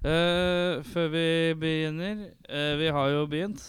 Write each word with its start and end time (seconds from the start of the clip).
Eh, 0.00 0.80
før 0.88 1.10
vi 1.12 1.24
begynner 1.60 2.20
uh, 2.48 2.74
Vi 2.80 2.86
har 2.88 3.08
jo 3.12 3.26
begynt. 3.28 3.60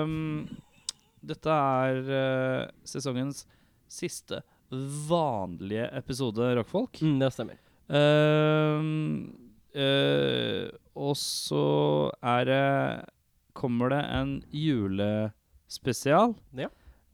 um, 0.00 0.46
dette 1.30 1.56
er 1.56 1.98
uh, 2.08 2.62
sesongens 2.88 3.42
siste 3.92 4.40
vanlige 5.10 5.90
episode 5.92 6.48
Rockfolk. 6.56 7.02
Mm, 7.04 7.18
det 7.20 7.28
stemmer. 7.36 7.60
Um, 7.86 9.36
eh, 9.76 10.72
og 10.96 11.12
så 11.20 11.66
er 12.24 12.48
det 12.48 12.64
Kommer 13.56 13.92
det 13.92 14.00
en 14.12 14.32
julespesial. 14.52 16.34
Ja. 16.56 16.68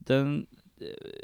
Den 0.08 0.46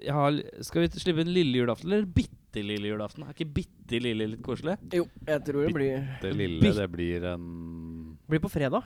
har, 0.07 0.37
Skal 0.63 0.85
vi 0.85 1.01
slippe 1.01 1.25
en 1.25 1.33
lille 1.35 1.59
julaften 1.59 1.91
eller 1.91 2.07
bitte 2.07 2.38
lille 2.57 2.89
julaften? 2.89 3.23
Er 3.25 3.35
ikke 3.35 3.53
bitte 3.55 4.01
lille 4.01 4.27
litt 4.29 4.43
koselig? 4.43 4.79
Jo, 4.93 5.05
jeg 5.27 5.45
tror 5.45 5.67
det 5.67 5.75
blir 5.75 6.01
Bitte 6.21 6.33
lille, 6.37 6.61
Bitt- 6.61 6.77
det 6.77 6.91
blir 6.91 7.25
en 7.25 8.19
Blir 8.29 8.41
på 8.41 8.49
fredag. 8.51 8.83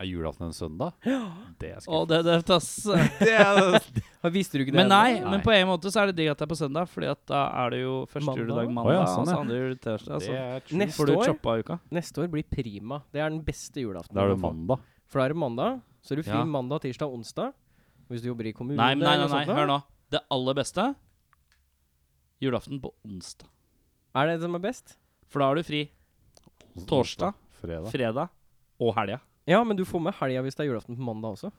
Er 0.00 0.04
julaften 0.08 0.46
en 0.48 0.52
søndag? 0.52 0.92
Ja. 1.04 1.30
Det 1.60 1.70
er 1.70 1.76
Å, 1.76 1.80
skuffende. 1.84 2.08
det 2.08 2.16
er 2.18 2.22
døvt, 2.32 2.50
ass. 2.56 2.86
Visste 4.34 4.58
du 4.58 4.64
ikke 4.64 4.72
det? 4.72 4.80
Men 4.80 4.88
nei, 4.90 5.20
Nei. 5.20 5.30
men 5.30 5.40
på 5.44 5.52
en 5.54 5.68
måte 5.68 5.92
så 5.92 6.02
er 6.02 6.10
det 6.10 6.16
digg 6.18 6.30
at 6.32 6.38
det 6.40 6.46
er 6.46 6.50
på 6.50 6.58
søndag, 6.58 6.88
Fordi 6.90 7.06
at 7.12 7.20
da 7.30 7.42
er 7.62 7.70
det 7.74 7.80
jo 7.84 7.94
første 8.10 8.26
Mandag? 8.26 8.42
juledag 8.42 8.66
Å 8.66 8.74
mandag, 8.74 8.96
ja, 8.96 9.04
sånn, 9.12 9.22
og 9.22 9.28
så 9.30 9.36
andre 9.42 9.58
juledag 9.60 9.82
tirsdag. 9.84 10.18
Det 10.18 10.26
Så 10.26 10.32
er 10.40 10.60
true. 10.66 10.78
Neste 10.80 10.96
får 10.98 11.06
du 11.06 11.14
år- 11.14 11.26
choppa 11.30 11.54
uka. 11.62 11.78
Neste 11.92 12.22
år 12.24 12.28
blir 12.32 12.44
prima. 12.50 13.02
Det 13.12 13.20
er 13.22 13.30
den 13.30 13.42
beste 13.46 13.84
julaften. 13.84 14.14
Da 14.16 14.24
er 14.24 14.32
det 14.34 14.40
mandag. 14.42 14.80
For 15.06 15.20
da 15.20 15.24
er 15.28 15.28
det 15.36 15.40
mandag. 15.44 15.80
Så 16.02 16.12
er 16.12 16.16
du 16.16 16.22
fri 16.26 16.34
Ja. 16.40 16.44
mandag, 16.44 16.80
tirsdag, 16.82 17.06
onsdag. 17.12 17.52
Hvis 18.10 18.22
du 18.22 18.28
jobber 18.32 18.46
i 18.48 18.52
kommune 18.52 18.76
Nei, 18.76 18.94
men 18.94 19.04
nei, 19.04 19.06
nei, 19.06 19.14
eller 19.14 19.28
nei, 19.28 19.44
sånt 19.44 19.46
da. 19.46 19.54
hør 19.54 19.66
nå. 19.70 19.82
Det 20.10 20.20
aller 20.30 20.54
beste 20.54 20.94
julaften 22.42 22.80
på 22.82 22.90
onsdag. 23.06 23.48
Er 24.18 24.28
det 24.28 24.38
det 24.40 24.46
som 24.46 24.56
er 24.58 24.64
best? 24.64 24.96
For 25.32 25.40
da 25.40 25.48
har 25.50 25.56
du 25.56 25.64
fri 25.64 25.84
torsdag, 26.88 27.36
Fredag. 27.62 27.90
fredag 27.92 28.28
og 28.82 28.94
helga. 28.98 29.20
Ja, 29.48 29.62
men 29.64 29.76
du 29.78 29.84
får 29.88 30.02
med 30.02 30.16
helga 30.20 30.42
hvis 30.44 30.56
det 30.58 30.64
er 30.66 30.72
julaften 30.72 30.98
på 30.98 31.06
mandag 31.06 31.36
også. 31.36 31.52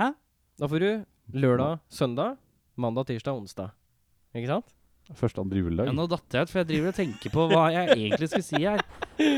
Hæ? 0.00 0.12
Da 0.60 0.68
får 0.68 0.82
du 0.82 0.90
lørdag, 1.38 1.80
søndag, 1.92 2.38
mandag, 2.76 3.06
tirsdag, 3.10 3.36
onsdag. 3.38 3.72
Ikke 4.34 4.48
sant? 4.48 4.72
Første 5.18 5.42
andre 5.42 5.60
juledag. 5.60 5.90
Ja, 5.90 5.92
nå 5.96 6.06
datt 6.08 6.32
jeg 6.32 6.46
ut, 6.46 6.50
for 6.52 6.62
jeg 6.62 6.68
driver 6.70 6.92
og 6.92 6.96
tenker 6.96 7.32
på 7.34 7.46
hva 7.50 7.64
jeg 7.74 7.90
egentlig 7.96 8.28
skulle 8.30 8.46
si 8.46 8.60
her. 8.62 8.82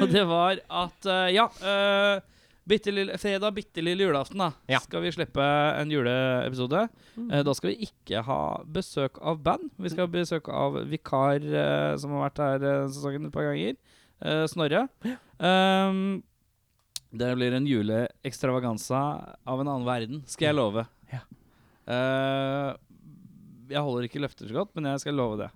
Og 0.03 0.07
det 0.13 0.23
var 0.29 0.61
at 0.85 1.09
uh, 1.09 1.29
Ja, 1.35 1.47
uh, 1.65 2.34
bitte 2.69 2.93
lille, 2.95 3.19
fredag, 3.21 3.55
bitte 3.57 3.83
lille 3.85 4.07
julaften, 4.07 4.41
da. 4.41 4.51
Ja. 4.71 4.81
Skal 4.85 5.05
vi 5.05 5.13
slippe 5.15 5.45
en 5.45 5.93
juleepisode. 5.93 6.87
Mm. 7.17 7.31
Eh, 7.31 7.43
da 7.47 7.55
skal 7.57 7.73
vi 7.73 7.89
ikke 7.89 8.23
ha 8.27 8.41
besøk 8.77 9.21
av 9.23 9.43
band. 9.45 9.73
Vi 9.77 9.93
skal 9.93 10.07
ha 10.07 10.13
besøk 10.15 10.49
av 10.53 10.79
vikar 10.91 11.45
eh, 11.45 11.91
som 12.01 12.17
har 12.17 12.29
vært 12.29 12.45
her 12.45 12.69
uh, 12.69 12.87
sesongen 12.93 13.29
et 13.29 13.35
par 13.35 13.49
ganger. 13.51 13.77
Eh, 14.25 14.45
Snorre. 14.51 14.87
Um, 15.39 16.23
det 17.15 17.31
blir 17.39 17.55
en 17.55 17.67
juleekstravaganza 17.69 19.01
av 19.45 19.61
en 19.61 19.69
annen 19.69 19.87
verden, 19.87 20.23
skal 20.27 20.49
jeg 20.49 20.59
love. 20.59 20.87
Ja. 21.13 21.21
Eh, 21.95 22.71
jeg 23.71 23.83
holder 23.87 24.09
ikke 24.09 24.23
løfter 24.25 24.49
så 24.51 24.57
godt, 24.63 24.73
men 24.75 24.89
jeg 24.91 25.05
skal 25.05 25.19
love 25.21 25.45
det. 25.45 25.51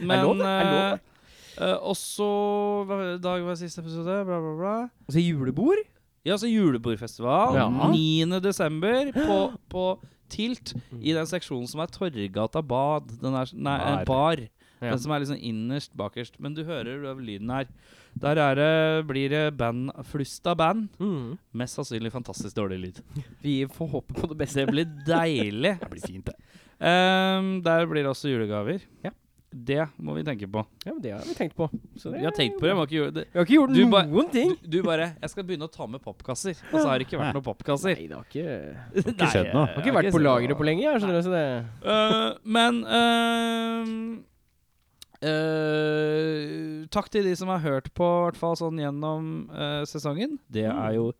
Er 0.00 0.24
lov. 0.24 0.40
Er 0.40 0.68
lov, 0.68 1.00
eh, 1.60 1.76
Og 1.82 1.96
så 1.98 2.28
Dag 3.22 3.44
var 3.46 3.58
siste 3.60 3.82
episode, 3.84 4.20
bla, 4.26 4.38
bla, 4.40 4.54
bla. 4.58 4.76
Og 5.06 5.14
så 5.16 5.22
julebord. 5.22 5.82
Ja, 6.26 6.36
så 6.36 6.48
julebordfestival. 6.50 7.54
Ja. 7.56 7.68
9. 7.92 8.40
desember 8.44 9.12
på, 9.14 9.38
på 9.72 9.84
Tilt. 10.30 10.74
I 11.00 11.14
den 11.16 11.26
seksjonen 11.26 11.66
som 11.70 11.80
er 11.82 11.90
Torgata 11.90 12.60
bad. 12.62 13.08
Den 13.22 13.34
er, 13.34 13.50
nei, 13.56 13.76
en 13.80 14.02
Bar. 14.04 14.10
bar. 14.10 14.42
Ja. 14.80 14.92
Den 14.94 15.00
som 15.02 15.12
er 15.12 15.20
liksom 15.24 15.40
innerst 15.44 15.96
bakerst. 15.98 16.38
Men 16.40 16.54
du 16.56 16.62
hører 16.64 17.02
av 17.10 17.18
lyden 17.20 17.50
her. 17.52 17.66
Der 18.20 18.38
er 18.42 18.54
det, 18.58 18.70
blir 19.08 19.28
det 19.32 19.42
band, 19.58 19.90
flust 20.10 20.46
av 20.50 20.56
band. 20.60 20.88
Mm. 21.00 21.34
Mest 21.60 21.76
sannsynlig 21.78 22.12
fantastisk 22.14 22.56
dårlig 22.56 22.78
lyd. 22.84 23.00
Vi 23.44 23.56
får 23.70 23.90
håpe 23.96 24.16
på 24.16 24.30
det 24.32 24.38
beste. 24.40 24.64
Det 24.64 24.72
blir 24.72 24.92
deilig. 25.08 25.76
Det 25.82 25.90
blir 25.92 26.06
fint, 26.06 26.30
det. 26.30 26.36
Um, 26.80 27.58
der 27.64 27.84
blir 27.90 28.06
det 28.06 28.12
også 28.12 28.30
julegaver. 28.32 28.86
Ja. 29.04 29.12
Det 29.50 29.82
må 29.98 30.14
vi 30.14 30.22
tenke 30.22 30.46
på. 30.46 30.62
Ja, 30.84 30.92
men 30.92 31.02
Det 31.02 31.10
har 31.10 31.24
vi 31.26 31.34
tenkt 31.34 31.56
på. 31.56 31.66
Så 31.98 32.10
det 32.10 32.20
Vi 32.20 32.24
har 32.24 32.32
tenkt 32.32 32.60
på 32.60 32.66
det. 32.66 32.70
men 32.70 32.78
har 32.78 32.86
ikke 32.86 32.96
gjort 32.96 33.14
det. 33.14 33.24
Vi 33.32 33.38
har 33.38 33.46
ikke 33.46 33.54
gjort 33.54 33.72
Du 33.74 33.84
noen 33.84 34.28
ting. 34.30 34.50
Du, 34.62 34.78
du 34.78 34.82
bare 34.86 35.14
'Jeg 35.20 35.30
skal 35.30 35.44
begynne 35.44 35.66
å 35.66 35.72
ta 35.72 35.86
med 35.86 36.00
popkasser', 36.00 36.60
og 36.70 36.78
så 36.82 36.86
har 36.86 36.98
det 36.98 37.08
ikke 37.08 37.18
vært 37.18 37.34
noen 37.34 37.42
popkasser. 37.42 37.96
Nei, 37.98 38.06
det 38.06 38.14
har 38.14 38.24
ikke 38.30 38.46
Det 38.94 39.14
ikke 39.16 39.30
skjedd 39.32 39.50
noe. 39.52 39.66
Har 39.66 39.82
ikke 39.82 39.94
vært 39.96 40.14
på 40.14 40.22
lageret 40.22 40.56
på 40.56 40.66
lenge. 40.68 40.84
Jeg 40.86 41.02
skjønner 41.02 41.18
du, 41.18 41.30
det 41.34 41.48
Eh, 41.90 42.30
men 42.44 42.84
uh, 42.86 43.82
uh, 45.26 46.86
Takk 46.94 47.10
til 47.10 47.26
de 47.26 47.34
som 47.34 47.50
har 47.50 47.58
hørt 47.58 47.90
på, 47.90 48.06
i 48.06 48.22
hvert 48.28 48.38
fall 48.38 48.54
sånn 48.54 48.78
gjennom 48.78 49.50
sesongen. 49.90 50.38
Det 50.46 50.68
er 50.70 50.94
jo 50.94 51.10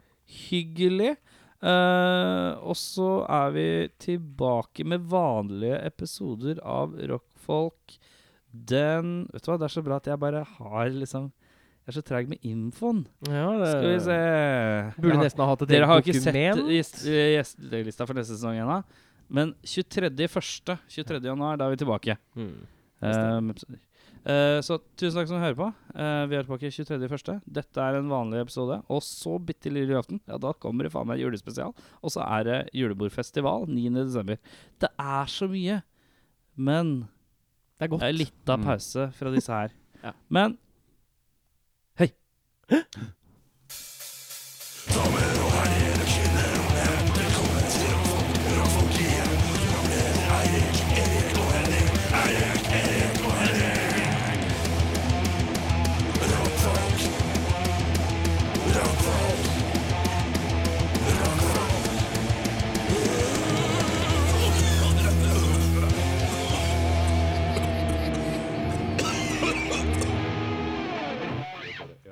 hyggelig. 0.47 1.17
Og 1.61 2.77
så 2.79 3.11
er 3.27 3.51
vi 3.59 3.67
tilbake 3.99 4.87
med 4.87 5.11
vanlige 5.11 5.83
episoder 5.91 6.63
av 6.63 6.95
Rockfolk. 7.11 7.99
Den 8.53 9.27
Vet 9.33 9.45
du 9.45 9.51
hva, 9.53 9.59
det 9.61 9.69
er 9.69 9.75
så 9.77 9.83
bra 9.87 9.97
at 10.01 10.09
jeg 10.11 10.19
bare 10.19 10.43
har 10.57 10.91
liksom 10.91 11.29
Jeg 11.31 11.93
er 11.93 11.97
så 11.97 12.03
treg 12.07 12.29
med 12.29 12.39
infoen. 12.47 13.05
Ja, 13.27 13.47
det 13.59 13.69
Skal 13.73 13.87
vi 13.89 14.01
se 14.05 14.17
Burde 15.01 15.17
har- 15.17 15.25
nesten 15.25 15.41
ha 15.45 15.47
hatt 15.53 15.63
et 15.63 15.69
dere 15.69 15.87
har 15.87 15.95
har 15.95 16.03
ikke 16.03 16.21
sett 16.21 16.35
dokument. 16.35 16.69
gjest- 16.71 17.07
eh, 17.09 17.31
gjestelista 17.39 18.07
for 18.07 18.15
neste 18.15 18.37
sesong 18.37 18.59
ennå. 18.61 18.85
Men 19.31 19.55
23.1. 19.65 20.79
23. 20.89 21.23
januar, 21.25 21.57
da 21.57 21.67
er 21.67 21.71
vi 21.77 21.85
tilbake. 21.85 22.17
Mm. 22.37 22.67
Um, 23.03 23.51
uh. 24.27 24.61
Så 24.61 24.79
tusen 24.97 25.17
takk 25.17 25.29
som 25.29 25.41
hører 25.41 25.57
på. 25.57 25.69
Uh, 25.95 26.27
vi 26.29 26.37
er 26.37 26.43
tilbake 26.45 26.71
23.1. 26.71 27.41
Dette 27.51 27.79
er 27.81 27.97
en 27.97 28.09
vanlig 28.11 28.43
episode. 28.43 28.83
Og 28.91 29.01
så 29.03 29.39
bitte 29.41 29.71
lille 29.73 29.89
julaften. 29.95 30.21
Ja, 30.29 30.37
da 30.37 30.53
kommer 30.53 30.83
det 30.85 30.93
faen 30.93 31.07
meg 31.07 31.19
julespesial. 31.23 31.73
Og 32.03 32.11
så 32.11 32.21
er 32.27 32.45
det 32.45 32.59
julebordfestival 32.75 33.67
9.12. 33.67 34.37
Det 34.79 34.91
er 34.99 35.25
så 35.27 35.49
mye. 35.49 35.83
Men 36.57 37.09
Det 37.81 37.87
er 37.87 37.91
godt. 37.95 38.03
det 38.05 38.09
er 38.13 38.17
litt 38.19 38.51
av 38.53 38.59
Mm. 38.61 38.65
pause 38.69 39.07
fra 39.17 39.33
disse 39.35 39.53
her. 39.53 39.73
Ja. 40.05 40.13
Men 40.33 40.59
Hei. 41.99 42.13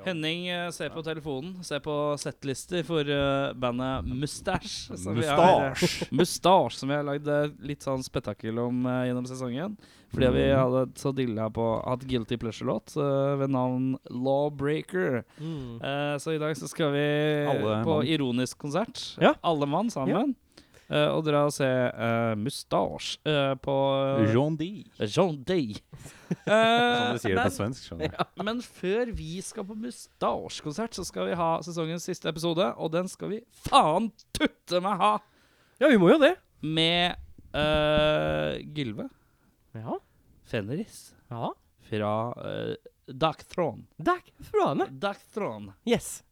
Henning 0.09 0.47
eh, 0.51 0.67
ser 0.75 0.89
på 0.93 1.03
telefonen, 1.05 1.59
ser 1.65 1.79
på 1.85 1.93
settlister 2.19 2.83
for 2.87 3.07
eh, 3.07 3.53
bandet 3.53 4.05
Mustache. 4.09 4.97
som 4.97 5.15
vi 5.17 5.25
har- 5.27 5.69
Mustache. 5.71 6.09
Mustache, 6.19 6.75
som 6.79 6.89
vi 6.91 6.95
har 6.99 7.05
lagd 7.07 7.27
eh, 7.29 7.47
litt 7.69 7.85
sånn 7.85 8.03
spetakkel 8.05 8.59
om 8.59 8.83
gjennom 9.05 9.25
sesongen. 9.29 9.77
Fordi 10.09 10.25
vi 10.33 10.43
hadde 10.49 10.87
så 10.97 11.11
dilla 11.13 11.51
på 11.53 11.63
hatt 11.85 12.01
Guilty 12.09 12.33
Pleasure-låt 12.41 12.95
ved 13.37 13.51
navn 13.53 13.91
Lawbreaker. 14.09 15.19
Mm. 15.37 15.77
Så 16.17 16.33
i 16.33 16.39
dag 16.41 16.55
så 16.57 16.65
skal 16.71 16.89
vi 16.95 17.03
Alle 17.51 17.75
på 17.85 17.99
mann. 17.99 18.07
ironisk 18.09 18.57
konsert. 18.57 19.03
Ja. 19.21 19.35
Alle 19.45 19.67
mann 19.69 19.91
sammen. 19.93 20.33
Eh, 20.89 21.09
og 21.13 21.21
dra 21.27 21.43
og 21.45 21.53
se 21.53 21.67
uh, 21.69 22.33
Mustache 22.39 23.19
uh, 23.29 23.53
på 23.61 23.75
uh, 24.17 24.23
Jean 24.33 24.55
D. 24.57 24.69
Jean 25.05 25.37
D. 25.45 25.59
Som 25.77 26.19
Eh, 26.29 27.13
de 27.13 27.21
sier 27.21 27.37
det 27.37 27.45
på 27.45 27.53
svensk. 27.55 27.85
skjønner 27.87 28.11
du. 28.13 28.25
men 28.47 28.59
før 28.61 29.09
vi 29.17 29.39
skal 29.45 29.65
på 29.65 29.77
Mustache-konsert, 29.77 30.97
så 30.97 31.05
skal 31.07 31.29
vi 31.29 31.37
ha 31.37 31.49
sesongens 31.65 32.05
siste 32.05 32.29
episode. 32.29 32.67
Og 32.77 32.91
den 32.93 33.09
skal 33.09 33.33
vi 33.33 33.39
faen 33.65 34.11
tutte 34.37 34.81
meg 34.85 35.01
ha! 35.01 35.15
Ja, 35.81 35.89
vi 35.89 35.97
må 36.01 36.11
jo 36.11 36.19
det. 36.21 36.35
Med 36.61 37.17
eh, 37.55 38.59
Gylve 38.75 39.07
Ja. 39.77 39.97
Fenris 40.49 41.11
ja. 41.29 41.51
fra 41.89 42.13
uh, 42.33 42.73
Dark 43.05 43.45
Throne. 43.49 43.85
Dark 43.97 44.31
Throne. 45.33 45.73
Yes. 45.85 46.23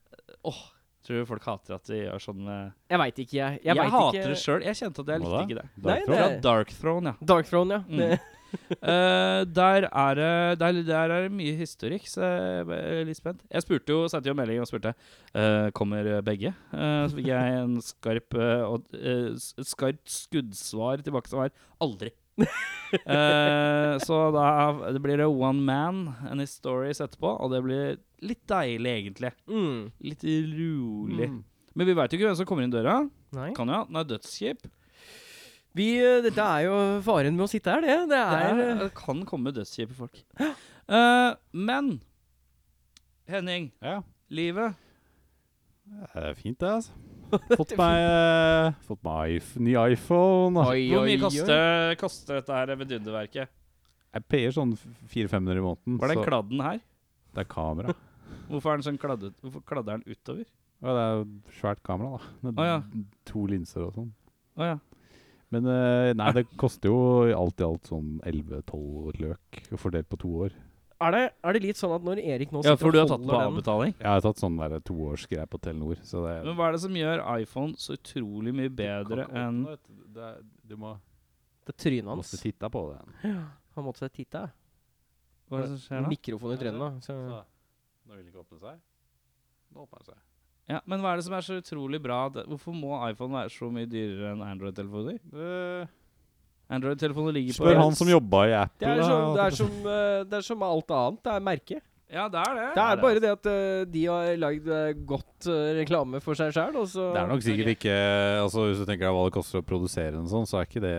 Åh, 0.41 0.63
tror 1.07 1.21
du 1.21 1.27
folk 1.29 1.45
hater 1.47 1.77
at 1.77 1.89
de 1.89 2.01
gjør 2.03 2.23
sånn 2.23 2.41
med 2.45 2.73
Jeg 2.91 3.01
veit 3.03 3.21
ikke, 3.23 3.37
jeg. 3.37 3.59
Jeg, 3.63 3.75
Jeg, 3.75 3.91
hater 3.97 4.17
ikke. 4.19 4.31
det 4.33 4.39
sjøl. 4.43 4.65
Jeg 4.67 4.79
kjente 4.81 5.03
at 5.05 5.13
jeg 5.13 5.23
likte 5.23 5.43
ikke 5.47 5.59
det. 5.61 5.67
Nei, 5.77 5.99
Derfra? 5.99 6.17
Det- 6.23 6.41
Dark 6.47 6.73
Throne, 6.77 7.13
ja. 7.13 7.29
Dark 7.33 7.47
Throne, 7.51 7.79
ja. 7.79 7.85
Mm. 7.87 8.33
Eh, 8.47 9.41
der 9.43 9.87
er 9.91 10.13
det 10.15 10.59
der, 10.59 10.77
der 10.87 11.11
er 11.11 11.23
det 11.25 11.31
mye 11.35 11.55
historikk, 11.59 12.05
så 12.07 12.23
jeg 12.23 12.77
er 12.77 13.01
litt 13.07 13.19
spent. 13.19 13.41
Jeg 13.51 13.65
spurte 13.65 13.91
jo, 13.91 14.07
sendte 14.07 14.31
jo 14.31 14.35
melding 14.37 14.61
og 14.63 14.69
spurte 14.69 14.93
uh, 15.35 15.67
Kommer 15.75 16.07
begge. 16.25 16.53
Uh, 16.71 17.03
så 17.09 17.17
fikk 17.17 17.27
jeg 17.27 17.57
en 17.57 17.75
skarp, 17.83 18.37
uh, 18.39 18.77
eh, 18.95 19.35
skarpt 19.67 20.07
skuddsvar 20.07 21.03
tilbake 21.03 21.31
som 21.31 21.43
var 21.43 21.51
aldri. 21.83 22.13
Eh, 22.87 23.93
så 23.99 24.17
da 24.31 24.43
det 24.95 25.01
blir 25.03 25.19
det 25.19 25.25
one 25.27 25.59
man 25.59 25.97
and 26.29 26.39
his 26.39 26.53
stories 26.55 27.01
etterpå, 27.03 27.33
og 27.43 27.51
det 27.51 27.59
blir 27.65 27.97
litt 28.23 28.45
deilig, 28.47 28.93
egentlig. 29.01 29.31
Mm. 29.51 29.89
Litt 30.07 30.23
rolig. 30.23 31.27
Mm. 31.33 31.41
Men 31.75 31.89
vi 31.89 31.95
veit 31.97 32.13
jo 32.13 32.19
ikke 32.21 32.29
hvem 32.29 32.37
som 32.39 32.47
kommer 32.47 32.63
inn 32.63 32.71
døra. 32.71 33.01
Nei. 33.35 33.49
Kan 33.57 33.73
jo 33.73 33.81
er 33.83 34.07
dødskjip. 34.07 34.69
Vi, 35.77 35.89
eh, 35.99 36.21
dette 36.25 36.41
er 36.41 36.63
jo 36.65 36.77
faren 37.05 37.35
med 37.35 37.45
å 37.45 37.51
sitte 37.51 37.75
her, 37.75 37.83
det. 37.83 37.97
Det 38.07 38.15
Det, 38.15 38.23
er, 38.23 38.47
er, 38.47 38.63
eh, 38.63 38.79
det 38.85 38.89
kan 38.97 39.19
komme 39.27 39.51
dødskjipe 39.53 39.93
folk. 39.97 40.23
Uh, 40.87 41.35
men 41.51 41.97
Henning, 43.27 43.73
Ja. 43.83 43.99
livet 44.31 44.75
Det 45.83 46.23
er 46.23 46.33
fint, 46.39 46.59
det, 46.59 46.71
altså. 46.71 46.91
Fått 47.59 47.73
meg, 47.79 48.01
eh, 48.07 48.75
fått 48.87 49.01
meg 49.03 49.47
ny 49.59 49.73
iPhone. 49.93 50.63
Oi, 50.63 50.87
Hvor 50.91 51.07
mye 51.07 51.21
koster, 51.21 51.95
koster 51.99 52.39
dette 52.39 52.55
her 52.55 52.75
vidunderverket? 52.79 53.51
Jeg 54.15 54.25
payer 54.31 54.53
sånn 54.55 54.71
400-500 55.11 55.59
i 55.59 55.65
måneden. 55.65 55.97
Var 56.01 56.13
den 56.13 56.21
så 56.21 56.27
kladden 56.29 56.63
her? 56.63 56.79
det 57.37 57.43
er 57.45 57.49
kamera. 57.51 57.93
Hvorfor 58.49 58.71
er 58.71 58.79
den 58.79 58.87
sånn 58.87 59.01
kladdet? 59.01 59.35
Hvorfor 59.43 59.63
kladder 59.67 59.99
den 59.99 60.15
utover? 60.15 60.45
Ja, 60.81 60.93
det 60.93 61.03
er 61.03 61.15
jo 61.15 61.25
svært 61.57 61.81
kamera, 61.85 62.17
da. 62.17 62.31
Med 62.45 62.61
oh, 62.61 62.67
ja. 62.67 62.77
To 63.31 63.43
linser 63.49 63.87
og 63.87 63.97
sånn. 63.97 64.13
Oh, 64.57 64.65
ja. 64.65 64.77
Men 65.53 65.67
eh, 65.71 66.11
nei, 66.17 66.31
det 66.35 66.43
koster 66.59 66.91
jo 66.91 67.27
alt 67.31 67.61
i 67.61 67.65
alt 67.67 67.87
sånn 67.87 68.17
11-12 68.27 69.21
løk 69.23 69.61
fordelt 69.79 70.09
på 70.11 70.19
to 70.23 70.31
år. 70.47 70.57
Er 70.97 71.13
det, 71.13 71.21
er 71.45 71.53
det 71.53 71.61
litt 71.61 71.77
sånn 71.77 71.91
at 71.93 72.05
når 72.05 72.19
Erik 72.23 72.53
nå 72.53 72.63
ja, 72.63 72.71
sitter 72.73 72.81
for 72.81 72.95
du 72.95 72.97
har 72.97 73.09
tatt 73.11 73.25
på 73.27 73.37
avbetaling? 73.37 73.91
Jeg 73.99 74.09
har 74.09 74.23
tatt 74.25 74.39
sånn 74.41 74.55
der 74.57 74.79
toårsgreie 74.81 75.45
på 75.49 75.59
Telenor, 75.61 75.99
så 76.01 76.23
det 76.25 76.37
Men 76.47 76.55
hva 76.57 76.69
er 76.69 76.77
det 76.77 76.81
som 76.87 76.95
gjør 76.97 77.21
iPhone 77.37 77.77
så 77.77 77.97
utrolig 77.99 78.53
mye 78.57 78.71
bedre 78.73 79.27
enn 79.29 79.59
Du 80.65 80.73
må 80.81 80.95
Det 81.67 81.75
er 81.75 81.77
trynet 81.83 82.09
måste 82.09 82.39
Måtte 82.39 82.41
titta 82.47 82.71
på 82.73 82.81
det. 82.89 83.01
Ja, 83.29 83.43
Han 83.77 83.85
måtte 83.85 84.05
seg 84.07 84.15
titte. 84.15 84.47
Hva 85.47 85.59
er 85.59 85.67
det 85.67 85.69
som 85.75 85.83
skjer 85.83 86.01
da? 86.01 86.11
Mikrofon 86.11 86.55
i 86.55 86.57
trynet, 86.63 86.81
da. 86.81 86.89
Så. 87.05 87.17
Nå 88.07 88.15
vil 88.15 88.23
den 88.23 88.31
ikke 88.31 88.41
åpne 88.41 88.63
seg. 88.63 88.81
Nå 89.75 89.85
åpner 89.85 90.01
den 90.01 90.09
seg. 90.09 90.23
Ja, 90.67 90.81
men 90.83 90.99
hva 90.99 91.13
er 91.13 91.21
det 91.21 91.27
som 91.27 91.35
er 91.37 91.45
så 91.45 91.59
utrolig 91.61 92.01
bra? 92.03 92.25
Hvorfor 92.41 92.75
må 92.75 92.97
iPhone 93.07 93.37
være 93.37 93.53
så 93.53 93.69
mye 93.71 93.87
dyrere 93.87 94.33
enn 94.33 94.43
Android-telefoner? 94.43 95.21
Eh, 95.31 95.93
Android-telefoner 96.67 97.35
ligger 97.37 97.55
på 97.55 97.63
Spør 97.63 97.79
han 97.79 97.95
som 97.95 98.09
jobba 98.11 98.41
i 98.49 98.55
Apple. 98.57 98.81
Det 98.81 98.89
er, 98.89 99.03
som, 99.03 99.29
det, 99.35 99.43
er 99.45 99.55
som, 99.55 99.77
uh, 99.85 100.25
det 100.27 100.39
er 100.39 100.47
som 100.49 100.65
alt 100.67 100.91
annet. 100.97 101.21
Det 101.23 101.35
er 101.35 101.45
merke. 101.45 101.79
Ja, 102.07 102.25
det 102.31 102.39
er 102.39 102.53
det. 102.55 102.67
Det 102.75 102.83
er 102.83 102.99
bare 103.03 103.21
det 103.23 103.31
at 103.35 103.47
uh, 103.51 103.85
de 103.91 104.03
har 104.07 104.27
lagd 104.39 104.67
eh, 104.71 104.99
godt 105.07 105.47
reklame 105.75 106.21
for 106.23 106.39
seg 106.39 106.53
sjøl, 106.55 106.77
Det 106.83 107.19
er 107.19 107.27
nok 107.27 107.41
sikkert 107.43 107.73
ikke 107.73 107.95
Altså 108.39 108.63
Hvis 108.69 108.79
du 108.79 108.85
tenker 108.87 109.09
deg 109.09 109.17
hva 109.17 109.25
det 109.27 109.33
koster 109.35 109.59
å 109.59 109.65
produsere 109.67 110.15
en 110.15 110.29
sånn, 110.31 110.47
så 110.47 110.61
er 110.61 110.69
ikke 110.69 110.83
det 110.85 110.93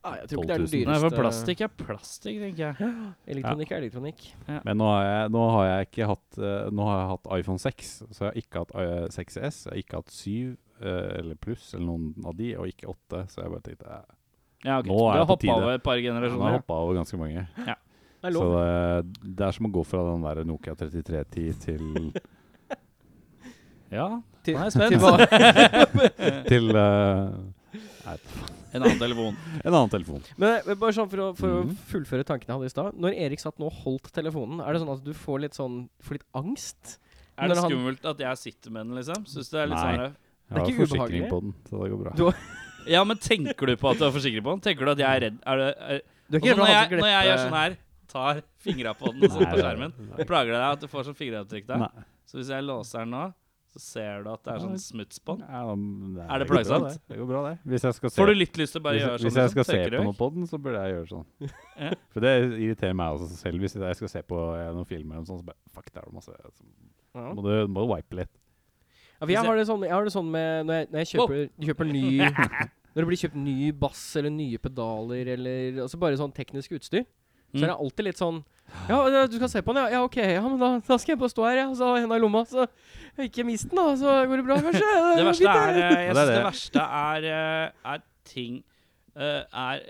ah, 0.00 0.16
Jeg 0.22 0.30
tror 0.30 0.46
ikke 0.46 0.48
det 0.48 0.54
er 0.54 0.64
den 0.64 0.70
12 0.70 0.78
000. 0.78 0.88
Nei, 0.88 1.00
for 1.04 1.18
plastikk 1.20 1.64
er 1.66 1.74
plastikk, 1.82 2.40
tenker 2.46 2.62
jeg. 2.64 2.94
Elektronikk 3.34 3.74
er 3.74 3.84
elektronikk. 3.84 4.24
Men 4.48 4.80
nå 4.80 4.88
har 4.94 5.04
jeg, 5.10 5.34
nå 5.36 5.44
har 5.56 5.68
jeg 5.70 5.90
ikke 5.90 6.08
hatt 6.14 6.40
Nå 6.72 6.88
har 6.88 7.02
jeg 7.02 7.12
hatt 7.12 7.30
iPhone 7.36 7.64
6, 7.66 7.92
så 8.08 8.24
jeg 8.24 8.30
har 8.30 8.40
ikke 8.44 8.64
hatt 8.64 8.74
eh, 8.80 9.06
6S. 9.16 9.60
Jeg 9.66 9.74
har 9.74 9.82
ikke 9.84 10.00
hatt 10.00 10.16
7 10.16 10.32
eh, 10.80 11.12
eller 11.20 11.36
pluss 11.44 11.74
eller 11.74 11.86
noen 11.90 12.32
av 12.32 12.40
de, 12.40 12.54
og 12.56 12.72
ikke 12.72 12.88
8. 12.96 13.26
Så 13.28 13.44
jeg 13.44 13.54
bare 13.58 13.66
tenkte 13.68 14.00
Ja, 14.64 14.78
okay. 14.78 14.90
Nå 14.90 14.96
Du 14.98 15.04
er 15.04 15.10
har 15.10 15.18
det 15.18 15.26
på 15.26 15.32
hoppa 15.34 15.40
tide. 15.46 15.54
over 15.56 15.72
et 15.78 15.82
par 15.82 15.94
jeg 15.96 16.04
har 16.04 16.12
generasjoner. 16.12 16.52
hoppa 16.58 16.74
over 16.84 16.94
ganske 17.00 17.16
mange. 17.20 17.46
Det 18.20 18.28
er 18.28 18.32
Så 18.36 18.44
det, 18.52 19.36
det 19.36 19.46
er 19.46 19.52
som 19.56 19.66
å 19.66 19.72
gå 19.72 19.84
fra 19.88 20.02
den 20.10 20.22
der 20.26 20.44
Nokia 20.44 20.74
3310 20.76 21.54
til 21.64 22.12
Ja, 23.90 24.20
Til- 24.44 24.54
nå 24.54 24.60
er 24.60 24.64
jeg 24.68 24.72
spent. 24.76 24.92
til 26.48 26.68
nei, 26.76 28.16
En 28.72 28.82
annen 28.84 29.00
telefon. 29.00 29.34
en 29.64 29.74
annen 29.74 29.90
telefon. 29.90 30.22
Men, 30.38 30.60
men 30.66 30.78
bare 30.78 30.94
sånn 30.94 31.08
for, 31.10 31.18
å, 31.24 31.30
for 31.34 31.48
mm. 31.48 31.72
å 31.72 31.88
fullføre 31.90 32.24
tankene 32.28 32.52
jeg 32.52 32.58
hadde 32.60 32.68
i 32.70 32.74
stad. 32.76 33.00
Når 33.02 33.16
Erik 33.26 33.40
satt 33.42 33.58
nå 33.58 33.66
og 33.66 33.80
holdt 33.82 34.12
telefonen, 34.14 34.60
er 34.62 34.76
det 34.76 34.82
sånn 34.84 34.92
at 34.94 35.02
du 35.04 35.10
får 35.16 35.42
litt 35.46 35.58
sånn 35.58 35.80
Får 36.06 36.20
litt 36.20 36.28
angst? 36.38 36.98
Er 37.40 37.48
det 37.50 37.56
skummelt 37.58 38.04
at 38.06 38.18
jeg 38.22 38.36
sitter 38.44 38.70
med 38.76 38.86
den, 38.86 38.94
liksom? 39.00 39.24
Syns 39.26 39.48
det 39.50 39.58
er 39.64 39.70
litt 39.72 39.80
Nei. 39.80 39.96
sånn 39.96 40.04
Jeg 40.04 40.54
har 40.54 40.66
ikke 40.68 40.82
forsikring 40.84 41.24
ubehagelig. 41.24 41.30
på 41.32 41.40
den, 41.40 41.52
så 41.66 41.82
det 41.82 41.90
går 41.90 42.00
bra. 42.04 42.12
Ja, 42.88 43.02
men 43.04 43.20
tenker 43.20 43.66
du 43.66 43.76
på 43.80 43.90
at 43.90 44.00
du 44.00 44.06
er 44.06 44.14
forsikret 44.14 44.44
på 44.46 44.54
den? 44.56 44.62
Tenker 44.64 44.88
du 44.88 44.92
at 44.94 45.02
jeg 45.02 45.08
er 45.10 45.24
redd? 45.26 45.40
Er 45.44 45.60
det, 45.60 45.68
er, 45.76 46.00
Du 46.30 46.38
er 46.38 46.40
ikke 46.40 46.52
redd 46.52 46.56
for 46.56 46.64
når, 46.64 46.72
jeg, 46.72 47.02
når 47.02 47.12
jeg 47.12 47.28
gjør 47.28 47.42
sånn 47.44 47.58
her, 47.58 47.76
tar 48.10 48.40
fingra 48.64 48.94
på 48.98 49.12
den 49.12 49.26
og 49.26 49.36
sånn 49.36 49.50
på 49.52 49.60
skjermen, 49.60 49.98
plager 50.26 50.54
det 50.54 50.62
deg 50.62 50.70
at 50.70 50.80
du 50.80 50.88
får 50.90 51.10
sånn 51.10 51.18
fingeravtrykk 51.18 51.68
der? 51.68 51.84
Nei. 51.84 52.08
Så 52.30 52.40
hvis 52.40 52.50
jeg 52.54 52.66
låser 52.66 53.04
den 53.04 53.14
nå, 53.14 53.28
så 53.70 53.78
ser 53.78 54.24
du 54.24 54.30
at 54.32 54.42
det 54.42 54.50
er 54.56 54.62
sånn 54.64 54.78
smuts 54.82 55.20
på 55.22 55.36
den? 55.38 55.46
Ja, 55.46 56.24
Er 56.34 56.42
det 56.42 56.46
plagsomt? 56.50 56.88
Det. 56.90 57.12
det 57.12 57.18
går 57.20 57.28
bra, 57.30 57.42
det. 57.46 57.52
Hvis 57.70 57.84
jeg 57.86 57.96
skal 58.00 58.10
se 58.10 58.18
Får 58.18 58.32
du 58.32 58.34
litt 58.34 58.58
lyst 58.58 58.74
til 58.74 58.82
å 58.82 58.86
bare 58.86 58.98
hvis, 58.98 59.04
gjøre 59.04 59.20
sånn? 59.20 59.26
hvis 59.28 59.38
jeg 59.38 59.46
liksom? 59.46 59.54
skal 59.54 59.68
se 59.70 59.82
på 59.94 60.02
noe 60.08 60.16
på 60.18 60.28
den, 60.34 60.48
så 60.50 60.58
burde 60.64 60.80
jeg 60.82 60.96
gjøre 60.96 61.10
sånn. 61.12 61.26
Ja. 61.78 61.90
For 62.16 62.26
det 62.26 62.32
irriterer 62.48 62.96
meg 62.98 63.14
også 63.14 63.38
selv. 63.38 63.62
Hvis 63.62 63.76
jeg 63.78 63.98
skal 64.00 64.10
se 64.10 64.24
på 64.26 64.40
eh, 64.56 64.72
noen 64.74 64.88
filmer, 64.90 65.22
og 65.22 65.30
sånn, 65.30 65.38
så 65.44 65.46
bare 65.52 65.60
Fuck, 65.70 65.92
der 65.92 66.02
er 66.02 66.10
det 66.10 66.18
masse 66.18 66.34
så 66.34 67.30
må 67.34 67.42
du, 67.42 67.52
må 67.70 67.86
wipe 67.90 68.18
litt. 68.20 68.32
Ja, 69.20 69.26
for 69.26 69.32
jeg 69.34 69.44
har 69.44 69.56
det 69.60 69.66
sånn, 69.68 69.82
jeg 69.84 69.92
har 69.92 70.04
det 70.08 70.12
sånn 70.14 70.30
med 70.32 70.66
Når 70.66 70.78
jeg, 70.78 70.86
når 70.90 71.02
jeg 71.04 71.08
kjøper, 71.12 71.40
kjøper 71.68 71.88
ny 71.92 72.04
Når 72.94 73.02
det 73.02 73.06
blir 73.10 73.20
kjøpt 73.20 73.36
ny 73.36 73.56
bass 73.76 74.04
eller 74.16 74.32
nye 74.34 74.58
pedaler 74.58 75.28
eller 75.36 75.82
altså 75.84 75.98
bare 76.00 76.16
sånn 76.18 76.32
teknisk 76.34 76.72
utstyr, 76.78 77.04
så 77.52 77.62
er 77.64 77.68
det 77.68 77.74
Mm. 77.76 77.82
alltid 77.84 78.04
litt 78.06 78.18
sånn 78.18 78.40
Ja, 78.88 79.26
du 79.26 79.36
skal 79.36 79.48
se 79.50 79.60
på 79.66 79.74
den, 79.74 79.82
ja? 79.82 79.98
Ja, 79.98 80.00
OK. 80.06 80.16
Ja, 80.22 80.42
men 80.46 80.58
da, 80.58 80.68
da 80.86 80.96
skal 81.02 81.12
jeg 81.16 81.18
bare 81.20 81.32
stå 81.32 81.42
her, 81.48 81.56
ja. 81.58 81.68
Så 81.74 81.88
ha 81.90 81.96
henda 81.98 82.14
i 82.14 82.22
lomma. 82.22 82.44
Så 82.46 82.66
ikke 83.18 83.42
mist 83.48 83.66
den, 83.68 83.74
da. 83.80 83.96
Så 83.98 84.12
går 84.30 84.38
det 84.38 84.44
bra, 84.46 84.58
kanskje. 84.62 84.90
Det 85.18 85.24
verste 85.26 85.50
er, 85.50 85.78
eh, 85.80 85.96
jeg 86.04 86.12
er 86.12 86.14
synes 86.14 86.30
det 86.30 86.44
verste 86.46 86.84
er, 87.00 87.26
eh, 87.30 87.90
er 87.94 88.04
ting 88.30 88.60
eh, 89.16 89.42
Er 89.50 89.82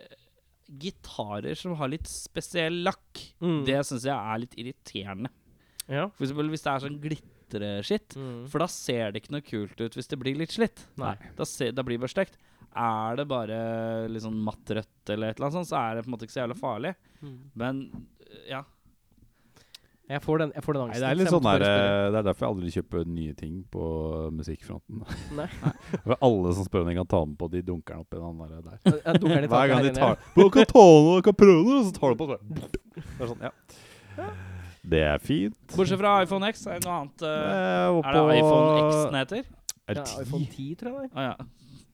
gitarer 0.81 1.57
som 1.59 1.75
har 1.77 1.91
litt 1.93 2.09
spesiell 2.09 2.81
lakk. 2.87 3.21
Mm. 3.43 3.61
Det 3.69 3.81
syns 3.89 4.07
jeg 4.09 4.15
er 4.17 4.43
litt 4.45 4.57
irriterende. 4.61 5.31
Ja. 5.91 6.07
For 6.15 6.25
eksempel 6.27 6.49
hvis 6.53 6.63
det 6.65 6.73
er 6.73 6.85
sånn 6.87 6.99
glitreskitt. 7.51 8.17
Mm. 8.17 8.47
For 8.51 8.63
da 8.63 8.69
ser 8.71 9.13
det 9.13 9.23
ikke 9.23 9.35
noe 9.37 9.47
kult 9.47 9.81
ut 9.81 9.99
hvis 9.99 10.11
det 10.11 10.19
blir 10.21 10.39
litt 10.39 10.55
slitt. 10.55 10.87
Nei. 11.01 11.17
Da, 11.37 11.47
se, 11.49 11.71
da 11.75 11.85
blir 11.87 11.99
det 11.99 12.07
bare 12.07 12.15
stekt. 12.15 12.41
Er 12.71 13.17
det 13.19 13.27
bare 13.31 13.61
litt 14.11 14.23
sånn 14.23 14.43
matt 14.47 14.69
rødt 14.71 15.11
eller 15.11 15.33
et 15.33 15.39
eller 15.39 15.49
annet 15.49 15.59
sånt, 15.61 15.71
så 15.73 15.81
er 15.81 15.97
det 15.97 16.05
på 16.05 16.11
en 16.11 16.15
måte 16.15 16.29
ikke 16.29 16.37
så 16.37 16.45
jævla 16.45 16.59
farlig. 16.59 16.95
Mm. 17.21 17.41
Men 17.59 17.89
ja. 18.49 18.63
Jeg 20.11 20.25
får 20.25 20.41
den, 20.43 20.53
jeg 20.57 20.65
får 20.67 20.75
den 20.75 20.89
Nei, 20.91 20.95
det 20.99 21.07
er 21.07 21.19
litt 21.21 21.29
sånn 21.31 21.45
der, 21.45 21.63
eh, 21.63 22.05
Det 22.11 22.19
er 22.19 22.25
derfor 22.27 22.43
jeg 22.43 22.51
aldri 22.51 22.71
kjøper 22.75 23.05
nye 23.15 23.35
ting 23.39 23.61
på 23.71 23.85
musikkfronten. 24.35 25.05
Nei. 25.39 25.47
For 26.09 26.17
alle 26.27 26.55
som 26.57 26.67
spør 26.67 26.83
om 26.83 26.91
de 26.91 26.97
kan 26.97 27.11
ta 27.13 27.21
den 27.23 27.37
på, 27.39 27.47
de 27.53 27.63
dunker 27.69 27.95
den 27.95 28.03
opp 28.03 28.17
i 28.17 28.19
den 28.19 28.41
der. 28.41 28.65
der. 28.67 28.97
Jeg 29.05 29.21
den 29.23 29.47
Hver 29.53 29.71
gang 29.71 29.85
de 29.87 29.93
tar 29.95 30.19
den, 30.19 30.51
kan 30.51 30.67
ta 30.73 30.87
den, 30.89 31.23
kan 31.29 31.39
prøve 31.45 31.63
den 31.63 31.79
og 31.79 31.87
så 31.87 31.95
tar 31.95 32.17
du 32.17 32.25
på 32.25 32.31
den 32.33 32.59
Det 32.99 33.23
er 33.23 33.31
sånn, 33.31 33.47
ja. 33.47 33.55
Det 34.83 35.01
er 35.05 35.19
fint. 35.21 35.57
Bortsett 35.77 36.01
fra 36.01 36.23
iPhone 36.25 36.49
X, 36.49 36.67
er 36.67 36.81
det 36.81 36.89
noe 36.89 36.99
annet 37.03 37.25
Uh, 37.25 38.01
Er 38.01 38.17
det 38.17 38.37
iPhone 38.41 38.77
X 38.81 39.01
den 39.05 39.19
heter? 39.21 39.49
Er 39.91 39.99
Ja, 40.01 40.05
iPhone 40.23 40.47
10, 40.47 40.75
tror 40.81 40.95
jeg 41.01 41.11
det 41.11 41.19
Å 41.19 41.25
ja. 41.27 41.35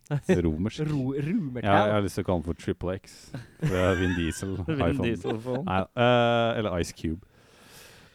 Romersk. 0.46 0.84
Ro 0.86 1.14
Ro, 1.18 1.38
Ja, 1.64 1.78
jeg 1.88 1.94
har 1.96 2.04
lyst 2.04 2.14
til 2.18 2.22
å 2.22 2.28
kalle 2.28 2.42
den 2.42 2.46
for 2.46 2.60
Triple 2.62 2.94
X. 3.00 3.16
Det 3.58 3.72
er 3.74 3.96
Vin 3.98 4.12
Diesel. 4.14 4.52
Vin. 4.68 5.00
Diesel-phone. 5.02 5.64
Nei, 5.66 5.80
uh, 5.98 6.58
eller 6.60 6.76
Ice 6.78 6.94
Cube. 6.94 7.26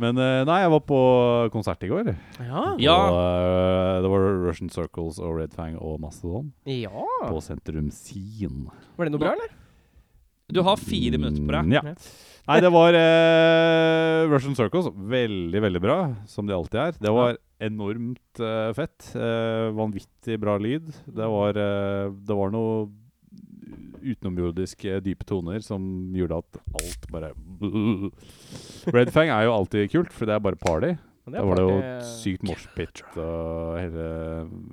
Men 0.02 0.18
uh, 0.18 0.42
nei, 0.48 0.62
jeg 0.64 0.72
var 0.74 0.84
på 0.88 1.00
konsert 1.54 1.84
i 1.86 1.90
går. 1.92 2.14
Ja. 2.40 2.64
Ja. 2.82 2.96
Og, 2.96 3.18
uh, 3.20 3.96
det 4.06 4.14
var 4.14 4.28
Russian 4.48 4.72
Circles 4.74 5.20
og 5.22 5.36
Red 5.42 5.52
Fang 5.58 5.76
og 5.78 6.00
Mastodon 6.02 6.54
ja. 6.66 7.04
på 7.28 7.44
Sentrum 7.44 7.92
Sin. 7.94 8.70
Var 8.96 9.10
det 9.10 9.14
noe 9.14 9.22
bra, 9.22 9.36
eller? 9.36 9.58
Du 10.52 10.64
har 10.68 10.80
fire 10.80 11.20
minutter 11.20 11.44
på 11.44 11.54
deg. 11.58 11.68
Mm, 11.68 11.76
Ja. 11.76 11.96
Nei, 12.52 12.60
det 12.60 12.72
var 12.74 12.96
eh, 13.00 14.26
Russian 14.28 14.58
Circles. 14.58 14.90
Veldig, 14.92 15.60
veldig 15.64 15.82
bra, 15.84 16.00
som 16.28 16.50
de 16.50 16.56
alltid 16.56 16.80
er. 16.84 16.98
Det 17.00 17.14
var 17.16 17.38
enormt 17.64 18.42
eh, 18.44 18.72
fett. 18.76 19.14
Eh, 19.16 19.70
vanvittig 19.78 20.36
bra 20.42 20.58
lyd. 20.60 20.90
Det 21.06 21.30
var, 21.32 21.56
eh, 21.56 22.10
det 22.12 22.36
var 22.36 22.52
noe 22.52 22.90
utenomjordiske 24.02 24.98
dype 25.06 25.28
toner 25.30 25.64
som 25.64 25.84
gjorde 26.18 26.42
at 26.42 26.60
alt 26.82 27.08
bare 27.14 27.32
Red 28.96 29.12
Fang 29.14 29.30
er 29.30 29.46
jo 29.46 29.56
alltid 29.56 29.92
kult, 29.94 30.12
for 30.12 30.28
det 30.28 30.36
er 30.36 30.44
bare 30.44 30.60
party. 30.60 30.92
Men 31.22 31.38
Da 31.38 31.44
var 31.46 31.60
det 31.60 31.66
jo 31.68 31.82
sykt 32.18 32.44
moshpit 32.50 33.04
og 33.14 33.78
hele, 33.78 34.06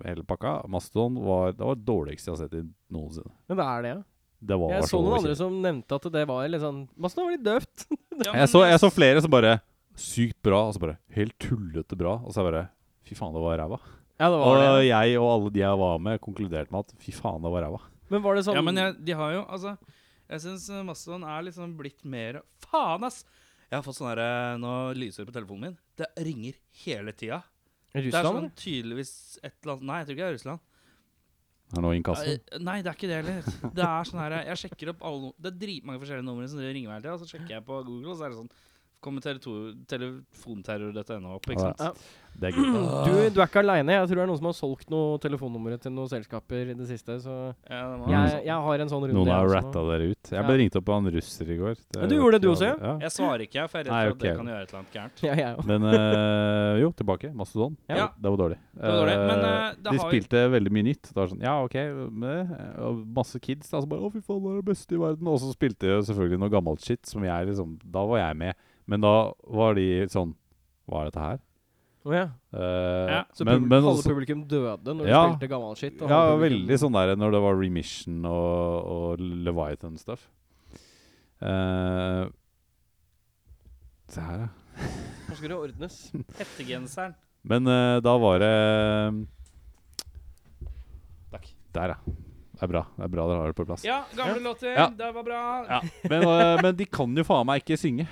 hele 0.01 0.25
pakka. 0.27 0.63
Mastodon 0.73 1.21
var 1.21 1.53
det 1.53 1.67
var 1.69 1.83
dårligste 1.91 2.33
jeg 2.33 2.35
har 2.39 2.47
sett 2.47 2.57
i 2.57 2.63
noensinne. 2.97 3.31
Men 3.53 3.61
det 3.61 3.67
er 3.69 3.85
det, 3.85 3.93
ja. 3.99 4.01
Det 4.39 4.55
var 4.61 4.71
Jeg 4.77 4.87
så 4.87 5.01
noen 5.03 5.19
andre 5.19 5.35
som 5.39 5.57
nevnte 5.63 5.97
at 5.99 6.05
det 6.15 6.23
var 6.31 6.47
litt 6.47 6.63
sånn 6.63 6.85
Massen 7.01 7.23
var 7.27 7.35
litt 7.35 7.45
døvt. 7.47 7.87
Ja, 8.23 8.33
jeg, 8.33 8.51
så, 8.53 8.63
jeg 8.69 8.81
så 8.83 8.91
flere 8.95 9.23
som 9.25 9.33
bare 9.35 9.59
Sykt 9.99 10.37
bra, 10.47 10.61
og 10.69 10.77
så 10.77 10.83
bare 10.85 10.95
helt 11.17 11.35
tullete 11.43 11.97
bra. 11.99 12.21
Og 12.23 12.31
så 12.31 12.45
jeg 12.45 12.53
bare 12.53 12.67
Fy 13.09 13.17
faen, 13.19 13.33
det 13.35 13.43
var 13.43 13.59
ræva. 13.59 13.79
Ja, 14.19 14.29
det 14.31 14.39
Og 14.39 14.59
det. 14.59 14.87
jeg 14.89 15.19
og 15.19 15.29
alle 15.33 15.51
de 15.55 15.61
jeg 15.63 15.79
var 15.81 15.99
med, 16.03 16.21
konkluderte 16.21 16.75
med 16.75 16.85
at 16.85 16.95
fy 17.01 17.15
faen, 17.15 17.43
det 17.43 17.51
var 17.55 17.65
ræva. 17.65 17.79
Men 18.13 18.23
var 18.25 18.37
det 18.39 18.45
sånn 18.47 18.59
Ja, 18.59 18.63
men 18.67 18.79
jeg, 18.79 18.97
de 19.07 19.17
har 19.17 19.35
jo 19.37 19.43
Altså, 19.47 19.75
jeg 20.29 20.45
syns 20.45 20.67
Mastodon 20.87 21.27
er 21.29 21.45
liksom 21.47 21.75
blitt 21.79 22.05
mer 22.09 22.43
Faen, 22.67 23.07
ass! 23.07 23.23
Jeg 23.69 23.77
har 23.79 23.85
fått 23.85 23.99
sånn 23.99 24.11
herre 24.11 24.57
Nå 24.61 24.75
lyser 24.97 25.23
det 25.25 25.31
på 25.33 25.37
telefonen 25.37 25.69
min. 25.69 25.79
Det 25.99 26.09
ringer 26.25 26.57
hele 26.85 27.13
tida. 27.13 27.43
Det 27.93 28.09
er 28.13 28.27
sånn 28.29 28.51
tydeligvis 28.57 29.13
et 29.43 29.55
eller 29.63 29.77
annet 29.77 29.89
Nei, 29.89 29.99
jeg 30.01 30.09
tror 30.09 30.17
ikke 30.17 30.25
det 30.25 30.29
er 30.31 30.37
Russland. 30.39 30.65
Er 31.69 31.77
det 31.77 31.83
noe 31.85 31.97
inkasso? 31.99 32.25
Eh, 32.25 32.59
Nei, 32.65 32.79
det 32.81 32.89
er 32.89 32.97
ikke 32.97 33.09
det 33.11 33.17
heller. 33.21 33.49
Det 33.77 33.85
er 33.85 34.07
sånn 34.09 34.21
her 34.23 34.37
Jeg 34.49 34.57
sjekker 34.63 34.91
opp 34.95 35.03
alle 35.05 35.33
Det 35.37 35.51
er 35.53 35.59
dritmange 35.67 36.01
forskjellige 36.01 36.25
numre 36.31 36.49
som 36.49 36.63
ringer 36.65 36.89
meg 36.89 36.97
hele 36.97 37.05
tida. 37.05 37.19
Så 37.21 37.29
sjekker 37.35 37.53
jeg 37.59 37.65
på 37.69 37.83
Google, 37.85 38.15
og 38.15 38.17
så 38.17 38.25
er 38.25 38.33
det 38.33 38.39
sånn 38.41 38.53
Kommer 39.01 39.23
tele- 39.23 39.39
telefonterror.no 39.87 41.37
opp, 41.37 41.47
ikke 41.53 41.61
sant? 41.69 41.79
Ja. 41.79 41.93
Det 42.39 42.49
er 42.51 42.57
gøy. 42.59 42.67
Du, 43.09 43.13
du 43.35 43.39
er 43.41 43.47
ikke 43.49 43.61
aleine. 43.63 43.95
Jeg 43.95 44.09
tror 44.11 44.19
det 44.19 44.23
er 44.25 44.29
noen 44.31 44.39
som 44.41 44.47
har 44.49 44.55
solgt 44.59 44.91
noe 44.93 45.19
telefonnumre 45.23 45.77
til 45.83 45.93
noen 45.95 46.11
selskaper 46.11 46.71
i 46.73 46.75
det 46.79 46.87
siste. 46.91 47.17
Så 47.23 47.35
Ja, 47.71 47.81
det 47.99 48.11
jeg, 48.13 48.43
jeg 48.49 48.59
har 48.67 48.83
en 48.85 48.91
sånn 48.91 49.05
runde. 49.07 49.17
Noen 49.17 49.31
har 49.33 49.49
ratta 49.53 49.83
dere 49.89 50.11
ut. 50.13 50.31
Jeg 50.31 50.39
Ja. 50.39 50.45
ble 50.47 50.57
ringt 50.61 50.77
opp 50.79 50.91
av 50.95 50.99
en 51.03 51.11
russer 51.15 51.51
i 51.51 51.57
går. 51.59 51.77
men 51.99 52.09
du 52.11 52.15
gjorde 52.19 52.39
det, 52.39 52.43
du 52.43 52.51
også, 52.53 52.69
ja? 52.75 52.93
Jeg 53.07 53.15
svarer 53.17 53.45
ikke, 53.47 53.65
for 53.71 53.79
jeg 53.79 53.87
er 53.87 53.91
redd 53.91 54.11
for 54.11 54.15
at 54.15 54.23
det 54.23 54.37
kan 54.39 54.51
gjøre 54.53 54.63
et 54.63 54.73
eller 54.75 54.81
annet 54.83 54.95
gærent. 54.99 55.25
Ja, 55.29 55.35
jeg. 55.43 55.67
Men 55.71 55.89
eh, 55.91 56.81
jo, 56.83 56.93
tilbake. 57.03 57.33
Mastodon. 57.35 57.77
Ja. 57.89 58.09
Det 58.19 58.31
var 58.35 58.39
dårlig. 58.45 58.59
Det 58.75 58.83
var 58.87 58.99
dårlig, 59.03 59.17
men, 59.19 59.39
eh, 59.39 59.69
det 59.79 59.83
de 59.83 59.89
har 59.91 59.99
jo- 59.99 60.09
spilte 60.11 60.45
veldig 60.59 60.73
mye 60.79 60.87
nytt. 60.91 61.03
Det 61.11 61.17
var 61.23 61.27
sånn, 61.35 61.43
ja, 61.43 61.57
ok, 61.65 61.77
med, 62.13 62.55
og 62.83 63.03
masse 63.19 63.39
kids. 63.43 63.71
Da, 63.71 63.81
så 63.83 63.89
bare, 63.91 64.03
å 64.07 64.13
fy 64.15 64.21
faen, 64.23 64.43
det 64.43 64.53
er 64.53 64.63
det 64.63 64.69
beste 64.75 64.95
i 64.95 65.03
verden. 65.03 65.27
Og 65.27 65.39
så 65.43 65.51
spilte 65.55 65.87
de 65.91 66.03
selvfølgelig 66.07 66.39
noe 66.43 66.51
gammelt 66.51 66.83
shit 66.85 67.07
som 67.07 67.23
jeg 67.23 67.47
liksom 67.51 67.79
Da 67.83 68.05
var 68.07 68.19
jeg 68.23 68.37
med. 68.37 68.55
Men 68.89 69.03
da 69.05 69.13
var 69.45 69.75
de 69.77 69.85
sånn 70.09 70.33
Hva 70.89 71.03
er 71.05 71.11
dette 71.11 71.21
her? 71.27 71.39
Oh, 72.09 72.13
ja. 72.15 72.25
Uh, 72.55 73.09
Ja, 73.13 73.23
Så 73.37 73.45
men, 73.45 73.59
pub 73.61 73.69
men 73.75 73.83
halve 73.85 74.03
publikum 74.07 74.45
døde 74.49 74.95
når 74.97 75.09
Ja. 75.11 75.19
de 75.27 75.35
spilte 75.37 75.49
gammel 75.51 75.77
shit? 75.77 76.01
og 76.01 76.09
Ja, 76.09 76.21
publikum- 76.31 76.45
veldig 76.65 76.79
sånn 76.81 76.95
der 76.97 77.17
når 77.21 77.33
det 77.37 77.41
var 77.45 77.59
Remission 77.61 78.25
og, 78.25 78.87
og 78.89 79.19
Leviathan-stuff. 79.21 80.23
Uh, 81.43 82.31
se 84.09 84.21
her, 84.25 84.47
ja. 84.47 84.49
Nå 85.29 85.37
skal 85.37 85.49
det 85.53 85.59
ordnes. 85.59 85.99
Hettegenseren. 86.39 87.15
Men 87.45 87.69
uh, 87.69 88.01
da 88.01 88.17
var 88.19 88.39
det 88.41 88.55
Takk. 91.31 91.51
Der, 91.77 91.93
ja. 91.93 91.99
Det 92.59 92.65
er 92.65 92.71
bra. 92.73 92.83
Det 92.97 93.05
er 93.05 93.13
bra 93.13 93.27
dere 93.29 93.43
har 93.43 93.53
det 93.53 93.59
på 93.61 93.67
plass. 93.69 93.85
Ja, 93.87 94.01
gamle 94.17 94.41
låter. 94.43 94.73
Ja. 94.75 94.89
Det 94.91 95.11
var 95.15 95.23
bra. 95.27 95.43
Ja. 95.69 95.81
Men, 96.11 96.25
men 96.65 96.75
de 96.81 96.87
kan 96.91 97.13
jo 97.15 97.23
faen 97.29 97.47
meg 97.47 97.63
ikke 97.63 97.77
synge. 97.79 98.09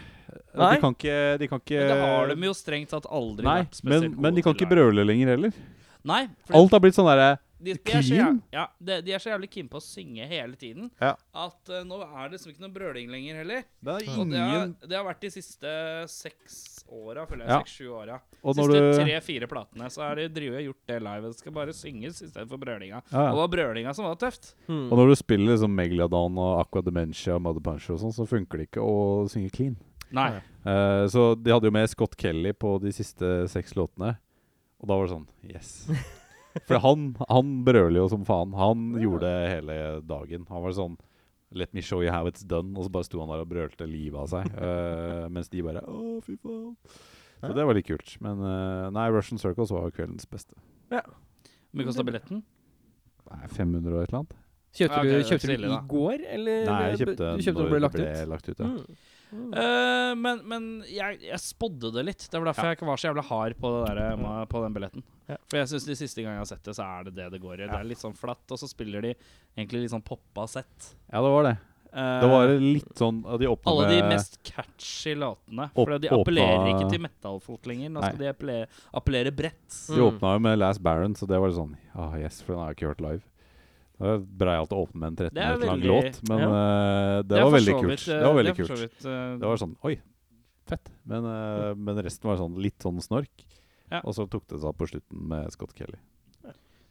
Nei. 0.57 0.75
De 0.75 0.83
kan 0.83 0.95
ikke, 0.97 1.17
de 1.43 1.49
kan 1.51 1.63
ikke 1.63 1.81
Men 1.81 1.91
det 1.93 1.99
har 2.03 2.31
de 2.35 2.51
jo 2.51 2.55
strengt 2.57 2.93
tatt 2.95 3.09
aldri 3.09 3.47
Nei, 3.47 3.59
vært 3.65 3.81
men, 3.83 3.83
spesielt 3.83 4.21
men 4.27 4.35
de 4.39 4.45
kan 4.47 4.53
gode 4.55 4.63
ikke 4.63 4.73
brøle 4.75 5.07
lenger 5.09 5.35
heller. 5.35 5.59
Nei, 6.07 6.23
for 6.47 6.61
Alt 6.61 6.77
har 6.77 6.85
blitt 6.85 6.99
sånn 6.99 7.11
derre 7.11 7.35
de, 7.57 7.73
de, 7.73 7.81
er 7.89 8.03
så 8.05 8.13
clean. 8.13 8.19
jævlig, 8.21 8.43
ja, 8.53 8.65
de, 8.79 8.97
de 9.07 9.13
er 9.17 9.23
så 9.23 9.31
jævlig 9.33 9.49
keen 9.51 9.69
på 9.73 9.79
å 9.81 9.83
synge 9.83 10.27
hele 10.29 10.59
tiden 10.61 10.91
Ja. 11.01 11.15
at 11.47 11.71
eh, 11.73 11.87
nå 11.89 11.99
er 12.05 12.27
det 12.29 12.37
liksom 12.37 12.53
ikke 12.53 12.63
noe 12.67 12.75
brøling 12.75 13.09
lenger 13.11 13.39
heller. 13.41 13.63
Det 13.81 13.95
er 13.95 14.11
Og 14.13 14.29
det 14.29 14.43
har, 14.43 14.51
ingen 14.53 14.75
det 14.85 14.99
har 14.99 15.07
vært 15.07 15.25
de 15.25 15.31
siste 15.33 15.73
seks 16.13 16.59
åra, 16.87 17.25
føler 17.27 17.47
jeg. 17.47 17.51
Ja. 17.51 17.59
Seks-sju 17.65 17.89
åra. 17.97 18.21
Og 18.43 18.61
når 18.61 18.71
Siste 18.71 18.85
du 18.85 19.01
tre-fire 19.01 19.49
platene 19.51 19.89
så 19.91 20.05
har 20.05 20.21
de 20.21 20.29
drivet 20.37 20.61
og 20.61 20.69
gjort 20.69 20.93
det 20.93 21.01
live. 21.09 21.33
Det 21.33 21.41
skal 21.41 21.57
bare 21.57 21.75
synges 21.81 22.21
istedenfor 22.29 22.61
brølinga. 22.63 23.01
ja, 23.01 23.17
Og 23.17 23.25
det 23.25 23.33
ja. 23.33 23.41
var 23.41 23.53
brølinga 23.57 23.97
som 23.97 24.07
var 24.07 24.21
tøft. 24.21 24.53
Hmm. 24.69 24.87
Og 24.93 25.01
når 25.01 25.11
du 25.15 25.17
spiller 25.19 25.57
liksom 25.57 25.75
Megalodon 25.81 26.39
og 26.39 26.61
Aqua 26.61 26.85
Dementia 26.85 27.35
og 27.41 27.43
Mother 27.49 27.65
Punch 27.65 27.89
og 27.91 28.05
sånn, 28.05 28.15
så 28.15 28.29
funker 28.29 28.61
det 28.63 28.69
ikke 28.71 28.85
å 28.85 29.27
synge 29.33 29.51
clean. 29.57 29.77
Nei. 30.15 30.29
Eh, 30.67 31.07
så 31.11 31.35
de 31.39 31.51
hadde 31.55 31.67
jo 31.69 31.75
med 31.75 31.89
Scott 31.91 32.15
Kelly 32.21 32.53
på 32.55 32.77
de 32.83 32.93
siste 32.95 33.49
seks 33.51 33.75
låtene. 33.79 34.17
Og 34.83 34.89
da 34.91 34.99
var 34.99 35.07
det 35.09 35.15
sånn 35.17 35.27
Yes. 35.49 35.71
For 36.69 36.79
han, 36.81 37.11
han 37.29 37.51
brøler 37.67 38.01
jo 38.01 38.09
som 38.13 38.23
faen. 38.29 38.55
Han 38.57 38.95
gjorde 39.01 39.27
det 39.29 39.51
hele 39.57 39.77
dagen. 40.07 40.47
Han 40.49 40.63
var 40.65 40.73
sånn 40.77 40.97
Let 41.57 41.71
me 41.77 41.81
show 41.85 42.01
you 42.03 42.11
how 42.11 42.27
it's 42.27 42.43
done. 42.45 42.73
Og 42.77 42.87
så 42.87 42.93
bare 42.93 43.07
sto 43.07 43.21
han 43.23 43.31
der 43.31 43.45
og 43.45 43.51
brølte 43.51 43.87
livet 43.89 44.19
av 44.25 44.31
seg. 44.33 44.49
eh, 44.57 45.27
mens 45.35 45.49
de 45.53 45.63
bare 45.67 45.83
Å, 45.85 46.17
fy 46.25 46.37
faen. 46.43 46.73
Så 47.43 47.53
det 47.53 47.67
var 47.69 47.77
litt 47.77 47.87
kult. 47.87 48.17
Men 48.25 48.41
eh, 48.43 48.89
nei, 48.97 49.07
Russian 49.15 49.39
Circles 49.43 49.71
var 49.75 49.93
kveldens 49.95 50.27
beste. 50.31 50.57
Ja. 50.91 51.03
Hvor 51.05 51.81
mye 51.83 51.87
kosta 51.91 52.05
billetten? 52.07 52.41
Nei, 53.27 53.43
500 53.53 53.93
og 53.93 54.01
et 54.03 54.09
eller 54.11 54.21
annet. 54.23 54.37
Kjøpte 54.77 54.97
Ja, 54.97 55.01
ok, 55.01 55.07
du, 55.07 55.11
det 55.11 55.17
er 55.17 55.29
kjøpte 55.29 55.37
ikke 55.37 55.47
så 55.47 55.51
du 55.51 55.55
ille, 55.57 55.69
i 55.69 55.73
da. 55.73 55.79
går, 55.93 56.25
eller? 56.37 56.65
Nei, 56.69 56.81
jeg 56.91 56.99
kjøpte 57.01 57.29
du 57.37 57.45
kjøpte 57.47 57.61
når 57.61 57.67
det 57.69 57.73
ble 57.75 57.81
lagt 57.85 57.97
ut? 58.01 58.29
lagt 58.33 58.51
ut 58.51 58.59
ja. 58.61 58.67
Mm. 58.73 58.99
Mm. 59.33 59.53
Eh, 59.59 60.15
men 60.15 60.43
men 60.49 60.67
jeg, 60.87 61.19
jeg 61.21 61.39
spådde 61.43 61.93
det 61.93 62.05
litt. 62.07 62.29
Det 62.31 62.39
var 62.39 62.53
derfor 62.53 62.65
Ja. 62.65 62.71
jeg 62.71 62.79
ikke 62.79 62.87
var 62.87 62.97
så 63.03 63.09
jævla 63.11 63.25
hard 63.27 63.57
på, 63.61 63.73
det 63.87 63.95
der, 63.97 64.47
på 64.47 64.63
den 64.63 64.75
billetten. 64.77 65.03
Ja. 65.29 65.37
For 65.51 65.59
jeg 65.59 65.69
synes 65.69 65.85
de 65.87 65.97
siste 65.99 66.23
gangene 66.23 66.37
jeg 66.39 66.45
har 66.47 66.51
sett 66.57 66.63
det, 66.65 66.75
så 66.79 66.85
er 66.87 67.05
det 67.05 67.15
det 67.17 67.31
det 67.33 67.41
går 67.43 67.55
i. 67.61 67.67
Det 67.67 67.75
er 67.81 67.85
litt 67.85 67.99
sånn 67.99 68.15
flatt, 68.17 68.45
og 68.55 68.59
så 68.59 68.69
spiller 68.71 69.03
de 69.03 69.15
egentlig 69.57 69.83
litt 69.83 69.91
sånn 69.91 70.05
poppa 70.07 70.47
sett. 70.49 70.95
ja, 71.13 71.19
det 71.23 71.33
var 71.33 71.43
det. 71.51 71.57
Uh, 71.97 72.21
Det 72.21 72.29
var 72.29 72.49
litt 72.61 72.95
sånn 72.99 73.23
ja, 73.25 73.37
De 73.41 73.47
åpna 73.49 73.71
alle 73.73 73.87
de 73.89 74.03
mest 74.09 74.35
catchy 74.45 75.15
låtene. 75.17 75.71
For 75.73 75.99
de 75.99 76.09
appellerer 76.09 76.59
åpna- 76.59 76.75
ikke 76.77 76.91
til 76.91 77.01
metal-folk 77.01 77.65
lenger. 77.67 77.89
Nå 77.91 78.03
skal 78.03 78.19
Nei. 78.19 78.25
de 78.27 78.33
appellere, 78.35 78.67
appellere 78.93 79.33
bredt. 79.35 79.87
De 79.89 79.97
Mm. 79.97 80.11
åpna 80.13 80.33
jo 80.35 80.39
med 80.41 80.59
Last 80.59 80.83
Baron, 80.83 81.15
så 81.15 81.27
det 81.27 81.41
var 81.41 81.49
sånn 81.51 81.77
Ah, 81.95 82.15
yes, 82.17 82.43
for 82.43 82.53
den 82.53 82.61
har 82.63 82.75
jeg 82.75 82.77
ikke 82.77 82.89
hørt 82.95 83.01
live. 83.01 83.23
Det 83.97 84.09
er 84.13 84.25
breialt 84.45 84.73
å 84.77 84.83
åpne 84.85 85.01
med 85.01 85.09
en 85.09 85.17
13 85.17 85.35
Det 85.37 85.43
er 85.43 85.55
minutter 85.55 85.71
lang 85.71 85.85
låt, 85.89 86.19
men 86.29 86.43
Ja. 86.43 86.49
uh, 86.49 87.23
det, 87.23 87.43
var 87.43 87.55
veldig 87.55 87.77
kult. 87.79 87.91
vidt, 87.91 88.05
Det 88.07 88.27
var 88.27 88.35
veldig 88.37 88.57
kult. 88.59 88.81
vidt, 88.81 88.99
uh, 89.07 89.39
Det 89.41 89.47
var 89.47 89.57
sånn 89.63 89.77
Oi, 89.89 89.95
fett. 90.69 90.91
Men, 91.05 91.25
uh, 91.25 91.73
men 91.75 92.03
resten 92.05 92.29
var 92.29 92.37
sånn 92.37 92.61
litt 92.61 92.79
sånn 92.85 93.01
snork. 93.01 93.47
Ja. 93.91 94.03
Og 94.03 94.13
så 94.15 94.27
tok 94.29 94.45
det 94.51 94.61
seg 94.61 94.69
opp 94.69 94.79
på 94.83 94.89
slutten 94.91 95.29
med 95.31 95.51
Scott 95.55 95.73
Kelly. 95.79 95.99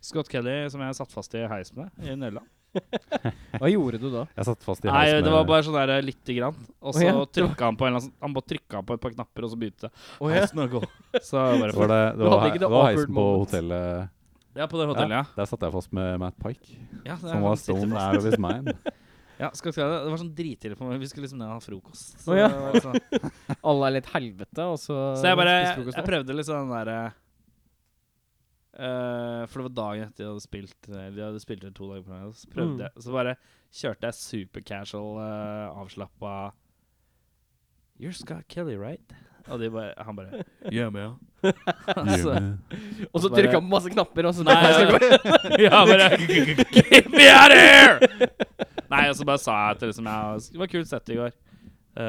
Scott 0.05 0.29
Kelly, 0.29 0.69
som 0.69 0.81
jeg 0.81 0.97
satt 0.97 1.11
fast 1.11 1.33
i 1.37 1.45
heis 1.49 1.73
med 1.75 1.89
i 2.01 2.13
Nederland. 2.13 2.45
Hva 3.59 3.69
gjorde 3.71 3.99
du 4.01 4.09
da? 4.11 4.25
Jeg 4.35 4.47
satt 4.49 4.65
fast 4.65 4.83
i 4.83 4.89
heis 4.89 4.95
Nei, 4.95 5.13
heis 5.15 5.23
det 5.23 5.31
var 5.31 5.45
bare 5.47 5.63
sånn 5.65 5.77
der 5.77 6.03
lite 6.05 6.35
grann. 6.35 6.57
Og 6.81 6.95
så 6.95 7.01
oh, 7.01 7.05
ja. 7.07 7.13
trykka 7.37 7.69
han 7.69 7.77
på 7.79 7.87
en 7.87 7.93
eller 7.93 8.01
annen 8.01 8.09
sånn- 8.09 8.25
Han 8.25 8.35
bare 8.35 8.49
trykka 8.51 8.81
på 8.85 8.97
et 8.97 9.05
par 9.05 9.15
knapper, 9.15 9.47
og 9.47 9.53
så 9.53 9.59
begynte 9.61 9.89
oh, 9.91 10.27
ja. 10.29 10.41
heisen 10.41 10.61
å 10.61 10.67
gå. 10.73 10.81
Så 11.21 11.39
bare 11.39 11.71
det 11.71 11.79
var, 11.79 11.93
det, 11.93 12.01
det 12.19 12.27
var, 12.27 12.45
det 12.45 12.61
det 12.65 12.71
var 12.73 12.89
heisen 12.89 13.09
på 13.09 13.15
moment. 13.15 13.45
hotellet. 13.45 14.14
Ja, 14.55 14.67
på 14.71 14.79
det 14.79 14.87
hotellet, 14.87 15.17
ja. 15.17 15.23
Der 15.35 15.47
satt 15.49 15.63
jeg 15.67 15.73
fast 15.75 15.91
med 15.95 16.19
Matt 16.21 16.37
Pike, 16.39 16.77
ja. 17.03 17.17
det 17.19 17.27
som 17.27 17.43
var 17.43 17.57
stone 17.59 17.91
out 17.99 18.19
of 18.21 18.27
his 18.27 18.39
mind. 18.39 18.71
Ja, 19.35 19.49
skal 19.51 19.67
jeg 19.67 19.75
si 19.75 19.81
det, 19.83 19.95
det 20.05 20.11
var 20.13 20.19
sånn 20.21 20.35
drittidlig 20.35 20.77
for 20.79 20.87
meg. 20.87 21.01
Vi 21.01 21.07
skulle 21.11 21.25
liksom 21.25 21.41
ned 21.41 21.49
og 21.49 21.57
ha 21.57 21.63
frokost. 21.63 22.13
Så, 22.23 22.31
oh, 22.31 22.37
ja. 22.39 22.47
det 22.71 22.79
sånn. 22.85 22.95
Alle 23.67 23.89
er 23.89 23.95
litt 23.97 24.07
helvete, 24.13 24.67
og 24.71 24.77
så 24.79 24.95
så 25.19 25.27
jeg 25.27 25.39
bare 25.41 25.55
Jeg, 25.57 25.87
jeg 25.91 26.07
prøvde 26.07 26.37
litt 26.37 26.47
sånn 26.47 26.71
derre 26.71 26.99
uh, 28.79 29.43
For 29.49 29.59
det 29.59 29.65
var 29.67 29.75
dagen 29.81 30.07
etter 30.07 30.23
de 30.23 30.29
hadde 30.29 30.45
spilt 30.45 30.89
eh, 30.91 31.09
De 31.17 31.25
hadde 31.25 31.41
spilt 31.43 31.65
det 31.65 31.73
to 31.75 31.89
dager 31.91 32.05
på 32.07 32.13
meg. 32.15 32.31
Så 32.39 32.51
prøvde 32.53 32.77
Mm. 32.77 32.85
jeg 32.85 33.05
Så 33.09 33.15
bare 33.17 33.35
kjørte 33.75 34.07
jeg 34.07 34.19
supercasual, 34.21 35.19
uh, 35.19 35.81
avslappa 35.83 36.35
You're 37.99 38.13
Scott 38.13 38.47
Kelly, 38.47 38.75
right? 38.75 39.01
Og 39.47 39.59
de 39.59 39.69
bare, 39.69 39.93
han 39.97 40.15
bare 40.15 40.43
Yeah, 40.73 40.91
man. 40.93 41.15
altså, 41.87 42.57
Og 43.13 43.21
så 43.21 43.29
trykka 43.29 43.59
han 43.59 43.67
på 43.67 43.69
masse 43.75 43.89
knapper, 43.93 44.25
og 44.25 44.33
så 44.35 44.43
Nei, 44.43 44.55
ja, 45.61 45.83
bare 45.91 46.17
Get 46.73 47.11
me 47.13 47.27
out 47.29 47.53
of 47.53 47.59
here! 47.61 47.99
Nei, 48.89 49.03
og 49.09 49.15
så 49.19 49.27
bare 49.27 49.41
sa 49.41 49.57
jeg 49.69 49.77
til 49.79 49.91
liksom 49.93 50.09
jeg, 50.09 50.41
Det 50.51 50.59
var 50.63 50.71
kult 50.71 50.89
sett 50.89 51.13
i 51.13 51.19
går. 51.19 51.31
Uh, 51.95 52.03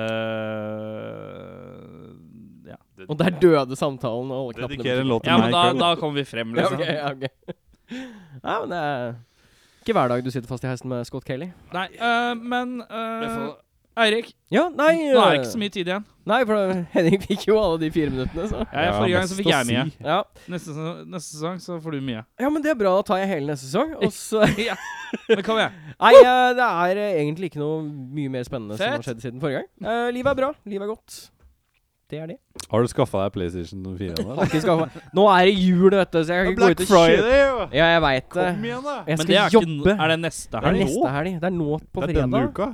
ja. 2.67 2.79
Og 3.07 3.15
der 3.21 3.39
døde 3.43 3.77
samtalen, 3.79 4.33
og 4.33 4.41
alle 4.41 4.57
knappene 4.57 4.81
Dedikere 4.81 5.05
en 5.05 5.13
låt 5.13 5.23
til 5.25 5.33
ja, 5.33 5.39
men 5.45 5.55
da, 5.55 5.63
da 5.79 5.93
kom 6.01 6.17
vi 6.17 6.25
frem, 6.27 6.49
Ja, 6.57 6.65
liksom. 6.65 6.81
ok, 6.81 6.87
ja, 6.89 7.13
okay. 7.13 7.29
Nei, 8.43 8.57
men 8.65 8.69
det 8.73 8.81
er 8.83 9.15
ikke 9.87 9.95
hver 9.95 10.11
dag 10.11 10.25
du 10.27 10.33
sitter 10.35 10.51
fast 10.51 10.65
i 10.65 10.67
heisen 10.67 10.91
med 10.91 11.07
Scott 11.07 11.23
Kelly. 11.23 11.47
Nei, 11.71 11.87
uh, 12.01 12.33
men 12.35 12.81
øh, 12.83 13.53
Eirik, 13.97 14.27
Ja, 14.53 14.67
nei 14.77 14.91
nå 15.09 15.17
er 15.17 15.17
det 15.17 15.39
øh, 15.39 15.39
ikke 15.41 15.53
så 15.55 15.59
mye 15.61 15.73
tid 15.73 15.89
igjen. 15.89 16.03
Nei, 16.29 16.41
for 16.45 16.73
Henning 16.95 17.23
fikk 17.23 17.47
jo 17.49 17.55
alle 17.57 17.79
de 17.81 17.89
fire 17.95 18.11
minuttene, 18.13 18.49
så 18.51 18.59
Ja, 18.61 18.83
Ja, 18.85 18.91
forrige 18.99 19.15
gang 19.17 19.29
så 19.31 19.37
fikk 19.39 19.49
jeg 19.49 19.69
mye. 19.71 19.85
si. 19.89 20.03
Ja, 20.05 20.19
Neste, 20.53 20.75
neste 21.15 21.37
sesong 21.39 21.61
så 21.65 21.79
får 21.81 21.97
du 21.97 22.01
mye. 22.05 22.25
ja 22.43 22.51
men 22.53 22.65
det 22.65 22.75
er 22.75 22.77
bra. 22.81 22.93
Da 22.99 23.07
tar 23.09 23.23
jeg 23.23 23.31
hele 23.31 23.47
neste 23.55 23.71
sesong. 23.71 23.95
Og 23.97 24.13
så 24.13 24.43
ja. 24.69 24.77
Men 25.31 25.41
kom 25.47 25.61
igjen. 25.63 25.79
Nei, 26.05 26.11
eh, 26.19 26.51
det 26.59 26.67
er 26.67 27.01
eh, 27.07 27.21
egentlig 27.23 27.49
ikke 27.53 27.63
noe 27.63 27.79
mye 27.87 28.35
mer 28.35 28.45
spennende 28.49 28.77
som 28.77 28.99
har 28.99 29.07
skjedd 29.07 29.23
siden 29.25 29.41
forrige 29.41 29.63
gang. 29.63 29.71
Uh, 29.87 30.11
livet 30.13 30.33
er 30.35 30.39
bra. 30.43 30.51
Livet 30.69 30.85
er 30.85 30.93
godt. 30.93 31.17
Det 32.07 32.19
er 32.23 32.29
det. 32.31 32.37
Har 32.71 32.85
du 32.85 32.91
skaffa 32.93 33.25
deg 33.25 33.33
PlayStation 33.35 33.81
4 33.99 34.21
nå? 34.23 34.85
Nå 35.17 35.25
er 35.33 35.49
det 35.49 35.55
jul, 35.57 35.89
vet 35.91 36.13
du, 36.13 36.21
så 36.21 36.37
jeg 36.37 36.45
kan 36.45 36.53
ikke 36.53 36.61
gå 36.61 36.69
ut 36.69 36.83
og 36.85 36.91
kjøpe 36.93 37.33
jo! 37.41 37.55
Ja, 37.75 37.89
jeg 37.97 38.03
veit 38.05 38.29
det. 38.29 38.45
Kom 38.53 38.69
igjen, 38.69 38.85
da! 38.85 38.95
Jeg 39.09 39.19
Men 39.19 39.27
det 39.31 39.39
er, 39.41 39.57
jobbe. 39.57 39.73
Ikke, 39.81 39.97
er 40.05 40.13
det 40.13 40.19
neste 40.23 40.53
Det 40.53 40.61
er 40.71 40.77
neste 40.77 41.15
helg. 41.17 41.33
Det 41.43 41.49
er 41.51 41.57
nå 41.57 41.81
på 41.81 42.05
fredag. 42.05 42.13
Det 42.13 42.21
er 42.21 42.29
denne 42.29 42.45
uka. 42.53 42.69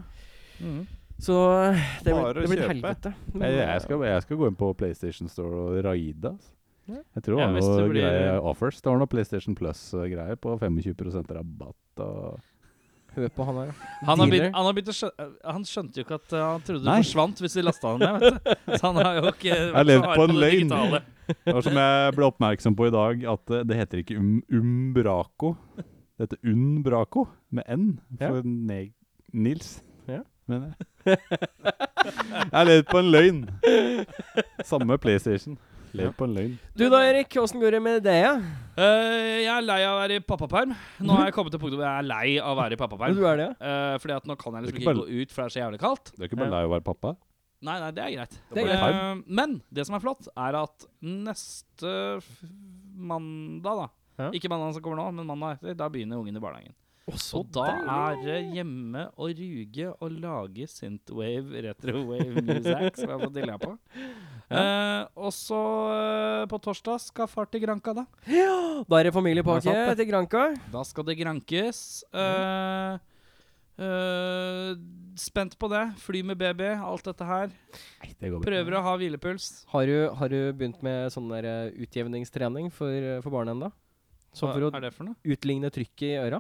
Mhm. 0.59 0.83
Så 1.23 1.37
eh, 1.71 1.83
det 2.03 2.11
blir, 2.11 2.19
Bare 2.19 2.41
det 2.41 2.49
blir 2.51 2.65
et 2.65 2.73
helvete. 2.73 3.13
Men, 3.33 3.45
Jeg, 3.47 3.59
eh, 3.61 3.69
jeg, 3.69 3.85
skal, 3.85 4.07
jeg 4.09 4.25
skal 4.25 4.41
gå 4.41 4.49
inn 4.51 4.59
på 4.59 4.73
PlayStation 4.79 5.31
Store 5.31 5.67
og 5.69 5.77
raide. 5.87 6.33
Altså. 6.35 6.55
Jeg 6.93 7.23
tror 7.23 7.39
det 7.39 7.45
var 7.45 7.53
noe 7.55 7.91
blir- 7.93 8.49
offers. 8.53 8.81
Det 8.83 8.91
var 8.91 8.99
noe 8.99 9.11
PlayStation 9.11 9.55
Plus-greier 9.55 10.41
på 10.43 10.57
25% 10.59 11.31
rabatt. 11.37 12.03
Og 12.03 12.41
Hør 13.13 13.29
på 13.29 13.45
han 13.45 13.59
her. 13.61 13.73
Han, 14.09 14.19
har 14.23 14.31
begynt, 14.33 14.55
han, 14.57 14.65
har 14.67 14.73
begynt 14.73 14.89
å 14.89 14.95
skjø 14.97 15.09
han 15.45 15.65
skjønte 15.69 16.01
jo 16.01 16.05
ikke 16.07 16.17
at 16.17 16.31
han 16.33 16.63
trodde 16.65 16.87
Nei. 16.87 16.95
det 16.97 17.09
forsvant 17.11 17.43
hvis 17.45 17.57
vi 17.59 17.65
lasta 17.67 17.91
han 17.93 18.01
ned. 18.01 18.23
vet 18.23 18.39
du. 18.39 18.55
Så 18.79 18.83
han 18.87 19.01
har 19.05 19.19
jo 19.19 19.25
ikke 19.35 19.59
vært 19.75 19.91
levd 19.91 20.07
på 20.09 20.25
en 20.25 20.39
løgn. 20.41 20.73
det 20.73 21.55
var 21.59 21.67
som 21.67 21.81
jeg 21.83 22.15
ble 22.17 22.29
oppmerksom 22.33 22.79
på 22.79 22.89
i 22.89 22.95
dag, 22.97 23.27
at 23.35 23.53
eh, 23.53 23.65
det 23.69 23.79
heter 23.83 24.03
ikke 24.03 24.17
um, 24.17 24.33
Umbraco. 24.49 25.53
Det 25.77 26.25
heter 26.25 26.41
Unbraco, 26.55 27.27
med 27.53 27.69
N, 27.69 27.87
for 28.17 28.41
ja. 28.41 28.83
Nils. 29.45 29.75
Ja. 30.09 30.23
Mener 30.49 30.73
jeg. 32.53 32.65
levde 32.69 32.87
på 32.91 32.99
en 33.03 33.11
løgn. 33.13 33.43
Samme 34.67 34.99
PlayStation. 35.03 35.59
Levd 35.93 36.15
på 36.17 36.25
en 36.25 36.35
løgn. 36.37 36.53
Du 36.79 36.87
da, 36.89 37.03
Erik. 37.05 37.35
Åssen 37.43 37.61
går 37.61 37.77
det 37.77 37.83
med 37.85 37.99
deg? 38.07 38.23
Ja? 38.25 38.33
Eh, 38.81 39.43
jeg 39.45 39.51
er 39.53 39.67
lei 39.67 39.81
av 39.85 39.97
å 39.97 40.01
være 40.01 40.17
i 40.21 40.23
pappaperm. 40.25 40.73
Nå 41.05 41.19
har 41.19 41.29
jeg 41.29 41.35
kommet 41.37 41.53
til 41.53 41.61
punktet 41.61 41.77
hvor 41.81 41.85
jeg 41.89 41.99
er 42.05 42.09
lei 42.09 42.29
av 42.41 42.55
å 42.55 42.61
være 42.63 42.79
i 42.79 42.81
pappaperm. 42.81 43.17
Du 43.19 43.27
er 43.29 43.43
det, 43.43 43.49
ja? 43.51 43.75
Eh, 43.93 43.99
fordi 44.01 44.17
at 44.17 44.31
nå 44.31 44.39
kan 44.41 44.57
jeg 44.57 44.67
liksom 44.69 44.79
ikke 44.79 44.87
ikke 44.87 44.95
bare- 44.95 45.05
gå 45.05 45.21
ut, 45.27 45.35
for 45.35 45.43
det 45.43 45.49
er 45.51 45.55
så 45.57 45.63
jævlig 45.67 45.83
kaldt. 45.83 46.15
Du 46.17 46.23
er 46.25 46.31
ikke 46.31 46.41
bare 46.41 46.55
lei 46.55 46.63
av 46.65 46.71
å 46.71 46.75
være 46.79 46.87
pappa? 46.89 47.15
Nei, 47.63 47.75
nei, 47.79 47.91
det 47.95 48.03
er 48.03 48.15
greit. 48.17 48.33
Det 48.51 48.63
er 48.65 48.71
greit. 48.73 48.97
Eh, 48.97 49.21
men 49.39 49.59
det 49.71 49.85
som 49.87 49.95
er 49.99 50.03
flott, 50.03 50.27
er 50.35 50.57
at 50.65 50.87
neste 51.07 51.93
mandag, 52.97 53.85
da 53.85 53.91
Ja. 54.23 54.27
Ikke 54.37 54.49
mandag 54.53 54.75
som 54.77 54.83
kommer 54.85 54.99
nå, 55.01 55.07
men 55.17 55.27
mandag 55.29 55.55
etter, 55.61 55.75
da 55.79 55.87
begynner 55.93 56.19
ungen 56.21 56.37
i 56.37 56.41
barnehagen. 56.43 56.75
Å, 57.03 57.17
så 57.19 57.41
Og 57.41 57.49
da 57.51 57.65
er 57.83 58.19
det 58.23 58.37
hjemme 58.55 59.09
og 59.19 59.33
ruge 59.35 59.89
og 59.91 60.13
lage 60.23 60.69
synthwave, 60.71 61.63
retrowave 61.65 62.43
music, 62.47 63.01
som 63.01 63.09
jeg 63.09 63.17
har 63.17 63.23
fått 63.25 63.35
dilla 63.35 63.57
på. 63.59 63.73
Eh, 64.53 65.01
og 65.19 65.33
så 65.35 65.59
eh, 65.97 66.43
på 66.51 66.61
torsdag 66.63 67.01
skal 67.03 67.31
far 67.33 67.49
til 67.51 67.65
Granka, 67.65 67.95
da. 67.97 68.05
Da 68.29 69.01
er 69.01 69.09
det 69.09 69.15
familiepakke 69.17 69.75
til 69.99 70.09
Granka. 70.13 70.45
Da 70.71 70.85
skal 70.87 71.09
det 71.09 71.17
grankes. 71.19 71.81
Eh, 72.15 73.01
eh, 73.83 74.71
spent 75.19 75.59
på 75.59 75.73
det. 75.75 75.83
Fly 76.05 76.23
med 76.31 76.39
baby, 76.39 76.71
alt 76.77 77.11
dette 77.11 77.27
her. 77.27 77.51
Nei, 78.05 78.13
det. 78.15 78.31
Prøver 78.47 78.79
å 78.79 78.85
ha 78.87 78.95
hvilepuls. 79.01 79.51
Har 79.75 79.91
du, 79.91 79.97
har 80.21 80.31
du 80.31 80.41
begynt 80.55 80.79
med 80.87 81.11
sånn 81.17 81.27
der 81.35 81.75
utjevningstrening 81.83 82.71
for, 82.71 83.19
for 83.27 83.35
barna 83.41 83.57
ennå? 83.59 83.75
Sånn 84.33 84.49
Hva 84.49 84.55
for 84.55 84.71
å 84.71 84.73
er 84.79 84.87
det 84.87 84.95
for 84.95 85.11
noe? 85.11 85.19
utligne 85.29 85.69
trykket 85.75 86.09
i 86.13 86.17
øra? 86.23 86.39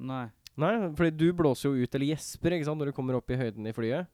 Nei. 0.00 0.26
Nei, 0.60 0.72
fordi 0.98 1.12
du 1.16 1.26
blåser 1.36 1.70
jo 1.70 1.84
ut 1.86 1.94
eller 1.94 2.10
gjesper 2.10 2.56
ikke 2.56 2.66
sant, 2.68 2.80
når 2.80 2.90
du 2.90 2.96
kommer 2.96 3.16
opp 3.18 3.30
i 3.32 3.36
høyden 3.38 3.68
i 3.70 3.72
flyet. 3.76 4.08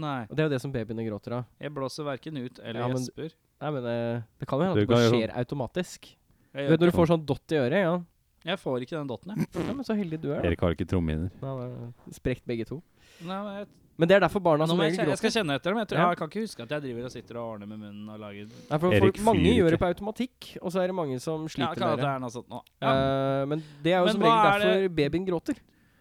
Nei. 0.00 0.22
Og 0.30 0.36
det 0.36 0.44
er 0.44 0.48
jo 0.48 0.52
det 0.54 0.60
som 0.62 0.72
babyene 0.72 1.04
gråter 1.08 1.34
av. 1.40 1.48
Jeg 1.60 1.72
blåser 1.74 2.06
verken 2.06 2.38
ut 2.40 2.60
eller 2.62 2.80
Ja, 2.80 2.88
men- 2.88 2.96
gjesper. 3.02 3.34
Nei, 3.60 3.70
men 3.74 3.84
eh, 3.90 4.22
Det 4.40 4.48
kan 4.48 4.58
jo 4.60 4.64
hende 4.64 4.72
at 4.72 4.80
det 4.80 4.86
kan 4.88 4.96
bare 4.96 5.08
gjøre 5.10 5.18
skjer 5.18 5.34
automatisk. 5.42 6.06
Jeg, 6.06 6.54
Du 6.54 6.60
gjør 6.62 6.70
vet 6.70 6.80
når 6.80 6.90
du 6.92 6.96
får 6.96 7.06
sånn 7.10 7.26
dott 7.26 7.52
i 7.52 7.58
øret? 7.60 7.80
Ja. 7.82 7.96
det. 7.98 8.06
jeg 8.50 8.58
får 8.58 8.80
ikke 8.86 8.96
den 8.96 9.06
dotten, 9.10 9.34
jeg. 9.36 9.48
ja 9.66 9.72
men 9.74 9.84
Så 9.84 9.96
heldig 9.98 10.20
du 10.22 10.30
er. 10.32 10.40
da. 10.40 10.48
Erik 10.48 10.60
har 10.64 10.70
ikke 10.74 10.88
trommehinner. 10.88 11.30
Det 11.40 11.44
er 11.44 12.14
Sprekt 12.16 12.46
begge 12.46 12.64
to. 12.66 12.82
Nei, 13.20 13.42
men 13.44 13.52
jeg, 13.58 13.68
Men 14.00 14.08
det 14.08 14.16
er 14.16 14.22
derfor 14.24 14.40
barna 14.40 14.66
som 14.66 14.80
regel 14.80 14.96
gråter. 14.96 15.12
jeg 15.12 15.20
skal 15.20 15.32
kjenne 15.34 15.56
etter 15.60 15.74
dem. 15.74 15.78
Jeg, 15.82 15.88
tror, 15.90 15.98
Ja. 16.00 16.08
jeg 16.14 16.18
kan 16.22 16.28
ikke 16.30 16.44
huske 16.46 16.62
at 16.64 16.70
jeg 16.72 16.82
driver 16.86 17.04
og 17.04 17.12
sitter 17.12 17.36
og 17.36 17.48
ordner 17.54 17.68
med 17.68 17.78
munnen 17.84 18.08
og 18.14 18.18
lager 18.22 18.46
Nei, 18.48 18.78
for 18.80 18.96
folk, 19.04 19.18
mange 19.28 19.44
ikke. 19.44 19.56
gjør 19.60 19.70
det 19.76 19.80
på 19.82 19.88
automatikk, 19.92 20.48
og 20.62 20.72
så 20.72 20.80
er 20.80 20.86
det 20.88 20.96
mange 20.96 21.18
som 21.20 21.44
sliter 21.52 21.76
ja, 21.76 21.90
med 21.90 21.98
det 21.98 22.04
det. 22.06 22.14
er 22.14 22.22
noe 22.24 22.30
sånt 22.32 22.48
nå. 22.48 22.60
Ja. 22.80 22.94
Uh, 22.96 23.46
men 23.52 23.62
det 23.84 23.92
er 23.92 23.98
jo 24.00 24.04
Men 24.08 24.14
som 24.16 24.22
regel 24.24 24.38
er 24.40 24.58
derfor 24.58 24.80
det- 24.80 24.94
babyen 24.96 25.26
gråter. 25.28 25.54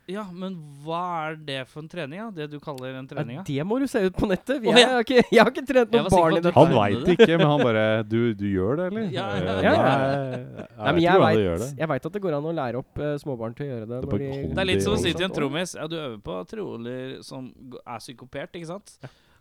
Ja, 0.10 0.24
men 0.34 0.56
hva 0.84 1.00
er 1.30 1.36
det 1.48 1.58
for 1.70 1.84
en 1.84 1.89
trening, 1.92 2.20
da? 2.20 2.28
Det 2.36 2.48
du 2.51 2.58
kaller 2.63 2.96
en 3.00 3.08
trening? 3.08 3.38
Ja, 3.39 3.44
det 3.48 3.66
må 3.70 3.78
du 3.82 3.86
se 3.92 4.01
ut 4.08 4.16
på 4.18 4.28
nettet. 4.30 4.63
Jeg, 4.66 4.74
ja. 4.74 4.80
jeg, 4.82 4.89
har 4.89 5.06
ikke, 5.06 5.24
jeg 5.30 5.42
har 5.44 5.51
ikke 5.54 5.63
trent 5.70 5.94
noe 5.96 6.12
barn 6.13 6.38
i 6.38 6.42
dette. 6.42 6.54
Han 6.58 6.74
veit 6.75 7.12
ikke, 7.13 7.30
men 7.38 7.46
han 7.51 7.63
bare 7.63 7.86
Du, 8.10 8.18
du 8.38 8.46
gjør 8.50 8.82
det, 8.82 8.88
eller? 8.92 9.08
Ja, 9.13 9.28
ja, 9.38 9.56
Eh, 9.60 9.63
ja. 9.63 9.72
Ja, 9.72 9.78
ja. 9.80 9.94
Nei, 10.10 10.60
Nei, 10.60 10.92
men 10.92 11.00
vet 11.00 11.39
jeg 11.39 11.62
det. 11.63 11.70
jeg 11.84 11.92
vet 11.94 12.10
at 12.10 12.18
det 12.18 12.24
går 12.25 12.38
an 12.39 12.50
å 12.50 12.54
lære 12.60 12.82
opp 12.84 13.01
uh, 13.04 13.13
småbarn 13.22 13.56
til 13.58 13.66
å 13.66 13.70
gjøre 13.72 13.88
det. 13.88 14.01
Det 14.01 14.10
når 14.12 14.24
de- 14.25 14.54
Det 14.54 14.63
er 14.66 14.70
litt 14.72 14.86
som 14.86 14.98
å 14.98 15.00
si 15.01 15.13
til 15.13 15.28
en 15.30 15.36
trommis 15.36 15.75
Ja, 15.78 15.88
du 15.88 15.98
øver 16.00 16.20
på 16.25 16.38
trommer 16.50 17.18
som 17.25 17.50
er 17.86 18.00
psykopert, 18.04 18.54
ikke 18.58 18.70
sant? 18.74 18.98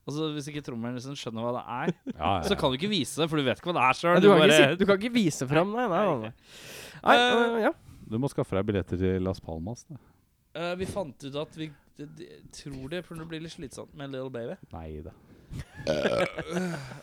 Og 0.08 0.14
så 0.16 0.30
Hvis 0.32 0.46
ikke 0.48 0.62
trommelen 0.64 0.96
liksom 0.96 1.16
skjønner 1.20 1.44
hva 1.44 1.52
det 1.58 1.64
er, 1.78 1.94
Ja, 2.14 2.30
ja. 2.38 2.46
så 2.48 2.56
kan 2.56 2.72
du 2.72 2.78
ikke 2.78 2.88
vise 2.92 3.20
det, 3.20 3.28
for 3.28 3.37
du 3.40 3.44
vet 3.44 3.60
ikke 3.60 3.72
hva 3.72 3.76
det 3.76 3.87
er 3.88 3.98
sjøl. 3.98 4.20
du, 4.25 4.76
du 4.80 4.87
kan 4.88 4.96
ikke 5.00 5.12
vise 5.12 5.48
fram 5.50 5.75
det. 5.76 5.84
nei, 5.84 6.04
nei. 6.06 6.28
nei. 6.28 6.32
nei 7.04 7.16
uh, 7.18 7.58
ja. 7.68 7.72
Du 8.08 8.16
må 8.16 8.30
skaffe 8.32 8.56
deg 8.56 8.64
billetter 8.70 8.96
til 8.96 9.20
Las 9.26 9.40
Palmas. 9.44 9.84
Da. 9.88 9.98
Eh, 10.58 10.74
vi 10.80 10.88
fant 10.90 11.24
ut 11.24 11.36
at 11.38 11.58
vi 11.58 11.70
de, 11.98 12.06
de, 12.18 12.26
tror 12.54 12.90
det 12.92 13.02
for 13.06 13.18
det 13.18 13.26
blir 13.30 13.42
litt 13.42 13.54
slitsomt 13.54 13.94
med 13.98 14.12
Little 14.14 14.30
Baby. 14.30 14.54
Nei 14.74 15.00
da. 15.06 15.14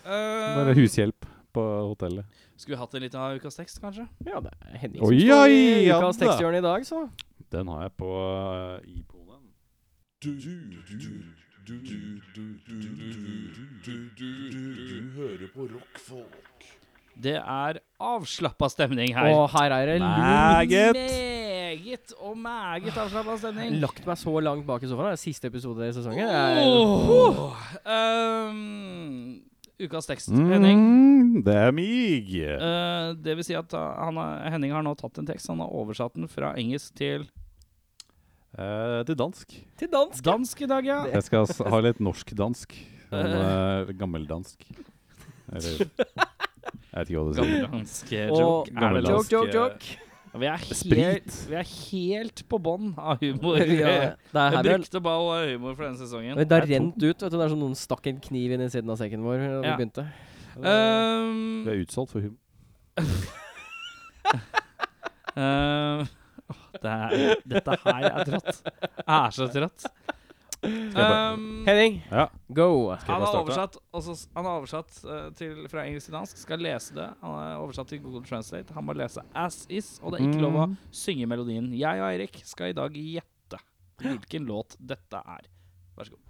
Eh, 0.05 0.55
Bare 0.55 0.75
hushjelp 0.77 1.25
på 1.55 1.63
hotellet. 1.89 2.25
skulle 2.55 2.75
vi 2.75 2.79
hatt 2.81 2.93
en 2.95 3.01
liten 3.01 3.19
av 3.19 3.35
ukas 3.39 3.55
tekst, 3.57 3.79
kanskje? 3.81 4.05
ja, 4.27 4.41
det 4.43 4.51
er 4.59 4.77
Henning 4.83 5.03
Oi, 5.03 5.19
som 5.19 5.29
står 5.31 5.53
i 5.55 5.87
ja 5.87 5.99
ukas 5.99 6.19
da. 6.19 6.25
teksthjørne 6.25 6.59
i 6.59 6.65
dag, 6.65 6.85
så. 6.85 6.99
Den 7.55 7.71
har 7.71 7.81
jeg 7.87 7.93
på 7.97 8.11
uh, 8.11 8.91
iPonen. 8.91 9.47
Du, 10.23 10.31
du, 10.35 10.55
du, 10.85 10.95
du, 10.95 11.07
du, 11.65 11.77
du, 12.35 12.45
du, 13.85 13.95
du, 14.19 14.29
du 14.91 15.11
hører 15.15 15.47
på 15.55 15.67
rockfolk. 15.71 16.67
Det 17.23 17.35
er 17.39 17.79
avslappa 18.01 18.67
stemning 18.69 19.15
her. 19.15 19.31
Og 19.31 19.49
her 19.53 19.71
er 19.71 19.85
det. 19.93 19.99
Meget. 20.03 20.99
Meget 20.99 22.13
og 22.19 22.37
meget 22.37 22.97
avslappa 22.97 23.37
stemning. 23.39 23.77
Lagt 23.81 24.05
meg 24.07 24.19
så 24.19 24.39
langt 24.43 24.67
bak 24.67 24.83
i 24.83 24.89
sofaen. 24.91 25.13
Det 25.13 25.19
er 25.19 25.23
siste 25.23 25.47
episode 25.47 25.87
i 25.87 25.93
sesongen. 25.95 26.27
Oh. 26.27 26.33
er, 26.35 27.39
Åh. 27.87 28.49
Um, 28.49 29.39
ukas 29.79 30.07
tekst, 30.09 30.29
Henning. 30.31 30.83
Mm, 30.83 31.39
det 31.47 31.55
er 31.55 31.71
mig. 31.71 32.35
Uh, 32.35 33.15
det 33.23 33.39
vil 33.39 33.47
si 33.47 33.55
at 33.55 33.73
uh, 33.73 33.87
han 34.05 34.19
har, 34.19 34.45
Henning 34.55 34.75
har 34.75 34.85
nå 34.85 34.95
tatt 34.99 35.23
en 35.23 35.27
tekst. 35.27 35.49
Han 35.51 35.63
har 35.63 35.71
oversatt 35.71 36.15
den 36.19 36.31
fra 36.31 36.53
engelsk 36.59 36.95
til 36.99 37.27
Eh, 38.55 39.01
til 39.05 39.17
dansk. 39.19 39.49
til 39.75 39.89
dansk. 39.91 40.23
dansk 40.23 40.61
i 40.61 40.65
dag, 40.65 40.85
ja. 40.85 40.99
Jeg 41.11 41.23
skal 41.23 41.47
ha 41.67 41.79
litt 41.83 41.99
norsk-dansk. 41.99 42.75
Sånn 43.09 43.33
uh, 43.35 43.91
gammeldansk. 43.99 44.63
Eller 45.51 45.89
Jeg 46.95 47.01
vet 47.01 47.09
ikke 47.11 47.19
hva 47.19 47.27
du 47.27 47.35
sier. 47.35 47.45
Gammeldansk 47.67 48.11
joke. 48.15 48.25
Er 48.25 48.71
det 48.71 48.79
gammeldansk, 48.79 49.31
joke, 49.33 49.51
joke, 49.51 49.57
joke. 49.59 50.01
Vi 50.35 50.47
er 50.47 50.59
helt, 50.59 51.35
vi 51.47 51.55
er 51.55 51.67
helt 51.67 52.41
på 52.51 52.57
bånn 52.59 52.93
av 52.95 53.19
humor. 53.23 53.59
Ja, 53.81 54.15
det 54.15 54.41
er 54.41 54.55
Jeg 54.55 54.63
brukte 54.67 55.01
ball 55.03 55.27
av 55.31 55.43
humor 55.51 55.75
for 55.75 55.83
denne 55.87 55.99
sesongen. 55.99 56.39
det 56.39 56.55
har 56.55 56.67
rent 56.71 56.95
ut. 56.95 57.03
vet 57.03 57.19
du 57.19 57.35
Det 57.35 57.45
er 57.45 57.51
som 57.51 57.59
noen 57.59 57.75
stakk 57.79 58.07
en 58.11 58.19
kniv 58.23 58.55
inn 58.55 58.63
i 58.63 58.69
siden 58.71 58.91
av 58.91 58.99
sekken 58.99 59.23
vår 59.27 59.43
da 59.43 59.59
vi 59.63 59.73
begynte. 59.81 60.07
Um, 60.55 61.63
Vi 61.67 61.71
er 61.73 61.83
utsolgt 61.83 62.15
for 62.15 62.23
humor. 62.23 62.39
um, 65.35 66.07
det 66.79 66.91
er, 66.95 67.43
dette 67.55 67.79
her 67.83 68.09
er 68.11 68.29
trått. 68.31 68.63
Er 69.03 69.35
så 69.35 69.51
trått. 69.51 69.87
Um, 70.65 71.63
Henning, 71.67 72.01
Ja. 72.11 72.25
go! 72.53 72.89
han 72.95 73.05
bare 73.07 73.25
har 73.25 73.39
oversatt, 73.43 73.77
også, 73.93 74.15
han 74.35 74.45
har 74.45 74.59
oversatt 74.59 74.99
uh, 75.05 75.29
til, 75.37 75.67
fra 75.71 75.83
engelsk 75.85 76.09
til 76.09 76.15
dansk. 76.17 76.37
Skal 76.37 76.59
lese 76.63 76.95
det. 76.95 77.07
Han 77.21 77.31
har 77.35 77.57
oversatt 77.61 77.87
til 77.91 78.01
Google 78.03 78.23
Translate. 78.25 78.73
Han 78.73 78.85
må 78.87 78.93
lese 78.97 79.21
as 79.35 79.65
is, 79.69 79.99
og 80.03 80.11
det 80.13 80.21
er 80.21 80.27
ikke 80.29 80.41
lov 80.45 80.55
å 80.61 80.65
Mm. 80.69 80.77
synge 80.91 81.25
melodien. 81.27 81.71
Jeg 81.77 82.01
og 82.01 82.07
Eirik 82.13 82.41
skal 82.45 82.69
i 82.69 82.77
dag 82.77 82.91
gjette 82.93 83.59
hvilken 84.01 84.45
låt 84.47 84.75
dette 84.79 85.15
er. 85.25 85.47
Vær 85.97 86.03
så 86.09 86.11
god. 86.15 86.21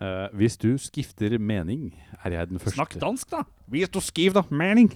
Uh, 0.00 0.28
hvis 0.38 0.56
du 0.56 0.78
skifter 0.78 1.34
mening, 1.38 1.90
er 2.24 2.30
jeg 2.38 2.48
den 2.48 2.58
første. 2.62 2.76
Snakk 2.78 2.94
dansk, 3.02 3.30
da! 3.30 3.42
Hvis 3.68 3.88
du 3.90 3.98
skifter 4.00 4.46
mening, 4.50 4.92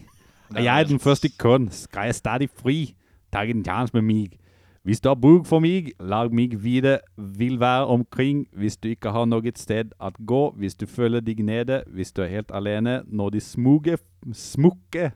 er 0.55 0.63
jeg 0.63 0.89
den 0.89 0.99
første 1.03 1.29
kun. 1.39 1.69
Skal 1.75 2.07
jeg 2.09 2.15
stadig 2.15 2.49
fri? 2.51 2.95
Ta 3.33 3.43
en 3.43 3.65
sjanse 3.67 3.93
med 3.95 4.03
mig. 4.07 4.39
Hvis 4.85 5.01
du 5.01 5.09
har 5.09 5.17
bruk 5.17 5.47
for 5.49 5.65
meg, 5.65 5.93
lag 6.01 6.29
meg 6.35 6.59
vite. 6.61 6.99
Vil 7.17 7.61
være 7.61 7.87
omkring 7.87 8.45
hvis 8.53 8.77
du 8.77 8.91
ikke 8.93 9.15
har 9.17 9.25
noe 9.25 9.53
sted 9.57 9.95
at 10.01 10.19
gå. 10.27 10.51
Hvis 10.61 10.75
du 10.77 10.85
føler 10.87 11.25
deg 11.25 11.41
nede, 11.41 11.83
hvis 11.89 12.13
du 12.13 12.21
er 12.23 12.29
helt 12.29 12.53
alene. 12.53 13.03
Når 13.07 13.31
de 13.31 13.41
smukke, 13.41 13.97
smukke 14.33 15.13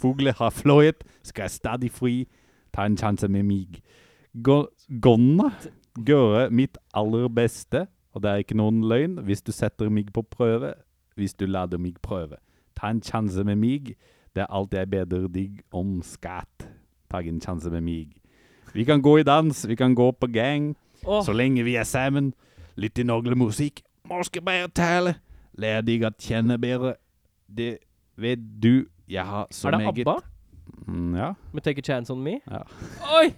fugler 0.00 0.32
har 0.38 0.50
fløyet, 0.50 1.04
skal 1.22 1.42
jeg 1.42 1.50
stadig 1.50 1.90
fri. 1.90 2.28
Ta 2.72 2.86
en 2.88 2.96
sjanse 2.96 3.28
med 3.28 3.44
meg. 3.44 3.82
Gonna 5.02 5.50
gjøre 6.06 6.50
mitt 6.50 6.78
aller 6.94 7.28
beste, 7.28 7.86
og 8.14 8.22
det 8.22 8.30
er 8.30 8.44
ikke 8.44 8.56
noen 8.56 8.80
løgn, 8.88 9.18
hvis 9.26 9.42
du 9.42 9.52
setter 9.52 9.90
meg 9.90 10.12
på 10.14 10.22
prøve, 10.22 10.72
hvis 11.14 11.34
du 11.34 11.44
lader 11.46 11.78
meg 11.78 12.00
prøve. 12.02 12.38
Ta 12.78 12.88
en 12.90 13.02
sjanse 13.04 13.44
med 13.44 13.60
meg, 13.60 13.92
det 14.34 14.46
er 14.46 14.54
alt 14.54 14.74
jeg 14.74 14.90
beder 14.90 15.28
deg 15.28 15.60
om 15.72 15.98
skatt. 16.06 16.70
Ta 17.10 17.20
en 17.20 17.42
sjanse 17.42 17.70
med 17.70 17.84
mig. 17.84 18.19
Vi 18.74 18.84
kan 18.84 19.02
gå 19.02 19.18
i 19.18 19.22
dans, 19.22 19.68
vi 19.68 19.74
kan 19.74 19.94
gå 19.94 20.10
på 20.12 20.26
gang, 20.32 20.76
Oh. 21.06 21.24
så 21.24 21.32
lenge 21.32 21.62
vi 21.64 21.74
er 21.76 21.84
sammen. 21.84 22.34
Litt 22.76 22.98
i 22.98 23.02
nogle 23.02 23.34
musikk, 23.36 23.80
Morske 24.08 24.40
bare 24.40 24.68
tale. 24.68 25.14
Lær 25.58 25.80
deg 25.80 26.02
å 26.02 26.10
kjenne 26.18 26.58
bedre. 26.60 26.94
Det 27.56 27.78
vet 28.18 28.38
du, 28.62 28.84
jeg 29.08 29.24
har 29.24 29.46
så 29.50 29.68
er 29.68 29.70
det 29.70 29.80
meget 29.80 29.98
ABBA 30.06 30.20
Mm, 30.86 31.14
ja. 31.16 31.32
med 31.52 31.62
'Take 31.62 31.78
a 31.78 31.82
Chance 31.82 32.12
On 32.12 32.24
Me'? 32.24 32.40
Ja. 32.50 32.62
Oi! 33.20 33.32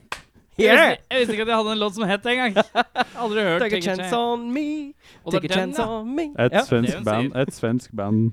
Jeg 0.59 0.65
Yeah! 0.67 0.91
visste, 0.91 1.05
jeg 1.11 1.19
visste 1.21 1.33
ikke 1.33 1.43
at 1.43 1.49
jeg 1.49 1.57
hadde 1.57 1.73
en 1.73 1.79
låt 1.79 1.95
som 1.95 2.05
het 2.09 2.23
det 2.25 2.33
engang. 2.33 2.57
Aldri 3.23 3.41
hørt 3.43 3.61
Take 3.61 3.77
a 3.77 3.81
Take 3.81 3.91
a 3.91 3.97
chance 3.97 4.03
Chance. 4.03 4.17
on 4.17 4.53
me, 4.53 4.93
take 5.33 5.45
a 5.45 5.55
chance 5.55 5.83
on 5.83 6.15
me. 6.17 6.23
Et 6.39 6.53
Ja. 6.53 6.65
svensk 6.65 7.05
band, 7.05 7.37
et 7.37 7.55
svensk 7.55 7.91
band 7.97 8.33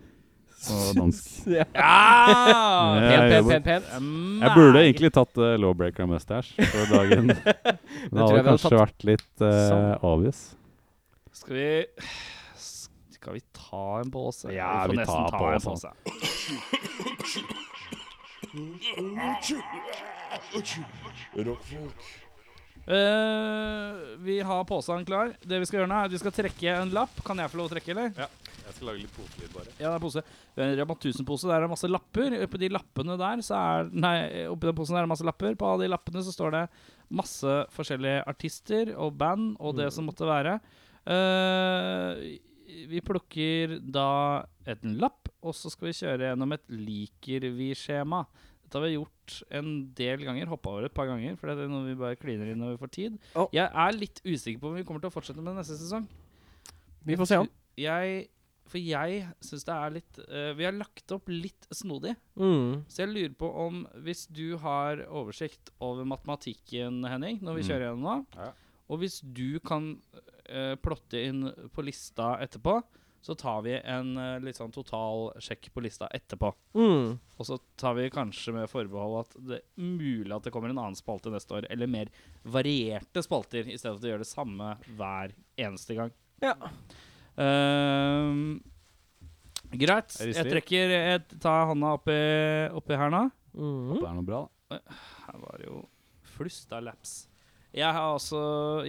på 0.67 0.77
dansk. 0.97 1.25
Ja. 1.59 1.65
pen, 1.65 1.73
pen, 1.73 3.09
Pent, 3.09 3.31
jeg 3.31 3.43
pent, 3.43 3.47
pent, 3.49 3.65
pent. 3.65 3.85
Jeg 4.43 4.51
burde 4.55 4.83
egentlig 4.83 5.11
tatt 5.15 5.39
uh, 5.41 5.53
Lawbreaker 5.61 6.05
Mustache 6.09 6.65
for 6.71 6.85
dagen. 6.93 7.27
Det 7.33 7.37
tror 7.39 8.19
jeg 8.19 8.27
hadde 8.27 8.43
kanskje 8.49 8.69
tatt 8.69 8.81
vært 8.81 9.07
litt 9.09 9.45
uh, 9.45 9.95
obvious. 10.05 10.41
Skal 11.39 11.55
vi 11.55 11.69
Skal 13.15 13.33
vi 13.37 13.43
ta 13.55 13.85
en 14.03 14.11
pose? 14.13 14.51
Ja, 14.55 14.87
vi 14.89 14.99
nesten 14.99 15.27
tar 15.29 15.39
ta 15.39 15.45
en 15.51 15.55
oss, 15.59 15.65
pose. 15.65 15.89
Rockfolk. 21.39 22.28
Eh, 22.89 23.97
vi 24.17 24.39
har 24.41 24.63
posen 24.65 25.05
klar. 25.05 25.35
Det 25.41 25.59
vi 25.61 25.67
skal 25.69 25.83
gjøre 25.83 25.89
nå, 25.91 25.97
er 25.97 26.09
at 26.09 26.13
vi 26.13 26.21
skal 26.21 26.33
trekke 26.33 26.71
en 26.73 26.93
lapp. 26.95 27.19
Kan 27.25 27.37
jeg 27.37 27.51
få 27.51 27.59
lov 27.59 27.69
å 27.69 27.73
trekke, 27.75 27.93
eller? 27.93 28.15
Ja. 28.17 28.29
Jeg 28.69 28.75
skal 28.77 28.89
lage 28.91 29.01
litt 29.01 29.13
poselyd, 29.15 29.49
bare. 29.53 29.71
Ja, 29.79 29.89
det 29.89 29.95
er 29.97 30.03
pose. 30.03 30.23
Rema 30.57 30.95
1000-pose. 30.95 31.47
Der 31.49 31.55
er 31.55 31.65
det 31.65 31.71
masse 31.71 31.89
lapper. 31.89 32.35
Oppi 32.45 32.61
de 32.61 32.69
lappene 32.73 33.15
der 33.17 33.41
så 33.45 33.57
er 33.57 33.89
Nei, 33.93 34.15
oppi 34.49 34.69
den 34.69 34.77
posen 34.77 34.97
der 34.97 35.03
er 35.03 35.07
det 35.07 35.13
masse 35.13 35.25
lapper. 35.25 35.55
På 35.57 35.71
alle 35.71 35.87
de 35.87 35.93
lappene 35.93 36.21
så 36.25 36.33
står 36.33 36.53
det 36.53 36.65
masse 37.17 37.55
forskjellige 37.73 38.27
artister 38.29 38.93
og 38.93 39.17
band 39.17 39.55
og 39.57 39.79
det 39.79 39.89
som 39.93 40.05
måtte 40.09 40.29
være. 40.29 40.59
Uh, 41.09 42.21
vi 42.89 43.01
plukker 43.01 43.79
da 43.81 44.45
en 44.69 44.93
lapp, 45.01 45.31
og 45.41 45.55
så 45.57 45.71
skal 45.73 45.89
vi 45.89 45.97
kjøre 46.03 46.29
gjennom 46.29 46.53
et 46.53 46.65
liker 46.69 47.49
vi-skjema. 47.57 48.21
Dette 48.61 48.77
har 48.77 48.85
vi 48.85 48.97
gjort 48.99 49.18
en 49.51 49.69
del 49.97 50.23
ganger. 50.27 50.47
Hoppa 50.51 50.69
over 50.73 50.87
et 50.89 50.93
par 50.95 51.07
ganger, 51.09 51.35
for 51.39 51.49
det 51.51 51.65
er 51.65 51.71
noe 51.71 51.85
vi 51.87 51.95
bare 51.99 52.17
kliner 52.19 52.49
inn 52.51 52.59
når 52.61 52.75
vi 52.75 52.81
får 52.83 52.91
tid. 52.95 53.19
Oh. 53.35 53.47
Jeg 53.55 53.69
er 53.69 53.95
litt 53.97 54.21
usikker 54.25 54.59
på 54.63 54.71
om 54.71 54.75
vi 54.79 54.83
kommer 54.87 55.03
til 55.03 55.11
å 55.11 55.15
fortsette 55.15 55.41
med 55.41 55.53
det 55.53 55.61
neste 55.63 55.77
sesong. 55.79 56.07
Vi 57.07 57.15
får 57.19 57.29
se 57.31 57.39
om. 57.43 57.49
Jeg, 57.79 58.27
for 58.69 58.77
jeg 58.83 59.21
syns 59.45 59.63
det 59.65 59.75
er 59.75 59.93
litt 59.95 60.17
uh, 60.27 60.51
Vi 60.57 60.65
har 60.67 60.75
lagt 60.75 61.13
opp 61.15 61.29
litt 61.31 61.67
snodig. 61.73 62.15
Mm. 62.35 62.83
Så 62.91 63.05
jeg 63.05 63.13
lurer 63.13 63.35
på 63.39 63.49
om 63.65 63.83
hvis 64.05 64.25
du 64.27 64.57
har 64.61 65.05
oversikt 65.07 65.71
over 65.79 66.05
matematikken, 66.05 66.99
Henning, 67.07 67.39
når 67.41 67.55
vi 67.61 67.63
Mm. 67.63 67.69
kjører 67.69 67.85
gjennom 67.87 68.03
nå, 68.03 68.17
Ja. 68.35 68.51
og 68.89 68.99
hvis 68.99 69.19
du 69.23 69.59
kan 69.63 69.93
uh, 70.51 70.75
plotte 70.81 71.21
inn 71.23 71.45
på 71.73 71.85
lista 71.87 72.35
etterpå, 72.43 72.81
så 73.21 73.35
tar 73.35 73.61
vi 73.65 73.75
en 73.77 74.13
uh, 74.17 74.39
litt 74.43 74.57
sånn 74.59 74.71
total 74.73 75.29
sjekk 75.43 75.69
på 75.75 75.83
lista 75.83 76.07
etterpå. 76.15 76.51
Mm. 76.77 77.17
Og 77.19 77.47
så 77.47 77.59
tar 77.79 77.97
vi 77.97 78.07
kanskje 78.13 78.53
med 78.55 78.71
forbehold 78.71 79.19
at 79.21 79.37
det 79.49 79.59
er 79.59 79.83
mulig 79.83 80.33
at 80.35 80.47
det 80.47 80.53
kommer 80.55 80.71
en 80.71 80.79
annen 80.79 80.97
spalte 80.97 81.31
neste 81.33 81.59
år, 81.59 81.67
eller 81.71 81.91
mer 81.91 82.11
varierte 82.47 83.23
spalter, 83.25 83.67
i 83.67 83.77
stedet 83.77 83.97
for 83.99 84.07
å 84.07 84.13
gjøre 84.13 84.25
det 84.25 84.31
samme 84.31 84.73
hver 84.97 85.35
eneste 85.59 85.99
gang. 85.99 86.13
Ja. 86.43 86.55
Uh, 87.39 88.59
greit. 89.75 90.15
Jeg 90.23 90.47
trekker 90.47 90.95
Jeg 90.95 91.23
tar 91.39 91.67
hånda 91.69 91.95
oppi, 91.99 92.19
oppi 92.79 92.99
her 92.99 93.13
nå. 93.13 93.25
Mm. 93.53 93.95
Det 93.97 94.03
er 94.05 94.15
noe 94.15 94.27
bra, 94.27 94.43
da. 94.71 94.79
Her 95.25 95.41
var 95.41 95.59
det 95.59 95.67
jo 95.67 95.81
flust 96.37 96.71
av 96.75 96.85
laps. 96.87 97.28
Jeg 97.75 98.01
også 98.01 98.39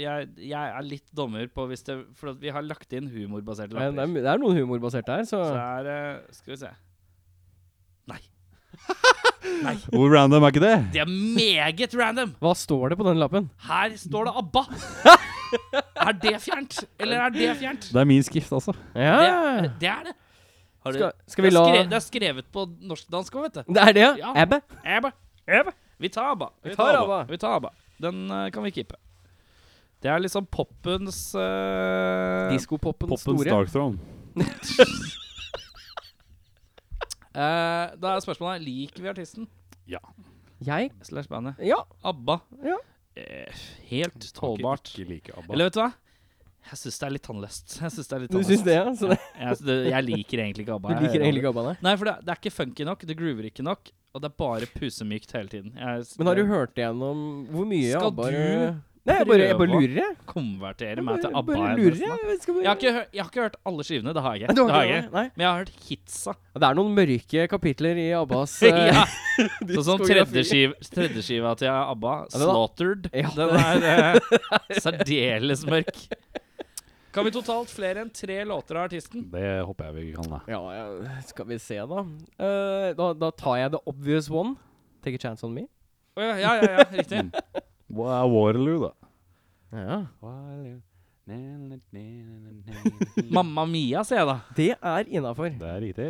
jeg, 0.00 0.28
jeg 0.40 0.56
er 0.72 0.84
litt 0.86 1.04
dommer 1.12 1.44
på 1.52 1.66
hvis 1.68 1.82
det 1.84 1.98
For 2.16 2.32
vi 2.40 2.48
har 2.48 2.64
lagt 2.64 2.94
inn 2.96 3.10
humorbaserte 3.12 3.76
lapper. 3.76 3.92
det, 3.92 4.06
er, 4.06 4.22
det 4.24 4.30
er 4.32 4.40
noen 4.40 4.56
humorbaserte 4.56 5.18
her, 5.18 5.26
så 5.28 5.40
Så 5.50 5.58
er 5.60 5.84
det 5.84 5.98
Skal 6.38 6.54
vi 6.54 6.60
se. 6.62 6.70
Nei. 8.08 8.20
Nei. 9.66 9.74
Hvor 9.92 10.08
random 10.14 10.46
er 10.46 10.54
ikke 10.54 10.62
det? 10.64 10.76
Det 10.94 11.02
er 11.02 11.10
meget 11.10 11.96
random! 12.00 12.32
Hva 12.40 12.54
står 12.56 12.94
det 12.94 12.98
på 13.00 13.04
den 13.10 13.20
lappen? 13.20 13.50
Her 13.66 13.92
står 14.00 14.30
det 14.30 14.32
ABBA. 14.40 14.62
er 16.06 16.16
det 16.22 16.34
fjernt? 16.40 16.80
Eller 16.96 17.26
er 17.26 17.34
det 17.34 17.50
fjernt? 17.60 17.90
Det 17.92 18.00
er 18.00 18.08
min 18.08 18.24
skrift, 18.24 18.52
altså. 18.56 18.72
Ja. 18.94 19.18
Det, 19.20 19.72
det 19.82 19.90
er 19.92 20.08
det. 20.08 20.16
Har 20.80 20.96
du, 20.96 20.98
Skal, 21.02 21.12
skal 21.28 21.44
vi 21.44 21.50
la 21.52 21.64
det, 21.74 21.84
det 21.90 21.98
er 21.98 22.04
skrevet 22.04 22.46
på 22.54 22.64
norsk-dansk 22.88 23.36
òg, 23.36 23.48
vet 23.50 23.60
du. 23.60 23.74
Det 23.76 23.84
er 23.84 23.96
det, 23.96 24.04
ja? 24.06 24.12
Ja. 24.22 24.32
Ebbe? 24.46 24.62
ABBA. 24.80 25.12
ABBA. 25.60 25.74
Vi 26.00 26.08
tar 26.14 26.30
ABBA. 26.32 26.48
Vi 26.64 26.76
tar 26.78 27.00
ABBA. 27.02 27.18
Vi 27.28 27.40
tar 27.42 27.56
ABBA. 27.58 27.72
Den 28.00 28.30
eh, 28.30 28.48
kan 28.54 28.64
vi 28.64 28.72
kippe. 28.74 28.96
Det 30.00 30.08
er 30.08 30.20
liksom 30.22 30.46
poppens 30.48 31.34
uh, 31.36 32.48
Diskopoppens 32.48 33.10
Poppens 33.10 33.20
store. 33.20 33.50
Dark 33.50 33.68
Throne. 33.68 33.98
uh, 37.36 37.92
Da 38.00 38.14
er 38.14 38.22
spørsmålet 38.24 38.64
liker 38.64 39.04
vi 39.04 39.10
artisten 39.12 39.44
Ja. 39.90 40.00
Jeg? 40.64 40.90
slash 41.04 41.28
bandet. 41.28 41.60
Ja. 41.64 41.82
ABBA. 42.04 42.38
Ja. 42.64 42.78
Uh, 43.16 43.60
helt 43.90 44.32
tålbart. 44.36 44.88
Ikke, 44.94 45.08
like 45.10 45.36
ABBA. 45.36 45.52
Eller 45.52 45.68
vet 45.68 45.76
du 45.76 45.82
hva? 45.82 45.90
Jeg 46.70 46.76
syns 46.80 46.98
det 47.00 47.06
er 47.06 47.14
litt 47.16 47.24
tannløst. 47.26 47.76
Jeg 47.84 47.92
synes 47.94 48.08
det 48.08 48.16
er 48.16 48.24
litt 48.24 48.32
tannløst. 48.32 48.48
Du 48.48 48.54
syns 48.54 48.64
det, 48.66 48.74
ja? 48.76 48.84
Så 48.96 49.08
det, 49.12 49.20
Jeg, 49.20 49.60
jeg, 49.68 49.92
jeg 49.92 50.08
liker 50.08 50.44
egentlig 50.46 50.64
ikke 50.64 50.76
ABBA. 50.80 50.88
du 50.96 51.04
liker 51.04 51.20
egentlig 51.20 51.44
ikke 51.44 51.52
ABBA, 51.52 51.64
nei? 51.68 51.76
Nei, 51.88 51.94
for 52.00 52.08
det, 52.08 52.16
det 52.24 52.32
er 52.32 52.40
ikke 52.40 52.56
funky 52.56 52.88
nok, 52.88 53.04
det 53.08 53.16
groover 53.20 53.44
ikke 53.52 53.64
nok, 53.66 53.92
og 54.10 54.22
det 54.22 54.30
er 54.30 54.36
bare 54.42 54.66
pusemykt 54.74 55.32
hele 55.36 55.50
tiden. 55.52 55.74
Jeg, 55.78 56.06
Men 56.18 56.30
har 56.30 56.38
du 56.38 56.46
hørt 56.50 56.78
igjennom 56.78 57.26
hvor 57.50 57.66
mye 57.68 57.90
Skal 57.92 58.08
ABBA 58.10 58.30
du 58.34 58.40
Nei, 59.00 59.14
jeg 59.16 59.26
bare, 59.30 59.44
jeg 59.48 59.56
bare 59.56 59.70
lurer, 59.70 59.92
jeg. 59.96 60.16
konvertere 60.28 61.02
meg 61.02 61.22
til 61.22 61.30
ABBA? 61.32 61.54
bare 61.56 61.76
lurer, 61.78 61.94
jeg. 61.96 62.18
Jeg 62.20 62.56
Jeg 62.60 62.68
har, 62.68 62.74
ikke, 62.76 62.90
jeg 63.16 63.22
har 63.22 63.30
ikke 63.30 63.40
hørt 63.46 63.56
alle 63.70 63.86
skivene, 63.88 64.12
det 64.12 64.22
har 64.26 64.34
jeg 64.36 64.42
ikke. 64.42 64.56
har 64.60 64.66
Det 64.66 64.74
har 64.74 64.82
ikke. 64.90 65.22
Men 65.38 65.44
jeg 65.44 65.48
har 65.48 65.62
hørt 65.62 65.86
hitsa. 65.86 66.34
Det 66.52 66.68
er 66.68 66.76
noen 66.76 66.92
mørke 66.98 67.46
kapitler 67.54 68.02
i 68.02 68.06
ABBAs 68.18 68.58
ja. 68.68 69.06
eh, 69.40 69.72
Sånn 69.72 69.86
som 69.88 70.04
tredjeskiva 70.04 70.76
tredje 70.92 71.24
til 71.62 71.72
ABBA, 71.72 72.18
Ja, 72.28 72.42
'Slaughtered'. 72.44 73.08
Ja. 73.16 73.32
Den 73.38 73.56
er 73.56 74.20
uh, 74.20 74.60
særdeles 74.84 75.64
mørk. 75.64 76.04
Kan 77.10 77.26
vi 77.26 77.32
totalt 77.34 77.70
flere 77.74 78.04
enn 78.04 78.10
tre 78.14 78.36
låter 78.46 78.78
av 78.78 78.86
artisten? 78.86 79.24
Det 79.32 79.46
håper 79.66 79.88
jeg 79.88 79.94
vi 79.96 80.04
kan, 80.14 80.28
da. 80.30 80.40
Ja, 80.50 80.60
ja, 80.76 81.14
skal 81.26 81.48
vi 81.48 81.58
se, 81.58 81.80
da. 81.90 82.04
Uh, 82.38 82.90
da. 82.94 83.08
Da 83.18 83.30
tar 83.34 83.56
jeg 83.58 83.72
The 83.74 83.80
Obvious 83.90 84.30
One. 84.30 84.54
Take 85.02 85.18
a 85.18 85.22
chance 85.22 85.46
on 85.46 85.56
me. 85.56 85.66
Oh, 86.14 86.22
ja, 86.22 86.36
ja, 86.38 86.54
ja, 86.60 86.70
ja, 86.78 86.86
riktig. 86.92 87.24
Hva 87.90 88.20
er 88.20 88.30
Waterloo, 88.30 88.78
da? 88.84 88.92
Ja. 89.74 89.98
Mamma 93.30 93.66
Mia, 93.66 94.02
sier 94.06 94.22
jeg 94.22 94.28
da. 94.30 94.38
Det 94.56 94.70
er 94.78 95.10
innafor. 95.10 95.50
Det 95.58 95.70
er 95.70 95.80
riktig. 95.82 96.08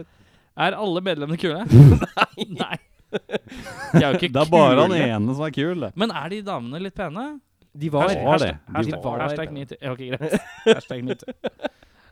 Er 0.61 0.77
alle 0.77 1.01
medlemmene 1.05 1.41
kule? 1.41 1.65
Nei. 2.61 2.77
De 3.11 4.03
er 4.05 4.11
jo 4.13 4.19
ikke 4.21 4.31
Det 4.31 4.43
er 4.43 4.51
bare 4.53 4.85
han 4.85 4.95
ene 4.95 5.35
som 5.35 5.45
er 5.47 5.55
kul, 5.55 5.81
det. 5.87 5.91
Men 5.99 6.13
er 6.15 6.29
de 6.33 6.43
damene 6.47 6.81
litt 6.85 6.97
pene? 6.99 7.33
De 7.79 7.91
var 7.93 8.09
Hashtag- 8.09 8.25
var 8.27 8.39
det. 8.43 8.55
De 8.67 8.75
Hashtag, 8.77 9.05
var 9.05 9.21
hashtag 9.21 9.53
metoo. 9.55 9.77
Ja, 9.83 9.93
ok, 9.93 9.99
greit. 10.11 10.41
Hashtag 10.75 11.05
metoo. 11.07 11.35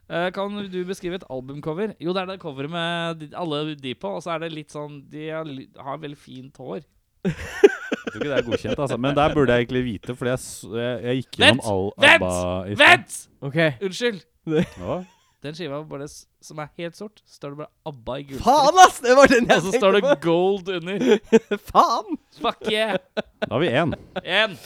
Eh, 0.08 0.30
kan 0.32 0.54
du 0.72 0.78
beskrive 0.88 1.18
et 1.18 1.24
albumcover? 1.28 1.90
Jo, 2.00 2.14
det 2.16 2.22
er 2.22 2.30
det 2.30 2.38
coveret 2.40 2.70
med 2.72 3.34
alle 3.36 3.74
de 3.76 3.94
på, 3.94 4.14
og 4.16 4.22
så 4.24 4.36
er 4.36 4.46
det 4.46 4.52
litt 4.54 4.72
sånn 4.72 5.02
De 5.12 5.26
har, 5.28 5.50
har 5.84 5.98
veldig 6.00 6.16
fint 6.16 6.56
hår. 6.56 6.80
Jeg 7.28 7.34
tror 7.34 8.22
ikke 8.22 8.30
det 8.30 8.38
er 8.38 8.46
godkjent, 8.46 8.78
altså. 8.80 8.96
Men 8.96 9.16
der 9.18 9.34
burde 9.36 9.52
jeg 9.52 9.66
egentlig 9.66 9.82
vite, 9.84 10.14
fordi 10.16 10.30
jeg, 10.32 10.40
jeg, 10.78 10.96
jeg 11.04 11.20
gikk 11.22 11.38
gjennom 11.42 11.60
all 11.68 11.86
Vent! 12.06 12.24
ABBA. 12.24 12.78
Vent! 12.80 13.18
Okay. 13.50 13.70
Unnskyld! 13.84 14.24
Ja. 14.48 14.98
Den 15.44 15.54
skiva 15.54 15.82
bare 15.86 16.08
som 16.08 16.58
er 16.64 16.70
helt 16.80 16.96
sort, 16.98 17.20
står 17.28 17.52
det 17.52 17.58
bare 17.60 17.70
ABBA 17.92 18.16
i 18.22 18.24
gult. 18.32 18.42
Faen, 18.46 18.80
ass! 18.86 18.96
Det 19.04 19.12
var 19.18 19.30
den 19.30 19.44
jeg 19.52 19.60
Og 19.60 19.66
så 19.68 19.76
står 19.76 19.98
det 19.98 20.16
gold 20.24 20.72
under. 20.78 21.04
Faen! 21.74 22.16
Fuck 22.40 22.64
yeah! 22.72 22.96
Da 23.44 23.52
har 23.52 23.62
vi 23.62 23.68
én. 23.76 23.92
En. 24.24 24.56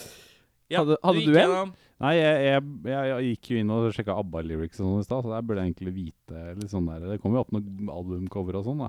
Ja, 0.72 0.82
Hadde- 0.82 0.98
hadde 1.04 1.20
du, 1.22 1.28
du 1.28 1.36
en? 1.36 1.42
gjennom. 1.42 1.72
Nei, 2.02 2.12
jeg, 2.18 2.38
jeg, 2.48 2.62
jeg, 2.90 3.10
jeg 3.12 3.26
gikk 3.30 3.50
jo 3.52 3.58
inn 3.62 3.70
og 3.76 3.84
sjekka 3.94 4.16
ABBA-lyrics 4.18 4.80
og 4.80 4.88
sånn 4.88 5.02
i 5.04 5.06
stad, 5.06 5.22
så 5.22 5.30
der 5.36 5.44
burde 5.46 5.62
jeg 5.62 5.70
egentlig 5.70 5.92
vite 6.00 6.40
litt 6.58 6.72
sånn 6.72 6.88
der 6.90 7.04
Det 7.12 7.20
kommer 7.22 7.38
jo 7.38 7.44
opp 7.44 7.52
noen 7.54 7.92
albumcover 7.94 8.58
og 8.58 8.66
sånn, 8.66 8.82
da. 8.82 8.88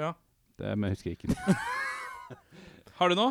Ja. 0.00 0.10
Det 0.58 0.72
men 0.74 0.90
jeg 0.90 0.98
husker 0.98 1.14
ikke. 1.14 1.36
Har 2.98 3.12
du 3.12 3.16
noe? 3.20 3.30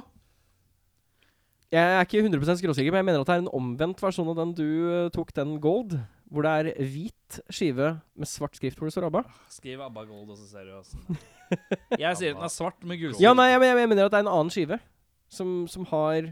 Jeg 1.69 1.86
er 1.86 2.02
ikke 2.02 2.23
100 2.23 2.56
skråsikker, 2.58 2.89
men 2.95 3.04
jeg 3.04 3.08
mener 3.12 3.21
at 3.21 3.30
det 3.30 3.36
er 3.36 3.43
en 3.43 3.52
omvendt 3.60 3.99
versjon 4.02 4.32
av 4.32 4.39
den 4.39 4.56
du 4.58 4.65
eh, 4.89 5.10
tok, 5.13 5.30
den 5.38 5.58
gold. 5.62 5.99
Hvor 6.30 6.45
det 6.45 6.54
er 6.56 6.88
hvit 6.93 7.38
skive 7.54 7.91
med 8.17 8.30
svart 8.30 8.58
skrift 8.58 8.78
hvor 8.80 8.89
det 8.89 8.93
står 8.95 9.06
ABBA. 9.10 9.21
Skriv 9.54 9.82
ABBA 9.86 10.04
gold, 10.10 10.32
og 10.34 10.38
så 10.39 10.47
ser 10.49 10.65
du 10.69 10.73
åssen 10.80 11.19
Jeg 11.97 12.17
sier 12.17 12.34
den 12.36 12.45
er 12.45 12.52
svart 12.54 12.82
med 12.86 13.02
gulskrift. 13.02 13.21
Ja, 13.21 13.36
nei, 13.38 13.47
jeg, 13.52 13.62
jeg 13.65 13.89
mener 13.89 14.06
at 14.10 14.13
det 14.13 14.19
er 14.21 14.25
en 14.25 14.32
annen 14.34 14.54
skive 14.54 14.78
som, 15.34 15.54
som 15.69 15.86
har 15.89 16.32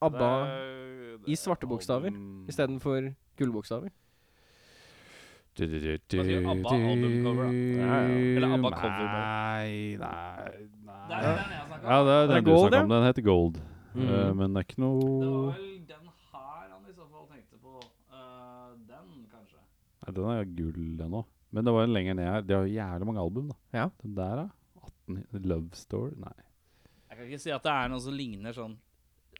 ABBA 0.00 0.32
i 1.26 1.36
svarte 1.36 1.66
bokstaver 1.66 2.12
istedenfor 2.48 3.10
gullbokstaver. 3.38 3.90
Du, 5.58 5.66
du, 5.66 5.78
du, 5.80 5.98
du, 6.06 6.18
ABBA 6.20 6.70
albumcover, 6.70 7.42
da? 7.42 7.48
Ja, 7.50 7.96
ja. 8.06 8.18
Eller 8.36 8.52
ABBA 8.54 8.70
cover. 8.78 9.08
Nei, 9.14 9.96
nei, 9.98 10.52
Det 11.08 11.16
er 11.18 11.24
den 11.26 11.50
jeg 11.50 11.64
snakket 11.66 11.82
om. 11.82 11.90
Ja, 11.90 11.98
det 12.06 12.14
er 12.14 12.30
den 12.30 12.44
du 12.46 12.52
snakka 12.52 12.82
om. 12.82 12.92
Den 12.94 13.06
heter 13.08 13.26
Gold. 13.26 13.58
Mm. 13.94 14.04
Eh, 14.06 14.34
men 14.38 14.54
det 14.54 14.62
er 14.62 14.68
ikke 14.68 14.78
Det 14.78 14.86
var 14.86 15.24
noe 15.24 15.52
vel 15.56 15.66
den 15.88 16.12
her 16.30 16.68
han 16.70 16.84
i 16.86 16.94
så 16.94 17.08
fall 17.10 17.26
tenkte 17.32 17.58
på. 17.58 17.74
Eh, 18.14 18.70
den, 18.92 19.26
kanskje. 19.34 19.60
Nei, 20.04 20.14
Den 20.14 20.30
er 20.36 20.52
gull, 20.60 20.84
den 21.02 21.20
òg. 21.22 21.26
Men 21.50 21.64
det 21.64 21.74
var 21.74 21.88
en 21.88 21.96
lenger 21.96 22.14
ned 22.14 22.30
her. 22.30 22.42
De 22.46 22.54
har 22.54 22.70
jævlig 22.76 23.06
mange 23.10 23.20
album, 23.26 23.50
da. 23.50 23.80
Ja. 23.80 23.88
Den 24.04 24.14
der, 24.14 24.44
da? 24.44 24.48
18 25.08 25.48
Love 25.48 25.70
Story? 25.72 26.14
Nei. 26.22 26.36
Jeg 27.08 27.16
kan 27.16 27.26
ikke 27.26 27.42
si 27.48 27.50
at 27.50 27.66
det 27.66 27.72
er 27.72 27.90
noe 27.90 28.04
som 28.04 28.14
ligner 28.14 28.54
sånn 28.54 28.78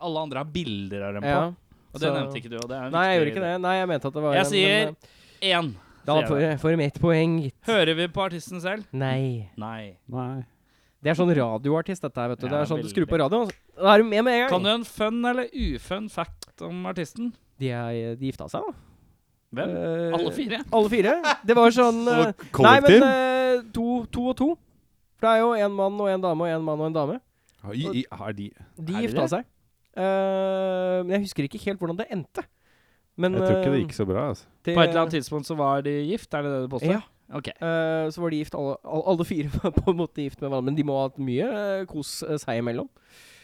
Alle 0.00 0.20
andre 0.20 0.38
har 0.44 0.44
bilder 0.54 1.02
av 1.08 1.14
dem 1.18 1.22
på. 1.22 1.28
Ja. 1.28 1.46
Og 1.48 2.00
det 2.00 2.06
så- 2.08 2.14
nevnte 2.14 2.36
ikke 2.40 2.50
du. 2.50 2.56
Og 2.58 2.68
det 2.68 2.76
er 2.76 2.84
en 2.86 2.92
Nei, 2.92 3.04
jeg 3.08 3.18
gjorde 3.20 3.32
ikke 3.32 3.44
det. 3.46 3.60
Nei, 3.60 3.74
jeg 3.78 3.88
mente 3.88 4.06
at 4.06 4.14
det 4.14 4.22
var 4.22 4.32
Jeg 4.34 4.44
en, 4.44 4.50
sier 4.52 4.84
men, 4.86 4.96
Én. 5.42 5.68
eh, 5.74 6.04
Da 6.06 6.14
får 6.22 6.38
vi 6.38 6.56
får 6.62 6.70
jeg 6.70 6.86
ett 6.86 7.00
poeng, 7.00 7.32
gitt. 7.42 7.54
Hører 7.66 7.94
vi 7.96 8.06
på 8.08 8.22
artisten 8.24 8.60
selv? 8.60 8.84
Nei. 8.92 9.50
Nei. 9.56 9.96
Nei. 10.08 10.44
Det 11.02 11.10
er 11.10 11.14
sånn 11.14 11.30
radioartist, 11.34 12.02
dette 12.02 12.16
her, 12.16 12.28
vet 12.28 12.40
du. 12.40 12.46
Ja, 12.46 12.52
det 12.52 12.60
er 12.62 12.74
sånn 12.74 12.82
du 12.82 12.88
skrur 12.88 13.06
på 13.06 13.18
radioen, 13.18 13.46
så- 13.50 13.82
da 13.82 13.94
er 13.94 13.98
du 13.98 14.04
med 14.04 14.24
med 14.24 14.34
en 14.34 14.40
gang. 14.40 14.50
Kan 14.50 14.62
du 14.62 14.68
en 14.70 14.84
fun 14.84 15.24
eller 15.24 15.46
ufun 15.54 16.08
fact 16.10 16.62
om 16.62 16.86
artisten? 16.86 17.32
De, 17.58 17.70
er, 17.70 18.14
de 18.16 18.30
gifta 18.32 18.48
seg, 18.48 18.62
da. 18.62 18.72
Hvem? 19.54 19.68
Uh, 19.70 20.14
Alle 20.18 20.30
fire? 20.32 20.64
Alle 20.72 20.88
fire. 20.88 21.36
Det 21.46 21.56
var 21.56 21.70
sånn 21.70 22.06
uh, 22.08 22.32
Nei, 22.60 22.80
men 22.80 23.02
uh, 23.02 23.62
to, 23.72 24.04
to 24.12 24.28
og 24.28 24.36
to. 24.36 24.48
For 25.18 25.26
det 25.26 25.30
er 25.36 25.40
jo 25.40 25.52
en 25.54 25.72
mann 25.72 26.00
og 26.00 26.08
en 26.08 26.20
dame 26.20 26.40
og 26.42 26.48
en 26.48 26.64
mann 26.64 26.80
og 26.80 26.86
en 26.86 26.92
dame. 26.92 27.20
I, 27.74 27.86
i, 28.00 28.04
har 28.12 28.32
de 28.32 28.50
De 28.78 28.92
gifta 28.92 29.22
det? 29.24 29.30
seg. 29.30 29.44
Eh, 29.98 31.02
men 31.02 31.16
jeg 31.16 31.26
husker 31.26 31.48
ikke 31.48 31.60
helt 31.66 31.82
hvordan 31.82 31.98
det 31.98 32.08
endte. 32.14 32.44
Men 33.18 33.34
Jeg 33.34 33.42
tror 33.42 33.56
ikke 33.58 33.70
det 33.72 33.78
eh, 33.80 33.84
gikk 33.84 33.96
så 33.96 34.06
bra. 34.06 34.28
altså. 34.30 34.46
det- 34.64 34.74
På 34.76 34.82
et 34.82 34.88
eller 34.88 35.00
annet 35.02 35.14
tidspunkt 35.18 35.46
så 35.46 35.56
var 35.58 35.80
de 35.82 35.94
gift, 36.06 36.34
er 36.34 36.42
det 36.42 36.52
det 36.52 36.60
du 36.62 36.68
påstår? 36.76 36.92
Ja. 36.92 37.00
Ok. 37.34 37.48
Uh, 37.60 38.08
så 38.08 38.22
var 38.22 38.30
de 38.30 38.36
gift, 38.36 38.54
alle, 38.54 38.76
alle, 38.84 39.24
fire 39.24 39.50
var 39.62 39.70
på 39.70 39.90
en 39.90 39.98
måte 39.98 40.22
gift 40.22 40.40
med 40.40 40.48
hverandre. 40.48 40.70
Men 40.70 40.76
de 40.76 40.84
må 40.84 40.96
ha 40.96 41.08
hatt 41.08 41.18
mye 41.18 41.48
uh, 41.50 41.84
kos 41.90 42.22
seg 42.24 42.62
imellom. 42.62 42.88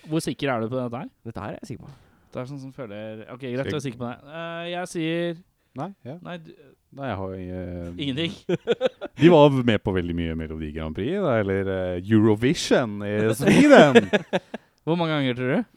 Hvor 0.08 0.22
sikker 0.24 0.52
er 0.52 0.60
du 0.60 0.68
på 0.68 0.78
dette 0.78 1.02
her? 1.02 1.10
Dette 1.24 1.40
her 1.40 1.56
er 1.56 1.58
jeg 1.60 1.74
sikker 1.74 1.84
på. 1.84 1.90
Det 2.32 2.40
er 2.40 2.48
sånn 2.50 2.60
som 2.60 2.72
føler 2.74 3.20
Ok, 3.30 3.44
greit, 3.44 3.68
du 3.70 3.76
er 3.76 3.84
sikker 3.84 4.00
på 4.00 4.08
det. 4.08 4.16
Eh, 4.26 4.64
jeg 4.72 4.88
sier 4.90 5.36
Nei, 5.78 5.86
ja. 6.06 6.16
Nei, 6.22 6.34
du, 6.42 6.50
Nei 6.94 7.06
jeg 7.08 7.18
har 7.18 7.34
uh, 7.34 7.92
ingenting. 7.98 8.34
De 9.20 9.30
var 9.30 9.54
med 9.70 9.82
på 9.82 9.94
veldig 9.94 10.16
mye 10.18 10.34
Melodi 10.38 10.72
Grand 10.74 10.94
Prix, 10.94 11.14
da, 11.22 11.36
eller 11.42 11.70
Eurovision 11.98 13.00
i 13.06 13.14
Sweden. 13.38 14.10
Hvor 14.84 14.98
mange 14.98 15.14
ganger, 15.14 15.38
tror 15.38 15.52
du? 15.54 15.70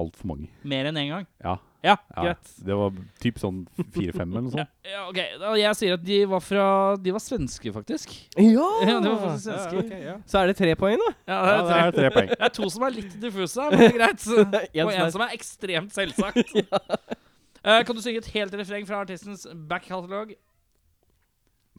Altfor 0.00 0.30
mange. 0.32 0.48
Mer 0.64 0.88
enn 0.90 0.96
én 1.00 1.10
gang? 1.12 1.26
Ja. 1.44 1.58
Ja, 1.80 1.94
ja. 2.12 2.22
greit. 2.26 2.48
Det 2.60 2.74
var 2.76 2.92
typ 3.24 3.38
sånn 3.40 3.62
fire-fem 3.94 4.28
eller 4.34 4.42
noe 4.44 4.52
sånt. 4.52 4.72
ja, 4.92 5.06
ok, 5.08 5.20
da, 5.40 5.52
Jeg 5.56 5.76
sier 5.78 5.94
at 5.96 6.02
de 6.04 6.18
var 6.28 6.42
fra 6.44 6.64
De 7.00 7.14
var 7.16 7.22
svenske, 7.24 7.72
faktisk. 7.72 8.12
Ja! 8.36 8.66
Ja, 8.90 8.98
de 9.00 9.08
var 9.14 9.22
faktisk 9.22 9.46
svenske. 9.48 10.00
ja. 10.04 10.16
Så 10.28 10.42
er 10.42 10.50
det 10.52 10.58
tre 10.60 10.74
poeng, 10.76 11.00
da. 11.00 11.08
Ja, 11.30 11.38
Ja, 11.40 11.62
det 11.64 11.78
er 11.78 11.94
tre 11.96 12.10
poeng. 12.18 12.28
Det 12.36 12.44
er 12.50 12.52
to 12.58 12.68
som 12.74 12.84
er 12.84 12.96
litt 12.98 13.16
diffuse, 13.22 13.64
men 13.70 13.80
det 13.80 13.88
er 13.88 13.96
greit. 13.96 14.26
En 14.28 14.84
Og 14.84 14.92
er- 14.92 15.00
en 15.06 15.14
som 15.16 15.24
er 15.24 15.32
ekstremt 15.38 15.96
selvsagt. 15.96 16.52
uh, 16.60 17.80
kan 17.88 17.96
du 17.96 18.02
synge 18.04 18.20
et 18.26 18.30
helt 18.36 18.54
refreng 18.60 18.84
fra 18.88 19.00
artistens 19.04 19.46
back 19.68 19.88
catalog 19.88 20.34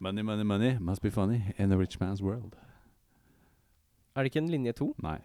Money, 0.02 0.22
money, 0.26 0.42
money 0.42 0.72
must 0.82 1.02
be 1.02 1.10
funny 1.14 1.54
in 1.62 1.70
a 1.70 1.76
rich 1.78 2.00
man's 2.02 2.18
world. 2.20 2.56
Er 4.16 4.24
det 4.26 4.32
ikke 4.34 4.42
en 4.42 4.50
linje 4.50 4.72
to? 4.74 4.90
Nei. 5.02 5.20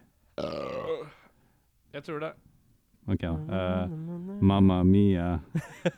Jeg 1.94 2.04
tror 2.06 2.20
det. 2.22 2.32
Ok, 3.08 3.22
da. 3.22 3.84
Uh, 3.86 3.90
Mamma 4.42 4.84
mia, 4.84 5.40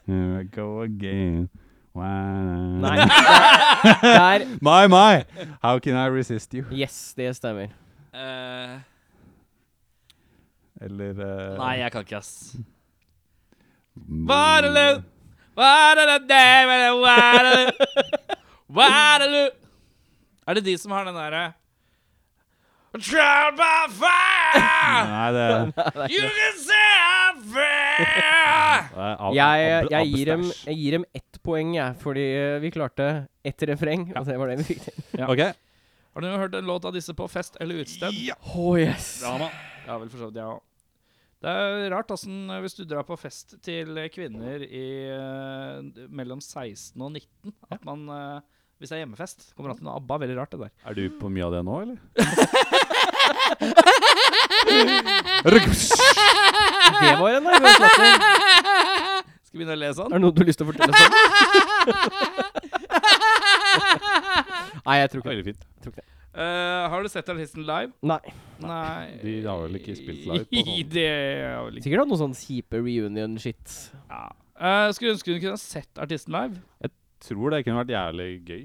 here 0.06 0.42
I 0.42 0.44
go 0.44 0.82
again. 0.82 1.50
Wow. 1.94 2.80
Nei. 2.80 2.98
Der. 4.04 4.46
My, 4.62 4.88
my! 4.88 5.26
How 5.62 5.80
can 5.80 5.96
I 5.96 6.06
resist 6.08 6.54
you? 6.54 6.66
Yes, 6.72 7.14
det 7.18 7.34
stemmer. 7.36 7.70
Eh, 8.14 8.78
Eller 10.82 11.12
uh, 11.18 11.58
nei, 11.58 11.74
jeg 11.82 11.92
kan 11.92 12.06
ikke, 12.06 12.18
ass. 12.22 12.56
Waterloo, 14.08 15.02
Waterloo, 15.58 16.20
Waterloo, 16.30 17.02
Waterloo, 17.04 17.72
Waterloo. 18.80 19.50
Er 20.48 20.54
det 20.54 20.66
de 20.66 20.78
som 20.78 20.92
har 20.96 21.04
den 21.10 21.18
derre 21.18 21.54
Trial 23.00 23.52
by 23.58 23.88
fire, 23.96 24.64
Nei, 25.10 25.30
det 25.36 26.12
you 26.12 26.26
can 26.26 26.56
say 26.60 26.90
I'm 27.06 27.42
fair. 27.54 27.98
det 28.00 29.04
er 29.06 29.16
ab- 29.20 29.34
Jeg, 29.38 29.68
ab- 29.84 29.92
jeg, 29.94 30.12
gir 30.14 30.26
dem, 30.34 30.44
jeg 30.66 30.78
gir 30.82 30.92
dem 30.98 31.06
ett 31.16 31.40
poeng, 31.46 31.74
jeg, 31.78 31.96
fordi 32.02 32.26
eh, 32.36 32.58
vi 32.64 32.72
klarte 32.76 33.10
ett 33.46 33.62
refreng. 33.70 34.08
Og 34.18 34.26
det 34.28 34.38
var 34.42 34.52
det 34.52 34.58
vi 34.64 34.68
fikk 34.74 34.82
til. 34.88 35.26
Ok. 35.28 35.44
Har 36.16 36.26
du 36.26 36.28
hørt 36.42 36.56
en 36.58 36.66
låt 36.68 36.86
av 36.90 36.96
disse 36.98 37.14
på 37.16 37.28
fest 37.32 37.56
eller 37.62 37.84
utested? 37.84 38.16
Oh, 38.56 38.74
yes. 38.80 39.22
Ja, 39.24 39.36
man. 39.40 39.54
ja 39.86 39.98
vel, 40.02 40.10
for 40.12 40.18
så 40.26 40.32
vidt, 40.32 40.42
ja. 40.42 40.58
Det 41.40 41.48
er 41.56 41.86
rart 41.94 42.10
åssen 42.12 42.50
hvis 42.60 42.76
du 42.76 42.82
drar 42.84 43.06
på 43.08 43.16
fest 43.16 43.54
til 43.64 43.94
kvinner 44.12 44.60
i 44.66 44.86
eh, 45.08 46.08
mellom 46.12 46.42
16 46.44 47.00
og 47.00 47.14
19 47.16 47.54
At 47.72 47.86
man 47.88 48.02
eh, 48.12 48.42
Hvis 48.82 48.92
det 48.92 48.98
er 48.98 49.06
hjemmefest, 49.06 49.46
kommer 49.56 49.72
an 49.72 49.80
til 49.80 49.88
noe 49.88 49.96
ABBA. 50.02 50.18
Veldig 50.26 50.36
rart, 50.42 50.52
det 50.52 50.60
der. 50.66 50.74
Er 50.90 50.98
du 51.00 51.06
på 51.22 51.32
mye 51.32 51.48
av 51.48 51.56
det 51.56 51.64
nå, 51.68 51.80
eller? 51.86 51.98
Det 57.00 57.16
var 57.20 57.30
en 57.38 57.44
nervøs 57.48 57.80
latter. 57.84 58.12
Skal 59.50 59.58
vi 59.58 59.64
begynne 59.64 59.76
å 59.76 59.80
le 59.82 59.90
sånn? 59.98 60.12
Er 60.14 60.18
det 60.20 60.24
noe 60.26 60.34
du 60.36 60.40
har 60.44 60.48
lyst 60.50 60.60
til 60.62 60.68
å 60.68 60.70
fortelle 60.70 60.94
sånn? 60.94 61.14
Nei, 64.86 64.96
jeg 65.02 65.10
tror 65.12 65.20
ikke 65.22 65.30
det. 65.30 65.36
Veldig 65.36 65.48
fint. 65.50 65.64
Eh, 66.40 66.84
har 66.94 67.04
du 67.04 67.10
sett 67.12 67.30
artisten 67.34 67.64
live? 67.68 67.92
Nei. 68.06 68.20
Nei 68.62 69.06
De 69.24 69.32
har 69.48 69.64
vel 69.66 69.76
ikke 69.80 69.96
spilt 69.98 70.24
live 70.30 70.46
på 70.46 70.62
sånn. 70.68 70.84
Det 70.94 71.08
har 71.10 71.64
vel 71.66 71.80
ikke 71.80 71.86
Sikkert 71.88 72.04
hatt 72.04 72.12
noe 72.14 72.22
sånn 72.22 72.36
kjipe 72.38 72.76
reunion-shit. 72.86 73.66
ja. 74.12 74.22
Eh, 74.60 74.90
Skulle 74.96 75.14
ønske 75.16 75.32
du 75.34 75.40
kunne 75.40 75.56
ha 75.56 75.62
sett 75.62 75.94
artisten 76.04 76.34
live. 76.36 76.56
Tror 77.24 77.48
det 77.56 77.64
kunne 77.66 77.80
vært 77.82 77.92
jævlig 77.96 78.30
gøy. 78.48 78.64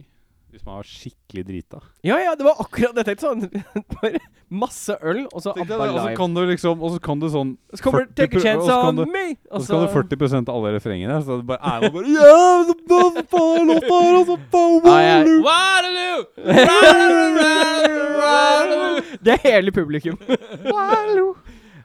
Hvis 0.54 0.62
man 0.62 0.76
var 0.78 0.86
skikkelig 0.86 1.42
drita. 1.48 1.78
Ja, 2.06 2.14
ja, 2.22 2.32
det 2.38 2.44
var 2.46 2.60
akkurat 2.62 2.94
det 2.94 3.02
jeg 3.02 3.08
tenkte 3.18 3.26
sånn. 3.26 3.64
Bare 3.96 4.20
masse 4.54 4.94
øl, 5.02 5.24
og 5.34 5.42
så 5.42 5.50
ABBA 5.50 5.78
Live. 5.80 5.94
Og 5.96 6.04
så 6.04 6.12
kan 6.20 6.34
du 6.36 6.40
liksom 6.46 6.82
Og 6.86 6.92
så 6.94 6.98
kan 7.02 7.18
du 7.18 7.26
sånn 7.32 7.48
Så 7.74 7.82
kommer 7.82 8.04
40 8.04 8.14
Take 8.20 8.38
a 8.38 8.42
chance 8.44 8.70
on 8.76 9.00
du- 9.00 9.06
me! 9.10 9.24
Og 9.50 9.64
så 9.64 9.72
kan 9.74 9.82
du 9.82 9.88
40 10.14 10.44
av 10.46 10.52
alle 10.54 10.70
refrengene. 10.76 11.16
Så 11.26 11.40
det 11.40 11.46
bare 11.48 11.58
er 11.58 11.82
man 11.82 11.94
bare 11.96 12.12
Ja, 12.14 12.36
så 12.68 12.76
bare 12.92 13.24
faen, 13.34 13.72
låta 13.72 13.98
her, 13.98 14.18
og 14.20 14.28
så 14.30 14.36
faen, 14.52 14.86
Ja, 14.86 14.98
jeg- 15.08 15.40
Waterloo! 15.48 16.20
Waterloo, 16.38 17.32
Waterloo, 17.42 18.12
Waterloo. 18.20 19.00
Det 19.24 19.34
er 19.34 19.42
hele 19.48 19.74
publikum. 19.74 20.20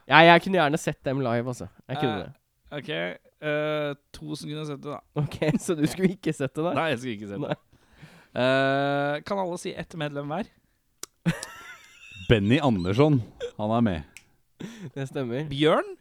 ja, 0.06 0.22
jeg 0.30 0.42
kunne 0.46 0.60
gjerne 0.60 0.78
sett 0.78 1.00
dem 1.10 1.20
live, 1.26 1.46
altså. 1.50 1.66
Jeg 1.90 1.98
kunne 2.04 2.14
Eh, 2.20 2.22
det. 2.22 2.30
OK. 2.78 2.90
uh, 3.42 3.94
to 4.14 4.36
som 4.38 4.46
kunne 4.50 4.66
sett 4.68 4.78
det, 4.84 4.94
da. 4.94 5.00
Ok, 5.18 5.58
Så 5.58 5.74
du 5.74 5.82
skulle 5.90 6.12
ikke 6.14 6.32
sett 6.36 6.54
det 6.54 6.62
da? 6.68 6.74
Nei, 6.76 6.88
jeg 6.92 6.98
skulle 7.02 7.16
ikke 7.18 7.30
sett 7.32 7.40
det. 7.40 7.48
Nei. 7.50 7.58
Eh, 8.34 9.20
kan 9.26 9.38
alle 9.42 9.58
si 9.58 9.72
ett 9.74 9.94
medlem 9.98 10.28
hver? 10.30 10.46
Benny 12.30 12.60
Andersson, 12.62 13.20
han 13.58 13.70
er 13.74 13.80
med. 13.82 14.02
Det 14.94 15.08
stemmer. 15.10 15.48
Bjørn? 15.50 15.96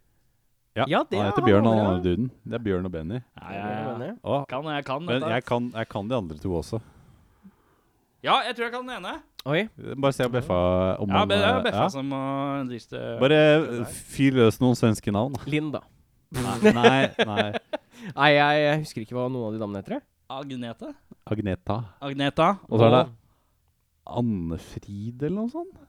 Ja, 0.78 0.86
Ja, 0.88 1.00
det 1.10 1.18
han 1.18 1.26
er 1.26 1.32
heter 1.32 1.46
Bjørn, 1.48 1.66
han 1.66 1.80
andre 1.80 2.04
duden. 2.06 2.28
Det 2.46 2.60
er 2.60 2.64
Bjørn 2.64 2.86
og 2.86 2.92
Benny. 2.94 3.18
Ja, 3.42 3.50
ja, 3.56 3.96
ja. 4.06 4.12
Å, 4.22 4.36
Kan, 4.52 4.68
jeg 4.70 4.86
kan 4.86 5.02
men 5.06 5.18
dette. 5.18 5.32
jeg 5.34 5.46
kan, 5.50 5.72
jeg 5.74 5.90
kan 5.90 6.08
de 6.12 6.16
andre 6.20 6.38
to 6.40 6.54
også. 6.60 6.80
Ja, 8.24 8.42
jeg 8.46 8.56
tror 8.56 8.66
jeg 8.68 8.74
kan 8.76 8.86
den 8.86 9.00
ene. 9.00 9.16
Oi. 9.48 9.64
Bare 9.96 10.14
se 10.14 10.28
Beffa 10.30 10.60
om 11.00 11.10
Ja, 11.10 11.22
han 11.24 11.30
det 11.32 11.38
er 11.40 11.50
eh, 11.56 11.64
Beffa 11.66 11.84
ja. 11.86 11.90
som 11.94 12.10
må 12.12 12.20
driste 12.68 13.00
Bare 13.22 13.86
fyr 14.12 14.36
løs 14.36 14.60
noen 14.62 14.76
svenske 14.78 15.12
navn. 15.16 15.38
Linda. 15.50 15.82
Nei, 16.36 16.58
nei, 16.76 16.98
nei. 17.26 17.46
Nei, 18.14 18.30
jeg, 18.36 18.60
jeg 18.68 18.82
husker 18.84 19.02
ikke 19.08 19.16
hva 19.18 19.26
noen 19.32 19.48
av 19.50 19.56
de 19.56 19.62
damene 19.64 19.82
heter. 19.82 19.98
jeg. 19.98 20.06
Agnete? 20.30 20.94
Agneta. 21.26 21.80
Agneta. 22.06 22.50
Og 22.70 22.78
så 22.78 22.86
er 22.86 22.96
det 22.96 23.06
Annefrid 24.20 25.24
eller 25.24 25.38
noe 25.38 25.50
sånt? 25.54 25.80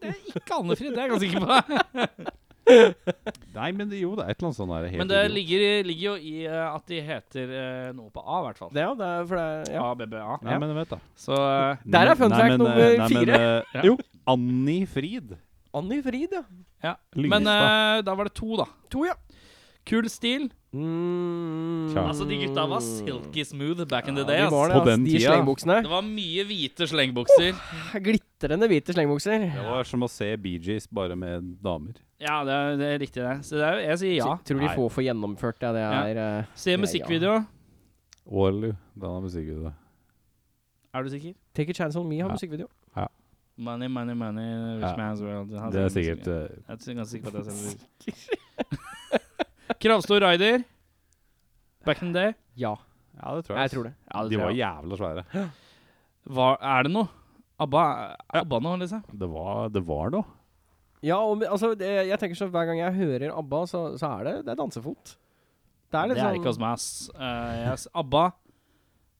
Det 0.00 0.12
er 0.12 0.22
ikke 0.32 0.56
Annefrid, 0.56 0.94
det 0.94 1.02
er 1.02 1.04
jeg 1.04 1.12
ganske 1.12 1.28
sikker 1.28 1.44
på. 1.44 2.30
Nei, 3.56 3.68
men 3.74 3.90
det, 3.90 3.98
jo, 4.00 4.12
det 4.16 4.24
er 4.24 4.32
et 4.32 4.38
eller 4.38 4.48
annet 4.48 4.58
sånt 4.58 4.72
der. 4.72 4.96
Men 5.02 5.10
det 5.10 5.20
ligger, 5.32 5.64
ligger 5.84 6.06
jo 6.06 6.14
i 6.16 6.34
uh, 6.46 6.70
at 6.70 6.86
de 6.88 7.00
heter 7.04 7.52
uh, 7.52 7.88
noe 7.98 8.08
på 8.14 8.22
A, 8.22 8.38
i 8.38 8.46
hvert 8.46 8.62
fall. 8.62 8.72
Det, 8.72 8.84
ja, 8.84 8.94
det 8.96 9.10
er 9.10 9.28
for 9.28 9.40
det 9.42 9.74
ja. 9.74 9.84
A, 9.84 9.92
B, 9.98 10.08
B, 10.08 10.22
A. 10.22 10.38
Nei, 10.46 10.58
men 10.62 10.74
vet 10.78 10.94
da. 10.94 11.00
Så 11.26 11.36
uh, 11.36 11.84
Der 11.98 12.12
er 12.12 12.18
fun 12.18 12.32
fact 12.32 12.56
nummer 12.62 13.06
fire. 13.12 13.42
nei, 13.42 13.52
men, 13.74 13.84
Jo, 13.90 13.98
Annie 14.32 14.88
Frid. 14.88 15.36
Annie 15.76 16.04
Frid, 16.06 16.38
ja. 16.38 16.42
ja. 16.88 16.96
Men 17.18 17.44
da 17.48 18.16
var 18.16 18.28
det 18.28 18.34
to, 18.40 18.54
da. 18.60 18.68
To, 18.92 19.04
ja. 19.08 19.18
Kul 19.88 20.08
stil. 20.12 20.48
Mm. 20.72 21.92
Altså, 22.00 22.24
de 22.28 22.38
gutta 22.40 22.62
var 22.70 22.80
silky 22.80 23.44
smooth 23.44 23.84
back 23.88 24.08
in 24.08 24.14
the 24.16 24.22
Ja, 24.24 24.26
day. 24.28 24.44
de 24.46 24.50
var 24.54 24.68
det, 24.72 24.78
På 24.78 24.84
den 24.88 25.04
de 25.04 25.18
slengbuksene. 25.20 25.76
Det 25.84 25.90
var 25.92 26.02
mye 26.06 26.44
hvite 26.48 26.86
slengbukser. 26.88 27.52
Glitrende 28.00 28.68
hvite 28.70 28.94
slengbukser. 28.96 29.44
Det 29.52 29.66
var 29.68 29.84
som 29.84 30.02
å 30.02 30.08
se 30.10 30.30
Gees 30.36 30.86
bare 30.88 31.14
med 31.16 31.58
damer. 31.62 31.92
Ja, 32.22 32.42
det 32.44 32.52
er, 32.54 32.76
det 32.80 32.86
er 32.94 32.98
riktig, 33.02 33.22
det. 33.22 33.36
Så 33.44 33.58
det 33.60 33.66
er, 33.68 33.78
jeg 33.90 33.98
sier 33.98 34.16
ja. 34.16 34.24
Så- 34.36 34.44
Tror 34.48 34.60
de 34.60 34.68
få 34.68 34.88
får 34.88 34.90
få 34.96 35.02
gjennomført 35.04 35.58
det. 35.60 35.72
Det 35.74 35.82
er 35.82 36.14
ja. 36.16 36.44
Se 36.54 36.70
Ja, 36.70 36.76
musikkvideo. 36.78 37.44
Waterloo. 38.26 38.76
Den 38.96 39.10
har 39.10 39.20
musikkvideo. 39.20 39.72
Er 40.94 41.02
du 41.02 41.08
sikker? 41.10 41.34
Take 41.54 41.70
a 41.70 41.72
chance 41.74 41.96
on 41.98 42.08
me 42.08 42.18
har 42.20 42.28
Ja. 42.28 42.34
musikkvideo. 42.34 42.68
Money, 43.58 43.86
money, 43.88 44.14
money, 44.14 44.78
rich 44.80 44.88
Ja. 44.88 44.96
man's 44.96 45.20
world. 45.20 45.50
Det 45.72 45.80
er 45.82 45.88
sikkert 45.88 46.26
eh, 46.26 46.48
Jeg 46.68 46.88
er 46.88 46.94
ganske 46.94 47.10
sikker 47.10 47.30
på 47.30 47.38
at 47.38 47.44
jeg 47.44 47.52
selv 47.52 47.80
Kravstor 49.80 50.20
Rider. 50.20 50.62
Back 51.86 52.02
in 52.02 52.12
the 52.12 52.20
day. 52.20 52.34
Ja, 52.56 52.76
Ja, 53.22 53.34
det 53.36 53.44
tror 53.46 53.56
jeg. 53.56 53.62
jeg 53.62 53.70
tror 53.74 53.84
det. 53.84 53.94
Ja, 54.12 54.22
det 54.22 54.30
De 54.30 54.36
tror 54.36 54.44
var 54.44 54.52
jeg. 54.52 54.60
jævla 54.62 54.96
svære. 54.98 55.24
Hva, 56.32 56.46
er 56.60 56.82
det 56.86 56.92
noe? 56.94 57.08
ABBA, 57.62 57.82
ABBA 58.40 58.60
nå, 58.64 58.76
liksom? 58.80 59.02
Det 59.12 59.28
var, 59.30 59.68
det 59.70 59.82
var 59.86 60.10
noe. 60.14 60.24
Ja, 61.02 61.18
og, 61.18 61.42
altså, 61.44 61.72
det, 61.78 61.90
jeg 62.08 62.18
tenker 62.18 62.38
så 62.38 62.46
hver 62.50 62.66
gang 62.70 62.78
jeg 62.78 62.94
hører 62.94 63.32
ABBA, 63.36 63.60
så, 63.70 63.82
så 63.98 64.10
er 64.20 64.24
det, 64.28 64.34
det 64.46 64.52
er 64.54 64.58
dansefot. 64.62 65.16
Det 65.92 65.98
er 66.00 66.08
Det 66.08 66.16
er 66.16 66.22
sånn 66.24 66.38
ikke 66.40 66.50
hos 66.52 66.58
meg, 66.62 66.72
ass. 66.78 66.86
Uh, 67.14 67.70
yes, 67.72 67.86
ABBA. 67.94 68.22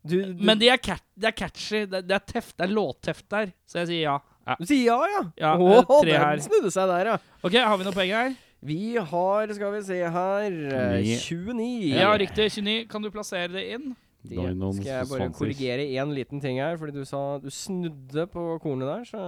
du, 0.09 0.17
du, 0.33 0.45
Men 0.47 0.59
de 0.63 0.71
er, 0.73 0.79
cat, 0.83 1.03
de 1.15 1.27
er 1.29 1.37
catchy. 1.37 1.85
Det, 1.91 2.05
er 2.11 2.23
teft. 2.27 2.57
Det 2.57 2.65
er 2.69 2.73
låtteft 2.73 3.27
der. 3.31 3.53
Så 3.69 3.83
jeg 3.83 3.91
sier 3.93 4.03
ja. 4.09 4.17
Du 4.59 4.65
sier 4.67 4.87
ja, 4.89 4.97
ja? 5.13 5.21
Ja, 5.39 5.53
tre 5.87 6.01
den 6.09 6.17
her. 6.25 6.41
snudde 6.43 6.73
seg 6.75 6.89
der, 6.91 7.13
ja. 7.13 7.19
OK, 7.47 7.55
har 7.61 7.77
vi 7.79 7.85
noen 7.87 7.95
poeng 7.95 8.15
her? 8.17 8.33
Vi 8.63 8.95
har, 8.97 9.51
skal 9.57 9.73
vi 9.75 9.81
se 9.83 9.97
her 10.15 10.57
eh, 10.71 11.03
29. 11.19 11.97
Ja, 11.99 12.13
riktig. 12.21 12.47
29. 12.55 12.87
Kan 12.93 13.03
du 13.03 13.11
plassere 13.11 13.49
det 13.57 13.65
inn? 13.75 13.89
Det 14.23 14.39
skal 14.39 14.87
jeg 14.87 15.09
bare 15.11 15.27
korrigere 15.35 15.83
én 15.99 16.13
liten 16.15 16.39
ting 16.41 16.61
her, 16.63 16.77
fordi 16.79 16.95
du 16.95 17.05
sa 17.09 17.39
du 17.43 17.49
snudde 17.51 18.29
på 18.31 18.45
kornet 18.63 18.87
der, 18.87 19.09
så 19.09 19.23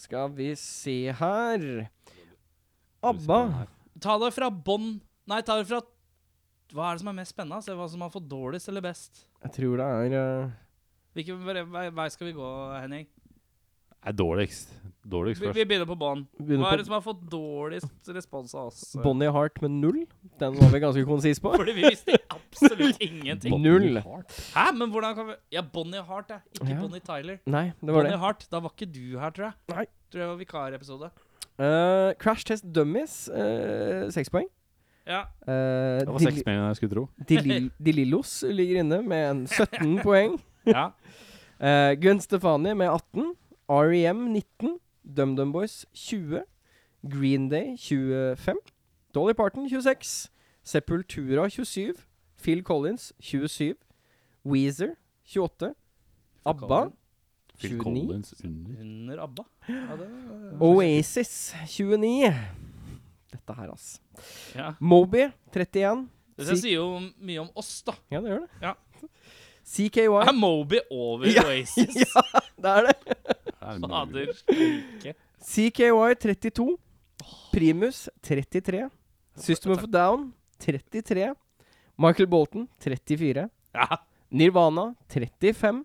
skal 0.00 0.30
vi 0.32 0.54
se 0.56 1.12
her. 1.12 1.66
ABBA. 3.04 3.40
Ta 4.00 4.16
det 4.20 4.32
fra 4.34 4.48
bånn 4.50 4.94
Nei, 5.28 5.42
ta 5.44 5.56
det 5.60 5.66
fra 5.68 5.82
Hva 6.72 6.88
er 6.90 6.96
det 6.96 7.02
som 7.02 7.10
er 7.12 7.16
mest 7.20 7.34
spennende? 7.34 7.60
Se 7.64 7.74
hva 7.76 7.86
som 7.90 8.02
har 8.04 8.10
fått 8.14 8.26
dårligst 8.30 8.68
eller 8.72 8.84
best. 8.84 9.26
Jeg 9.44 9.52
tror 9.58 9.76
det 9.80 9.86
er 9.86 10.16
uh... 10.16 10.54
Hvilken 11.16 11.44
vei, 11.46 11.62
vei- 11.64 11.92
vei 11.96 12.08
skal 12.12 12.28
vi 12.30 12.34
gå, 12.36 12.48
Henning? 12.80 13.06
Er 14.04 14.12
dårligst. 14.12 14.72
Dårligst 15.06 15.40
Vi, 15.40 15.46
først. 15.46 15.56
vi 15.56 15.64
begynner 15.70 15.86
på 15.86 15.94
bånn. 15.98 16.24
Begynner 16.38 16.64
Hva 16.64 16.70
er 16.72 16.76
på 16.76 16.80
det 16.80 16.86
som 16.88 16.94
har 16.96 17.02
fått 17.04 17.20
dårligst 17.30 18.08
respons 18.14 18.54
av 18.58 18.68
oss? 18.72 18.80
Bonnie 19.04 19.30
Hart 19.30 19.60
med 19.62 19.70
null. 19.70 20.00
Den 20.40 20.56
var 20.58 20.72
vi 20.72 20.80
ganske 20.82 21.04
konsis 21.06 21.38
på. 21.42 21.52
Fordi 21.54 21.74
vi 21.76 21.84
visste 21.86 22.16
absolutt 22.34 22.98
ingenting. 23.00 23.54
Null. 23.62 24.00
Hæ, 24.02 24.66
men 24.74 24.90
hvordan 24.90 25.14
kan 25.14 25.30
vi 25.30 25.36
Ja, 25.54 25.62
Bonnie 25.62 26.02
Hart, 26.02 26.30
ja. 26.34 26.40
Ikke 26.58 26.72
Ja. 26.74 26.80
Bonnie 26.80 27.00
Tyler. 27.06 27.38
Nei, 27.46 27.70
det 27.80 27.86
var 27.94 28.00
Bonnie 28.02 28.16
det. 28.16 28.18
Hart, 28.24 28.46
da 28.50 28.60
var 28.60 28.74
ikke 28.74 28.90
du 28.92 29.18
her, 29.18 29.30
tror 29.30 29.46
jeg. 29.50 29.54
Nei. 29.76 29.86
Tror 30.10 30.20
jeg 30.24 30.28
var 30.32 30.36
vikarepisode. 30.42 31.10
Uh, 31.56 32.12
Crash 32.20 32.44
Test 32.44 32.66
Dummies, 32.74 33.28
uh, 33.32 34.10
poeng. 34.30 34.50
Ja. 35.06 35.22
Uh, 35.46 36.02
Det 36.02 36.10
var 36.10 36.18
seks 36.26 36.42
mer 36.44 36.58
enn 36.58 36.66
jeg 36.66 36.76
skulle 36.80 36.94
tro. 36.94 37.06
De 37.30 37.92
Lillos 37.94 38.42
ligger 38.58 38.82
inne 38.82 39.00
med 39.06 39.30
en 39.30 39.46
17 39.46 40.00
poeng. 40.06 40.38
ja. 40.66 40.90
Uh, 41.56 41.94
Gwen 41.96 42.18
Stefani 42.20 42.74
med 42.74 42.90
18. 42.90 43.34
REM 43.68 44.32
19. 44.32 44.78
DumDum 45.04 45.52
Boys 45.52 45.86
20. 45.94 46.42
Green 47.02 47.48
Day 47.48 47.76
25. 47.76 48.56
Dolly 49.14 49.34
Parton 49.34 49.68
26. 49.68 50.30
Sepultura 50.64 51.48
27. 51.48 51.94
Phil 52.36 52.62
Collins 52.62 53.12
27. 53.20 53.76
Weezer 54.44 54.94
28. 55.24 55.74
ABBA 56.44 56.90
Phil 57.58 57.70
29. 57.78 57.82
Collins 57.82 58.34
under. 58.44 58.80
Under 58.80 59.18
ABBA. 59.24 59.44
Ja, 59.68 59.96
det 59.96 60.08
det 60.10 60.60
Oasis 60.60 61.54
29. 61.68 62.32
Dette 63.32 63.54
her, 63.58 63.70
ass. 63.72 64.00
ja. 64.54 64.74
Moby 64.80 65.26
31. 65.52 66.06
Det 66.36 66.58
sier 66.60 66.76
jo 66.76 67.00
mye 67.18 67.40
om 67.40 67.48
oss, 67.56 67.82
da. 67.86 67.94
Ja, 68.12 68.20
det 68.20 68.30
gjør 68.30 68.42
det. 68.44 68.50
Ja. 68.62 68.74
CKY. 69.66 70.04
Er 70.22 70.32
Moby 70.36 70.78
over 70.94 71.26
Ja, 71.26 71.42
Oasis? 71.50 71.96
ja, 71.96 72.22
det 72.62 72.70
er 72.74 72.90
det. 72.90 73.15
Er. 73.66 73.80
Fader. 73.82 74.32
Ikke. 74.48 75.14
CKY 75.42 76.14
32. 76.22 76.76
Primus 77.52 78.08
33. 78.22 78.90
System 79.36 79.72
of 79.72 79.84
a 79.84 79.86
Down 79.86 80.32
33. 80.60 81.34
Michael 81.98 82.28
Bolton 82.28 82.68
34. 82.80 83.48
Ja. 83.74 83.98
Nirvana 84.30 84.94
35. 85.08 85.84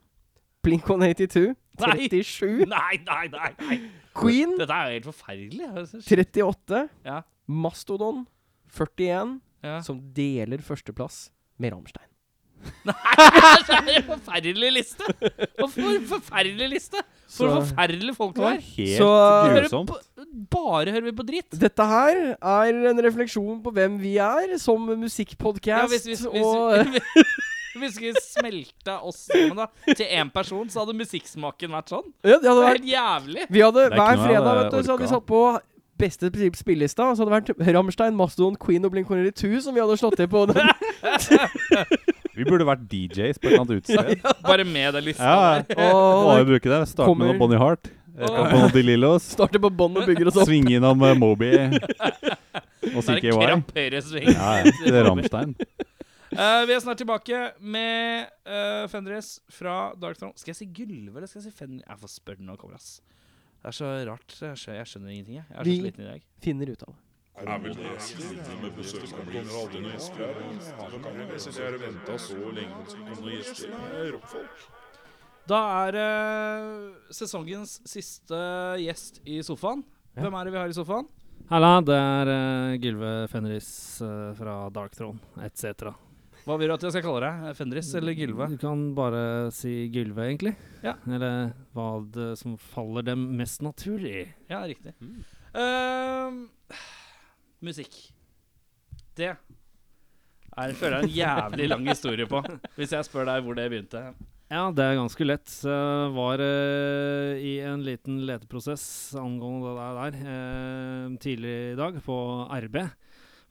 Blink-182 0.61 1.55
37. 1.79 2.65
Nei, 2.69 2.99
nei, 3.05 3.27
nei. 3.33 3.51
nei. 3.59 3.77
Queen 4.13 4.57
Dette 4.59 4.75
er 4.75 4.91
jo 4.91 4.97
helt 4.99 5.09
forferdelig. 5.09 5.69
Altså, 5.71 6.01
38. 6.05 6.83
Ja. 7.07 7.21
Mastodon 7.47 8.25
41. 8.69 9.39
Ja. 9.63 9.79
Som 9.85 10.01
deler 10.13 10.61
førsteplass 10.65 11.29
med 11.57 11.73
Rammstein. 11.73 12.10
Det 12.85 13.75
er 13.77 13.97
en 13.97 14.07
forferdelig 14.09 14.71
liste! 14.73 15.03
For 15.59 15.89
en 15.95 16.05
forferdelig 16.09 16.69
liste? 16.75 17.01
For 17.31 17.47
Så- 17.47 17.61
forferdelige 17.61 18.15
folk 18.17 18.35
Det 18.35 18.43
er. 18.43 18.59
helt 18.59 18.97
Så- 18.97 19.07
Hører 19.07 19.61
grusomt. 19.61 19.87
på, 19.87 20.25
bare 20.51 20.91
hører 20.91 21.05
vi 21.07 21.11
på 21.15 21.25
dritt. 21.27 21.59
Dette 21.61 21.85
her 21.87 22.35
er 22.35 22.89
en 22.91 22.99
refleksjon 23.05 23.61
på 23.63 23.71
hvem 23.71 23.95
vi 24.01 24.17
er 24.17 24.57
som 24.59 24.89
Ja, 24.89 24.95
musikkpodkast. 25.05 25.89
hvis, 25.93 26.03
hvis, 26.09 26.25
hvis, 26.27 27.15
hvis 27.79 27.99
vi 28.01 28.11
smelta 28.19 28.97
oss 29.07 29.23
sammen 29.31 29.55
da 29.61 29.67
til 29.95 30.05
én 30.11 30.29
person, 30.33 30.67
så 30.69 30.83
hadde 30.83 30.97
musikksmaken 30.99 31.71
vært 31.71 31.87
sånn. 31.95 32.11
ja, 32.23 32.35
det 32.37 32.49
hadde 32.51 32.67
vært 32.67 32.89
jævlig. 32.91 33.47
Vi 33.49 33.59
hadde 33.63 33.85
er 33.87 33.95
hver 33.95 34.17
fredag 34.25 34.63
vet 34.63 34.71
du, 34.75 34.81
så 34.83 34.91
hadde 34.97 35.05
vi 35.07 35.13
satt 35.15 35.25
på 35.25 35.43
beste 36.01 36.31
sp- 36.33 36.57
spillelista. 36.57 37.07
Og 37.07 37.15
så 37.15 37.23
hadde 37.23 37.31
det 37.45 37.55
vært 37.61 37.73
Rammstein, 37.77 38.15
Mastodon, 38.17 38.55
Queen 38.59 38.83
og 38.83 38.91
Blink-182 38.91 39.61
som 39.61 39.73
vi 39.73 39.79
hadde 39.79 39.97
slått 40.01 40.17
til 40.19 40.27
på. 40.27 40.47
Den. 40.51 40.67
Vi 42.41 42.49
burde 42.49 42.65
vært 42.67 42.83
DJs 42.91 43.37
på 43.39 43.47
et 43.47 43.53
eller 43.53 43.63
annet 43.63 43.81
utested. 43.85 44.25
Bare 44.49 44.65
med 44.67 44.97
den 44.97 45.05
lista 45.07 45.23
Ja, 45.31 45.61
der. 45.61 45.77
ja. 45.77 45.91
Må 45.93 46.37
bruke 46.49 46.73
det. 46.73 46.81
Starte 46.91 47.15
med 47.17 47.29
noe 47.31 47.37
Bonnie 47.41 47.61
Hart. 47.61 47.91
eh, 48.17 48.25
Åh. 48.27 48.41
På 48.51 48.59
noe 48.65 48.71
De 48.73 48.83
Lillos. 48.85 49.29
starter 49.37 49.61
på 49.63 49.69
bånn 49.71 49.95
og 50.01 50.09
bygger 50.09 50.31
oss 50.31 50.41
opp. 50.41 50.49
Svinge 50.49 50.73
innom 50.79 51.01
uh, 51.05 51.13
Moby 51.17 51.51
og 52.95 53.03
CKY. 53.05 53.29
Ja, 53.29 53.53
ja. 53.53 54.71
Det 54.85 54.93
er 54.97 55.05
Rammstein. 55.07 55.55
Uh, 56.31 56.63
vi 56.63 56.73
er 56.75 56.79
snart 56.79 56.99
tilbake 57.01 57.37
med 57.59 58.29
uh, 58.47 58.85
Fenris 58.91 59.33
fra 59.51 59.91
Dark 59.99 60.15
Throne. 60.19 60.33
Skal 60.39 60.53
jeg 60.53 60.59
si 60.61 60.67
Gylve, 60.77 61.17
eller 61.19 61.27
skal 61.27 61.41
jeg 61.43 61.49
si 61.51 61.57
Fenris? 61.57 61.83
Jeg 61.87 61.99
får 62.03 62.13
spørre 62.17 62.45
når 62.45 62.55
det 62.55 62.61
kommer, 62.63 62.79
ass. 62.79 63.01
Det 63.61 63.69
er 63.69 63.75
så 63.77 63.89
rart. 64.07 64.37
Jeg 64.39 64.57
skjønner, 64.57 64.77
jeg 64.79 64.89
skjønner 64.93 65.11
ingenting, 65.13 65.35
jeg. 65.41 65.45
Jeg 65.49 65.57
er 65.59 65.63
så 65.63 65.69
Vi- 65.69 65.79
sliten 65.83 66.05
i 66.05 66.09
dag. 66.13 66.21
Finner 66.41 66.71
ut 66.71 66.85
av 66.87 66.93
det. 66.95 66.99
Er 67.39 67.59
vel 67.63 67.73
det 67.73 67.85
med 67.87 67.95
aldri 69.55 69.79
noen 69.81 69.93
gjester 69.95 70.19
her. 70.19 70.33
Så 72.19 72.35
lenge 72.51 72.83
på 72.83 72.97
noen 73.07 73.33
gjester. 73.37 73.71
Er 73.71 74.11
rockfolk. 74.17 74.67
Da 75.49 75.61
er 75.87 75.95
det 75.95 77.15
sesongens 77.17 77.79
siste 77.89 78.37
gjest 78.83 79.23
i 79.25 79.39
sofaen. 79.45 79.81
Ja. 80.13 80.25
Hvem 80.25 80.37
er 80.37 80.45
det 80.47 80.53
vi 80.53 80.61
har 80.61 80.69
i 80.69 80.77
sofaen? 80.77 81.09
Halla, 81.49 81.71
det 81.83 81.97
er 81.97 82.29
eh, 82.31 82.77
Gylve 82.79 83.11
Fenris 83.31 83.71
eh, 84.05 84.29
fra 84.37 84.69
Dark 84.71 84.93
Throne 84.95 85.19
etc. 85.43 85.89
Hva 86.45 86.55
vil 86.57 86.69
du 86.69 86.75
at 86.75 86.85
jeg 86.85 86.93
skal 86.95 87.03
kalle 87.05 87.21
deg? 87.25 87.57
Fenris 87.57 87.89
eller 87.97 88.15
Gylve? 88.17 88.47
Du 88.53 88.57
kan 88.61 88.85
bare 88.97 89.23
si 89.55 89.73
Gylve, 89.93 90.25
egentlig. 90.29 90.53
Ja. 90.85 90.95
Eller 91.09 91.51
hva 91.75 91.89
det 92.13 92.31
som 92.39 92.55
faller 92.71 93.05
dem 93.05 93.27
mest 93.37 93.61
naturlig. 93.65 94.25
Ja, 94.49 94.63
riktig. 94.69 94.95
Ehm, 95.53 96.45
musikk. 97.65 97.95
Det 99.17 99.31
er, 99.31 100.73
føler 100.75 101.01
jeg 101.01 101.07
en 101.07 101.15
jævlig 101.15 101.69
lang 101.71 101.87
historie 101.91 102.27
på. 102.29 102.43
Hvis 102.77 102.93
jeg 102.95 103.07
spør 103.07 103.27
deg 103.29 103.45
hvor 103.45 103.57
det 103.57 103.69
begynte. 103.71 104.03
Ja, 104.51 104.65
det 104.75 104.83
er 104.83 104.97
ganske 104.99 105.23
lett. 105.23 105.51
Jeg 105.63 106.11
var 106.11 106.41
uh, 106.43 107.39
i 107.39 107.53
en 107.63 107.85
liten 107.87 108.19
leteprosess 108.27 109.13
angående 109.19 109.71
det 109.77 109.91
der 109.95 110.17
uh, 110.25 111.13
tidlig 111.23 111.53
i 111.71 111.77
dag 111.79 112.01
på 112.03 112.17
RB. 112.65 112.81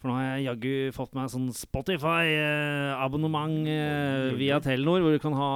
For 0.00 0.08
nå 0.08 0.14
har 0.16 0.38
jeg 0.38 0.46
jaggu 0.46 0.94
fått 0.96 1.10
meg 1.12 1.28
sånn 1.28 1.50
Spotify-abonnement 1.52 3.66
eh, 3.68 4.30
via 4.38 4.56
Telenor, 4.64 5.02
hvor 5.04 5.12
du 5.12 5.20
kan 5.20 5.34
ha 5.36 5.48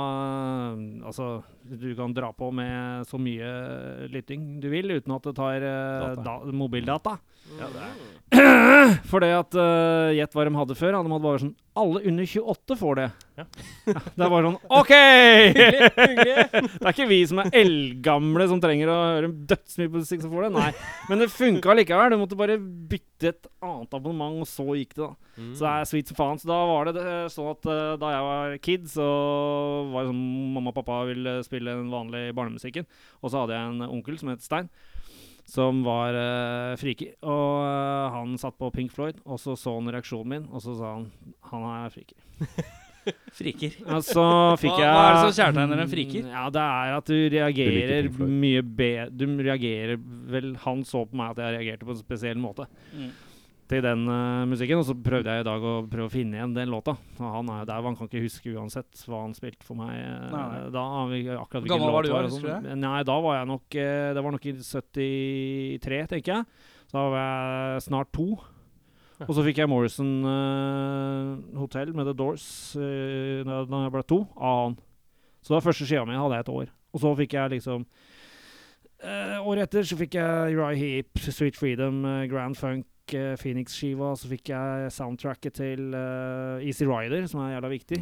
Altså, 1.09 1.40
du 1.64 1.94
kan 1.96 2.12
dra 2.12 2.28
på 2.37 2.50
med 2.52 3.09
så 3.09 3.16
mye 3.16 3.48
lytting 4.12 4.61
du 4.61 4.68
vil, 4.72 4.92
uten 4.98 5.14
at 5.16 5.24
det 5.30 5.35
tar 5.38 5.64
eh, 5.64 6.20
da, 6.20 6.35
mobildata. 6.52 7.16
Ja, 7.57 7.70
det 7.72 7.88
er. 7.88 7.96
For 9.11 9.20
det 9.24 9.33
at 9.37 9.54
eh, 9.57 10.14
Gjett 10.18 10.35
hva 10.37 10.44
de 10.44 10.52
hadde 10.59 10.76
før. 10.76 10.92
De 10.92 10.96
hadde 11.09 11.24
bare 11.24 11.40
sånn 11.42 11.54
Alle 11.80 12.00
under 12.09 12.24
28 12.28 12.76
får 12.80 12.94
det. 13.00 13.09
Ja. 13.35 13.44
det 13.87 14.23
er 14.23 14.31
bare 14.31 14.47
sånn 14.47 14.59
OK! 14.79 14.90
det 14.94 15.88
er 16.55 16.90
ikke 16.92 17.09
vi 17.11 17.18
som 17.27 17.40
er 17.42 17.51
eldgamle 17.59 18.47
som 18.51 18.61
trenger 18.62 18.92
å 18.92 18.99
høre 19.01 19.31
dødsmye 19.51 19.90
på 19.90 20.03
musikk 20.05 20.23
som 20.23 20.31
får 20.35 20.47
det. 20.47 20.51
Nei. 20.55 20.68
Men 21.11 21.25
det 21.25 21.31
funka 21.35 21.75
likevel. 21.75 22.14
Du 22.14 22.20
måtte 22.20 22.38
bare 22.38 22.59
bytte 22.61 23.33
et 23.33 23.51
annet 23.64 23.99
abonnement, 23.99 24.38
og 24.44 24.51
så 24.51 24.68
gikk 24.79 24.94
det, 24.94 25.09
da. 25.09 25.12
Så 25.35 25.66
det 25.66 25.73
er 25.73 25.90
sweet 25.90 26.11
som 26.12 26.20
faen. 26.20 26.40
Så 26.40 26.51
da 26.51 26.61
var 26.70 26.88
det, 26.88 26.94
det 27.01 27.18
sånn 27.35 27.51
at 27.51 27.70
eh, 27.75 27.99
da 27.99 28.14
jeg 28.14 28.27
var 28.29 28.57
kid, 28.62 28.88
så 28.94 29.09
var 29.90 30.05
det 30.05 30.12
sånn 30.12 30.25
mamma 30.55 30.70
og 30.70 30.79
pappa 30.79 31.03
ville 31.11 31.38
spille 31.47 31.79
den 31.83 31.90
vanlige 31.92 32.35
barnemusikken. 32.38 32.87
Og 33.23 33.33
så 33.33 33.42
hadde 33.42 33.59
jeg 33.59 33.73
en 33.73 33.88
onkel 33.90 34.20
som 34.20 34.31
het 34.31 34.44
Stein 34.47 34.70
som 35.44 35.83
var 35.85 36.16
uh, 36.16 36.77
friki. 36.81 37.11
Og 37.20 37.51
uh, 37.61 38.14
han 38.14 38.38
satt 38.40 38.57
på 38.57 38.70
Pink 38.73 38.94
Floyd, 38.94 39.20
og 39.29 39.37
så 39.42 39.59
så 39.61 39.77
han 39.77 39.92
reaksjonen 39.92 40.31
min, 40.31 40.49
og 40.49 40.64
så 40.64 40.77
sa 40.79 40.94
han 40.97 41.11
han 41.51 41.68
er 41.75 41.92
friker. 41.92 42.16
Friker. 43.34 43.74
Altså, 43.96 44.24
fikk 44.62 44.78
jeg 44.80 44.88
hva 44.88 45.02
er 45.04 45.14
det 45.18 45.22
som 45.26 45.36
kjærtegner 45.42 45.82
en 45.84 45.90
friker? 45.92 46.24
Mm, 46.24 46.32
Ja, 46.34 46.44
det 46.54 46.64
er 46.64 46.94
at 46.96 47.10
du 47.10 47.16
reagerer 47.34 48.08
du 48.14 48.24
mye 48.30 48.62
bedre 48.62 49.10
Du 49.16 49.24
reagerer 49.44 49.98
vel 50.32 50.54
Han 50.64 50.84
så 50.88 51.04
på 51.08 51.18
meg 51.18 51.34
at 51.34 51.42
jeg 51.44 51.56
reagerte 51.58 51.88
på 51.88 51.94
en 51.96 52.02
spesiell 52.04 52.40
måte 52.40 52.66
Mm. 52.94 53.10
til 53.66 53.80
den 53.80 54.02
uh, 54.06 54.44
musikken, 54.46 54.76
og 54.78 54.84
så 54.84 54.92
prøvde 54.94 55.32
jeg 55.32 55.40
i 55.40 55.46
dag 55.48 55.62
å 55.64 55.70
prøve 55.88 56.06
å 56.06 56.12
finne 56.12 56.36
igjen 56.36 56.52
den 56.54 56.68
låta. 56.68 56.92
Og 57.16 57.30
han 57.38 57.48
er 57.48 57.62
jo 57.62 57.68
der, 57.70 57.86
han 57.88 57.96
kan 57.96 58.10
ikke 58.10 58.20
huske 58.26 58.52
uansett 58.52 59.00
hva 59.08 59.22
han 59.22 59.32
spilte 59.34 59.64
for 59.64 59.78
meg 59.80 59.94
eh, 59.96 60.26
Nei, 60.34 60.42
nei. 60.52 60.58
da. 60.74 60.82
vi- 61.08 61.22
Akkurat 61.32 61.64
hvilken 61.64 61.80
gammel 61.80 61.94
var 61.96 62.04
du 62.04 62.28
husker 62.28 62.60
du 62.60 62.74
Nei, 62.82 62.98
da 63.08 63.16
var 63.24 63.38
jeg 63.38 63.48
nok 63.48 63.78
eh, 63.80 64.10
Det 64.14 64.22
var 64.26 64.36
nok 64.36 64.46
i 64.52 64.52
73, 64.60 66.02
tenker 66.12 66.34
jeg. 66.36 66.44
Så 66.90 66.98
da 66.98 67.04
var 67.08 67.24
jeg 67.24 67.84
snart 67.88 68.12
to. 68.14 68.26
Og 69.22 69.31
så 69.37 69.44
fikk 69.46 69.61
jeg 69.62 69.70
Morrison 69.70 70.11
uh, 70.27 71.59
Hotel 71.61 71.93
med 71.95 72.09
The 72.09 72.16
Doors 72.18 72.47
uh, 72.74 73.45
da 73.47 73.84
jeg 73.84 73.95
ble 73.95 74.03
to, 74.11 74.24
av 74.34 74.59
han. 74.64 74.76
Så 75.45 75.55
da 75.55 75.62
første 75.62 75.86
skia 75.86 76.05
mi 76.09 76.16
hadde 76.16 76.38
jeg 76.38 76.47
et 76.47 76.55
år. 76.55 76.72
Og 76.95 77.03
så 77.03 77.12
fikk 77.18 77.36
jeg 77.36 77.53
liksom 77.57 77.84
uh, 79.05 79.38
Året 79.45 79.68
etter 79.68 79.86
så 79.86 79.99
fikk 80.01 80.16
jeg 80.16 80.57
Uriah 80.57 80.78
Heap, 80.78 81.20
Sweet 81.20 81.59
Freedom, 81.59 82.03
eh, 82.09 82.24
Grand 82.30 82.57
Funk, 82.57 82.86
eh, 83.12 83.34
Phoenix-skiva. 83.41 84.14
Så 84.16 84.30
fikk 84.30 84.55
jeg 84.55 84.93
soundtracket 84.95 85.59
til 85.61 85.95
eh, 85.99 86.64
Easy 86.64 86.88
Rider, 86.88 87.26
som 87.28 87.45
er 87.45 87.57
jævla 87.57 87.72
viktig. 87.74 88.01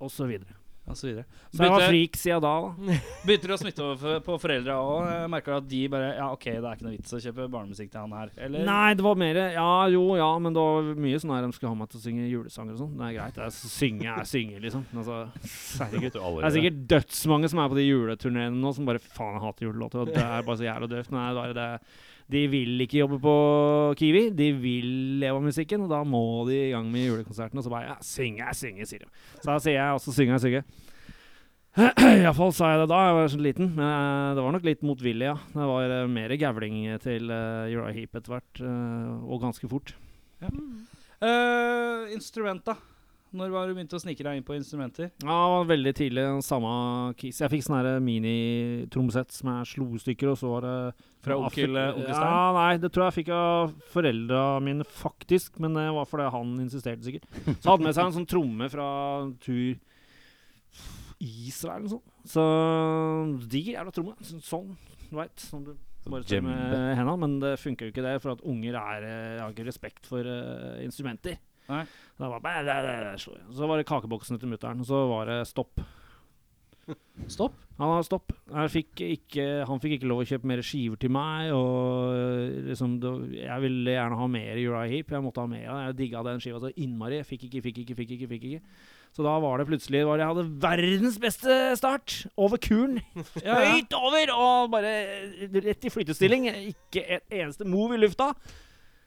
Og 0.00 0.12
så 0.12 0.28
videre. 0.30 0.59
Og 0.92 0.98
så 1.00 1.08
videre. 1.08 1.24
Så 1.50 1.64
jeg 1.64 1.74
var 1.74 1.86
frik 1.86 2.10
freak 2.10 2.18
siden 2.20 2.42
da. 2.44 2.54
da. 2.60 2.98
begynte 3.26 3.50
det 3.50 3.54
å 3.54 3.60
smitte 3.60 3.84
over 3.84 4.22
på 4.24 4.36
foreldra 4.42 4.76
òg? 4.82 5.08
Merka 5.32 5.56
at 5.60 5.68
de 5.70 5.82
bare 5.92 6.10
Ja, 6.16 6.30
OK, 6.34 6.46
det 6.48 6.58
er 6.58 6.76
ikke 6.76 6.86
noe 6.86 6.94
vits 6.96 7.14
å 7.16 7.20
kjøpe 7.22 7.48
barnemusikk 7.52 7.92
til 7.92 8.02
han 8.02 8.16
her. 8.16 8.32
Eller? 8.36 8.64
Nei, 8.66 8.90
det 8.98 9.06
var 9.06 9.18
mer 9.20 9.40
Ja, 9.54 9.70
jo, 9.92 10.04
ja, 10.18 10.30
men 10.42 10.56
det 10.56 10.66
var 10.66 10.90
mye 11.06 11.22
sånn 11.22 11.34
her 11.36 11.46
de 11.46 11.56
skulle 11.56 11.72
ha 11.72 11.80
meg 11.80 11.92
til 11.92 12.00
å 12.00 12.04
synge 12.04 12.28
julesanger 12.30 12.76
og 12.76 12.82
sånn. 12.84 12.94
Det 13.00 13.08
er 13.08 13.16
greit. 13.18 13.40
Jeg 13.40 13.74
synger, 13.76 14.10
jeg 14.10 14.30
synger, 14.34 14.62
liksom. 14.66 14.86
Altså, 14.94 15.20
herregud. 15.80 16.20
Det 16.20 16.46
er 16.50 16.56
sikkert 16.58 16.84
dødsmange 16.94 17.52
som 17.52 17.62
er 17.62 17.72
på 17.72 17.80
de 17.80 17.88
juleturneene 17.88 18.60
nå, 18.60 18.74
som 18.76 18.88
bare 18.88 19.02
Faen, 19.10 19.36
jeg 19.36 19.44
hater 19.46 19.66
julelåter. 19.66 20.04
Og 20.04 20.14
det 20.14 20.22
er 20.22 20.46
bare 20.46 20.60
så 20.60 20.66
jævla 20.66 20.90
døvt. 20.90 21.12
Nei, 21.14 21.28
det 21.36 21.44
er 21.48 21.58
det 21.60 21.68
De 22.30 22.44
vil 22.52 22.84
ikke 22.84 23.00
jobbe 23.00 23.18
på 23.22 23.34
Kiwi. 23.98 24.28
De 24.36 24.50
vil 24.56 24.90
leve 25.22 25.38
av 25.38 25.44
musikken, 25.44 25.86
og 25.86 25.90
da 25.92 26.02
må 26.06 26.22
de 26.48 26.58
i 26.68 26.70
gang 26.74 26.86
med 26.92 27.08
julekonserten. 27.08 27.58
Og 27.58 27.66
så 27.66 27.72
bare 27.72 27.90
Ja, 27.90 27.96
synge, 28.04 28.44
jeg 28.44 28.58
synger, 28.58 28.88
sier 28.88 29.04
de. 29.04 29.10
Så 29.40 29.48
da 29.50 29.58
sier 29.58 29.78
jeg 29.78 29.98
også 29.98 30.14
synge, 30.14 30.36
jeg 30.38 30.44
synger. 30.46 30.88
Iallfall 32.20 32.50
sa 32.54 32.72
jeg 32.72 32.80
det 32.82 32.90
da 32.90 33.00
jeg 33.06 33.16
var 33.16 33.28
så 33.30 33.40
liten. 33.40 33.72
Men 33.76 33.88
eh, 33.88 34.34
det 34.36 34.44
var 34.44 34.54
nok 34.56 34.68
litt 34.68 34.86
motvillig, 34.86 35.28
ja. 35.28 35.36
Det 35.54 35.66
var 35.72 35.96
uh, 35.96 36.06
mer 36.10 36.34
gavling 36.40 36.78
til 37.04 37.30
uh, 37.30 37.70
Uriah 37.70 37.94
Heap 37.98 38.18
etter 38.18 38.34
hvert, 38.36 38.62
uh, 38.62 39.20
og 39.30 39.42
ganske 39.44 39.70
fort. 39.70 39.94
Ja. 40.42 40.50
Uh, 41.20 42.60
da? 42.66 42.78
Når 43.32 43.50
var 43.54 43.68
du 43.70 43.74
begynte 43.76 43.94
å 43.94 44.00
snike 44.02 44.24
deg 44.26 44.40
inn 44.40 44.42
på 44.46 44.56
instrumenter? 44.58 45.12
Ja, 45.22 45.62
veldig 45.68 45.92
tidlig. 45.94 46.24
den 46.26 46.42
Samme 46.42 47.14
kis. 47.20 47.38
Jeg 47.38 47.50
fikk 47.52 47.62
sånn 47.62 47.76
her 47.78 48.00
mini-tromsett 48.02 49.30
som 49.36 49.52
jeg 49.52 49.68
slo 49.70 49.86
i 49.94 50.00
stykker, 50.02 50.32
og 50.32 50.38
så 50.40 50.50
var 50.50 50.66
det 50.66 50.74
Fra 51.22 51.36
onkel, 51.38 51.70
fyr- 51.70 51.78
eh, 51.78 52.10
Stein? 52.10 52.26
Ja, 52.26 52.52
nei, 52.56 52.76
det 52.82 52.90
tror 52.90 53.06
jeg 53.06 53.16
fikk 53.24 53.30
av 53.36 53.74
foreldra 53.92 54.42
mine, 54.66 54.82
faktisk. 54.84 55.60
Men 55.62 55.74
det 55.78 55.86
var 55.94 56.08
fordi 56.10 56.26
han 56.34 56.56
insisterte, 56.64 57.06
sikkert. 57.06 57.28
Så 57.62 57.70
hadde 57.70 57.86
med 57.86 57.94
seg 57.94 58.06
en 58.08 58.16
sånn 58.18 58.26
tromme 58.34 58.68
fra 58.72 58.88
tur 59.38 59.78
Israel 61.20 61.76
eller 61.76 61.86
noe 61.86 61.94
sånt. 61.98 62.16
Så 62.30 62.44
diger 63.52 63.76
jævla 63.78 63.92
tromme. 63.94 64.14
Så- 64.24 64.40
Sånn, 64.42 64.76
du 65.10 65.16
veit. 65.16 65.36
Sånn 65.36 65.64
du 65.64 65.76
bare 66.10 66.22
spiller 66.24 66.42
med 66.42 66.96
hendene. 66.96 67.18
Men 67.18 67.38
det 67.40 67.58
funker 67.60 67.86
jo 67.86 67.92
ikke 67.92 68.02
det, 68.06 68.22
for 68.22 68.32
at 68.32 68.40
unger 68.42 68.74
er, 68.74 69.04
eh, 69.04 69.40
har 69.42 69.52
ikke 69.52 69.66
respekt 69.66 70.06
for 70.06 70.20
uh, 70.24 70.80
instrumenter. 70.82 71.36
Nei. 71.70 71.84
Så, 72.18 72.28
var 72.28 72.44
bæ, 72.44 72.52
det, 72.66 72.76
bæ, 72.84 73.16
slo 73.22 73.38
så 73.56 73.70
var 73.70 73.80
det 73.80 73.88
kakeboksene 73.88 74.40
til 74.42 74.50
mutter'n, 74.52 74.82
og 74.82 74.88
så 74.88 75.04
var 75.08 75.30
det 75.30 75.40
stopp. 75.48 75.80
Stopp? 77.34 77.56
Han 77.80 77.94
har 77.94 78.04
stopp. 78.04 78.32
Jeg 78.50 78.70
fikk 78.74 79.00
ikke, 79.06 79.44
han 79.64 79.80
fikk 79.80 79.94
ikke 79.96 80.08
lov 80.10 80.20
å 80.20 80.26
kjøpe 80.28 80.48
mer 80.50 80.60
skiver 80.66 80.98
til 81.00 81.12
meg. 81.14 81.48
Og 81.56 82.66
liksom, 82.66 82.98
det, 83.00 83.12
jeg 83.38 83.64
ville 83.64 83.94
gjerne 83.94 84.18
ha 84.20 84.26
mer 84.28 84.58
Uriah 84.60 84.90
Heap. 84.90 85.14
Jeg 85.14 85.24
måtte 85.24 85.40
ha 85.40 85.48
mer. 85.48 85.62
Jeg 85.64 85.96
digga 85.96 86.24
den 86.26 86.42
skiva 86.44 86.60
så 86.60 86.72
innmari. 86.74 87.22
Fikk 87.24 87.46
ikke, 87.48 87.62
fikk 87.64 87.80
ikke, 87.84 87.96
fikk 88.02 88.12
ikke. 88.18 88.28
fikk 88.34 88.44
ikke 88.50 89.16
Så 89.16 89.24
da 89.24 89.38
var 89.40 89.62
det 89.62 89.68
plutselig 89.70 90.02
var 90.08 90.20
det, 90.20 90.26
Jeg 90.26 90.34
hadde 90.34 90.60
verdens 90.66 91.16
beste 91.22 91.56
start! 91.80 92.18
Over 92.36 92.60
kuren. 92.60 93.00
Ja, 93.40 93.56
ja. 93.62 93.70
Høyt 93.78 93.96
over! 93.96 94.34
Og 94.36 94.74
bare 94.76 94.92
rett 95.70 95.88
i 95.88 95.94
flytestilling. 95.94 96.50
Ikke 96.74 97.06
et 97.16 97.40
eneste 97.40 97.64
move 97.64 97.96
i 97.96 98.02
lufta. 98.02 98.34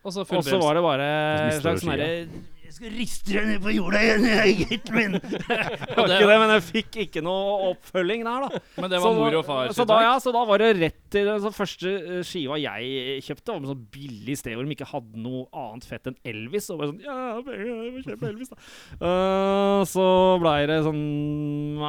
Og 0.03 0.17
så 0.17 0.25
var 0.25 0.75
det 0.75 0.83
bare 0.83 1.11
en 1.45 1.61
slags 1.61 1.85
sånn 1.85 2.41
Jeg 2.73 2.79
skal 2.79 2.93
riste 2.97 3.29
deg 3.29 3.43
ned 3.45 3.59
på 3.61 3.69
jorda 3.69 3.99
igjen, 4.01 4.23
gutten 4.63 4.95
min! 4.97 5.15
Det 5.21 5.41
var 5.93 6.07
det- 6.09 6.15
ikke 6.15 6.29
det, 6.31 6.37
men 6.41 6.53
jeg 6.55 6.63
fikk 6.65 6.95
ikke 7.03 7.21
noe 7.21 7.67
oppfølging 7.67 8.23
der, 8.25 8.47
da. 8.47 8.61
Men 8.81 8.89
det 8.89 9.01
var 9.03 9.05
Så 9.05 9.19
mor 9.19 9.37
og 9.37 9.45
far 9.45 9.73
Så 9.77 9.85
da, 9.85 9.97
ja, 10.01 10.15
så 10.23 10.33
da 10.33 10.41
var 10.49 10.63
det 10.63 10.71
rett 10.79 10.97
til 11.13 11.29
den 11.29 11.53
Første 11.53 11.91
eh, 11.99 12.23
skiva 12.25 12.57
jeg 12.57 13.21
kjøpte, 13.27 13.53
var 13.53 13.61
med 13.61 13.69
sånn 13.75 13.85
billig 13.93 14.39
sted 14.41 14.57
hvor 14.57 14.65
de 14.65 14.73
ikke 14.73 14.89
hadde 14.89 15.21
noe 15.21 15.45
annet 15.53 15.85
fett 15.85 16.09
enn 16.09 16.17
Elvis. 16.33 16.71
Og 16.73 16.81
bare 16.81 16.89
sånn 16.95 17.05
Ja, 17.05 17.19
jeg 17.53 17.93
må 17.93 18.03
kjøpe 18.07 18.31
Elvis, 18.31 18.49
da. 18.55 18.59
Uh, 18.97 19.85
så 19.93 20.09
blei 20.41 20.57
det 20.73 20.81
sånn 20.89 21.05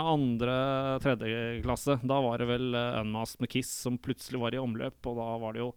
andre, 0.05 0.61
tredje 1.07 1.45
klasse. 1.65 1.97
Da 2.05 2.21
var 2.29 2.45
det 2.45 2.53
vel 2.53 2.77
uh, 2.77 3.01
Unmasked 3.01 3.41
med 3.41 3.57
Kiss 3.57 3.73
som 3.87 3.97
plutselig 3.97 4.45
var 4.45 4.53
i 4.53 4.61
omløp, 4.61 5.01
og 5.09 5.17
da 5.17 5.33
var 5.41 5.57
det 5.57 5.65
jo 5.65 5.73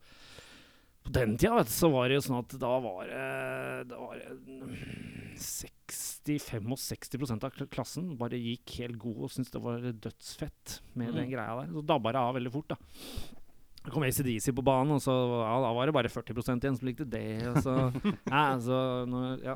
på 1.08 1.14
den 1.16 1.38
tida 1.39 1.55
vet 1.58 1.70
du, 1.72 1.74
så 1.74 1.89
var 1.93 2.10
det 2.12 2.18
jo 2.20 2.26
sånn 2.28 2.41
at 2.41 2.51
da 2.62 2.74
var 2.84 3.08
det 3.10 3.88
Da 3.89 3.97
var 4.01 4.20
det 4.20 4.28
60-65 5.38 7.45
av 7.45 7.51
klassen 7.72 8.05
bare 8.20 8.39
gikk 8.41 8.74
helt 8.82 8.97
god 9.01 9.24
og 9.28 9.32
syntes 9.34 9.53
det 9.53 9.62
var 9.64 9.78
dødsfett 9.86 10.80
med 10.97 11.14
den 11.14 11.26
Mm. 11.28 11.32
greia 11.32 11.53
der. 11.62 11.68
Så 11.74 11.82
dabba 11.86 12.12
det 12.12 12.20
av 12.20 12.36
veldig 12.36 12.51
fort, 12.51 12.68
da. 12.74 12.78
Så 13.86 13.91
kom 13.93 14.03
ACDC 14.03 14.51
på 14.51 14.64
banen, 14.66 14.91
og 14.97 15.01
så 15.01 15.14
ja, 15.16 15.55
da 15.64 15.72
var 15.74 15.86
det 15.88 15.93
bare 15.95 16.10
40 16.12 16.60
igjen 16.60 16.78
som 16.78 16.88
likte 16.88 17.05
det. 17.08 17.39
Så, 17.64 17.74
ja, 18.34 18.43
så, 18.60 19.05
når, 19.08 19.39
ja. 19.45 19.55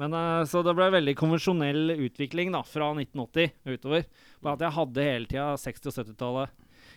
Men 0.00 0.14
uh, 0.16 0.42
Så 0.48 0.62
det 0.64 0.74
ble 0.74 0.88
veldig 0.90 1.14
konvensjonell 1.20 1.92
utvikling 2.00 2.50
da, 2.50 2.62
fra 2.66 2.90
1980 2.96 3.52
utover. 3.76 4.02
Bare 4.42 4.54
at 4.56 4.60
jeg 4.66 4.76
hadde 4.80 5.06
hele 5.06 5.26
tida 5.30 5.52
60- 5.54 5.86
og 5.92 5.96
70-tallet 6.00 6.48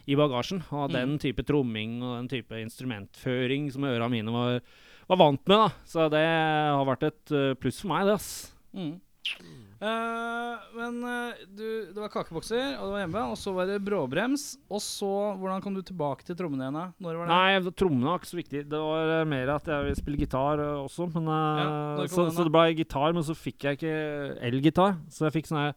i 0.07 0.15
bagasjen. 0.15 0.61
Av 0.71 0.89
Mm. 0.89 0.93
den 0.93 1.17
type 1.19 1.43
tromming 1.45 2.01
og 2.03 2.17
den 2.19 2.27
type 2.29 2.51
instrumentføring 2.61 3.71
som 3.71 3.83
øra 3.83 4.09
mine 4.09 4.31
var, 4.31 4.61
var 5.09 5.17
vant 5.17 5.47
med. 5.47 5.57
da 5.57 5.69
Så 5.85 6.09
det 6.09 6.25
har 6.25 6.85
vært 6.85 7.03
et 7.03 7.31
eh, 7.31 7.53
pluss 7.55 7.81
for 7.81 7.89
meg, 7.89 8.05
det. 8.05 8.13
ass 8.13 8.51
Mm. 8.75 8.99
Uh, 9.75 10.55
men 10.77 11.01
eh, 11.03 11.41
du, 11.51 11.65
det 11.91 11.99
var 11.99 12.11
kakebokser, 12.13 12.77
og 12.79 12.87
det 12.87 12.93
var 12.93 13.01
hjemme. 13.03 13.23
Og 13.33 13.37
så 13.39 13.53
var 13.55 13.67
det 13.69 13.81
bråbrems. 13.83 14.45
Og 14.71 14.79
så 14.83 15.09
Hvordan 15.39 15.61
kom 15.63 15.75
du 15.75 15.81
tilbake 15.85 16.23
til 16.23 16.37
trommene 16.39 16.63
igjen? 16.67 16.93
Når 17.03 17.19
var 17.19 17.27
det? 17.27 17.65
Nei, 17.65 17.73
trommene 17.75 18.07
var 18.07 18.21
ikke 18.21 18.31
så 18.31 18.39
viktig. 18.39 18.63
Det 18.71 18.81
var 18.85 19.25
mer 19.29 19.51
at 19.57 19.67
jeg 19.71 19.87
ville 19.89 19.99
spille 19.99 20.21
gitar 20.23 20.63
også. 20.63 21.09
Men, 21.13 21.27
uh, 21.27 21.59
Ja, 21.59 22.07
så, 22.07 22.29
så 22.31 22.47
det 22.47 22.53
ble 22.55 22.65
gitar, 22.79 23.13
men 23.17 23.27
så 23.27 23.35
fikk 23.37 23.67
jeg 23.67 23.79
ikke 23.79 23.95
elgitar. 24.47 24.97
Så 25.11 25.27
jeg 25.27 25.39
fikk 25.39 25.51
sånn 25.51 25.63
her 25.65 25.75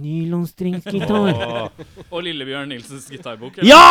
nylonstringsgitar. 0.00 1.70
Og 2.10 2.22
Lillebjørn 2.26 2.70
Nilsens 2.72 3.06
gitarbok? 3.12 3.60
Ja! 3.66 3.82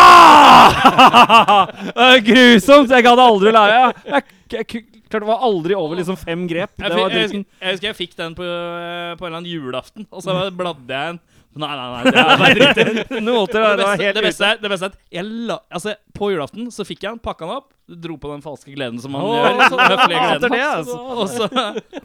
Det 1.93 2.07
er 2.09 2.23
Grusomt! 2.27 2.91
Jeg 2.93 3.07
hadde 3.07 3.27
aldri 3.29 3.53
lært 3.53 3.73
lære. 3.73 3.93
Jeg, 4.07 4.23
jeg, 4.53 4.65
jeg 4.73 4.89
det 5.13 5.27
var 5.29 5.43
aldri 5.45 5.75
over 5.77 5.99
liksom 5.99 6.17
fem 6.17 6.47
grep. 6.49 6.71
Jeg, 6.79 6.89
Det 6.89 6.95
fikk, 6.95 7.03
var 7.03 7.11
jeg, 7.13 7.19
dritten. 7.19 7.43
husker, 7.45 7.61
jeg 7.67 7.75
husker 7.77 7.87
jeg 7.91 7.97
fikk 7.99 8.15
den 8.17 8.33
på, 8.37 8.47
eh, 8.47 9.13
på 9.19 9.25
en 9.25 9.29
eller 9.29 9.37
annen 9.43 9.51
julaften, 9.51 10.07
og 10.09 10.23
så 10.25 10.39
bladde 10.57 10.89
jeg 10.89 11.15
en 11.15 11.21
Nei, 11.53 11.67
nei, 11.77 11.83
nei. 11.85 12.09
Det 12.09 12.17
er 12.17 12.39
bare 12.41 12.53
dritt. 12.57 13.11
Noen 13.21 13.35
måter 13.37 13.59
Det 13.61 13.61
det 13.61 13.67
var 13.69 13.77
beste, 13.77 14.03
helt 14.07 14.15
det, 14.17 14.21
beste 14.25 14.47
er, 14.47 14.55
det 14.63 14.69
beste 14.71 14.87
er 14.87 14.93
at 14.95 15.13
jeg 15.13 15.27
la, 15.51 15.57
altså, 15.77 15.93
På 16.17 16.29
julaften 16.33 16.71
så 16.73 16.85
fikk 16.89 17.03
jeg 17.05 17.13
den, 17.13 17.19
pakka 17.21 17.45
den 17.45 17.59
opp, 17.59 17.67
dro 18.07 18.15
på 18.17 18.31
den 18.31 18.41
falske 18.41 18.73
gleden 18.73 18.97
som 19.03 19.13
man 19.13 19.21
Åh, 19.21 19.35
gjør. 19.37 19.59
så 19.69 19.77
hater 19.83 20.01
gleden. 20.07 20.47
det, 20.49 20.61
altså. 20.65 20.97
Og 21.13 21.29
så, 21.29 21.49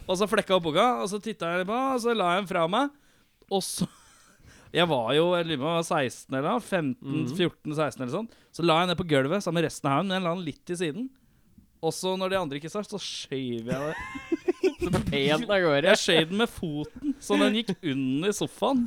og 0.04 0.20
så 0.20 0.28
flekka 0.28 0.58
opp 0.58 0.66
boka, 0.68 0.86
og 1.00 1.08
så 1.08 1.16
titta 1.24 1.48
jeg 1.54 1.62
litt 1.62 1.70
på, 1.72 1.78
og 1.94 2.02
så 2.04 2.12
la 2.18 2.34
jeg 2.34 2.42
den 2.42 2.50
fra 2.52 2.66
meg. 2.76 2.92
Og 3.54 3.62
så 3.64 3.88
Jeg 4.76 4.84
var 4.90 5.14
jo 5.16 5.30
jeg 5.32 5.46
lurer 5.48 5.60
på 5.62 5.64
om 5.64 5.70
jeg 5.70 5.78
var 5.80 5.86
16 6.04 6.34
eller 6.36 6.50
noe, 6.50 6.60
15-14-16 6.60 8.02
eller 8.02 8.12
sånn. 8.12 8.26
Så 8.52 8.64
la 8.66 8.82
jeg 8.82 8.90
ned 8.90 8.98
på 9.00 9.06
gulvet 9.08 9.44
sammen 9.44 9.62
med 9.62 9.68
resten 9.70 9.88
av 9.88 9.94
haugen, 9.96 10.10
men 10.10 10.18
jeg 10.18 10.26
la 10.26 10.34
den 10.34 10.44
litt 10.44 10.60
til 10.68 10.76
siden. 10.82 11.06
Og 11.78 11.94
så 11.94 12.12
når 12.18 12.32
de 12.34 12.38
andre 12.42 12.58
ikke 12.60 12.70
sa, 12.72 12.82
så 12.84 12.98
skjøv 13.00 13.38
jeg 13.38 13.64
det. 13.70 13.94
Pent 15.08 15.48
av 15.48 15.60
gårde. 15.62 15.88
Jeg 15.88 16.00
skjøv 16.02 16.28
den 16.30 16.40
med 16.42 16.50
foten, 16.52 17.14
så 17.22 17.38
den 17.40 17.56
gikk 17.58 17.72
under 17.80 18.34
sofaen. 18.36 18.84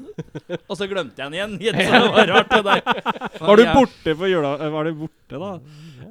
Og 0.68 0.78
så 0.78 0.88
glemte 0.92 1.22
jeg 1.24 1.34
den 1.34 1.58
igjen. 1.58 1.82
Så 1.88 1.98
det 1.98 2.12
var 2.14 2.32
rart, 2.32 2.52
det 2.52 2.62
der. 2.68 3.42
Var 3.42 3.62
du 3.62 3.64
borte 3.74 4.16
på 4.22 4.30
jula... 4.32 4.54
Var 4.76 4.88
du 4.90 4.94
borte, 5.02 5.42
da? 5.42 5.52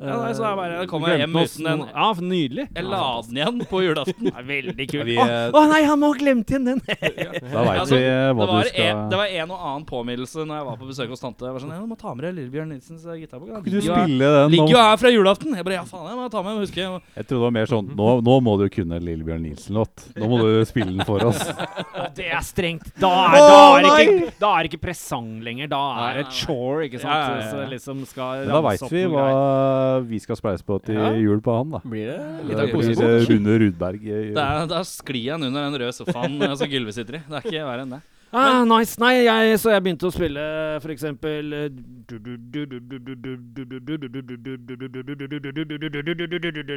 Ja, 0.00 0.14
nei, 0.16 0.30
så 0.32 0.44
jeg 0.46 0.56
bare 0.56 0.76
jeg 0.80 0.88
kom 0.88 1.04
jeg 1.04 1.18
hjem 1.20 1.34
uten 1.36 1.66
den. 1.68 1.80
Ja, 1.90 2.06
nydelig. 2.24 2.64
Jeg 2.72 2.86
la 2.88 3.00
den 3.26 3.36
igjen 3.40 3.58
på 3.68 3.82
julaften. 3.84 4.28
Det 4.30 4.32
er 4.40 4.46
veldig 4.48 4.86
kult. 4.88 5.04
Vi, 5.10 5.16
Å 5.20 5.26
eh, 5.28 5.56
å 5.60 5.62
nei, 5.68 5.80
han 5.84 6.00
må 6.00 6.08
ha 6.12 6.16
glemt 6.16 6.52
igjen 6.52 6.68
den! 6.70 6.80
Da 6.80 7.64
veit 7.66 7.80
Altså, 7.82 7.98
vi 7.98 8.06
eh, 8.06 8.14
Det 8.30 8.36
hva 8.38 8.46
var, 8.48 8.64
du 8.64 8.70
skal 8.70 8.86
en, 8.86 9.02
det 9.12 9.18
var 9.20 9.34
en 9.42 9.52
og 9.52 9.66
annen 9.70 9.84
påminnelse 9.90 10.46
når 10.46 10.60
jeg 10.60 10.66
var 10.70 10.78
på 10.80 10.88
besøk 10.88 11.12
hos 11.12 11.20
tante. 11.24 11.44
Jeg 11.44 11.56
var 11.56 11.64
sånn, 11.64 11.74
ja, 11.76 11.80
du 11.84 11.90
må 11.90 11.98
ta 12.00 12.14
med 12.14 12.24
deg 12.26 12.38
Lillebjørn 12.38 12.72
Nilsens 12.72 13.04
eh, 13.04 13.18
gitarbok. 13.20 13.50
Kan 13.52 13.60
ikke 13.60 13.74
du 13.74 13.76
ligger 13.76 13.90
jo 13.90 13.98
her- 13.98 14.08
spille 14.08 14.30
den? 14.36 14.54
ligger 14.54 14.70
nå? 14.70 14.72
jo 14.72 14.84
her 14.86 15.00
fra 15.04 15.12
julaften. 15.12 15.58
Jeg 15.60 15.68
bare, 15.68 15.76
ja 15.80 15.84
faen, 15.90 16.08
jeg 16.08 16.18
må 16.20 16.28
ta 16.32 16.42
med 16.46 16.52
den, 16.54 16.64
husker 16.64 16.82
jeg. 16.84 17.02
Jeg 17.20 17.28
trodde 17.28 17.40
det 17.40 17.44
var 17.44 17.54
mer 17.58 17.70
sånn 17.74 17.92
Nå, 18.00 18.08
nå 18.30 18.38
må 18.46 18.56
du 18.60 18.66
kunne 18.72 19.00
Lillebjørn 19.04 19.44
Nilsen-låt. 19.50 20.06
Nå 20.16 20.30
må 20.32 20.40
du 20.40 20.48
spille 20.68 20.94
den 20.96 21.04
for 21.08 21.28
oss. 21.28 21.44
Det 22.16 22.26
er 22.32 22.42
strengt. 22.44 22.88
Da 23.00 23.10
er, 23.28 23.36
Å, 23.36 23.44
da 23.44 23.58
er, 23.78 23.84
nei! 23.86 24.00
ikke, 24.02 24.32
da 24.40 24.48
er 24.58 24.66
ikke 24.70 24.80
presang 24.82 25.28
lenger. 25.44 25.68
Da 25.70 25.80
er 25.90 26.00
Nei, 26.00 26.10
det 26.18 26.24
nei, 26.26 26.36
chore, 26.40 26.86
ikke 26.88 27.00
sant? 27.02 27.12
Ja, 27.12 27.20
ja, 27.20 27.36
ja, 27.36 27.44
ja. 27.44 27.50
Så 27.52 27.68
liksom 27.70 28.02
skal 28.08 28.42
Men 28.42 28.50
da 28.50 28.56
ramse 28.58 28.70
veit 28.70 28.86
opp 28.86 28.94
vi 28.94 29.02
noen 29.04 29.14
hva 29.14 29.26
greier. 29.28 29.89
Vi 30.00 30.20
skal 30.22 30.36
spleise 30.38 30.62
på 30.66 30.76
til 30.86 30.94
Ja. 30.94 31.10
jul 31.18 31.40
på 31.42 31.56
han, 31.56 31.70
da. 31.74 31.80
Blir 31.84 32.06
det 32.12 32.18
Det 32.20 32.46
litt 32.48 32.58
av 32.62 32.70
blir 32.78 33.02
eh, 33.08 33.26
Rune 33.30 33.58
Rudberg. 33.64 34.06
eh, 34.06 34.30
Da, 34.36 34.46
da 34.70 34.80
sklir 34.86 35.32
han 35.34 35.42
under 35.48 35.66
den 35.70 35.80
røde 35.82 35.92
sofaen 35.96 36.40
eh, 36.42 36.54
som 36.54 36.68
Gylve 36.70 36.92
sitter 36.94 37.18
i. 37.18 37.22
Det 37.28 37.36
er 37.40 37.48
ikke 37.50 37.66
verre 37.66 37.82
enn 37.88 37.96
det. 37.98 38.02
Ah, 38.32 38.62
nice. 38.62 38.94
Nei, 39.02 39.24
jeg, 39.26 39.56
så 39.58 39.72
jeg 39.74 39.82
begynte 39.82 40.06
å 40.06 40.12
spille 40.14 40.42
for 40.84 40.92
eksempel 40.94 41.48
eh, 41.56 41.70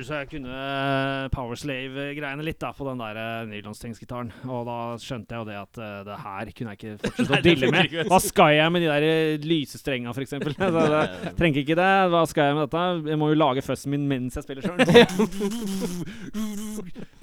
Så 0.03 0.17
jeg 0.17 0.27
kunne 0.31 0.57
Powerslave-greiene 1.33 2.43
litt 2.45 2.59
da 2.61 2.71
på 2.75 2.87
den 2.87 3.01
der 3.03 3.45
nylonstengsgitaren. 3.51 4.31
Og 4.49 4.65
da 4.67 4.77
skjønte 5.01 5.35
jeg 5.35 5.43
jo 5.43 5.47
det 5.51 5.57
at 5.61 5.79
eh, 5.85 5.99
det 6.09 6.17
her 6.23 6.51
kunne 6.57 6.73
jeg 6.73 6.79
ikke 6.81 6.95
fortsette 7.05 7.37
å 7.37 7.41
dille 7.45 7.69
med. 7.73 7.95
Hva 8.09 8.19
skal 8.23 8.53
jeg 8.57 8.73
med 8.73 8.85
de 8.85 8.89
der 8.91 9.07
eh, 9.11 9.47
lysestrenga, 9.53 10.13
for 10.17 10.25
eksempel? 10.25 10.57
Det- 10.57 11.37
Trenger 11.39 11.61
ikke 11.63 11.77
det. 11.79 11.91
Hva 12.13 12.23
skal 12.29 12.49
jeg 12.49 12.57
med 12.57 12.65
dette? 12.67 12.83
Jeg 13.13 13.21
må 13.21 13.29
jo 13.33 13.37
lage 13.39 13.61
føssen 13.65 13.93
min 13.93 14.05
mens 14.09 14.37
jeg 14.39 14.45
spiller 14.45 14.65
sjøl. 14.65 14.77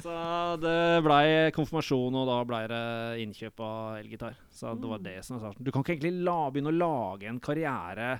Så 0.05 0.16
det 0.62 0.76
blei 1.07 1.24
konfirmasjon, 1.57 2.16
og 2.20 2.28
da 2.30 2.38
blei 2.48 2.62
det 2.70 2.84
innkjøp 3.24 3.64
av 3.66 3.98
elgitar. 4.01 4.38
Så 4.55 4.74
det 4.80 4.90
var 4.92 5.03
det 5.05 5.18
som 5.26 5.36
var 5.38 5.48
starten. 5.48 5.64
Du 5.66 5.72
kan 5.74 5.84
ikke 5.84 5.96
egentlig 5.98 6.24
la, 6.26 6.38
begynne 6.51 6.72
å 6.72 6.80
lage 6.80 7.28
en 7.30 7.40
karriere 7.42 8.14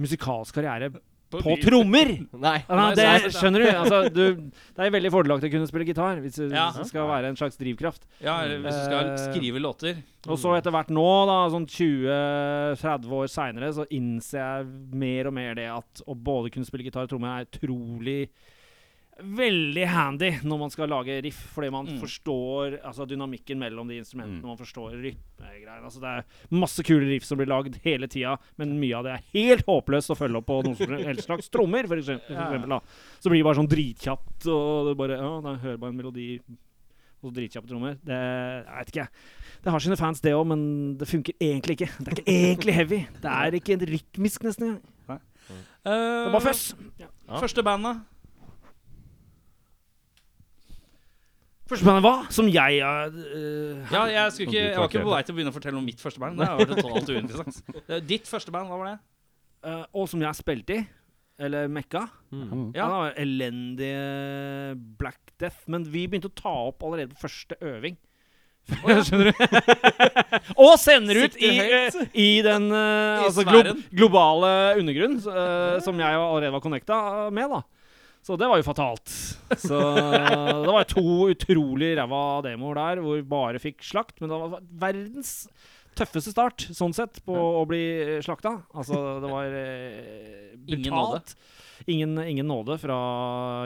musikalsk 0.00 0.54
karriere 0.56 0.92
på 1.32 1.54
trommer! 1.62 2.10
Nei. 2.44 2.58
nei, 2.68 2.88
det, 2.96 3.06
skjønner 3.32 3.62
du? 3.64 3.68
Altså, 3.72 4.00
du? 4.12 4.50
Det 4.76 4.84
er 4.84 4.92
veldig 4.92 5.12
fordelaktig 5.14 5.48
å 5.48 5.52
kunne 5.54 5.68
spille 5.70 5.86
gitar 5.88 6.20
hvis 6.20 6.36
det 6.42 6.50
Ja. 6.52 6.66
skal 6.84 7.08
være 7.08 7.30
en 7.32 7.38
slags 7.40 7.56
drivkraft. 7.60 8.04
Ja, 8.20 8.34
eller 8.44 8.60
hvis 8.60 8.76
du 8.76 8.84
skal 8.84 9.12
Eh, 9.14 9.22
skrive 9.32 9.62
låter. 9.62 10.02
Og 10.28 10.36
så 10.38 10.52
etter 10.58 10.74
hvert 10.74 10.92
nå, 10.92 11.06
da, 11.30 11.38
sånn 11.54 11.64
20-30 11.66 13.16
år 13.16 13.30
seinere, 13.32 13.72
så 13.72 13.86
innser 13.88 14.42
jeg 14.42 14.66
mer 14.92 15.30
og 15.30 15.36
mer 15.40 15.56
det 15.56 15.68
at 15.72 16.02
å 16.06 16.14
både 16.14 16.52
kunne 16.52 16.68
spille 16.68 16.84
gitar 16.84 17.08
og 17.08 17.12
trommer 17.14 17.40
er 17.40 17.48
utrolig 17.48 18.28
Veldig 19.20 19.84
handy 19.92 20.30
når 20.42 20.58
man 20.58 20.70
skal 20.72 20.88
lage 20.88 21.18
riff, 21.22 21.36
fordi 21.54 21.68
man 21.70 21.86
Mm. 21.86 21.98
forstår 22.00 22.78
altså, 22.82 23.04
dynamikken 23.06 23.58
mellom 23.60 23.86
de 23.88 23.98
instrumentene. 24.00 24.40
Mm. 24.40 24.46
Man 24.48 24.56
forstår 24.56 24.94
rytmegreiene. 24.96 25.84
Altså, 25.84 26.00
det 26.00 26.08
er 26.08 26.24
masse 26.50 26.82
kule 26.82 27.06
riff 27.10 27.24
som 27.28 27.36
blir 27.38 27.46
lagd 27.46 27.76
hele 27.84 28.08
tida, 28.08 28.38
men 28.58 28.80
mye 28.80 28.96
av 28.96 29.04
det 29.04 29.12
er 29.12 29.24
helt 29.34 29.66
håpløst 29.66 30.10
å 30.10 30.16
følge 30.16 30.36
opp 30.40 30.46
på 30.46 30.62
noen 30.64 30.76
som 30.76 30.96
helst 30.96 31.28
slags 31.28 31.50
trommer, 31.50 31.86
for 31.86 31.96
eksempel. 32.00 32.34
For 32.34 32.56
eksempel. 32.56 32.80
Så 33.20 33.28
blir 33.30 33.42
det 33.42 33.44
bare 33.44 33.60
sånn 33.60 33.68
dritkjapt, 33.68 34.46
og 34.48 34.88
det 34.88 34.96
bare 34.96 35.18
Ja, 35.20 35.56
hører 35.60 35.78
bare 35.78 35.90
en 35.92 35.96
melodi 36.00 36.40
og 37.22 37.30
så 37.30 37.34
dritkjappe 37.36 37.68
trommer. 37.68 37.98
Det 38.02 38.16
Jeg 38.66 38.78
vet 38.78 38.92
ikke. 38.96 39.08
Det 39.62 39.70
har 39.70 39.78
sine 39.78 39.96
fans, 39.96 40.20
det 40.20 40.32
òg, 40.32 40.46
men 40.46 40.96
det 40.98 41.06
funker 41.06 41.34
egentlig 41.38 41.76
ikke. 41.78 41.90
Det 42.02 42.08
er 42.08 42.16
ikke 42.16 42.32
egentlig 42.32 42.74
heavy. 42.74 43.06
Det 43.20 43.30
er 43.30 43.50
ikke 43.60 43.76
rytmisk, 43.86 44.40
nesten 44.42 44.64
engang. 44.66 45.20
Det 45.84 45.92
er 45.92 46.32
bare 46.32 46.40
føss. 46.40 46.74
Ja. 46.98 47.06
Første 47.38 47.62
bandet. 47.62 48.00
Første 51.72 51.88
bandet 51.88 52.04
hva? 52.04 52.14
Som 52.34 52.48
jeg 52.52 52.80
uh, 52.84 53.92
Ja, 53.92 54.02
jeg, 54.10 54.32
ikke, 54.44 54.58
jeg 54.58 54.76
var 54.76 54.90
ikke 54.90 55.04
på 55.06 55.14
vei 55.14 55.22
til 55.24 55.32
å 55.32 55.36
begynne 55.38 55.52
å 55.52 55.56
fortelle 55.56 55.80
om 55.80 55.86
mitt 55.88 56.02
første 56.02 56.20
band. 56.20 56.40
Det 56.42 56.48
var 56.58 56.72
totalt 56.74 57.12
uinteressant. 57.14 57.62
Eh, 57.88 58.02
Ditt 58.04 58.28
første 58.28 58.52
band, 58.52 58.68
hva 58.68 58.80
var 58.80 58.90
det? 58.90 58.98
Uh, 59.64 59.84
Og 60.02 60.10
som 60.10 60.20
jeg 60.20 60.36
spilte 60.36 60.76
i. 60.76 60.84
Eller 61.42 61.70
mekka. 61.72 62.04
Mm. 62.30 62.44
Ja. 62.44 62.52
Ja. 62.76 62.84
Det 62.84 62.92
var 62.92 63.20
elendig 63.24 63.92
Black 65.00 65.32
Death. 65.40 65.64
Men 65.72 65.86
vi 65.88 66.04
begynte 66.06 66.28
å 66.30 66.36
ta 66.36 66.52
opp 66.68 66.84
allerede 66.84 67.16
på 67.16 67.24
første 67.24 67.56
øving. 67.64 67.96
Skjønner 69.06 69.32
du? 69.32 69.40
og 70.62 70.76
sender 70.78 71.24
ut 71.24 71.38
i, 71.40 71.50
øh, 71.58 71.96
i 72.14 72.28
den 72.46 72.68
uh, 72.70 73.24
I 73.24 73.26
altså 73.26 73.42
glo 73.48 73.74
globale 73.90 74.52
undergrunn, 74.78 75.16
uh, 75.26 75.80
som 75.82 75.98
jeg 75.98 76.14
allerede 76.20 76.52
var 76.54 76.62
connecta 76.62 76.98
med, 77.34 77.50
da. 77.50 77.62
Så 78.22 78.36
det 78.38 78.46
var 78.46 78.60
jo 78.60 78.66
fatalt. 78.66 79.10
Så 79.58 79.78
det 79.82 80.70
var 80.70 80.86
to 80.86 81.02
utrolig 81.32 81.92
ræva 81.98 82.20
demoer 82.46 82.78
der 82.78 83.00
hvor 83.02 83.18
vi 83.18 83.24
bare 83.26 83.58
fikk 83.62 83.82
slakt. 83.82 84.20
Men 84.22 84.30
det 84.30 84.38
var 84.38 84.60
verdens 84.84 85.32
tøffeste 85.98 86.32
start, 86.32 86.68
sånn 86.72 86.94
sett, 86.96 87.18
på 87.26 87.34
å 87.34 87.64
bli 87.68 87.82
slakta. 88.24 88.54
Altså, 88.72 89.00
det 89.20 89.32
var 89.32 89.56
eh, 89.58 90.54
Ingen 90.70 90.86
nåde. 90.94 91.18
brutalt. 91.18 91.34
Ingen, 91.90 92.14
ingen 92.22 92.46
nåde 92.46 92.76
fra 92.78 92.96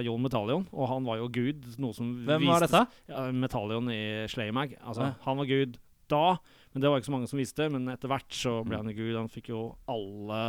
Jon 0.00 0.22
Metallion, 0.24 0.64
og 0.72 0.88
han 0.88 1.04
var 1.04 1.20
jo 1.20 1.28
gud. 1.28 1.66
Noe 1.82 1.92
som 1.94 2.14
Hvem 2.24 2.46
var 2.48 2.64
dette? 2.64 2.80
Ja, 3.12 3.26
Metallion 3.36 3.90
i 3.92 4.00
Slaymag. 4.32 4.72
Altså, 4.80 5.10
Ja. 5.10 5.18
Han 5.28 5.42
var 5.42 5.50
gud 5.52 5.76
da, 6.08 6.38
men 6.76 6.82
det 6.84 6.90
var 6.92 7.00
ikke 7.00 7.08
så 7.08 7.12
mange 7.14 7.28
som 7.30 7.38
visste. 7.40 7.66
Men 7.72 7.88
etter 7.88 8.10
hvert 8.12 8.34
så 8.36 8.58
ble 8.68 8.76
han 8.76 8.90
jo 8.90 8.98
gud. 8.98 9.14
Han 9.16 9.30
fikk 9.32 9.46
jo 9.48 9.60
alle 9.88 10.40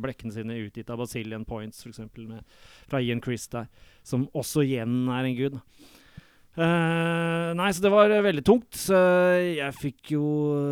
blekkene 0.00 0.32
sine 0.32 0.56
utgitt 0.56 0.88
av 0.88 1.02
Basilian 1.02 1.44
Points, 1.44 1.82
f.eks. 1.84 2.00
fra 2.88 3.00
Ian 3.04 3.20
Chris 3.20 3.44
der, 3.52 3.68
som 4.00 4.24
også 4.32 4.64
igjen 4.64 5.02
er 5.12 5.28
en 5.28 5.36
gud. 5.36 5.60
Uh, 6.56 7.52
nei, 7.60 7.68
så 7.76 7.84
det 7.84 7.92
var 7.92 8.08
eh, 8.08 8.24
veldig 8.24 8.46
tungt. 8.48 8.72
Så 8.72 8.96
jeg 9.44 9.76
fikk 9.76 10.14
jo 10.16 10.24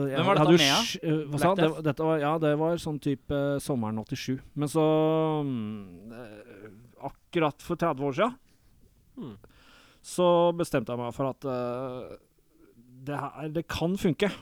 jeg 0.08 0.16
Hvem 0.16 0.30
var 0.30 0.40
dette 0.40 0.56
med, 0.56 0.72
da? 0.72 1.04
eh, 1.04 1.20
hva 1.28 1.44
sa 1.44 1.52
han? 1.52 1.60
Det, 1.60 1.70
dette 1.90 2.08
var, 2.08 2.24
ja, 2.24 2.32
det 2.48 2.56
var 2.64 2.80
sånn 2.88 3.04
type 3.04 3.44
sommeren 3.60 4.00
87. 4.00 4.40
Men 4.56 4.72
så 4.72 4.90
um, 5.44 6.16
Akkurat 7.12 7.60
for 7.60 7.76
30 7.76 8.08
år 8.08 8.16
sia 8.16 8.32
hmm. 9.20 9.36
så 10.00 10.26
bestemte 10.56 10.96
jeg 10.96 11.04
meg 11.04 11.12
for 11.12 11.28
at 11.28 11.52
det, 13.04 13.20
her, 13.20 13.52
det 13.52 13.68
kan 13.68 14.00
funke. 14.00 14.32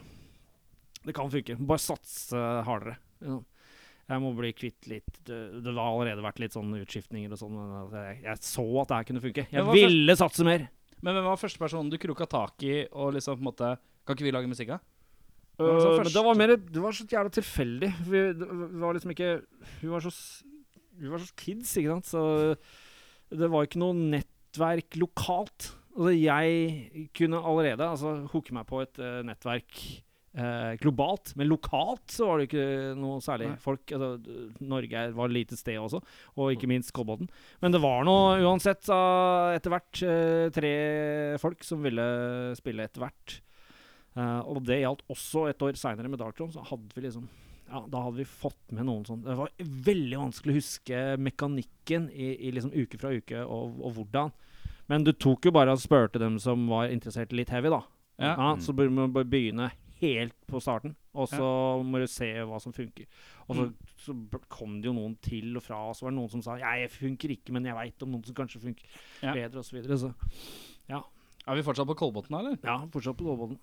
Det 1.06 1.14
kan 1.14 1.30
funke. 1.30 1.56
Bare 1.62 1.82
satse 1.82 2.40
hardere. 2.66 2.98
Jeg 4.06 4.22
må 4.22 4.30
bli 4.38 4.52
kvitt 4.54 4.86
litt 4.90 5.22
Det, 5.26 5.66
har 5.66 5.80
allerede 5.82 6.22
vært 6.22 6.38
litt 6.42 6.54
sånn 6.54 6.70
utskiftninger 6.78 7.32
og 7.34 7.40
sånn, 7.40 7.56
jeg, 7.90 8.18
jeg 8.22 8.42
så 8.46 8.66
at 8.82 8.90
det 8.90 8.98
her 8.98 9.08
kunne 9.08 9.22
funke. 9.24 9.46
Jeg 9.50 9.66
ville 9.72 10.14
først, 10.14 10.22
satse 10.22 10.46
mer. 10.46 10.66
Men 11.02 11.18
hvem 11.18 11.26
var 11.26 11.40
første 11.40 11.60
personen 11.60 11.90
du 11.92 11.98
kroka 12.00 12.28
tak 12.30 12.62
i 12.66 12.76
og 12.86 13.16
liksom 13.16 13.38
på 13.38 13.44
en 13.44 13.50
måte 13.50 13.72
Kan 14.06 14.16
ikke 14.16 14.28
vi 14.28 14.34
lage 14.34 14.50
musikk 14.50 14.76
av? 14.76 14.84
Uh, 15.56 15.96
men 16.02 16.12
det 16.12 16.22
var 16.24 16.36
mer 16.36 16.52
Det 16.60 16.82
var 16.84 16.94
så 16.96 17.06
jævla 17.08 17.32
tilfeldig. 17.32 17.90
Vi, 18.06 18.22
vi 18.36 18.82
var 18.82 18.96
liksom 18.96 19.14
ikke 19.14 19.30
Vi 19.82 19.90
var 19.90 20.04
så 20.04 20.12
Vi 20.96 21.10
var 21.12 21.22
så 21.22 21.32
kids, 21.36 21.74
ikke 21.76 21.96
sant. 21.96 22.08
Så 22.08 23.36
det 23.36 23.50
var 23.50 23.66
ikke 23.66 23.80
noe 23.82 23.96
nettverk 23.96 24.96
lokalt. 25.00 25.72
Altså, 25.96 26.12
jeg 26.14 27.08
kunne 27.16 27.40
allerede 27.42 27.84
altså, 27.84 28.20
hooke 28.30 28.54
meg 28.54 28.68
på 28.68 28.84
et 28.84 29.00
uh, 29.02 29.20
nettverk 29.26 29.80
eh, 30.36 30.74
globalt, 30.82 31.32
men 31.36 31.48
lokalt 31.50 32.12
så 32.12 32.28
var 32.28 32.38
det 32.40 32.48
ikke 32.50 32.66
noe 33.00 33.22
særlig 33.24 33.48
Nei. 33.52 33.60
folk. 33.62 33.94
Altså, 33.96 34.36
Norge 34.60 35.06
var 35.16 35.30
et 35.30 35.36
lite 35.36 35.58
sted 35.58 35.80
også, 35.80 36.02
og 36.36 36.52
ikke 36.54 36.70
minst 36.70 36.92
Kolbotn. 36.96 37.30
Men 37.64 37.74
det 37.74 37.82
var 37.82 38.06
nå 38.06 38.16
uansett 38.44 38.84
etter 38.86 39.72
hvert 39.72 40.04
eh, 40.06 40.46
tre 40.54 40.74
folk 41.42 41.66
som 41.66 41.82
ville 41.84 42.06
spille 42.58 42.86
etter 42.86 43.06
hvert. 43.06 43.40
Eh, 44.16 44.40
og 44.48 44.62
det 44.68 44.80
gjaldt 44.82 45.04
også 45.12 45.48
et 45.50 45.66
år 45.66 45.76
seinere 45.80 46.12
med 46.12 46.20
Darktron. 46.22 46.52
Så 46.54 46.64
hadde 46.64 46.96
vi 46.96 47.04
liksom 47.04 47.28
ja, 47.66 47.82
Da 47.90 48.04
hadde 48.04 48.20
vi 48.20 48.28
fått 48.30 48.70
med 48.70 48.86
noen 48.86 49.02
sånn 49.02 49.24
Det 49.26 49.34
var 49.34 49.50
veldig 49.58 50.20
vanskelig 50.20 50.52
å 50.52 50.58
huske 50.60 51.00
mekanikken 51.18 52.06
i, 52.14 52.28
i 52.46 52.52
liksom 52.54 52.70
uke 52.76 53.00
fra 53.00 53.10
uke 53.10 53.42
og, 53.42 53.80
og 53.82 53.96
hvordan. 53.98 54.30
Men 54.86 55.02
du 55.02 55.10
tok 55.10 55.48
jo 55.48 55.52
bare 55.54 55.74
og 55.74 55.82
spurte 55.82 56.22
dem 56.22 56.38
som 56.38 56.68
var 56.70 56.92
interessert 56.94 57.34
litt 57.34 57.50
heavy, 57.50 57.72
da. 57.74 57.82
Ja. 58.22 58.36
Ja, 58.38 58.52
så 58.62 58.72
bør 58.72 58.92
man 58.94 59.10
begynne 59.12 59.72
helt 60.00 60.34
på 60.46 60.60
starten, 60.60 60.94
og 61.14 61.28
så 61.30 61.46
må 61.84 61.98
du 62.02 62.06
se 62.10 62.28
hva 62.44 62.58
som 62.60 62.72
funker. 62.76 63.06
Og 63.48 63.56
så, 63.56 63.64
Mm. 63.66 63.74
så 64.04 64.40
kom 64.48 64.80
det 64.82 64.88
jo 64.90 64.92
noen 64.94 65.16
til 65.22 65.56
og 65.56 65.62
fra, 65.62 65.78
og 65.88 65.94
så 65.96 66.02
var 66.06 66.10
det 66.12 66.18
noen 66.18 66.30
som 66.30 66.42
sa 66.42 66.56
ja, 66.58 66.74
jeg 66.82 66.90
funker 66.90 67.30
ikke, 67.36 67.52
men 67.52 67.64
jeg 67.64 67.74
veit 67.74 68.02
om 68.02 68.10
noen 68.12 68.24
som 68.26 68.34
kanskje 68.34 68.60
funker 68.60 68.84
Ja. 69.22 69.32
bedre, 69.32 69.58
osv. 69.60 69.70
så 69.70 69.76
videre. 69.80 69.98
Så 69.98 70.14
Er 71.48 71.54
vi 71.54 71.62
fortsatt 71.62 71.86
på 71.86 71.94
Kolbotn, 71.94 72.34
eller? 72.34 72.58
ja, 72.64 72.78
fortsatt 72.90 73.16
på 73.16 73.24
Kolbotn. 73.24 73.58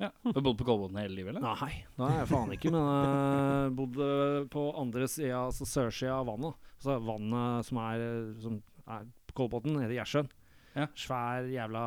Ja. 0.00 0.10
Du 0.24 0.32
har 0.32 0.42
bodd 0.42 0.58
på 0.58 0.64
Kolbotn 0.66 0.96
hele 0.98 1.14
livet, 1.14 1.36
eller? 1.36 1.40
Nei, 1.40 1.84
da 1.96 2.08
har 2.08 2.18
jeg 2.18 2.28
faen 2.28 2.50
ikke. 2.54 2.70
Men 2.70 2.82
jeg 3.68 3.76
bodde 3.78 4.48
på 4.50 4.64
andre 4.78 5.06
sida, 5.06 5.46
altså 5.46 5.66
sørsida 5.66 6.18
av 6.18 6.26
vannet. 6.26 6.54
Altså 6.78 6.98
vannet 7.02 7.64
som 7.66 7.78
er, 7.78 8.34
som 8.42 8.58
er 8.88 9.06
på 9.28 9.34
Kolbotn, 9.34 9.78
i 9.82 9.94
Gjersjøen. 9.94 10.28
Ja. 10.74 10.86
Svær 10.94 11.46
jævla 11.50 11.84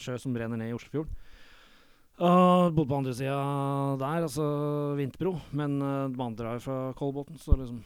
sjø 0.00 0.18
som 0.20 0.36
renner 0.36 0.56
ned 0.60 0.70
i 0.72 0.76
Oslofjorden. 0.76 1.08
Og 2.20 2.74
bodde 2.76 2.90
på 2.90 2.98
andre 2.98 3.14
sida 3.16 3.36
der, 4.00 4.26
altså 4.26 4.44
Vinterbro. 4.98 5.38
Men 5.56 5.78
uh, 5.80 6.08
de 6.12 6.20
andre 6.24 6.56
er 6.56 6.64
fra 6.64 6.80
Kolbotn, 6.98 7.38
så 7.40 7.56
liksom 7.56 7.80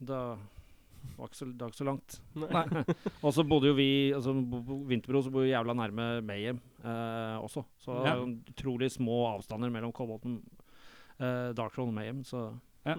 Det 0.00 0.20
var 1.18 1.28
ikke 1.28 1.36
så, 1.36 1.48
det 1.50 1.60
var 1.60 1.72
ikke 1.72 1.82
så 1.82 1.88
langt. 1.88 2.16
Og 3.26 3.34
så 3.36 3.44
bodde 3.44 3.68
jo 3.68 3.76
vi 3.76 3.88
altså 4.16 4.32
på 4.32 4.78
Vinterbro 4.88 5.20
så 5.24 5.32
bor 5.34 5.44
vi 5.44 5.52
jævla 5.52 5.74
nærme 5.76 6.06
Mayhem 6.24 6.60
uh, 6.84 7.36
også. 7.44 7.66
Så 7.84 7.98
Ja. 8.06 8.14
jo 8.16 8.30
utrolig 8.54 8.88
små 8.96 9.18
avstander 9.34 9.72
mellom 9.72 9.92
Kolbotn, 9.92 10.38
eh, 11.20 11.52
Darkthrone 11.56 11.92
og 11.92 11.98
Mayhem. 12.00 12.24
Så 12.24 12.46
Ja. 12.86 12.96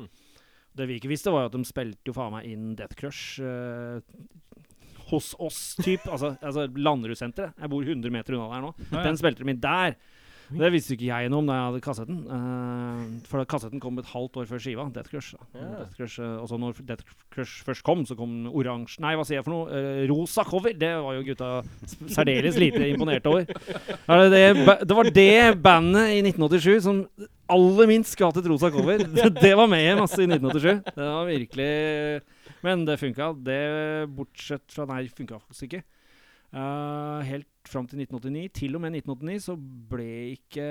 Det 0.77 0.87
vi 0.87 0.99
ikke 1.01 1.09
visste, 1.11 1.31
var 1.33 1.41
jo 1.43 1.49
at 1.49 1.57
de 1.57 1.65
spilte 1.67 2.07
jo 2.07 2.13
faen 2.15 2.31
meg 2.31 2.45
inn 2.47 2.75
Death 2.79 2.95
Crush 2.95 3.41
eh, 3.43 3.99
hos 5.09 5.33
oss, 5.39 5.75
typ. 5.81 6.05
altså, 6.07 6.37
altså 6.39 6.67
Landrussenteret. 6.77 7.57
Jeg 7.59 7.69
bor 7.73 7.83
100 7.83 8.13
meter 8.13 8.37
unna 8.37 8.47
der 8.53 8.61
nå. 8.63 8.69
Ja, 8.91 9.01
ja. 9.01 9.03
Den 9.09 9.17
spilte 9.19 9.43
de 9.43 9.51
inn 9.51 9.59
der. 9.59 9.97
Det 10.51 10.69
visste 10.73 10.95
ikke 10.95 11.07
jeg 11.07 11.31
noe 11.31 11.41
om 11.43 11.49
da 11.49 11.57
jeg 11.57 11.67
hadde 11.69 11.81
kassetten. 11.85 12.19
Uh, 12.27 13.03
for 13.29 13.43
kassetten 13.49 13.81
kom 13.83 13.99
et 14.01 14.09
halvt 14.11 14.41
år 14.41 14.49
før 14.49 14.61
skiva. 14.61 14.87
Death 14.93 15.11
Crush. 15.13 15.35
Ja. 15.55 15.67
Death 15.81 15.95
Crush 15.97 16.23
uh, 16.23 16.41
og 16.41 16.49
så 16.51 16.59
når 16.59 16.81
Death 16.87 17.05
Crush 17.33 17.65
først 17.67 17.85
kom, 17.87 18.03
så 18.07 18.17
kom 18.19 18.49
oransje 18.49 19.03
Nei, 19.03 19.13
hva 19.19 19.25
sier 19.27 19.39
jeg 19.39 19.47
for 19.47 19.55
noe? 19.55 19.67
Uh, 19.71 20.01
rosa 20.11 20.45
cover. 20.47 20.75
Det 20.77 20.91
var 21.05 21.17
jo 21.17 21.25
gutta 21.29 21.51
særdeles 22.17 22.59
lite 22.61 22.83
imponerte 22.89 23.31
over. 23.31 23.47
Er 23.47 24.25
det, 24.25 24.31
det, 24.35 24.75
det 24.87 24.97
var 24.97 25.11
det 25.15 25.31
bandet 25.63 26.17
i 26.17 26.19
1987 26.25 26.81
som 26.87 27.05
aller 27.51 27.89
minst 27.89 28.15
skulle 28.15 28.31
hatt 28.31 28.41
et 28.41 28.51
rosa 28.51 28.71
cover. 28.73 29.05
Det, 29.15 29.29
det 29.41 29.53
var 29.57 29.69
med 29.71 29.99
masse 29.99 30.19
i 30.21 30.27
1987. 30.27 30.93
Det 30.95 31.07
var 31.07 31.25
virkelig 31.29 31.71
Men 32.63 32.85
det 32.87 32.99
funka. 33.01 33.31
Det 33.39 33.63
bortsett 34.15 34.67
fra 34.71 34.87
Nei, 34.89 35.05
funka 35.11 35.39
faktisk 35.39 35.69
ikke. 35.69 35.83
Uh, 36.51 37.23
helt 37.23 37.47
fram 37.69 37.87
til 37.89 37.99
1989. 38.01 38.51
Til 38.57 38.77
og 38.77 38.81
med 38.83 38.95
1989 38.97 39.45
så 39.45 39.55
ble 39.91 40.07
ikke 40.33 40.65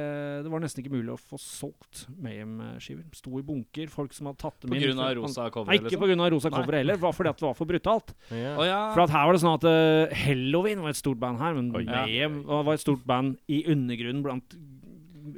Det 0.45 0.53
var 0.53 0.63
nesten 0.65 0.83
ikke 0.83 0.95
mulig 0.95 1.13
å 1.15 1.19
få 1.21 1.39
solgt 1.41 2.07
Mayhem-skiver. 2.23 3.05
Sto 3.17 3.35
i 3.39 3.45
bunker. 3.47 3.93
Folk 3.93 4.17
som 4.17 4.31
hadde 4.31 4.41
tatt 4.43 4.59
dem 4.65 4.75
På 4.75 4.81
grunn 4.83 5.03
av 5.05 5.15
rosa 5.21 5.47
Nei, 5.47 5.55
cover, 5.55 5.79
ikke 5.79 5.89
liksom? 5.89 6.05
på 6.05 6.11
grunn 6.11 6.25
av 6.25 6.33
rosa 6.35 6.53
cover 6.55 6.79
heller. 6.81 6.99
Det 6.99 7.05
var 7.07 7.17
fordi 7.17 7.33
at 7.33 7.43
det 7.43 7.47
var 7.47 7.57
for 7.59 7.71
brutalt. 7.71 8.15
Yeah. 8.31 8.59
Oh, 8.59 8.67
ja. 8.67 8.81
For 8.97 9.05
at 9.05 9.15
her 9.15 9.29
var 9.29 9.37
det 9.39 9.43
sånn 9.45 9.59
at 9.59 9.69
uh, 9.71 10.19
Halloween 10.25 10.85
var 10.85 10.95
et 10.95 11.01
stort 11.01 11.21
band 11.23 11.43
her, 11.43 11.57
men 11.59 11.71
Oi. 11.77 11.85
Mayhem 11.89 12.43
var 12.49 12.73
et 12.75 12.85
stort 12.85 13.07
band 13.09 13.39
i 13.51 13.63
undergrunnen 13.71 14.25
blant 14.27 14.57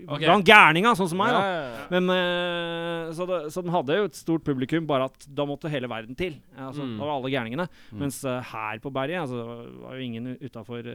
Ok. 0.06 0.22
Blant 0.22 0.46
gærninga, 0.46 0.92
sånn 0.98 1.08
som 1.10 1.18
meg. 1.18 1.32
da 1.34 1.40
Ja, 1.42 1.52
ja, 1.52 1.64
ja. 1.74 1.86
men 1.90 2.10
uh, 2.12 3.12
så, 3.16 3.26
det, 3.28 3.38
så 3.54 3.62
den 3.64 3.72
hadde 3.74 3.96
jo 3.98 4.04
et 4.08 4.18
stort 4.18 4.44
publikum, 4.46 4.86
bare 4.86 5.08
at 5.10 5.26
da 5.26 5.46
måtte 5.48 5.70
hele 5.72 5.90
verden 5.90 6.16
til. 6.18 6.36
Altså, 6.56 6.82
Mm. 6.86 6.96
Da 6.98 7.04
var 7.06 7.14
alle 7.16 7.30
gærningene. 7.32 7.66
Mm. 7.90 7.98
Mens 8.04 8.20
uh, 8.24 8.40
her 8.52 8.78
på 8.82 8.92
berget 8.94 9.20
altså, 9.22 9.42
det 9.42 9.82
var 9.82 9.94
jo 9.98 10.06
ingen 10.06 10.32
utafor 10.42 10.86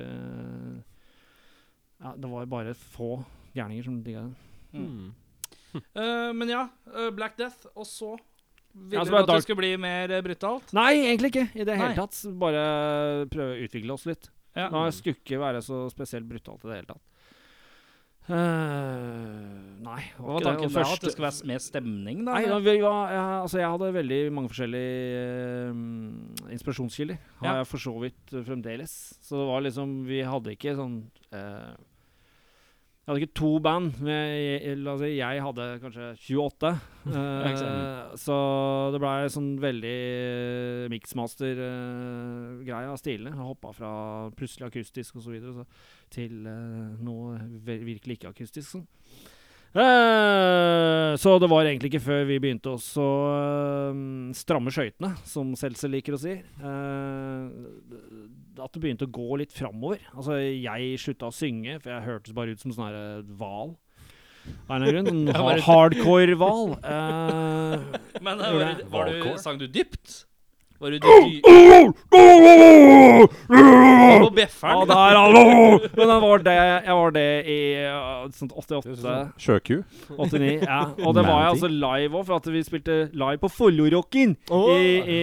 ja, 1.97 2.11
Det 2.15 2.29
var 2.29 2.43
jo 2.43 2.49
bare 2.51 2.73
få 2.77 3.11
gærninger 3.55 3.83
som 3.87 4.01
digga 4.03 4.25
det. 4.27 4.35
Mm. 4.81 5.07
Eh, 5.77 6.31
men 6.33 6.49
ja, 6.49 6.63
Black 7.13 7.35
Death, 7.37 7.67
og 7.75 7.85
så 7.85 8.15
ville 8.73 8.97
Ja, 8.97 9.03
du 9.03 9.11
at 9.17 9.27
det 9.27 9.35
det 9.35 9.43
skulle 9.43 9.59
bli 9.59 9.71
mer 9.77 10.09
brutalt? 10.25 10.71
Nei, 10.73 11.03
egentlig 11.03 11.29
ikke. 11.33 11.43
I 11.53 11.65
det 11.67 11.75
Nei. 11.75 11.81
hele 11.83 11.97
tatt. 11.99 12.17
Bare 12.39 12.63
prøve 13.29 13.51
å 13.53 13.59
utvikle 13.67 13.93
oss 13.93 14.07
litt. 14.09 14.29
Ja. 14.57 14.69
Det 14.73 14.95
skulle 14.97 15.19
ikke 15.19 15.37
være 15.41 15.61
så 15.61 15.83
spesielt 15.93 16.25
brutalt 16.29 16.63
i 16.65 16.71
det 16.71 16.79
hele 16.79 16.89
tatt. 16.95 17.03
Eh, 18.27 19.43
nei. 19.85 20.01
det 20.03 20.19
Hva 20.19 20.33
var 20.35 20.43
tanken 20.43 20.73
der? 20.73 20.83
At 20.83 21.03
det 21.05 21.13
skulle 21.13 21.29
være 21.29 21.47
mer 21.47 21.61
stemning, 21.63 22.25
da? 22.27 22.33
Nei, 22.35 22.47
da, 22.49 22.57
vi 22.59 22.73
ja, 22.81 22.95
altså 23.39 23.61
jeg 23.61 23.71
hadde 23.71 23.91
veldig 23.95 24.19
mange 24.35 24.51
forskjellige 24.51 25.21
uh, 25.71 26.51
inspirasjonskilder. 26.51 27.21
Har 27.39 27.47
Ja. 27.47 27.55
jeg 27.61 27.69
for 27.71 27.77
så 27.85 27.93
vidt 28.03 28.33
uh, 28.35 28.43
fremdeles. 28.43 28.97
Så 29.23 29.39
det 29.39 29.47
var 29.47 29.63
liksom 29.63 29.95
Vi 30.07 30.19
hadde 30.27 30.55
ikke 30.57 30.75
sånn 30.75 30.97
eh, 31.31 31.71
Jeg 33.07 33.13
hadde 33.13 33.23
ikke 33.23 33.39
to 33.39 33.49
band. 33.63 33.99
Men 34.03 34.17
jeg, 34.35 34.79
la 34.83 34.93
oss 34.97 34.99
si, 34.99 35.13
jeg 35.15 35.43
hadde 35.45 35.67
kanskje 35.79 36.07
28. 36.27 36.71
ikke 37.07 37.69
eh, 37.69 38.17
så 38.19 38.39
det 38.91 38.99
blei 38.99 39.29
sånn 39.31 39.47
veldig 39.63 39.93
mixmaster-greie 40.91 42.91
av 42.91 42.99
stilene. 42.99 43.31
Jeg 43.31 43.47
hoppa 43.47 43.71
fra 43.77 43.93
plutselig 44.35 44.67
akustisk 44.67 45.21
og 45.21 45.23
så 45.23 45.31
videre 45.31 45.55
så 45.55 45.63
til 46.11 46.51
eh, 46.51 46.99
noe 47.07 47.39
virkelig 47.63 48.19
ikke 48.19 48.35
akustisk. 48.35 48.73
Sånn. 48.73 48.83
Eh, 49.77 51.15
så 51.15 51.39
det 51.39 51.49
var 51.51 51.67
egentlig 51.67 51.91
ikke 51.91 52.01
før 52.01 52.23
vi 52.25 52.39
begynte 52.41 52.71
å 52.73 52.79
så, 52.81 53.05
eh, 53.37 53.99
stramme 54.33 54.71
skøytene, 54.73 55.11
som 55.27 55.53
Seltzer 55.55 55.91
liker 55.91 56.15
å 56.15 56.19
si, 56.19 56.33
eh, 56.33 57.49
at 58.63 58.73
det 58.73 58.81
begynte 58.83 59.07
å 59.07 59.13
gå 59.13 59.41
litt 59.41 59.53
framover. 59.55 60.01
Altså, 60.13 60.37
jeg 60.39 61.01
slutta 61.01 61.29
å 61.29 61.35
synge, 61.35 61.77
for 61.83 61.93
jeg 61.93 62.07
hørtes 62.07 62.35
bare 62.37 62.55
ut 62.55 62.63
som 62.63 62.73
sånn 62.75 62.87
her 62.89 63.27
hval. 63.39 63.75
Av 64.67 64.77
en 64.77 64.85
eller 64.85 65.01
annen 65.01 65.27
grunn. 65.27 65.61
Hardcore-hval. 65.67 66.77
Uh, 66.79 67.99
Men 68.25 68.41
eh, 68.41 68.57
var, 68.57 68.83
var 68.93 69.11
du, 69.11 69.29
sang 69.43 69.59
du 69.61 69.67
dypt? 69.67 70.23
Var 70.79 70.91
du 70.93 70.99
på 71.01 71.13
Ja, 73.49 74.29
bjefferen? 74.29 74.87
der, 74.87 75.15
hallo! 75.17 75.79
Men 75.97 76.11
jeg 76.11 76.21
var 76.21 76.43
det, 76.45 76.53
jeg 76.85 76.95
var 76.99 77.13
det 77.15 77.23
i 77.49 77.57
uh, 77.81 78.27
sånn 78.37 78.51
88. 78.53 79.13
Sjøku. 79.41 79.79
89, 80.13 80.51
ja. 80.67 80.79
Og 81.01 81.15
det 81.17 81.23
var 81.25 81.41
jeg 81.41 81.53
altså 81.55 81.69
live 81.71 82.19
òg, 82.19 82.27
for 82.27 82.37
at 82.37 82.49
vi 82.53 82.61
spilte 82.65 82.97
live 83.17 83.39
på 83.41 83.49
Follo-rocken 83.55 84.35
i, 84.53 84.91
i, 85.17 85.19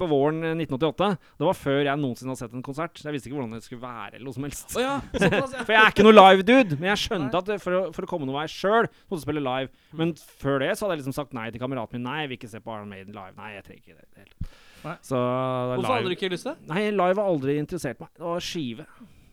på 0.00 0.08
våren 0.10 0.40
1988. 0.54 1.10
Det 1.36 1.48
var 1.50 1.58
før 1.58 1.80
jeg 1.82 2.00
noensinne 2.00 2.32
hadde 2.32 2.42
sett 2.46 2.56
en 2.56 2.64
konsert. 2.64 2.96
Så 2.96 3.10
jeg 3.10 3.18
visste 3.18 3.30
ikke 3.30 3.40
hvordan 3.40 3.58
det 3.58 3.64
skulle 3.66 3.84
være. 3.84 4.14
eller 4.16 4.26
noe 4.28 4.36
som 4.38 4.48
helst 4.48 4.78
ja. 4.78 4.96
For 5.18 5.74
jeg 5.74 5.82
er 5.82 5.92
ikke 5.92 6.06
noe 6.08 6.16
live-dude. 6.16 6.78
Men 6.80 6.92
jeg 6.94 7.04
skjønte 7.04 7.42
at 7.42 7.52
for, 7.64 7.76
å, 7.76 7.82
for 7.96 8.08
å 8.08 8.10
komme 8.10 8.28
noen 8.28 8.40
vei 8.40 8.48
sjøl, 8.52 8.88
måtte 9.10 9.24
spille 9.26 9.44
live. 9.44 9.68
Men 9.98 10.16
før 10.40 10.62
det 10.64 10.72
så 10.78 10.86
hadde 10.86 10.96
jeg 10.96 11.04
liksom 11.04 11.18
sagt 11.20 11.36
nei 11.36 11.50
til 11.52 11.60
kameraten 11.62 11.98
min. 12.00 12.08
Nei, 12.08 12.22
jeg 12.24 12.32
vil 12.32 12.40
ikke 12.40 12.52
se 12.56 12.62
på 12.64 12.72
Iron 12.72 12.88
Maiden 12.88 13.12
live. 13.16 13.36
Nei, 13.36 13.52
jeg 13.58 13.68
trenger 13.68 13.84
ikke 13.84 13.98
det. 14.00 14.08
det. 14.16 14.56
Nei. 14.84 14.96
Så 15.04 15.18
Hvorfor 15.18 15.94
hadde 15.94 16.10
du 16.10 16.16
ikke 16.16 16.32
lyst 16.32 16.46
til 16.46 16.54
det? 16.54 16.68
Nei, 16.70 16.88
live 16.94 17.18
har 17.18 17.28
aldri 17.28 17.56
interessert 17.60 18.00
meg. 18.02 18.10
Det 18.16 18.26
var 18.26 18.44
skive. 18.44 18.86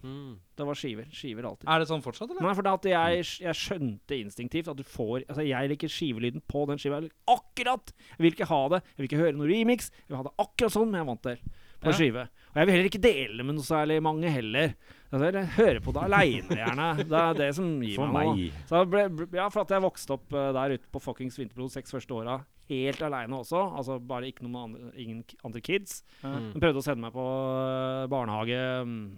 Mm. 0.06 0.34
Det 0.56 0.66
var 0.68 0.78
skiver. 0.78 1.08
Skiver 1.12 1.48
alltid. 1.50 1.68
Er 1.70 1.82
det 1.82 1.88
sånn 1.90 2.04
fortsatt, 2.06 2.30
eller? 2.30 2.46
Nei, 2.46 2.54
for 2.58 2.68
det 2.68 2.74
at 2.78 2.88
jeg, 2.92 3.26
jeg 3.48 3.60
skjønte 3.60 4.18
instinktivt 4.20 4.70
at 4.72 4.78
du 4.78 4.86
får 4.86 5.24
Altså, 5.26 5.46
jeg 5.48 5.72
liker 5.72 5.92
skivelyden 5.92 6.44
på 6.52 6.66
den 6.70 6.82
skiva. 6.82 7.02
Akkurat! 7.32 7.94
Jeg 8.16 8.26
vil 8.28 8.36
ikke 8.38 8.50
ha 8.52 8.62
det. 8.76 8.82
Jeg 8.94 9.02
vil 9.02 9.10
ikke 9.10 9.22
høre 9.24 9.38
noe 9.40 9.50
remix. 9.50 9.90
Jeg 10.04 10.14
vil 10.14 10.20
ha 10.22 10.28
det 10.28 10.36
akkurat 10.46 10.76
sånn 10.76 10.92
men 10.92 11.00
jeg 11.00 11.08
er 11.08 11.10
vant 11.10 11.26
til 11.26 11.55
på 11.86 11.94
Ja. 11.94 11.98
skive. 12.00 12.26
Og 12.26 12.60
jeg 12.60 12.68
vil 12.68 12.74
heller 12.76 12.90
ikke 12.90 13.04
dele 13.04 13.44
med 13.46 13.58
noe 13.58 13.68
særlig 13.68 13.98
mange 14.04 14.32
heller. 14.32 14.76
Altså, 15.14 15.44
høre 15.56 15.82
på 15.84 15.94
det 15.96 16.02
aleine, 16.04 16.58
gjerne. 16.60 16.88
Det 17.08 17.20
er 17.22 17.34
det 17.38 17.50
som 17.56 17.68
gir 17.84 17.96
For 18.00 18.12
meg 18.12 18.28
noe. 18.32 18.86
ble, 18.92 19.28
ja, 19.38 19.46
for 19.54 19.62
at 19.64 19.72
jeg 19.76 19.84
vokste 19.86 20.16
opp 20.18 20.34
uh, 20.34 20.50
der 20.56 20.76
ute 20.76 20.90
på 20.92 21.02
fuckings 21.04 21.38
Vinterblod 21.40 21.72
seks 21.72 21.94
første 21.94 22.16
åra, 22.16 22.40
helt 22.72 23.02
aleine 23.06 23.38
også. 23.38 23.62
Altså 23.78 24.00
bare 24.02 24.32
ikke 24.32 24.44
noen 24.48 24.58
andre, 24.74 24.92
ingen 25.00 25.24
andre 25.46 25.62
kids. 25.62 26.02
Mm. 26.24 26.50
De 26.56 26.64
prøvde 26.64 26.82
å 26.82 26.86
sende 26.86 27.04
meg 27.06 27.14
på 27.14 27.26
eh, 27.26 28.08
barnehage 28.12 28.60
mm, 28.90 29.18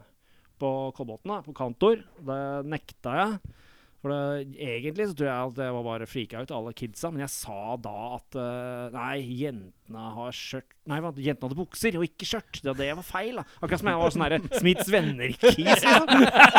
på 0.60 0.72
Kolbotn, 0.98 1.34
på 1.46 1.56
kantor. 1.56 2.04
Det 2.28 2.42
nekta 2.68 3.16
jeg. 3.22 3.56
For 3.98 4.14
det, 4.14 4.54
egentlig 4.62 5.08
så 5.10 5.16
tror 5.18 5.28
jeg 5.28 5.52
at 5.52 5.60
jeg 5.64 5.74
var 5.74 5.86
bare 5.88 6.08
frika 6.10 6.42
ut, 6.44 6.52
alle 6.54 6.74
kidsa. 6.78 7.10
Men 7.14 7.24
jeg 7.26 7.34
sa 7.34 7.76
da 7.82 7.94
at 8.20 8.38
uh, 8.38 8.94
nei, 8.94 9.16
jentene 9.42 10.04
har 10.18 10.36
skjørt 10.38 10.74
Nei, 10.88 11.02
jentene 11.20 11.50
hadde 11.50 11.58
bukser 11.60 11.98
og 12.00 12.06
ikke 12.06 12.28
skjørt. 12.30 12.62
Det, 12.64 12.74
det 12.80 12.92
var 12.96 13.04
feil, 13.04 13.42
da. 13.42 13.44
Akkurat 13.58 13.82
som 13.82 13.90
jeg 13.92 14.00
var 14.00 14.14
sånn 14.16 14.24
herre 14.24 14.38
Smiths 14.54 14.92
venner-kis, 14.94 15.58
liksom. 15.60 16.06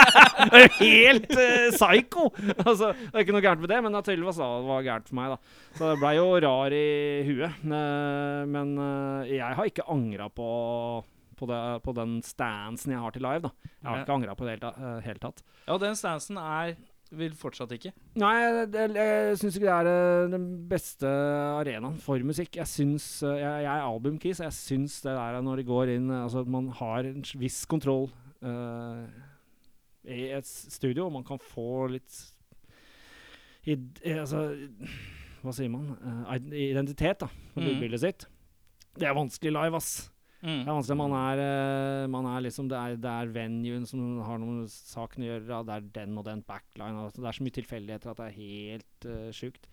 det 0.52 0.64
helt 0.82 1.30
uh, 1.32 1.68
psycho! 1.72 2.26
Altså, 2.66 2.90
det 2.92 3.14
er 3.14 3.24
ikke 3.24 3.36
noe 3.38 3.44
gærent 3.46 3.64
med 3.64 3.72
det, 3.72 3.78
men 3.86 3.96
det 3.96 4.02
tydeligvis 4.10 4.42
da 4.42 4.50
det 4.58 4.68
var 4.68 4.88
gærent 4.90 5.08
for 5.08 5.20
meg, 5.20 5.32
da. 5.32 5.62
Så 5.78 5.92
det 5.92 6.00
blei 6.02 6.14
jo 6.18 6.26
rar 6.44 6.76
i 6.76 6.88
huet. 7.28 7.62
Eh, 7.64 8.42
men 8.50 8.74
uh, 8.82 9.30
jeg 9.30 9.60
har 9.62 9.70
ikke 9.70 9.88
angra 9.94 10.28
på 10.32 10.50
på, 11.38 11.46
det, 11.46 11.58
på 11.84 11.94
den 11.96 12.18
stansen 12.26 12.94
jeg 12.94 13.02
har 13.02 13.14
til 13.14 13.22
live. 13.22 13.46
da 13.46 13.50
Jeg 13.62 13.88
har 13.88 13.96
Ja. 13.96 14.02
ikke 14.04 14.16
angra 14.16 14.34
på 14.34 14.46
det 14.46 14.56
i 14.58 14.62
det 14.64 14.72
eh, 14.74 15.00
hele 15.06 15.18
tatt. 15.22 15.42
Ja, 15.68 15.78
den 15.78 15.94
stansen 15.96 16.36
er 16.36 16.76
Vil 17.10 17.32
fortsatt 17.32 17.70
ikke. 17.72 17.90
Nei, 18.20 18.34
det, 18.68 18.82
jeg 18.92 19.36
syns 19.40 19.54
ikke 19.56 19.64
det 19.64 19.76
er 19.78 19.88
eh, 19.88 20.26
den 20.34 20.42
beste 20.68 21.08
arenaen 21.08 21.94
for 22.04 22.20
musikk. 22.20 22.58
Jeg 22.60 22.68
syns 22.68 23.06
eh, 23.24 23.38
Jeg, 23.40 23.62
jeg 23.64 23.72
er 23.78 23.86
albumkis, 23.86 24.42
jeg 24.44 24.52
syns 24.52 24.98
det 25.06 25.14
der 25.16 25.38
når 25.40 25.62
det 25.62 25.66
går 25.70 25.94
inn 25.94 26.10
eh, 26.12 26.22
Altså 26.26 26.42
at 26.44 26.50
man 26.52 26.68
har 26.76 27.08
en 27.08 27.24
viss 27.40 27.62
kontroll 27.70 28.10
uh, 28.44 29.06
i 30.04 30.26
et 30.36 30.46
studio, 30.46 31.06
og 31.08 31.12
man 31.16 31.24
kan 31.24 31.40
få 31.40 31.86
litt 31.94 32.20
i, 33.68 33.74
Altså 34.14 34.44
Hva 35.42 35.52
sier 35.56 35.72
man? 35.72 35.88
Uh, 36.04 36.36
identitet, 36.52 37.24
da, 37.24 37.28
på 37.54 37.60
Mm. 37.64 37.66
lydbildet 37.70 38.00
sitt. 38.04 38.28
Det 38.98 39.06
er 39.08 39.14
vanskelig 39.16 39.52
live, 39.56 39.76
ass. 39.80 40.10
Mm. 40.38 40.62
Det 40.62 40.70
er 40.70 40.76
vanskelig. 40.76 40.98
Man 41.00 41.14
er, 41.18 41.40
eh, 41.42 42.08
man 42.10 42.26
er 42.30 42.42
liksom 42.46 42.68
Det 42.70 42.78
er, 42.78 42.96
det 43.02 43.10
er 43.10 43.32
venuen 43.34 43.86
som 43.86 44.20
har 44.22 44.38
noe 44.38 44.60
med 44.60 44.70
saken 44.70 45.24
å 45.24 45.30
gjøre. 45.32 45.62
Det 45.66 45.74
er 45.74 45.88
den 45.98 46.18
og 46.18 46.26
den 46.28 46.42
backline. 46.46 46.94
Altså, 46.94 47.22
det 47.22 47.30
er 47.30 47.38
så 47.38 47.46
mye 47.46 47.58
tilfeldigheter 47.58 48.12
at 48.12 48.20
det 48.20 48.28
er 48.28 48.38
helt 48.38 49.08
uh, 49.08 49.30
sjukt. 49.34 49.66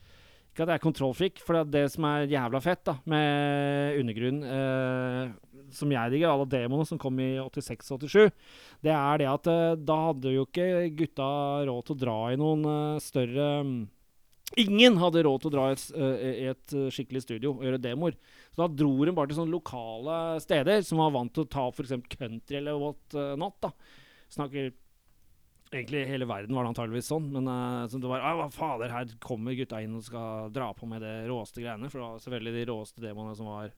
Ikke 0.55 0.63
at 0.63 0.69
det 0.71 0.75
er 0.77 0.85
kontrollfrik, 0.85 1.41
for 1.43 1.67
det, 1.67 1.83
som 1.91 2.05
er 2.07 2.29
jævla 2.31 2.61
fett 2.63 2.85
da 2.87 2.93
med 3.11 3.97
Undergrunn, 3.99 4.37
uh, 4.47 5.65
som 5.75 5.91
jeg 5.91 6.13
digger, 6.13 6.31
alle 6.31 6.47
demoene 6.47 6.87
som 6.87 7.01
kom 7.01 7.19
i 7.19 7.33
86-87, 7.43 8.31
det 8.87 8.93
er 8.95 9.19
det 9.19 9.27
at 9.27 9.49
uh, 9.51 9.75
da 9.75 9.97
hadde 10.07 10.31
jo 10.31 10.45
ikke 10.47 10.69
gutta 10.95 11.27
råd 11.67 11.83
til 11.83 11.97
å 11.97 12.01
dra 12.05 12.15
i 12.31 12.39
noen 12.39 12.63
større 13.03 13.51
um, 13.67 13.75
Ingen 14.61 14.99
hadde 15.01 15.23
råd 15.25 15.41
til 15.41 15.49
å 15.49 15.53
dra 15.55 15.63
i 15.67 15.73
et, 15.73 15.83
i 15.97 16.43
et 16.47 16.73
skikkelig 16.93 17.23
studio 17.25 17.55
og 17.55 17.63
gjøre 17.65 17.79
demoer. 17.81 18.13
Så 18.55 18.63
da 18.63 18.71
dro 18.71 18.93
hun 18.95 19.11
bare 19.17 19.29
til 19.31 19.41
sånne 19.41 19.51
lokale 19.51 20.39
steder 20.43 20.81
som 20.87 21.03
var 21.03 21.13
vant 21.15 21.33
til 21.35 21.43
å 21.43 21.51
ta 21.51 21.67
f.eks. 21.67 21.93
country 22.15 22.61
eller 22.61 22.79
what 22.79 23.17
not. 23.39 23.59
da. 23.63 23.71
Snakker 24.31 24.71
Egentlig 25.73 26.05
hele 26.07 26.27
verden 26.29 26.55
var 26.55 26.63
det 26.63 26.71
antageligvis 26.71 27.07
sånn, 27.09 27.25
men 27.33 27.49
uh, 27.49 27.87
så 27.89 27.99
det 27.99 28.07
var 28.07 28.21
hva 28.37 28.45
fader, 28.53 28.91
her 28.93 29.09
kommer 29.19 29.57
gutta 29.57 29.81
inn 29.83 29.97
og 29.97 30.05
skal 30.05 30.53
dra 30.53 30.69
på 30.77 30.87
med 30.87 31.01
det 31.03 31.25
råeste 31.27 31.63
greiene. 31.63 31.89
For 31.89 31.99
det 31.99 32.05
var 32.05 32.21
selvfølgelig 32.23 32.53
de 32.55 32.65
råeste 32.69 33.03
demoene 33.03 33.33
som 33.35 33.49
var 33.49 33.73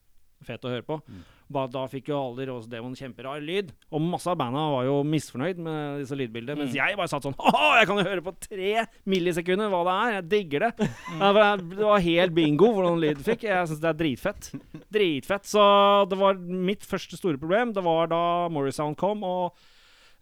fete 0.45 0.67
å 0.67 0.73
høre 0.75 0.86
på. 0.86 0.99
Mm. 1.07 1.23
Ba, 1.50 1.62
da 1.72 1.86
fikk 1.88 2.10
jo 2.12 2.18
alle 2.20 2.41
de 2.41 2.45
råeste 2.50 2.72
demoene 2.74 2.98
kjemperar 3.00 3.39
lyd. 3.39 3.70
Og 3.95 4.02
masse 4.04 4.28
av 4.28 4.36
banda 4.36 4.66
var 4.74 4.84
jo 4.84 4.98
misfornøyd 5.08 5.62
med 5.64 6.02
disse 6.02 6.18
lydbildene. 6.20 6.58
Mens 6.60 6.74
Mm. 6.74 6.80
jeg 6.82 6.98
bare 7.00 7.08
satt 7.08 7.24
sånn 7.24 7.38
Haha, 7.39 7.70
jeg 7.80 7.88
kan 7.88 7.98
jo 8.02 8.04
høre 8.10 8.24
på 8.26 8.34
tre 8.43 8.74
millisekunder 9.08 9.70
hva 9.72 9.80
det 9.88 9.93
er! 9.95 10.12
Jeg 10.18 10.28
digger 10.34 10.60
det! 10.68 10.89
Ja, 11.22 11.32
det- 11.56 11.78
var 11.80 12.04
helt 12.04 12.34
bingo 12.36 12.74
hvordan 12.76 13.00
lyd 13.00 13.24
fikk. 13.24 13.43
Jeg 13.48 13.68
syns 13.72 13.80
det 13.80 13.88
er 13.93 13.98
dritfett. 14.04 14.52
Dritfett. 14.91 15.48
Så 15.48 15.64
det 16.12 16.18
var 16.20 16.36
mitt 16.36 16.84
første 16.84 17.16
store 17.16 17.39
problem. 17.39 17.72
Det 17.74 17.84
var 17.86 18.08
da 18.12 18.22
Morrisound 18.52 18.98
kom, 19.00 19.24
og 19.24 19.56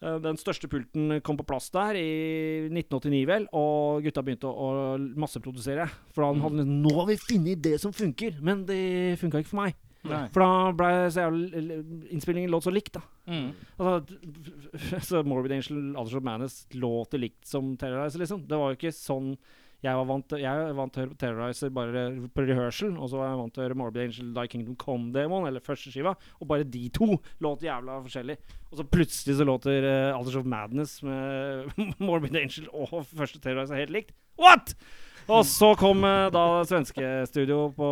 eh, 0.04 0.20
den 0.22 0.38
største 0.38 0.70
pulten 0.70 1.22
kom 1.26 1.38
på 1.42 1.46
plass 1.50 1.72
der 1.74 1.98
i 1.98 2.70
1989, 2.70 3.26
vel. 3.26 3.48
Og 3.58 4.04
gutta 4.06 4.22
begynte 4.22 4.46
å, 4.46 4.54
å 4.54 5.18
masseprodusere. 5.18 5.90
For 6.14 6.28
han 6.30 6.44
hadde 6.46 6.62
de 6.62 6.70
Nå 6.86 6.94
har 7.00 7.10
vi 7.10 7.18
funnet 7.18 7.64
det 7.66 7.80
som 7.82 7.92
funker! 7.96 8.38
Men 8.46 8.62
det 8.70 9.18
funka 9.24 9.42
ikke 9.42 9.54
for 9.56 9.64
meg. 9.64 9.76
Nei. 10.06 10.24
For 10.34 10.44
da 10.44 10.72
ble 10.78 10.90
så 11.10 11.26
jævlig 11.26 11.80
Innspillingen 12.14 12.54
låt 12.54 12.68
så 12.68 12.74
likt, 12.74 12.96
da. 12.98 13.04
Mm. 13.32 13.52
Altså, 13.78 14.18
så 15.10 15.22
Morbid 15.28 15.58
Angel, 15.58 15.84
Others 15.96 16.18
of 16.20 16.26
Madness 16.28 16.58
låter 16.78 17.22
likt 17.22 17.46
som 17.50 17.76
Terrorizer, 17.80 18.22
liksom. 18.22 18.46
Det 18.50 18.60
var 18.60 18.74
jo 18.74 18.80
ikke 18.80 18.96
sånn 18.96 19.34
jeg 19.86 19.98
var 20.00 20.08
vant 20.10 20.36
jeg 20.40 20.62
var 20.62 20.76
vant 20.78 20.94
til 20.96 21.04
å 21.04 21.06
høre 21.06 21.18
Terrorizer 21.22 21.72
bare 21.74 22.04
på 22.34 22.46
rehearsal, 22.48 22.96
og 22.98 23.10
så 23.12 23.20
var 23.20 23.30
jeg 23.30 23.40
vant 23.42 23.54
til 23.54 23.62
å 23.62 23.66
høre 23.68 23.78
Morbid 23.78 24.06
Angel 24.06 24.32
Die 24.38 24.52
Kingdom 24.52 24.78
Come-demoen, 24.82 25.48
eller 25.50 25.64
første 25.66 25.92
skiva, 25.94 26.16
og 26.40 26.50
bare 26.50 26.66
de 26.66 26.86
to 26.96 27.10
låt 27.44 27.66
jævla 27.66 28.00
forskjellig. 28.06 28.38
Og 28.72 28.80
så 28.80 28.88
plutselig 28.96 29.38
så 29.38 29.48
låter 29.48 29.86
uh, 29.86 30.18
Others 30.18 30.40
of 30.42 30.50
Madness 30.50 30.98
med 31.06 31.76
Morbid 32.08 32.38
Angel 32.40 32.70
og 32.74 33.04
første 33.12 33.42
Terrorizer 33.44 33.84
helt 33.84 33.94
likt. 33.94 34.16
What?! 34.42 34.74
Og 35.26 35.42
så 35.50 35.72
kom 35.80 36.04
eh, 36.06 36.28
da 36.34 36.44
svenske 36.70 37.06
studio 37.30 37.70
på, 37.74 37.90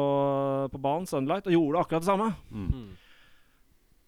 på 0.70 0.82
banen, 0.82 1.08
Sunlight, 1.10 1.48
og 1.50 1.56
gjorde 1.56 1.82
akkurat 1.82 2.06
det 2.06 2.12
samme. 2.12 2.30
Mm. 2.54 2.92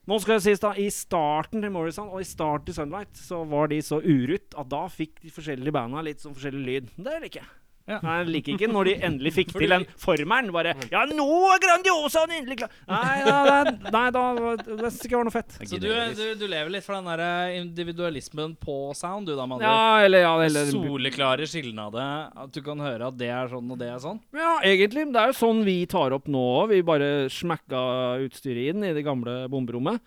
Nå 0.06 0.20
skal 0.22 0.38
det 0.38 0.46
sies 0.46 0.62
da, 0.62 0.76
I 0.78 0.86
starten 0.94 1.66
til 1.66 1.74
Morrison 1.74 2.12
og 2.14 2.22
i 2.22 2.28
starten 2.30 2.70
til 2.70 2.78
Sunlight 2.78 3.18
så 3.18 3.42
var 3.50 3.72
de 3.72 3.80
så 3.82 3.98
urutt 4.04 4.54
at 4.54 4.70
da 4.70 4.84
fikk 4.94 5.18
de 5.24 5.34
forskjellige 5.34 5.74
banda 5.74 6.04
litt 6.06 6.22
sånn 6.22 6.36
forskjellig 6.38 6.66
lyd. 6.68 6.92
Det 7.08 7.16
liker 7.24 7.42
jeg. 7.42 7.54
Ja. 7.86 8.00
Nei, 8.02 8.14
Jeg 8.18 8.30
liker 8.34 8.56
ikke 8.56 8.68
når 8.72 8.88
de 8.90 8.94
endelig 9.06 9.32
fikk 9.36 9.52
til 9.54 9.70
den 9.70 9.84
formelen. 10.02 10.50
Bare 10.56 10.72
Ja, 10.90 11.04
nå 11.06 11.26
er 11.54 11.62
Grandiosaen 11.62 12.34
endelig 12.40 12.58
klar! 12.64 12.72
Nei, 12.90 13.20
nei, 13.28 13.42
nei, 13.46 13.92
nei, 13.94 14.06
da 14.16 14.24
det 14.58 14.90
skal 14.96 15.10
ikke 15.10 15.20
være 15.20 15.28
noe 15.28 15.36
fett. 15.36 15.58
Så 15.70 15.78
du, 15.82 15.86
du, 16.18 16.24
du 16.40 16.46
lever 16.50 16.74
litt 16.74 16.86
for 16.88 16.98
den 16.98 17.12
der 17.12 17.24
eh, 17.28 17.60
individualismen 17.60 18.58
på 18.58 18.80
sound, 18.98 19.30
du 19.30 19.36
da, 19.38 19.46
Madrid? 19.46 19.70
Ja, 19.70 20.02
eller 20.08 20.26
ja, 20.26 20.34
eller 20.48 20.74
Soleklare 20.74 21.46
skilnader. 21.50 22.34
At 22.46 22.58
du 22.58 22.62
kan 22.66 22.82
høre 22.82 23.12
at 23.14 23.22
det 23.22 23.30
er 23.30 23.54
sånn 23.54 23.70
og 23.70 23.82
det 23.82 23.92
er 23.94 24.02
sånn. 24.02 24.22
Ja, 24.34 24.58
egentlig. 24.66 25.06
Det 25.14 25.22
er 25.22 25.30
jo 25.30 25.40
sånn 25.44 25.62
vi 25.68 25.80
tar 25.90 26.18
opp 26.18 26.26
nå 26.32 26.42
òg. 26.64 26.74
Vi 26.74 26.82
bare 26.86 27.14
smakka 27.30 27.86
utstyret 28.26 28.74
inn 28.74 28.90
i 28.90 28.96
det 28.98 29.06
gamle 29.06 29.44
bomberommet. 29.52 30.02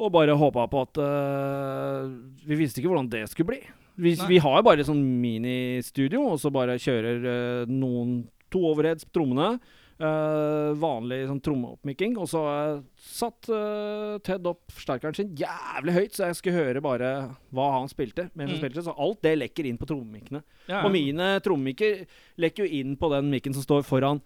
Og 0.00 0.12
bare 0.12 0.36
håpa 0.36 0.64
på 0.72 0.80
at 0.86 0.98
uh, 1.02 2.08
Vi 2.48 2.56
visste 2.56 2.80
ikke 2.80 2.92
hvordan 2.92 3.08
det 3.12 3.26
skulle 3.32 3.54
bli. 3.54 3.60
Vi, 4.00 4.14
vi 4.28 4.40
har 4.42 4.64
bare 4.66 4.86
sånn 4.86 5.02
ministudio, 5.20 6.24
og 6.32 6.40
så 6.42 6.52
bare 6.54 6.80
kjører 6.80 7.26
uh, 7.26 7.70
noen 7.70 8.22
to 8.50 8.64
overheads 8.72 9.06
på 9.06 9.20
trommene. 9.20 9.60
Uh, 10.00 10.72
vanlig 10.80 11.26
sånn 11.28 11.42
trommeoppmikking. 11.44 12.14
Og 12.20 12.28
så 12.30 12.40
uh, 12.40 12.80
satt 12.96 13.50
uh, 13.52 14.16
Ted 14.24 14.48
opp 14.48 14.72
forsterkeren 14.72 15.16
sin 15.16 15.34
jævlig 15.36 15.96
høyt, 15.98 16.16
så 16.16 16.30
jeg 16.30 16.38
skulle 16.38 16.64
høre 16.64 16.84
bare 16.84 17.12
hva 17.52 17.68
han 17.76 17.90
spilte. 17.92 18.30
Mm. 18.32 18.56
spilte, 18.56 18.86
Så 18.86 18.96
alt 18.96 19.20
det 19.26 19.36
lekker 19.42 19.68
inn 19.68 19.80
på 19.80 19.88
trommemikkene. 19.90 20.40
Ja. 20.70 20.86
Og 20.86 20.94
mine 20.94 21.34
trommemikker 21.44 22.06
lekker 22.40 22.64
jo 22.64 22.80
inn 22.80 22.96
på 23.00 23.12
den 23.12 23.28
mikken 23.32 23.56
som 23.56 23.66
står 23.66 23.84
foran 23.88 24.24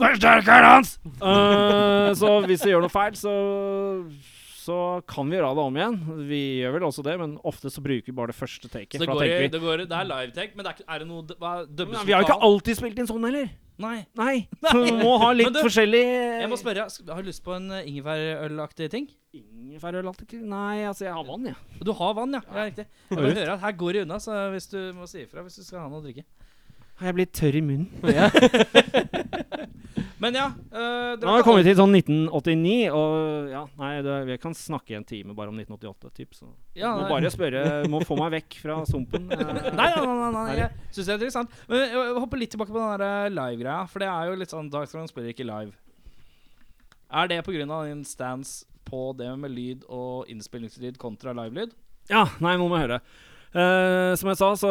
forsterkeren 0.00 0.64
hans! 0.64 0.94
Så 2.20 2.30
hvis 2.46 2.64
jeg 2.64 2.74
gjør 2.74 2.86
noe 2.86 2.92
feil, 2.92 3.16
så 3.18 3.32
så 4.62 4.76
kan 5.10 5.30
vi 5.30 5.38
gjøre 5.38 5.50
det 5.58 5.64
om 5.64 5.78
igjen. 5.78 5.96
Vi 6.28 6.42
gjør 6.62 6.76
vel 6.76 6.86
også 6.86 7.04
det, 7.06 7.16
men 7.20 7.34
ofte 7.48 7.72
så 7.72 7.82
bruker 7.84 8.08
vi 8.08 8.14
bare 8.16 8.30
det 8.30 8.38
første 8.38 8.70
taket. 8.70 8.98
Så 8.98 9.02
det 9.02 9.10
går, 9.10 9.24
vi, 9.24 9.48
det, 9.50 9.60
går, 9.62 9.84
det 9.90 9.98
er 9.98 10.08
live-take, 10.08 10.54
men 10.54 10.66
det 10.66 10.74
er, 10.76 10.86
er 10.86 11.02
det 11.02 11.08
noe 11.10 11.36
hva, 11.42 11.52
ja, 11.66 12.04
vi 12.06 12.14
har 12.14 12.22
jo 12.22 12.28
ikke 12.28 12.38
alltid 12.48 12.78
spilt 12.78 13.02
inn 13.02 13.10
sånn 13.10 13.26
heller. 13.26 13.50
Nei. 13.82 13.96
Nei. 14.20 14.34
Så 14.68 14.82
vi 14.84 14.92
må 14.94 15.16
ha 15.22 15.30
litt 15.34 15.48
Men 15.48 15.56
du, 15.56 15.62
forskjellig 15.64 16.02
Jeg 16.04 16.50
må 16.52 16.58
spørre, 16.60 16.86
har 16.86 17.24
du 17.24 17.30
lyst 17.30 17.42
på 17.44 17.54
en 17.56 17.70
eh, 17.78 17.88
ingefærølaktig 17.90 18.88
ting? 18.92 19.08
Ingefærølaktig? 19.34 20.42
Nei, 20.44 20.84
altså, 20.88 21.06
jeg 21.08 21.16
har 21.16 21.26
vann, 21.26 21.48
jeg. 21.50 21.82
Du 21.82 21.92
har 21.96 22.14
vann, 22.18 22.36
ja. 22.36 22.42
ja 22.52 22.68
riktig. 22.68 22.86
Jeg 23.08 23.18
bare 23.18 23.32
hører 23.32 23.54
at 23.56 23.64
her 23.64 23.76
går 23.82 23.96
det 23.96 24.06
unna, 24.06 24.20
så 24.22 24.38
hvis 24.52 24.68
du 24.72 24.78
må 24.96 25.08
si 25.10 25.24
ifra 25.24 25.44
hvis 25.46 25.58
du 25.60 25.64
skal 25.66 25.84
ha 25.84 25.90
noe 25.90 26.02
å 26.02 26.06
drikke. 26.06 26.26
Har 27.00 27.10
jeg 27.10 27.18
blitt 27.18 27.32
tørr 27.36 27.56
i 27.58 27.64
munnen? 27.64 27.88
Men 30.22 30.36
ja 30.38 30.44
øh, 30.54 31.18
Nå 31.18 31.26
har 31.26 31.40
vi 31.40 31.44
kommet 31.46 31.64
til 31.66 31.74
sånn 31.74 31.96
1989, 31.98 32.74
og 32.94 33.48
ja, 33.50 33.62
nei, 33.80 33.90
det, 34.06 34.18
vi 34.28 34.36
kan 34.42 34.54
snakke 34.54 34.94
i 34.94 34.96
en 35.00 35.06
time 35.06 35.34
bare 35.34 35.50
om 35.50 35.58
1988, 35.58 36.12
typ. 36.14 36.36
Så 36.38 36.46
Ja, 36.78 36.92
må 36.94 37.08
bare 37.10 37.32
spørre 37.34 37.62
Må 37.90 38.04
få 38.06 38.14
meg 38.20 38.36
vekk 38.36 38.58
fra 38.62 38.76
sumpen. 38.86 39.26
eh. 39.34 39.42
Nei, 39.74 39.88
nei, 39.96 40.04
nei, 40.06 40.16
nei, 40.22 40.30
nei. 40.36 40.58
jeg 40.60 40.70
syns 40.92 41.08
det 41.08 41.14
er 41.14 41.18
interessant. 41.18 41.56
Men 41.66 41.82
jeg 41.82 41.90
jeg 41.96 42.20
hopper 42.22 42.42
litt 42.42 42.54
tilbake 42.54 42.74
på 42.74 42.78
den 42.78 42.92
der 43.02 43.06
eh, 43.08 43.32
live-greia, 43.34 43.80
for 43.90 44.04
det 44.04 44.10
er 44.12 44.30
jo 44.30 44.38
litt 44.38 44.54
sånn 44.54 44.70
Darkthrone 44.70 45.10
spiller 45.10 45.34
ikke 45.34 45.48
live. 45.48 45.74
Er 47.12 47.28
det 47.28 47.42
pga. 47.44 47.82
din 47.88 48.06
stance 48.08 48.64
på 48.86 49.10
det 49.18 49.32
med 49.38 49.50
lyd 49.50 49.82
og 49.90 50.30
innspillingslyd 50.30 51.02
kontra 51.02 51.34
live-lyd? 51.34 51.74
Ja, 52.10 52.28
nei, 52.42 52.54
nå 52.60 52.70
må 52.70 52.78
jeg 52.78 52.86
høre. 52.86 53.02
Eh, 53.52 54.14
som 54.16 54.30
jeg 54.30 54.38
sa, 54.40 54.46
så 54.56 54.68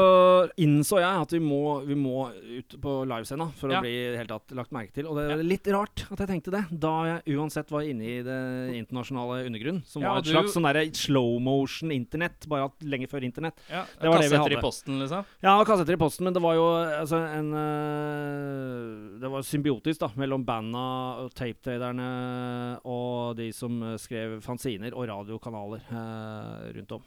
innså 0.58 0.98
jeg 0.98 1.22
at 1.22 1.34
vi 1.36 1.40
må, 1.40 1.60
vi 1.86 1.94
må 1.94 2.32
ut 2.34 2.74
på 2.82 2.94
livescena 3.06 3.52
for 3.54 3.70
Ja. 3.70 3.78
å 3.78 3.82
bli 3.86 3.94
helt 4.18 4.28
tatt 4.34 4.50
lagt 4.58 4.72
merke 4.74 4.92
til. 4.96 5.06
Og 5.06 5.16
det 5.20 5.26
er 5.38 5.44
litt 5.44 5.68
rart 5.70 6.06
at 6.12 6.18
jeg 6.24 6.28
tenkte 6.32 6.50
det, 6.56 6.64
da 6.82 6.94
jeg 7.22 7.38
uansett 7.38 7.70
var 7.70 7.82
inne 7.86 8.02
i 8.02 8.24
det 8.26 8.40
internasjonale 8.80 9.46
undergrunn, 9.46 9.84
som 9.86 10.02
Ja, 10.02 10.10
var 10.14 10.18
et 10.20 10.26
du- 10.26 10.32
slags 10.34 10.54
sånn 10.58 10.66
derre 10.66 10.90
slow 10.98 11.40
motion 11.40 11.92
internett, 11.92 12.48
bare 12.50 12.66
at 12.66 12.80
lenge 12.82 13.08
før 13.08 13.22
internett. 13.22 13.54
Ja, 13.70 13.86
Det 14.02 14.10
var 14.10 14.18
det 14.18 14.30
vi 14.32 14.36
Kassetter 14.38 14.52
i 14.52 14.56
hadde. 14.56 14.62
posten, 14.62 15.00
liksom? 15.00 15.26
Ja, 15.44 15.64
kassetter 15.64 15.94
i 15.94 16.02
posten, 16.02 16.24
men 16.26 16.34
det 16.34 16.42
var 16.42 16.54
jo 16.56 16.66
altså, 17.06 17.22
en 17.38 17.54
uh, 17.54 19.20
Det 19.22 19.30
var 19.30 19.42
symbiotisk 19.46 20.00
da, 20.00 20.08
mellom 20.18 20.44
banda, 20.44 21.22
og 21.22 21.34
tapetraderne 21.38 22.80
og 22.84 23.36
de 23.38 23.52
som 23.54 23.80
skrev 24.02 24.42
fanziner 24.42 24.94
og 24.96 25.08
radiokanaler 25.08 25.82
uh, 25.92 26.72
rundt 26.74 26.92
om. 26.98 27.02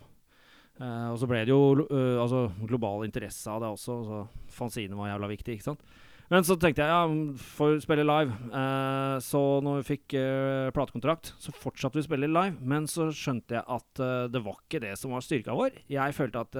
Eh, 0.82 1.08
og 1.12 1.18
så 1.20 1.28
ble 1.30 1.44
det 1.46 1.52
jo 1.54 1.86
eh, 1.86 2.16
altså, 2.18 2.48
global 2.66 3.04
interesse 3.06 3.50
av 3.50 3.62
det 3.62 3.70
også, 3.76 3.98
så 4.08 4.22
fanzine 4.56 4.98
var 4.98 5.12
jævla 5.12 5.30
viktig, 5.30 5.54
ikke 5.58 5.68
sant. 5.68 5.84
Men 6.32 6.44
så 6.46 6.56
tenkte 6.56 6.84
jeg 6.84 6.88
ja, 6.88 7.36
får 7.56 7.82
spille 7.84 8.04
live. 8.06 8.32
Eh, 8.48 9.16
så 9.24 9.40
når 9.64 9.80
vi 9.80 9.88
fikk 9.90 10.14
eh, 10.16 10.70
platekontrakt, 10.74 11.34
så 11.40 11.52
fortsatte 11.52 11.98
vi 11.98 12.04
å 12.04 12.06
spille 12.06 12.30
live. 12.30 12.56
Men 12.64 12.88
så 12.90 13.10
skjønte 13.12 13.58
jeg 13.58 13.64
at 13.76 14.02
eh, 14.02 14.26
det 14.32 14.40
var 14.44 14.56
ikke 14.62 14.80
det 14.86 14.94
som 15.00 15.12
var 15.12 15.24
styrka 15.24 15.56
vår. 15.56 15.76
Jeg 15.92 16.16
følte 16.16 16.44
at 16.44 16.58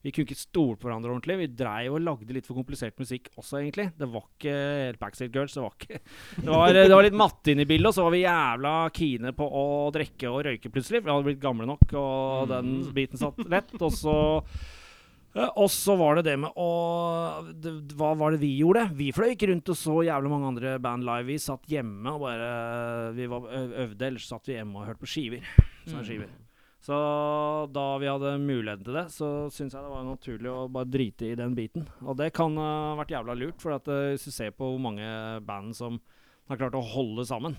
vi 0.00 0.12
kunne 0.14 0.26
ikke 0.26 0.38
stole 0.38 0.78
på 0.80 0.88
hverandre 0.88 1.12
ordentlig. 1.12 1.38
Vi 1.42 1.50
dreiv 1.60 1.98
og 1.98 2.04
lagde 2.04 2.34
litt 2.34 2.48
for 2.48 2.58
komplisert 2.58 2.98
musikk 3.00 3.30
også, 3.36 3.60
egentlig. 3.60 3.90
Det 4.00 4.10
var 4.10 4.26
ikke 4.26 4.56
helt 4.56 5.00
Backstreet 5.02 5.38
Girls. 5.38 5.54
Det 5.54 5.64
var 5.64 5.76
ikke 5.78 6.00
Det 6.50 6.50
var, 6.50 6.74
det 6.74 6.96
var 6.96 7.06
litt 7.06 7.20
matte 7.20 7.54
inne 7.54 7.66
i 7.66 7.70
bildet, 7.70 7.92
og 7.92 7.96
så 7.96 8.06
var 8.06 8.14
vi 8.16 8.24
jævla 8.24 8.74
kine 8.96 9.34
på 9.36 9.46
å 9.46 9.64
drikke 9.94 10.32
og 10.32 10.44
røyke 10.48 10.72
plutselig. 10.72 11.02
For 11.02 11.10
vi 11.10 11.14
hadde 11.14 11.28
blitt 11.30 11.42
gamle 11.42 11.68
nok, 11.70 11.86
og 12.00 12.50
den 12.50 12.76
biten 12.96 13.20
satt 13.20 13.38
lett. 13.46 13.74
Og 13.78 13.94
så 13.94 14.16
og 15.30 15.68
så 15.70 15.94
var 15.94 16.18
det 16.18 16.24
det 16.26 16.36
med 16.42 16.56
å 16.58 16.70
det, 17.54 17.94
Hva 17.94 18.16
var 18.18 18.34
det 18.34 18.40
vi 18.42 18.50
gjorde? 18.58 18.88
Vi 18.98 19.12
fløy 19.14 19.36
ikke 19.36 19.52
rundt 19.52 19.70
og 19.70 19.78
så 19.78 20.00
jævlig 20.02 20.32
mange 20.32 20.48
andre 20.50 20.76
band 20.82 21.06
live. 21.06 21.28
Vi 21.28 21.38
satt 21.38 21.70
hjemme 21.70 22.16
og 22.16 22.24
bare 22.24 22.50
Vi 23.14 23.28
var, 23.30 23.46
øvde, 23.54 24.08
ellers 24.08 24.26
satt 24.26 24.50
vi 24.50 24.56
hjemme 24.58 24.80
og 24.80 24.88
hørte 24.90 25.04
på 25.04 25.10
skiver. 25.12 25.46
Sånne 25.86 26.06
skiver. 26.08 26.32
Så 26.80 26.96
da 27.74 27.84
vi 28.00 28.08
hadde 28.08 28.38
muligheten 28.40 28.86
til 28.86 28.96
det, 28.96 29.04
så 29.12 29.28
syns 29.52 29.74
jeg 29.76 29.84
det 29.84 29.92
var 29.92 30.06
naturlig 30.06 30.48
å 30.48 30.68
bare 30.72 30.88
drite 30.88 31.28
i 31.28 31.36
den 31.36 31.52
biten. 31.56 31.84
Og 32.00 32.16
det 32.16 32.30
kan 32.36 32.56
ha 32.56 32.96
vært 32.98 33.12
jævla 33.12 33.36
lurt, 33.36 33.60
for 33.60 33.76
at 33.76 33.90
uh, 33.92 34.14
hvis 34.14 34.24
du 34.24 34.32
ser 34.32 34.54
på 34.56 34.64
hvor 34.64 34.80
mange 34.80 35.04
band 35.44 35.76
som 35.76 36.00
har 36.48 36.58
klart 36.58 36.78
å 36.78 36.82
holde 36.94 37.26
sammen 37.28 37.58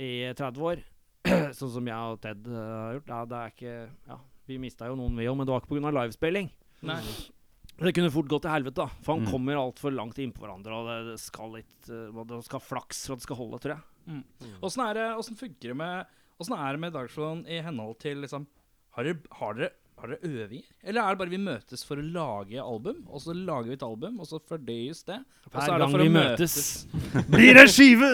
i 0.00 0.32
30 0.32 0.64
år, 0.70 0.80
sånn 1.58 1.74
som 1.76 1.92
jeg 1.92 2.14
og 2.14 2.22
Ted 2.24 2.48
uh, 2.48 2.56
har 2.56 2.96
gjort, 2.96 3.12
ja, 3.12 3.20
det 3.28 3.42
er 3.42 3.52
ikke 3.52 3.76
Ja, 4.08 4.18
vi 4.48 4.60
mista 4.60 4.88
jo 4.88 4.96
noen, 4.96 5.20
vi 5.20 5.28
òg, 5.28 5.36
men 5.36 5.44
det 5.44 5.52
var 5.52 5.62
ikke 5.62 5.76
pga. 5.76 5.92
livespilling. 6.00 6.48
Nei. 6.84 7.00
Det 7.74 7.90
kunne 7.96 8.10
fort 8.14 8.28
gått 8.30 8.44
til 8.46 8.52
helvete, 8.54 8.74
da. 8.84 8.86
For 9.02 9.16
han 9.16 9.24
Mm. 9.24 9.30
kommer 9.32 9.56
altfor 9.58 9.90
langt 9.94 10.18
innpå 10.22 10.44
hverandre, 10.44 10.72
og 10.78 10.86
det, 10.86 10.98
det 11.12 11.20
skal 11.20 11.50
litt 11.56 11.88
eh, 11.90 12.24
Det 12.30 12.44
skal 12.46 12.60
flaks 12.62 13.06
for 13.06 13.14
at 13.16 13.18
det 13.22 13.26
skal 13.26 13.36
holde, 13.40 13.58
tror 13.64 13.74
jeg. 13.74 14.22
Åssen 14.62 14.84
er 14.84 14.94
det, 14.94 15.06
åssen 15.18 15.36
funker 15.40 15.72
det 15.72 15.76
med 15.80 16.06
Åssen 16.38 16.54
er 16.58 16.72
det 16.76 16.80
med 16.82 16.92
Darkthrone 16.92 17.46
i 17.48 17.60
henhold 17.62 17.98
til 18.02 18.18
liksom 18.20 18.46
Har 18.96 19.04
dere, 19.06 19.18
har 19.38 19.54
dere, 19.58 19.70
har 20.04 20.12
dere 20.14 20.30
øvinger? 20.44 20.66
Eller 20.84 21.00
er 21.02 21.14
det 21.16 21.20
bare 21.24 21.32
vi 21.32 21.40
møtes 21.42 21.82
for 21.88 22.00
å 22.00 22.04
lage 22.14 22.60
album, 22.62 23.00
og 23.08 23.22
så 23.24 23.34
lager 23.36 23.70
vi 23.72 23.76
et 23.78 23.84
album, 23.86 24.20
og 24.22 24.28
så 24.28 24.38
fordøyes 24.50 25.00
det? 25.08 25.16
Og 25.48 25.50
så 25.50 25.56
Hver 25.56 25.64
er 25.64 25.72
det 25.74 25.84
gang 25.84 25.94
for 25.94 26.04
å 26.04 26.06
vi 26.06 26.12
møtes. 26.14 26.56
møtes, 26.94 27.26
blir 27.34 27.58
det 27.58 27.64
skive! 27.72 28.10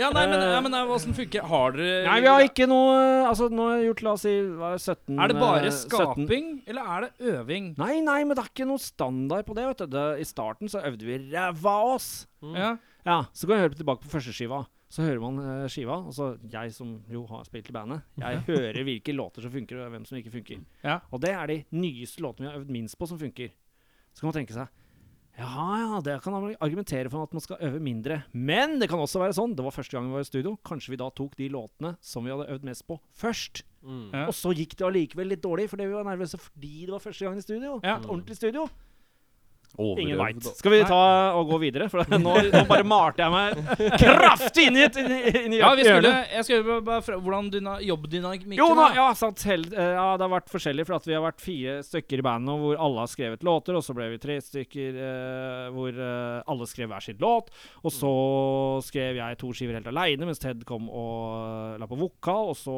Ja, 0.00 0.10
nei, 0.14 0.26
men, 0.30 0.44
ja, 0.52 0.60
men 0.64 0.76
åssen 0.82 1.16
funker 1.16 1.46
Har 1.48 1.74
dere 1.76 2.02
Nei, 2.06 2.18
vi 2.24 2.30
har 2.30 2.44
ikke 2.46 2.66
noe 2.70 2.94
Altså, 3.28 3.48
nå 3.52 3.66
har 3.68 3.80
jeg 3.80 3.88
gjort, 3.90 4.02
la 4.06 4.12
oss 4.16 4.24
si, 4.26 4.32
hva 4.58 4.70
er 4.72 4.78
det, 4.78 4.84
17 4.84 5.18
Er 5.22 5.32
det 5.32 5.36
bare 5.40 5.62
eh, 5.62 5.70
17 5.70 5.82
skaping, 5.88 6.52
eller 6.70 6.92
er 6.96 7.06
det 7.06 7.32
øving? 7.34 7.72
Nei, 7.80 7.94
nei, 8.04 8.18
men 8.24 8.36
det 8.38 8.44
er 8.44 8.50
ikke 8.52 8.68
noe 8.70 8.82
standard 8.82 9.46
på 9.48 9.56
det, 9.58 9.66
vet 9.72 9.82
du. 9.84 9.90
Det, 9.96 10.06
I 10.22 10.28
starten 10.28 10.70
så 10.72 10.82
øvde 10.86 11.06
vi 11.08 11.18
ræva 11.32 11.74
av 11.82 11.94
oss. 11.96 12.08
Ja. 12.56 12.74
Ja, 13.06 13.18
så 13.34 13.46
kan 13.48 13.56
vi 13.56 13.62
høre 13.66 13.78
tilbake 13.78 14.04
på 14.06 14.12
første 14.12 14.34
skiva. 14.34 14.62
Så 14.92 15.06
hører 15.06 15.22
man 15.22 15.40
eh, 15.40 15.64
skiva, 15.72 15.96
og 16.04 16.12
så 16.12 16.34
jeg 16.52 16.74
som 16.76 16.98
jo 17.10 17.24
har 17.30 17.46
spilt 17.48 17.70
i 17.70 17.74
bandet, 17.74 18.04
jeg 18.20 18.42
hører 18.50 18.82
hvilke 18.84 19.14
låter 19.16 19.44
som 19.44 19.54
funker, 19.54 19.80
og 19.80 19.94
hvem 19.94 20.04
som 20.08 20.18
ikke 20.20 20.34
funker. 20.34 20.60
Ja. 20.84 20.98
Og 21.10 21.22
det 21.24 21.32
er 21.32 21.48
de 21.48 21.58
nyeste 21.72 22.20
låtene 22.24 22.46
vi 22.46 22.52
har 22.52 22.60
øvd 22.60 22.72
minst 22.76 22.98
på, 23.00 23.08
som 23.08 23.20
funker. 23.20 23.54
Så 24.12 24.20
kan 24.20 24.28
man 24.28 24.40
tenke 24.42 24.56
seg 24.56 24.68
Jaha, 25.32 25.78
ja, 25.80 26.00
det 26.04 26.18
kan 26.20 26.34
man 26.34 26.50
argumentere 26.60 27.08
for 27.08 27.24
at 27.24 27.32
man 27.32 27.40
skal 27.40 27.56
øve 27.64 27.78
mindre. 27.80 28.18
Men 28.36 28.76
det 28.82 28.90
kan 28.92 29.00
også 29.00 29.22
være 29.22 29.32
sånn, 29.32 29.54
det 29.56 29.64
var 29.64 29.72
første 29.72 29.96
gang 29.96 30.10
vi 30.10 30.18
var 30.18 30.26
i 30.26 30.28
studio, 30.28 30.52
kanskje 30.68 30.92
vi 30.92 30.98
da 31.00 31.08
tok 31.08 31.38
de 31.40 31.48
låtene 31.54 31.94
som 32.04 32.26
vi 32.26 32.34
hadde 32.34 32.50
øvd 32.52 32.66
mest 32.68 32.84
på, 32.84 32.98
først. 33.16 33.62
Ja. 34.12 34.26
Og 34.26 34.34
så 34.36 34.52
gikk 34.54 34.76
det 34.76 34.84
allikevel 34.86 35.32
litt 35.32 35.42
dårlig 35.42 35.70
fordi 35.72 35.88
vi 35.88 35.96
var 35.96 36.04
nervøse 36.06 36.38
fordi 36.38 36.84
det 36.84 36.92
var 36.92 37.02
første 37.02 37.24
gang 37.24 37.40
i 37.40 37.44
studio. 37.44 37.78
Ja. 37.80 37.96
Et 37.96 38.10
ordentlig 38.12 38.36
studio. 38.38 38.68
Ingen 39.80 40.18
veit. 40.20 40.44
Skal 40.58 40.74
vi 40.74 40.82
ta 40.84 40.98
og 41.38 41.48
gå 41.48 41.58
videre? 41.62 41.88
For 41.88 42.04
nå, 42.20 42.34
nå 42.52 42.62
bare 42.68 42.84
malte 42.84 43.24
jeg 43.24 43.32
meg 43.32 43.94
kraftig 44.02 44.66
inn 44.68 44.76
i 44.76 44.84
inn 44.84 45.14
inn 45.46 45.56
i 45.56 45.60
Ja, 45.62 45.70
vi 45.78 45.86
skulle, 45.86 46.12
jeg 46.28 46.44
skulle 46.44 46.76
bare- 46.84 47.00
fra, 47.06 47.16
Hvordan 47.22 47.48
dyna, 47.54 47.78
jobbdynamikken 47.80 48.52
Jo, 48.58 48.68
nå, 48.76 48.88
ja. 48.96 49.08
Hel, 49.48 49.64
eh, 49.72 49.94
ja, 49.96 50.06
det 50.20 50.26
har 50.26 50.32
vært 50.34 50.52
forskjellig, 50.52 50.86
for 50.86 51.08
vi 51.08 51.16
har 51.16 51.24
vært 51.24 51.40
fire 51.42 51.78
stykker 51.86 52.20
i 52.20 52.26
bandet 52.26 52.50
nå 52.50 52.58
hvor 52.60 52.76
alle 52.84 53.02
har 53.04 53.10
skrevet 53.10 53.42
låter, 53.46 53.76
og 53.78 53.84
så 53.86 53.96
ble 53.96 54.10
vi 54.12 54.20
tre 54.22 54.36
stykker 54.44 55.00
eh, 55.08 55.66
hvor 55.74 55.96
eh, 55.96 56.42
alle 56.52 56.68
skrev 56.68 56.92
hver 56.92 57.04
sin 57.08 57.20
låt. 57.22 57.48
Og 57.82 57.94
så 57.94 58.12
skrev 58.84 59.16
jeg 59.22 59.40
to 59.40 59.52
skiver 59.56 59.78
helt 59.80 59.88
aleine, 59.90 60.28
mens 60.28 60.42
Ted 60.42 60.64
kom 60.68 60.88
og 60.92 61.74
eh, 61.74 61.78
la 61.80 61.88
på 61.88 61.98
vokal. 62.00 62.52
Og 62.52 62.58
så 62.60 62.76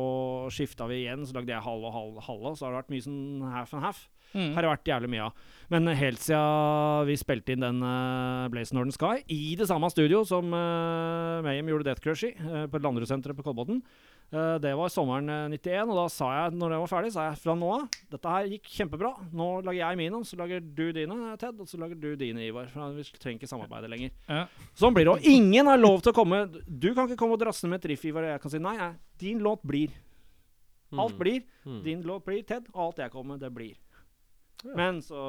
skifta 0.54 0.86
vi 0.90 1.02
igjen, 1.04 1.26
så 1.26 1.40
lagde 1.40 1.54
jeg 1.54 1.64
halve 1.64 1.90
og 1.90 1.96
halv, 1.98 2.20
halve. 2.28 2.52
Og 2.54 2.58
så 2.60 2.68
har 2.68 2.74
det 2.76 2.82
vært 2.84 2.94
mye 2.94 3.06
sånn 3.08 3.22
half 3.54 3.74
and 3.74 3.88
half. 3.90 4.04
Mm. 4.34 4.52
Har 4.56 4.66
det 4.66 4.72
vært 4.72 4.90
jævlig 4.90 5.10
mye 5.14 5.28
av. 5.28 5.44
Men 5.72 5.88
helt 5.96 6.20
siden 6.20 7.06
vi 7.08 7.16
spilte 7.18 7.54
inn 7.54 7.64
den 7.64 7.78
uh, 7.84 8.48
Blaze 8.52 8.74
Northern 8.76 8.94
Sky 8.94 9.22
i 9.32 9.54
det 9.58 9.68
samme 9.70 9.88
studio 9.92 10.20
som 10.28 10.50
uh, 10.52 11.40
Mayhem 11.44 11.70
gjorde 11.70 11.88
Death 11.88 12.02
Crush 12.04 12.28
i, 12.28 12.34
uh, 12.36 12.66
på 12.70 12.80
Landrusenteret 12.82 13.36
på 13.38 13.46
Kolbotn. 13.46 13.80
uh, 14.34 14.56
det 14.60 14.74
var 14.76 14.92
sommeren 14.92 15.30
eh, 15.30 15.56
91, 15.56 15.88
og 15.88 15.98
da 15.98 16.06
sa 16.12 16.30
jeg 16.34 16.58
når 16.58 16.74
det 16.74 16.80
var 16.82 16.90
ferdig, 16.90 17.12
sa 17.14 17.28
jeg 17.28 17.40
fra 17.40 17.56
nå 17.58 17.70
av 17.76 17.86
Dette 18.12 18.34
her 18.34 18.50
gikk 18.52 18.70
kjempebra. 18.74 19.12
Nå 19.32 19.48
lager 19.64 19.80
jeg 19.80 20.00
mine, 20.00 20.22
så 20.26 20.38
lager 20.40 20.60
du 20.64 20.84
dine, 20.96 21.18
Ted, 21.40 21.60
og 21.60 21.70
så 21.70 21.80
lager 21.80 21.98
du 22.00 22.10
dine, 22.18 22.44
Ivar. 22.48 22.68
For 22.72 22.94
vi 22.96 23.06
trenger 23.14 23.40
ikke 23.40 23.50
samarbeide 23.50 23.90
lenger. 23.92 24.12
Ja. 24.28 24.44
Sånn 24.78 24.96
blir 24.96 25.08
det. 25.08 25.14
Og 25.14 25.28
ingen 25.28 25.70
har 25.70 25.80
lov 25.80 26.02
til 26.04 26.12
å 26.12 26.16
komme 26.16 26.44
Du 26.50 26.90
kan 26.94 27.06
ikke 27.06 27.18
komme 27.20 27.38
og 27.38 27.42
drasse 27.42 27.68
med 27.70 27.80
et 27.80 27.92
riff, 27.92 28.04
Ivar, 28.10 28.26
og 28.26 28.34
jeg 28.34 28.42
kan 28.44 28.52
si 28.52 28.62
nei. 28.62 28.76
nei 28.80 28.92
din 29.20 29.40
låt 29.44 29.62
blir. 29.62 29.94
Alt 30.98 31.16
blir. 31.18 31.42
Mm. 31.64 31.80
Din 31.86 32.02
låt 32.06 32.26
blir 32.26 32.42
Ted, 32.46 32.68
og 32.74 32.88
alt 32.88 33.02
jeg 33.04 33.14
kommer 33.14 33.34
med, 33.34 33.44
det 33.46 33.52
blir. 33.54 33.74
Men 34.72 35.02
så, 35.04 35.24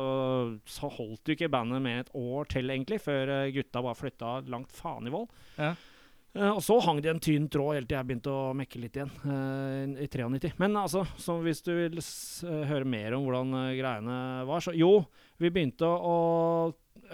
så 0.70 0.90
holdt 0.96 1.28
jo 1.28 1.36
ikke 1.36 1.52
bandet 1.52 1.84
med 1.84 2.06
et 2.06 2.14
år 2.16 2.48
til, 2.54 2.72
egentlig, 2.72 3.02
før 3.04 3.34
eh, 3.42 3.52
gutta 3.56 3.84
bare 3.84 4.00
flytta 4.00 4.38
langt 4.52 4.72
faen 4.76 5.10
i 5.10 5.14
vold. 5.14 5.28
Ja. 5.60 5.74
Uh, 6.36 6.52
og 6.58 6.62
så 6.66 6.76
hang 6.84 6.98
det 7.00 7.14
en 7.14 7.22
tynn 7.24 7.46
tråd 7.48 7.78
helt 7.78 7.88
til 7.88 7.96
jeg 7.96 8.08
begynte 8.10 8.32
å 8.32 8.56
mekke 8.60 8.80
litt 8.84 8.98
igjen, 8.98 9.12
uh, 9.24 10.02
i 10.04 10.08
93. 10.12 10.52
Men 10.60 10.76
altså, 10.82 11.06
så 11.16 11.38
hvis 11.46 11.64
du 11.64 11.72
vil 11.78 12.02
høre 12.68 12.88
mer 12.92 13.16
om 13.16 13.24
hvordan 13.24 13.56
uh, 13.56 13.76
greiene 13.78 14.18
var, 14.50 14.64
så 14.64 14.74
jo, 14.76 14.98
vi 15.40 15.52
begynte 15.56 15.88
å 15.88 16.18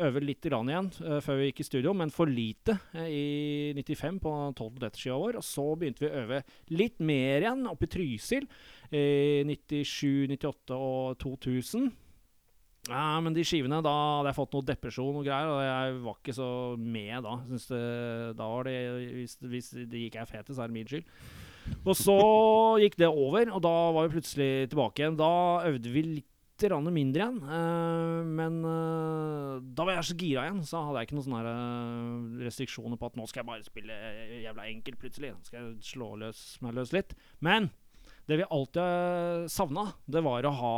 øve 0.02 0.24
litt 0.24 0.46
grann 0.46 0.70
igjen 0.72 0.88
før 1.26 1.40
vi 1.40 1.48
gikk 1.50 1.62
i 1.62 1.66
studio, 1.68 1.92
men 1.98 2.14
for 2.14 2.30
lite 2.30 2.78
i 3.02 3.74
95 3.76 4.20
på 4.24 4.34
12 4.56 4.78
Death-skiva 4.80 5.18
vår. 5.20 5.40
Og 5.42 5.46
så 5.46 5.66
begynte 5.76 6.06
vi 6.06 6.10
å 6.10 6.22
øve 6.22 6.40
litt 6.72 7.02
mer 7.04 7.44
igjen 7.44 7.66
oppe 7.68 7.90
i 7.90 7.92
Trysil 7.92 8.46
i 8.94 9.42
97, 9.50 10.32
98 10.38 10.78
og 10.78 11.18
2000. 11.20 11.90
Ja, 12.90 13.20
men 13.22 13.36
de 13.36 13.44
skivene, 13.46 13.78
da 13.86 13.92
hadde 13.94 14.32
jeg 14.32 14.38
fått 14.40 14.56
noe 14.58 14.66
depresjon 14.66 15.20
og 15.20 15.26
greier, 15.28 15.52
og 15.54 15.62
jeg 15.62 15.98
var 16.02 16.16
ikke 16.18 16.34
så 16.34 16.50
med 16.82 17.28
da. 17.28 17.36
Synes 17.52 17.68
det, 17.70 17.86
da 18.40 18.48
var 18.50 18.66
det, 18.66 18.76
hvis, 19.20 19.38
hvis 19.52 19.70
det 19.86 20.06
gikk 20.08 20.18
jeg 20.18 20.30
fete, 20.32 20.56
så 20.56 20.64
er 20.64 20.72
det 20.72 20.78
min 20.80 20.90
skyld. 20.90 21.06
Og 21.86 21.94
så 22.00 22.18
gikk 22.84 22.98
det 22.98 23.12
over, 23.12 23.54
og 23.54 23.62
da 23.62 23.76
var 23.94 24.08
vi 24.08 24.16
plutselig 24.18 24.50
tilbake 24.72 25.04
igjen. 25.04 25.20
Da 25.20 25.32
øvde 25.70 25.94
vi 25.94 26.06
litt 26.08 26.28
mindre 26.62 27.24
igjen, 27.24 27.38
eh, 27.42 28.26
men 28.38 28.58
eh, 28.70 29.62
da 29.74 29.86
var 29.86 29.96
jeg 29.96 30.10
så 30.12 30.18
gira 30.18 30.44
igjen, 30.46 30.60
så 30.62 30.84
hadde 30.86 31.00
jeg 31.00 31.08
ikke 31.08 31.16
noen 31.18 31.26
sånne 31.26 31.54
eh, 31.54 32.44
restriksjoner 32.46 33.00
på 33.02 33.10
at 33.10 33.18
nå 33.18 33.26
skal 33.26 33.42
jeg 33.42 33.50
bare 33.50 33.66
spille 33.66 33.98
jævla 34.44 34.68
enkelt 34.70 35.00
plutselig. 35.02 35.32
Nå 35.34 35.42
skal 35.48 35.58
jeg 35.64 35.88
slå 35.90 36.12
løs 36.22 36.44
meg 36.62 36.76
løs 36.78 36.94
litt. 36.94 37.16
Men 37.42 37.72
det 38.30 38.38
vi 38.42 38.50
alltid 38.50 39.50
savna, 39.50 39.88
det 40.06 40.22
var 40.22 40.46
å 40.46 40.54
ha 40.60 40.76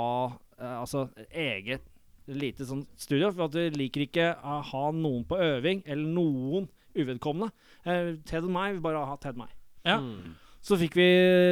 altså 0.64 1.10
eget 1.28 1.84
lite 2.28 2.65
sånn 2.67 2.86
studio. 2.99 3.32
For 3.34 3.45
at 3.49 3.57
vi 3.57 3.69
liker 3.76 4.05
ikke 4.05 4.30
å 4.39 4.61
ha 4.69 4.84
noen 4.95 5.26
på 5.28 5.39
øving, 5.39 5.84
eller 5.86 6.07
noen 6.15 6.69
uvedkommende. 6.95 7.51
Eh, 7.86 8.13
Ted 8.26 8.45
og 8.45 8.53
meg 8.53 8.76
vil 8.78 8.84
bare 8.86 9.05
ha 9.09 9.17
Ted 9.17 9.36
og 9.38 9.43
meg. 9.45 9.53
Ja. 9.84 9.97
Mm. 9.99 10.36
Så 10.63 10.78
fikk 10.80 10.93
vi 10.95 11.07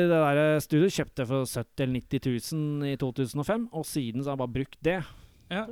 det 0.07 0.19
der 0.21 0.61
studioet, 0.63 0.93
kjøpte 0.95 1.25
for 1.27 1.43
70 1.49 1.83
eller 1.83 1.97
90 1.99 2.53
000 2.55 2.93
i 2.93 2.95
2005, 3.01 3.65
og 3.75 3.83
siden 3.89 4.23
så 4.23 4.31
har 4.31 4.37
jeg 4.37 4.43
bare 4.45 4.55
brukt 4.55 4.77
det. 4.87 4.99
Ja. 5.51 5.65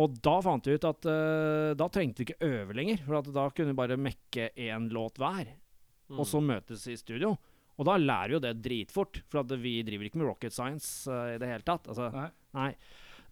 Og 0.00 0.14
da 0.24 0.38
fant 0.40 0.64
vi 0.64 0.78
ut 0.78 0.86
at 0.88 1.04
uh, 1.04 1.74
da 1.76 1.90
trengte 1.92 2.22
vi 2.22 2.30
ikke 2.30 2.48
øve 2.48 2.72
lenger, 2.78 3.02
for 3.04 3.18
at 3.18 3.28
da 3.36 3.44
kunne 3.52 3.74
vi 3.74 3.80
bare 3.82 3.98
mekke 4.00 4.48
én 4.56 4.88
låt 4.92 5.20
hver, 5.20 5.52
Mm. 6.06 6.20
og 6.22 6.26
så 6.30 6.38
møtes 6.38 6.84
i 6.86 6.94
studio. 6.94 7.32
Og 7.76 7.84
da 7.88 7.96
lærer 7.98 8.36
jo 8.36 8.38
det 8.38 8.52
dritfort, 8.62 9.18
for 9.26 9.40
at 9.40 9.50
vi 9.58 9.80
driver 9.82 10.06
ikke 10.06 10.20
med 10.20 10.28
rocket 10.28 10.54
science 10.54 11.10
uh, 11.10 11.32
i 11.34 11.38
det 11.42 11.48
hele 11.50 11.66
tatt. 11.66 11.88
Altså, 11.90 12.06
Nei. 12.14 12.28
nei. 12.54 12.68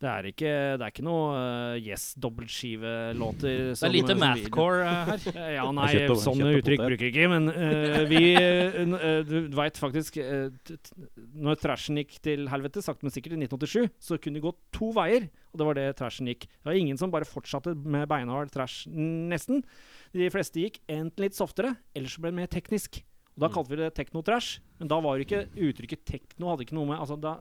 Det 0.02 0.08
er 0.10 0.26
ikke, 0.28 0.50
det 0.78 0.82
er 0.84 0.90
ikke 0.92 1.04
noe 1.06 1.26
uh, 1.38 1.76
yes 1.78 2.14
dobbeltskivelåter 2.20 3.70
Det 3.72 3.86
er 3.86 3.92
lite 3.94 4.16
mathcore 4.18 4.82
eh, 4.84 5.04
her. 5.08 5.26
Eh, 5.32 5.52
Ja, 5.58 5.64
nei, 5.74 5.86
Kjøtt 5.94 6.20
sånne 6.24 6.48
kjøtt 6.50 6.60
uttrykk 6.62 6.80
potet. 6.82 6.90
bruker 6.90 7.06
jeg 7.06 7.14
ikke, 7.14 7.28
men 7.32 7.48
uh, 7.54 8.02
vi 8.12 8.20
uh, 8.34 8.98
eh, 8.98 9.22
Du 9.28 9.56
veit 9.56 9.78
faktisk 9.80 10.18
eh, 10.20 10.48
t- 10.66 10.76
Når 11.46 11.60
trashen 11.62 12.00
gikk 12.02 12.18
til 12.24 12.46
helvete, 12.50 12.82
sakte, 12.84 13.06
men 13.06 13.14
sikkert, 13.14 13.36
i 13.38 13.40
1987, 13.46 13.88
så 14.10 14.18
kunne 14.20 14.40
det 14.40 14.44
gå 14.44 14.52
to 14.74 14.90
veier, 14.96 15.28
og 15.54 15.60
det 15.62 15.68
var 15.70 15.78
det 15.78 15.86
trashen 15.98 16.28
gikk. 16.30 16.46
Det 16.50 16.68
var 16.68 16.78
ingen 16.78 16.98
som 17.00 17.12
bare 17.14 17.28
fortsatte 17.28 17.74
med 17.78 18.08
beinhard 18.10 18.50
trash, 18.54 18.84
nesten. 18.90 19.62
De 20.14 20.28
fleste 20.34 20.60
gikk 20.62 20.80
enten 20.90 21.24
litt 21.24 21.36
softere, 21.38 21.74
eller 21.94 22.10
så 22.12 22.22
ble 22.22 22.32
det 22.34 22.40
mer 22.42 22.50
teknisk. 22.52 23.00
Og 23.34 23.42
Da 23.42 23.48
Mm. 23.48 23.54
kalte 23.56 23.70
vi 23.72 23.76
det 23.80 23.94
teknotrash, 23.96 24.60
men 24.78 24.88
da 24.90 25.00
var 25.02 25.18
det 25.18 25.24
ikke 25.26 25.46
uttrykket 25.58 26.04
tekno 26.06 26.52
hadde 26.52 26.66
ikke 26.68 26.76
noe 26.76 26.86
med 26.86 27.00
altså 27.02 27.16
da, 27.18 27.32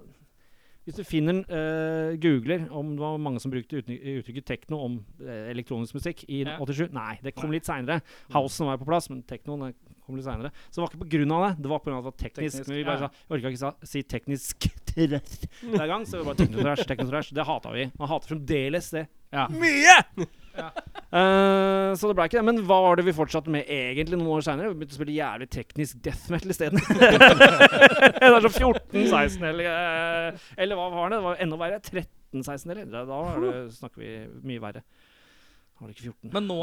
Hvis 0.83 0.97
du 0.99 1.03
finner 1.07 1.41
uh, 1.47 2.13
googler 2.19 2.65
om 2.75 2.93
det 2.97 3.03
var 3.03 3.21
mange 3.21 3.39
som 3.39 3.53
brukte 3.53 3.79
uttrykket 3.79 4.47
tekno 4.49 4.81
om 4.83 4.99
uh, 5.23 5.31
elektronisk 5.53 5.95
musikk 5.95 6.25
i 6.27 6.43
Ja. 6.43 6.57
87 6.59 6.91
Nei, 6.91 7.17
det 7.23 7.35
kom 7.37 7.53
litt 7.53 7.67
seinere. 7.67 8.01
Housen 8.35 8.67
var 8.67 8.81
på 8.81 8.87
plass, 8.89 9.07
men 9.11 9.23
teknoen 9.27 9.71
kom 10.03 10.19
litt 10.19 10.27
seinere. 10.27 10.51
Så 10.67 10.77
det 10.77 10.83
var 10.83 10.91
ikke 10.91 11.03
på 11.05 11.11
grunn 11.15 11.35
av 11.37 11.45
det. 11.45 11.51
Det 11.63 11.71
var 11.71 11.79
av 11.79 11.87
at 11.87 12.03
det 12.03 12.09
var 12.09 12.17
teknisk. 12.19 12.57
Teknisk, 12.57 12.69
men 12.69 12.79
vi 12.81 12.87
bare 12.87 13.07
ja. 13.07 13.09
sa, 13.09 13.35
orka 13.37 13.53
ikke 13.53 13.73
si 13.93 14.03
teknisk 14.03 14.69
hver 14.93 15.87
gang, 15.89 16.05
så 16.05 16.19
var 16.19 16.33
bare 16.33 16.43
teknotrash. 16.43 16.87
teknotrash. 16.87 17.33
Det 17.33 17.47
hata 17.47 17.71
vi. 17.73 17.89
Man 17.97 18.11
hater 18.11 18.35
fremdeles 18.35 18.91
det. 18.93 19.07
Ja. 19.33 19.47
Mye! 19.49 20.27
Eh, 20.53 21.91
så 21.93 22.09
det 22.09 22.15
ble 22.17 22.25
ikke 22.25 22.39
det. 22.39 22.45
Men 22.47 22.61
hva 22.65 22.79
var 22.87 22.97
det 22.97 23.05
vi 23.05 23.13
fortsatte 23.15 23.51
med 23.53 23.67
egentlig 23.69 24.17
noen 24.17 24.31
år 24.37 24.45
seinere? 24.45 24.71
Vi 24.71 24.79
begynte 24.79 24.95
å 24.95 24.99
spille 24.99 25.17
jævlig 25.17 25.47
teknisk 25.53 25.99
death 26.05 26.31
metal 26.33 26.53
isteden. 26.53 26.81
det 26.99 28.23
er 28.23 28.47
sånn 28.47 28.55
14-16 28.73 29.45
eller 29.51 29.69
eh, 29.69 30.47
Eller 30.57 30.79
hva 30.79 30.87
var 30.93 31.13
det? 31.13 31.19
Det 31.19 31.27
var 31.27 31.43
enda 31.45 31.59
verre. 31.61 31.81
13-16 31.83 32.73
eller? 32.73 32.87
Da, 32.89 33.03
da 33.09 33.19
var 33.27 33.45
det, 33.45 33.53
snakker 33.77 34.01
vi 34.01 34.15
mye 34.53 34.63
verre. 34.63 34.81
Da 34.85 35.83
var 35.83 35.91
det 35.91 35.97
ikke 35.97 36.09
14. 36.13 36.33
Men 36.33 36.49
nå, 36.49 36.59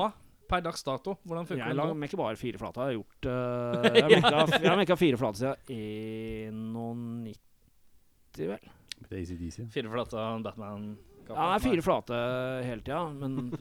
per 0.50 0.64
dags 0.66 0.82
dato, 0.86 1.14
hvordan 1.22 1.46
funker 1.46 1.62
Jeg 1.62 1.78
det 1.78 1.86
Jeg 1.92 2.00
mekker 2.06 2.22
bare 2.24 2.40
fire 2.40 2.62
flate. 2.62 2.80
Jeg 2.80 2.90
har 2.90 2.98
gjort 2.98 3.30
uh, 3.30 3.32
Jeg 4.64 4.66
har 4.66 4.80
mekka- 4.82 4.98
fire 4.98 5.20
flate 5.20 5.44
siden 5.44 6.58
91, 7.22 8.50
vel. 8.50 8.74
Fire 9.70 9.90
flate 9.94 10.26
Batman 10.44 10.90
Ja, 11.36 11.46
det 11.52 11.60
er 11.60 11.68
fire 11.70 11.82
flate 11.86 12.18
hele 12.66 12.82
tida, 12.82 13.04
men 13.14 13.40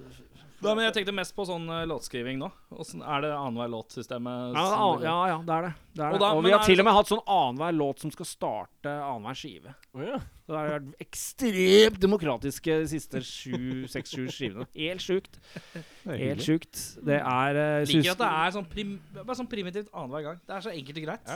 Da, 0.59 0.73
men 0.75 0.83
jeg 0.83 0.91
tenkte 0.97 1.13
mest 1.15 1.31
på 1.37 1.45
sånn 1.47 1.69
uh, 1.71 1.85
låtskriving 1.87 2.35
nå. 2.41 2.49
Åssen 2.75 2.99
er 2.99 3.21
det 3.23 3.29
annenhver 3.31 3.69
låtsystemet? 3.71 4.49
ja, 4.57 4.63
som 4.67 4.73
ja, 4.75 4.87
dere- 4.99 5.05
ja, 5.07 5.27
ja, 5.29 5.37
det 5.47 5.53
er 5.55 5.61
det. 5.63 5.69
det, 5.95 6.01
er 6.03 6.07
Og 6.09 6.11
det. 6.11 6.19
da- 6.19 6.31
Og 6.33 6.41
men 6.41 6.49
vi 6.49 6.51
har 6.51 6.59
er 6.59 6.67
til 6.67 6.81
og 6.81 6.85
med 6.89 6.95
hatt 6.97 7.07
sånn 7.13 7.21
annenhver 7.31 7.77
låt 7.77 8.03
som 8.03 8.11
skal 8.11 8.27
starte 8.27 8.91
annenhver 8.91 9.37
skive. 9.39 9.71
Å 9.95 10.03
ja. 10.03 10.17
Så 10.19 10.51
det 10.51 10.57
har 10.59 10.73
vært 10.73 11.05
ekstremt 11.05 12.01
demokratiske 12.03 12.75
de 12.81 12.89
siste 12.91 13.21
sju, 13.23 13.87
seks, 13.87 14.11
sju 14.17 14.25
skivene. 14.35 14.67
Helt 14.75 15.05
sjukt. 15.07 15.39
Helt 16.09 16.43
sjukt. 16.43 16.83
Det 17.07 17.21
er 17.21 17.61
uh, 17.61 17.87
Liker 17.87 18.11
at 18.17 18.23
det 18.25 18.31
er 18.43 18.51
sånn, 18.59 18.67
prim, 18.75 18.93
bare 19.15 19.39
sånn 19.39 19.47
primitivt 19.55 19.87
annenhver 19.95 20.27
gang. 20.27 20.43
Det 20.43 20.57
er 20.59 20.67
så 20.67 20.75
enkelt 20.75 20.99
og 20.99 21.07
greit. 21.07 21.31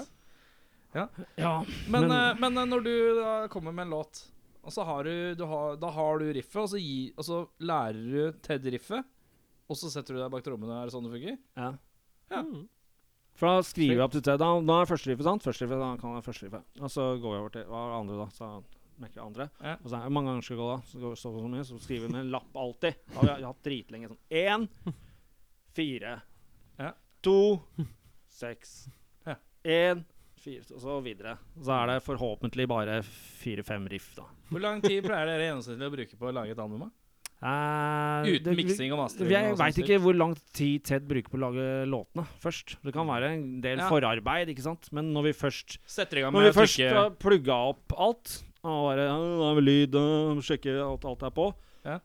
Ja. 0.93 1.07
Ja, 1.39 1.55
Men, 1.87 2.09
Men- 2.09 2.11
eh, 2.11 2.35
men 2.43 2.57
eh, 2.57 2.65
når 2.75 2.83
du 2.83 2.93
da 3.23 3.47
kommer 3.47 3.71
med 3.71 3.87
en 3.87 3.95
låt, 3.95 4.25
og 4.63 4.71
så 4.73 4.83
har 4.87 5.03
du, 5.07 5.13
du 5.35 5.43
har, 5.49 5.75
da 5.81 5.89
har 5.91 6.19
du 6.23 6.29
riffet, 6.33 6.59
og 6.63 6.69
så, 6.71 6.79
gi, 6.79 7.13
og 7.19 7.25
så 7.27 7.41
lærer 7.59 7.99
du 8.13 8.39
Ted 8.45 8.65
riffet, 8.73 9.03
og 9.69 9.77
så 9.79 9.89
setter 9.91 10.15
du 10.15 10.21
deg 10.21 10.31
bak 10.33 10.43
trommene. 10.45 10.77
Er 10.81 10.87
det 10.89 10.93
sånn 10.95 11.05
det 11.09 11.13
funker? 11.17 11.37
ja. 11.59 11.73
Ja. 12.31 12.39
Mm. 12.47 12.63
For 13.37 13.49
da 13.49 13.63
skriver 13.65 13.95
jeg 13.97 14.03
opp 14.05 14.13
til 14.13 14.21
Ted. 14.21 14.37
Da, 14.37 14.47
da 14.61 14.75
er 14.83 14.87
første 14.89 15.09
riffet, 15.09 15.25
sant? 15.25 15.41
Første 15.43 15.65
riffet, 15.65 15.79
da 15.81 15.87
kan 15.97 16.11
jeg 16.15 16.23
første 16.25 16.45
riffet. 16.47 16.65
Og 16.85 16.91
så 16.93 17.05
går 17.17 17.33
jeg 17.33 17.41
over 17.43 17.53
til 17.55 17.63
hva 17.69 17.79
er 17.81 17.89
det 17.91 17.97
andre, 18.03 18.17
da. 18.19 18.27
Så 18.37 18.49
mekker 19.01 19.17
jeg 19.19 19.25
andre. 19.25 19.47
Ja. 19.65 19.73
Og 19.81 19.87
så 19.89 19.97
er 19.97 20.03
det 20.05 20.13
mange 20.13 20.29
ganger 20.29 20.45
skal 20.45 20.59
gå 20.61 20.67
da. 20.69 20.75
Så 20.91 21.01
går 21.01 21.15
så 21.17 21.31
så 21.33 21.49
mye, 21.49 21.63
så 21.65 21.79
skriver 21.81 22.05
jeg 22.05 22.13
med 22.13 22.21
en 22.27 22.29
lapp 22.35 22.59
alltid. 22.63 22.99
Da 23.09 23.17
har 23.23 23.31
jeg 23.41 23.47
hatt 23.49 23.63
dritlenge 23.65 24.11
sånn. 24.11 24.21
Én, 24.43 24.67
fire, 25.73 26.13
Ja. 26.79 26.91
to, 27.25 27.37
seks, 28.29 28.89
Ja. 29.25 29.35
én, 29.65 30.05
fire, 30.43 30.63
og 30.75 30.81
så 30.83 30.97
videre. 31.05 31.37
Så 31.63 31.71
er 31.77 31.93
det 31.93 31.99
forhåpentlig 32.05 32.67
bare 32.69 32.99
fire-fem 33.03 33.87
riff, 33.91 34.11
da. 34.17 34.25
Hvor 34.51 34.61
lang 34.63 34.83
tid 34.83 35.01
pleier 35.05 35.25
dere 35.31 35.47
gjennomsnittlig 35.49 35.87
å 35.89 35.95
bruke 35.95 36.19
på 36.19 36.29
å 36.29 36.35
lage 36.35 36.53
et 36.55 36.61
album? 36.63 36.91
Eh, 37.43 38.29
Uten 38.37 38.55
miksing 38.55 38.93
og 38.95 39.01
mastering? 39.01 39.31
Jeg 39.33 39.55
veit 39.59 39.79
ikke 39.81 39.97
hvor 39.99 40.15
lang 40.15 40.31
tid 40.55 40.85
Ted 40.87 41.03
bruker 41.09 41.27
på 41.33 41.35
å 41.35 41.41
lage 41.43 41.65
låtene 41.91 42.23
først. 42.39 42.77
Det 42.85 42.93
kan 42.95 43.09
være 43.09 43.33
en 43.33 43.59
del 43.65 43.81
Ja. 43.81 43.89
forarbeid, 43.91 44.47
ikke 44.53 44.63
sant. 44.63 44.87
Men 44.95 45.11
når 45.11 45.23
vi 45.27 45.33
først 45.41 45.77
Setter 45.85 46.17
i 46.17 46.21
gang 46.21 46.31
med 46.31 46.39
Når 46.39 46.53
vi 46.53 46.59
først 46.61 46.77
trykke 46.79 46.93
har 47.01 47.09
plugga 47.19 47.57
opp 47.73 47.97
alt 47.99 48.43
og 48.63 48.95
bare 48.95 49.55
vi 49.57 49.61
lyd, 49.67 49.91
sjekke 50.39 50.77
alt, 50.79 51.03
alt 51.03 51.23
er 51.27 51.31
på 51.35 51.49
Ja. 51.83 51.99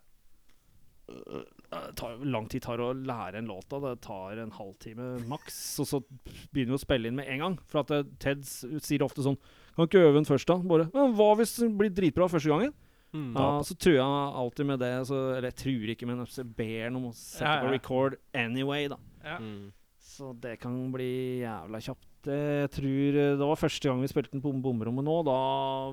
Det 1.69 1.97
tar 2.01 2.17
lang 2.25 2.47
tid 2.49 2.63
tar 2.65 2.81
å 2.81 2.93
lære 2.97 3.43
en 3.43 3.49
låt. 3.51 3.73
av. 3.77 3.85
Det 3.85 4.01
tar 4.07 4.41
en 4.41 4.53
halvtime 4.57 5.09
maks. 5.29 5.59
Og 5.83 5.89
så 5.91 6.01
begynner 6.49 6.73
vi 6.73 6.79
å 6.79 6.85
spille 6.85 7.11
inn 7.11 7.19
med 7.19 7.29
en 7.29 7.43
gang. 7.45 7.57
For 7.69 7.83
at 7.83 7.93
eh, 7.93 8.07
Ted 8.23 8.45
sier 8.49 9.05
ofte 9.05 9.25
sånn 9.25 9.37
Kan 9.77 9.89
ikke 9.89 10.01
øve 10.07 10.17
den 10.17 10.29
først, 10.29 10.49
da? 10.49 10.57
Bare 10.65 10.89
Men 10.95 11.13
Hva 11.19 11.35
hvis 11.39 11.53
det 11.61 11.69
blir 11.77 11.93
dritbra 11.95 12.29
første 12.33 12.51
gangen? 12.51 12.73
Mm. 13.13 13.31
Ja, 13.37 13.63
så 13.65 13.73
tror 13.81 13.95
jeg 13.97 14.05
alltid 14.43 14.69
med 14.69 14.83
det 14.85 14.93
så, 15.09 15.19
Eller 15.37 15.49
jeg 15.49 15.59
tror 15.63 15.93
ikke, 15.95 16.09
men 16.09 16.25
jeg 16.25 16.45
ber 16.59 16.91
noen 16.91 16.99
om 16.99 17.07
å 17.09 17.17
sette 17.17 17.47
Ja, 17.49 17.63
på 17.65 17.71
record 17.73 18.19
anyway, 18.37 18.89
da. 18.93 18.99
Mm. 19.41 19.71
Så 20.05 20.33
det 20.43 20.59
kan 20.61 20.75
bli 20.93 21.45
jævla 21.45 21.81
kjapt. 21.85 22.29
Jeg 22.29 22.73
tror 22.75 23.21
eh, 23.23 23.37
Det 23.39 23.49
var 23.53 23.61
første 23.61 23.89
gang 23.89 24.03
vi 24.03 24.11
spilte 24.11 24.35
den 24.35 24.45
på 24.45 24.53
bomrommet 24.65 25.07
nå. 25.07 25.21
Da 25.29 25.39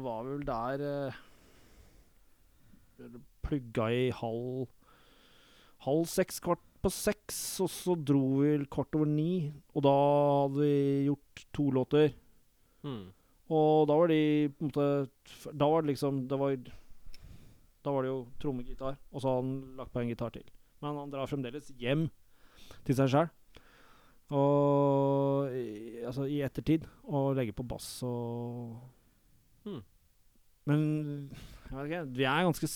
var 0.03 0.23
vi 0.25 0.37
vel 0.37 0.47
der 0.49 0.87
eh, 0.89 1.21
Plugga 3.45 3.91
i 3.93 4.07
halv 4.15 4.65
Halv 5.85 6.07
seks, 6.09 6.39
kvart 6.43 6.61
på 6.81 6.91
seks, 6.93 7.37
og 7.63 7.69
så 7.71 7.95
dro 7.97 8.21
vi 8.41 8.57
kvart 8.71 8.95
over 8.97 9.09
ni. 9.09 9.51
Og 9.73 9.85
da 9.85 9.93
hadde 9.93 10.61
vi 10.61 11.05
gjort 11.07 11.45
to 11.55 11.67
låter. 11.73 12.11
Mm. 12.85 13.05
Og 13.53 13.87
da 13.89 13.97
var 13.97 14.09
de 14.09 14.19
på 14.49 14.65
en 14.65 14.69
måte 14.71 15.53
Da 15.53 15.67
var 15.69 15.83
det 15.83 15.91
liksom 15.91 16.23
Det 16.29 16.37
var 16.37 16.55
Da 17.85 17.91
var 17.93 18.01
det 18.01 18.09
jo 18.09 18.19
trommegitar, 18.41 18.97
og 19.11 19.21
så 19.21 19.29
hadde 19.29 19.41
han 19.43 19.77
lagt 19.77 19.93
på 19.93 20.01
en 20.01 20.09
gitar 20.09 20.33
til. 20.33 20.45
Men 20.81 20.97
han 20.97 21.11
drar 21.13 21.29
fremdeles 21.29 21.69
hjem 21.81 22.07
til 22.85 22.97
seg 22.97 23.11
sjæl. 23.13 23.29
Og 24.33 25.53
i, 25.53 26.01
altså 26.01 26.25
i 26.25 26.41
ettertid. 26.45 26.85
Og 27.05 27.35
legger 27.37 27.53
på 27.57 27.67
bass 27.67 27.99
og 28.05 28.75
Hmm. 29.65 29.81
Men 30.69 30.81
jeg 31.69 31.73
vet 31.73 31.87
ikke, 31.89 32.01
vi 32.17 32.25
er 32.29 32.43
ganske 32.45 32.67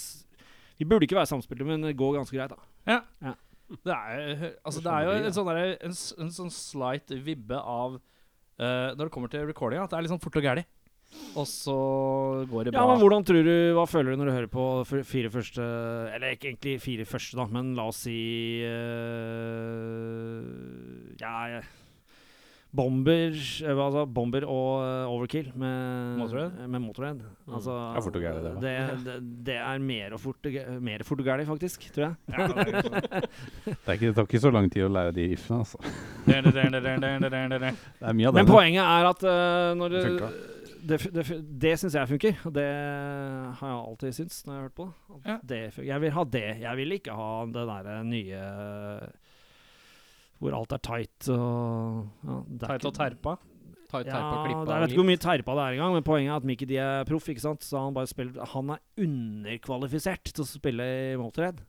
Vi 0.80 0.86
burde 0.86 1.06
ikke 1.06 1.20
være 1.20 1.30
samspilte, 1.30 1.66
men 1.68 1.84
det 1.84 1.98
går 1.98 2.16
ganske 2.18 2.34
greit, 2.38 2.50
da. 2.50 2.58
Det 3.86 3.94
er, 3.94 4.58
altså, 4.66 4.82
det 4.82 4.90
er 4.92 5.04
jo 5.06 5.12
en 5.28 5.34
sånn, 5.36 5.50
der, 5.52 5.76
en, 5.86 5.94
en 6.26 6.32
sånn 6.34 6.50
slight 6.54 7.12
vibbe 7.22 7.54
av 7.60 8.00
uh, 8.00 8.96
Når 8.96 9.04
det 9.04 9.12
kommer 9.14 9.30
til 9.30 9.46
recording, 9.46 9.84
at 9.84 9.92
det 9.92 9.98
er 10.00 10.02
litt 10.08 10.14
sånn 10.16 10.24
fort 10.24 10.40
og 10.42 10.48
gæli. 10.48 10.64
Og 11.38 11.46
så 11.50 11.76
går 12.50 12.66
det 12.68 12.74
bra. 12.74 12.82
Ja, 12.82 12.88
men 12.90 13.00
hvordan 13.02 13.24
tror 13.26 13.42
du, 13.46 13.54
Hva 13.78 13.86
føler 13.90 14.14
du 14.14 14.20
når 14.22 14.28
du 14.30 14.34
hører 14.36 14.50
på 14.54 14.66
fire 15.10 15.32
første 15.34 15.64
Eller 16.14 16.36
ikke 16.36 16.52
egentlig 16.52 16.76
fire 16.84 17.06
første, 17.10 17.34
da, 17.40 17.48
men 17.50 17.72
la 17.78 17.88
oss 17.90 18.04
si 18.06 18.18
uh, 18.62 20.42
Ja, 21.22 21.34
jeg- 21.56 21.66
Bomber 22.70 23.34
eh, 23.34 23.72
altså 23.82 24.04
Bomber 24.06 24.46
og 24.46 24.84
eh, 24.86 25.10
Overkill 25.10 25.48
med 25.58 26.20
Motorhead? 26.20 26.68
Med 26.70 26.84
Motorhead. 26.84 27.16
Mm. 27.24 27.54
Altså, 27.58 27.72
Det 27.74 27.98
er 27.98 28.06
fort 28.06 28.20
og 28.20 28.22
gærlig, 28.22 28.44
det, 28.44 28.54
det, 28.62 28.74
det, 29.08 29.16
det 29.48 29.56
er 29.58 29.82
mer 29.82 30.14
og 30.14 30.22
fort 30.22 30.50
mer 30.86 31.04
fort 31.08 31.24
og 31.24 31.26
gærlig, 31.32 31.48
faktisk, 31.50 31.88
tror 31.96 32.04
jeg. 32.04 32.16
Ja, 32.30 32.48
det. 32.48 33.26
Det, 33.66 33.74
ikke, 33.96 34.06
det 34.06 34.14
tar 34.20 34.30
ikke 34.30 34.44
så 34.46 34.52
lang 34.54 34.70
tid 34.70 34.86
å 34.86 34.92
lære 34.94 35.16
de 35.18 35.26
riffene, 35.34 35.64
altså. 35.66 35.82
Det 36.30 36.38
Det 36.46 38.06
er 38.06 38.14
mye 38.14 38.30
av 38.30 38.38
Men 38.38 38.46
poenget 38.54 38.86
er 38.86 39.10
at 39.16 39.26
uh, 39.26 39.74
når 39.80 39.96
det 39.98 40.06
Funka. 40.06 40.32
Det, 40.80 40.98
det, 41.12 41.24
det 41.60 41.74
syns 41.82 41.96
jeg 41.98 42.08
funker, 42.08 42.38
og 42.48 42.54
det 42.56 42.68
har 43.60 43.68
jeg 43.68 43.80
alltid 43.80 44.16
syntes 44.16 44.38
når 44.46 44.54
jeg 44.54 44.60
har 44.62 44.68
hørt 44.70 44.78
på 44.78 44.86
det. 44.86 44.94
At 45.18 45.26
Ja. 45.28 45.38
det 45.52 45.60
funker. 45.74 45.88
Jeg 45.90 46.02
vil 46.06 46.14
ha 46.16 46.24
det. 46.38 46.46
Jeg 46.62 46.78
vil 46.80 46.96
ikke 46.96 47.18
ha 47.18 47.32
det 47.58 47.66
derre 47.74 47.98
nye 48.08 48.44
hvor 50.40 50.56
alt 50.56 50.72
er 50.72 50.80
tight 50.86 51.30
og 51.30 52.10
ja, 52.26 52.36
Teit 52.68 52.86
og 52.86 52.94
terpa. 52.96 53.38
Tight, 53.90 54.06
Ja, 54.06 54.14
terpa, 54.14 54.44
klippa. 54.46 54.66
det- 54.66 54.74
jeg 54.76 54.82
vet 54.82 54.90
ikke 54.94 55.02
hvor 55.02 55.10
mye 55.10 55.18
terpa 55.24 55.56
det 55.58 55.64
er 55.66 55.74
engang, 55.78 55.94
men 55.98 56.04
poenget 56.04 56.30
er 56.32 56.36
at 56.38 56.44
Mickey 56.46 56.66
D 56.70 56.78
er 56.78 57.06
proff, 57.10 57.28
ikke 57.28 57.42
sant? 57.42 57.62
Så 57.66 57.80
han 57.82 57.94
bare 57.94 58.08
spiller 58.08 58.46
Han 58.54 58.70
er 58.70 58.80
underkvalifisert 58.98 60.24
til 60.32 60.44
å 60.44 60.48
spille 60.48 60.86
i 60.86 61.16
Motorhead. 61.20 61.60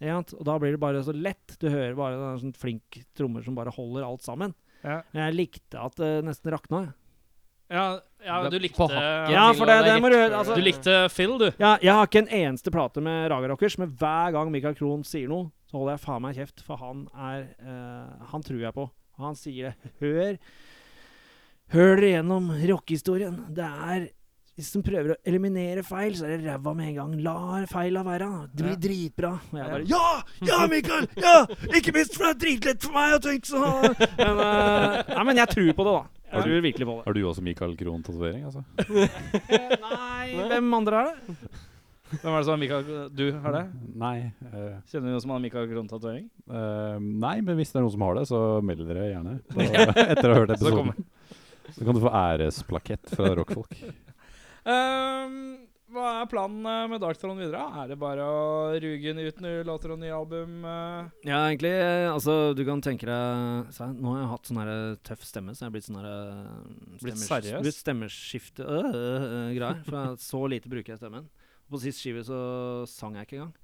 Ja. 0.00 0.16
Og 0.18 0.44
da 0.48 0.58
blir 0.58 0.72
det 0.72 0.80
bare 0.80 1.02
så 1.04 1.12
lett. 1.12 1.58
Du 1.60 1.68
hører 1.68 1.94
bare 1.98 2.14
en 2.32 2.40
sånn 2.40 2.56
flink 2.56 3.02
trommer 3.14 3.44
som 3.44 3.54
bare 3.54 3.70
holder 3.74 4.06
alt 4.06 4.22
sammen. 4.24 4.54
Ja. 4.82 5.02
Men 5.12 5.26
jeg 5.28 5.36
likte 5.36 5.78
at 5.84 5.94
det 6.00 6.24
nesten 6.24 6.50
rakna. 6.54 6.94
Ja, 7.70 8.00
ja, 8.24 8.48
du 8.50 8.58
likte 8.58 8.88
Ja, 8.90 9.52
for 9.54 9.66
det- 9.66 9.84
det 9.86 9.96
må 10.02 10.10
du 10.10 10.16
altså- 10.18 10.56
Du 10.56 10.60
likte 10.60 11.08
Phil, 11.14 11.38
du. 11.38 11.50
Ja, 11.58 11.76
jeg 11.80 11.92
har 11.94 12.06
ikke 12.06 12.18
en 12.26 12.28
eneste 12.28 12.70
plate 12.70 13.00
med 13.00 13.30
Raga 13.30 13.48
Rockers, 13.48 13.78
men 13.78 13.90
hver 13.96 14.32
gang 14.32 14.50
Michael 14.50 14.74
Krohn 14.74 15.04
sier 15.04 15.28
noe, 15.28 15.50
så 15.70 15.78
holder 15.78 15.96
jeg 15.96 16.00
faen 16.06 16.22
meg 16.22 16.34
kjeft, 16.36 16.60
for 16.66 16.76
han 16.76 17.06
er 17.14 17.46
uh, 17.62 18.26
Han 18.32 18.42
tror 18.42 18.60
jeg 18.60 18.74
på. 18.74 18.90
Og 19.18 19.24
han 19.24 19.34
sier 19.34 19.70
det. 19.70 19.92
Hør 20.00 20.38
Hør 21.70 22.00
dere 22.00 22.16
gjennom 22.16 22.48
rockehistorien. 22.66 23.36
Det 23.54 23.64
er 23.64 24.08
Hvis 24.58 24.72
de 24.74 24.82
prøver 24.82 25.12
å 25.14 25.16
eliminere 25.24 25.82
feil, 25.86 26.12
så 26.18 26.26
er 26.26 26.36
det 26.36 26.44
ræva 26.50 26.74
med 26.76 26.88
en 26.90 26.94
gang. 26.98 27.12
La 27.24 27.64
feila 27.70 28.02
være. 28.04 28.26
Det 28.52 28.66
blir 28.66 28.76
dritbra. 28.76 29.30
Og 29.52 29.56
jeg 29.56 29.70
bare 29.70 29.86
Ja! 29.88 30.22
Ja, 30.44 30.66
Mikael! 30.66 31.06
Ja! 31.16 31.46
Ikke 31.72 31.94
minst 31.94 32.18
for 32.18 32.26
det 32.26 32.34
er 32.34 32.40
dritlett 32.42 32.82
for 32.82 32.92
meg 32.92 33.14
å 33.14 33.22
tenke 33.24 33.46
sånn. 33.46 33.94
Men, 34.18 34.42
uh, 34.42 35.02
nei, 35.14 35.24
men 35.30 35.36
jeg 35.40 35.48
tror 35.54 35.70
på 35.78 35.86
det, 35.86 35.94
da. 35.96 36.04
Jeg 36.30 36.44
tror 36.46 36.62
virkelig 36.62 36.86
på 36.86 36.94
det. 36.98 37.04
Har 37.08 37.16
du 37.16 37.20
også 37.26 37.42
Michael 37.42 37.72
Krohn-tatovering, 37.80 38.44
altså? 38.46 38.62
Nei, 39.90 40.28
hvem 40.50 40.74
andre 40.78 41.00
er 41.00 41.08
det? 41.10 41.36
Hvem 42.10 42.32
er 42.34 42.36
det 42.40 42.44
som 42.46 42.52
har 42.54 42.58
Michael 42.58 42.86
Du 43.14 43.24
har 43.44 43.54
det? 43.54 43.62
Nei. 44.02 44.14
eh, 44.50 44.76
Kjenner 44.90 45.06
du 45.06 45.12
noen 45.14 45.22
som 45.24 45.30
har 45.34 45.42
Michael 45.44 45.68
Krohn-tatovering? 45.70 46.24
eh, 46.50 46.96
nei, 47.00 47.36
men 47.46 47.58
hvis 47.60 47.70
det 47.74 47.78
er 47.80 47.84
noen 47.86 47.94
som 47.94 48.04
har 48.06 48.18
det, 48.18 48.24
så 48.30 48.40
meld 48.66 48.82
dere 48.88 49.08
gjerne. 49.12 49.36
på- 49.54 49.66
etter 50.14 50.26
å 50.30 50.34
ha 50.34 50.40
hørt 50.44 50.54
Så 50.58 50.72
kommer 50.74 50.94
episoden. 50.98 51.10
Så 51.70 51.86
kan 51.86 51.94
du 51.94 52.02
få 52.02 52.10
æresplakett 52.18 53.12
fra 53.14 53.28
rockfolk. 53.38 53.76
Ehm, 54.70 55.36
hva 55.92 56.06
er 56.20 56.28
planen 56.30 56.64
eh, 56.66 56.86
med 56.92 57.00
Dark 57.02 57.18
Throne 57.20 57.40
videre? 57.40 57.62
Er 57.82 57.90
det 57.90 57.96
bare 58.00 58.24
å 58.24 58.40
ruge 58.82 59.14
ut 59.18 59.40
nye 59.44 59.62
låter 59.66 59.92
og 59.94 60.00
nye 60.02 60.14
album? 60.16 60.64
eh? 60.64 61.08
Ja, 61.28 61.40
egentlig. 61.50 61.72
eh, 61.74 62.08
Altså, 62.10 62.54
du 62.56 62.62
kan 62.68 62.82
tenke 62.84 63.08
deg 63.08 63.70
så, 63.74 63.88
Nå 63.94 64.14
har 64.14 64.22
jeg 64.22 64.30
hatt 64.32 64.50
sånn 64.50 64.98
tøff 65.06 65.24
stemme, 65.26 65.54
så 65.56 65.66
jeg 65.66 65.70
er 65.70 65.74
blitt 65.76 65.88
sånn 65.88 66.02
Blitt 67.02 67.22
seriøs? 67.24 67.62
Blitt 67.64 67.78
stemmeskifte 67.80 68.66
øh, 68.66 68.90
øh, 68.90 69.26
øh, 69.30 69.48
greier. 69.58 69.82
For 69.86 69.98
jeg, 69.98 70.20
så 70.26 70.44
lite 70.54 70.72
bruker 70.72 70.94
jeg 70.94 71.02
stemmen. 71.02 71.26
På 71.70 71.78
sist 71.82 72.02
skive 72.02 72.22
så 72.26 72.38
sang 72.90 73.18
jeg 73.18 73.28
ikke 73.28 73.40
engang. 73.40 73.56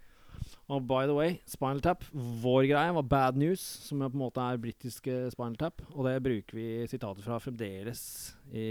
Og 0.71 0.83
by 0.87 1.07
the 1.09 1.15
way, 1.17 1.37
Spinal 1.49 1.81
Tap, 1.83 2.05
vår 2.13 2.67
greie, 2.69 2.93
var 2.95 3.07
Bad 3.09 3.39
News, 3.41 3.63
som 3.87 4.03
på 4.03 4.11
en 4.11 4.21
måte 4.21 4.43
er 4.43 4.59
britiske 4.61 5.15
Spinal 5.33 5.57
Tap. 5.59 5.81
Og 5.95 6.07
det 6.07 6.17
bruker 6.25 6.59
vi 6.59 6.67
sitater 6.91 7.23
fra 7.25 7.39
fremdeles 7.43 8.03
i, 8.53 8.67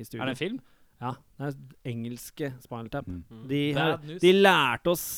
i 0.00 0.04
studio. 0.06 0.22
Er 0.24 0.30
det 0.30 0.36
en 0.36 0.42
film? 0.42 0.58
Ja. 0.98 1.14
Det 1.38 1.48
er 1.48 1.90
engelske 1.92 2.52
Spinal 2.62 2.88
Tap. 2.92 3.08
Mm. 3.08 3.24
De, 3.50 3.64
Bad 3.76 4.06
de 4.22 4.32
lærte 4.34 4.94
oss 4.94 5.08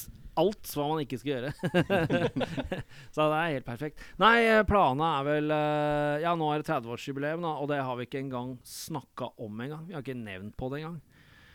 alt 0.41 0.71
hva 0.77 0.87
man 0.93 1.03
ikke 1.03 1.19
skal 1.21 1.33
gjøre. 1.33 1.51
så 3.15 3.27
det 3.33 3.39
er 3.39 3.55
helt 3.57 3.67
perfekt. 3.67 4.05
Nei, 4.21 4.35
eh, 4.47 4.63
planene 4.69 5.09
er 5.19 5.27
vel 5.27 5.55
eh, 5.57 6.23
Ja, 6.25 6.35
nå 6.39 6.49
er 6.53 6.63
det 6.63 6.71
30-årsjubileum, 6.71 7.45
da, 7.45 7.55
og 7.61 7.71
det 7.73 7.81
har 7.85 7.99
vi 7.99 8.07
ikke 8.09 8.23
engang 8.23 8.55
snakka 8.67 9.33
om 9.41 9.65
engang. 9.67 9.87
Vi 9.89 9.97
har 9.97 10.05
ikke 10.05 10.19
nevnt 10.19 10.57
på 10.61 10.71
det 10.73 10.83
engang. 10.83 11.01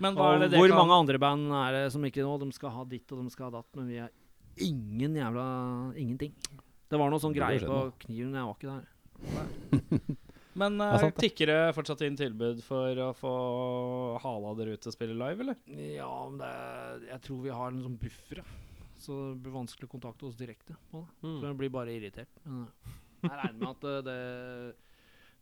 Men 0.03 0.17
hva 0.17 0.27
Og 0.27 0.35
er 0.35 0.43
det 0.43 0.51
det 0.51 0.59
hvor 0.59 0.73
kan 0.73 0.81
mange 0.81 0.99
andre 1.05 1.21
band 1.23 1.55
er 1.55 1.77
det 1.77 1.85
som 1.93 2.03
ikke 2.03 2.25
nå? 2.25 2.35
De 2.41 2.49
skal 2.55 2.73
ha 2.75 2.83
ditt 2.89 3.15
og 3.15 3.23
de 3.23 3.31
skal 3.33 3.47
ha 3.47 3.55
datt, 3.61 3.71
men 3.79 3.87
vi 3.93 4.01
er 4.03 4.11
ingen 4.65 5.15
jævla 5.15 5.45
Ingenting. 6.01 6.35
Det 6.91 6.99
var 6.99 7.09
noe 7.11 7.21
sånn 7.23 7.35
greier 7.35 7.63
på 7.65 7.79
kniven, 8.05 8.33
men 8.33 8.41
jeg 8.41 8.49
var 8.49 8.59
ikke 8.59 8.75
der. 8.75 10.15
Men 10.55 10.77
er 10.79 10.93
uh, 10.95 11.01
sant, 11.03 11.17
tikker 11.19 11.49
det 11.51 11.57
fortsatt 11.75 12.01
inn 12.07 12.15
tilbud 12.19 12.61
for 12.63 13.01
å 13.03 13.09
få 13.17 13.31
hala 14.23 14.53
dere 14.59 14.77
ut 14.77 14.87
og 14.87 14.95
spille 14.95 15.17
live, 15.19 15.43
eller? 15.43 15.57
Ja, 15.97 16.07
men 16.29 16.39
det, 16.39 16.51
jeg 17.09 17.21
tror 17.27 17.41
vi 17.43 17.51
har 17.57 17.73
en 17.73 17.83
sånn 17.83 17.97
buffer, 17.99 18.39
ja. 18.39 18.47
Så 19.05 19.11
det 19.33 19.43
blir 19.43 19.53
vanskelig 19.57 19.89
å 19.89 19.91
kontakte 19.91 20.25
oss 20.29 20.37
direkte 20.39 20.73
på 20.89 21.03
det. 21.03 21.09
Mm. 21.27 21.35
Så 21.41 21.49
jeg 21.49 21.57
blir 21.59 21.71
bare 21.75 21.91
irritert. 21.93 22.31
Men 22.47 22.63
eh, 22.63 22.95
jeg 23.27 23.35
regner 23.41 23.59
med 23.59 23.69
at 23.73 23.83
eh, 23.91 24.01
det, 24.07 24.19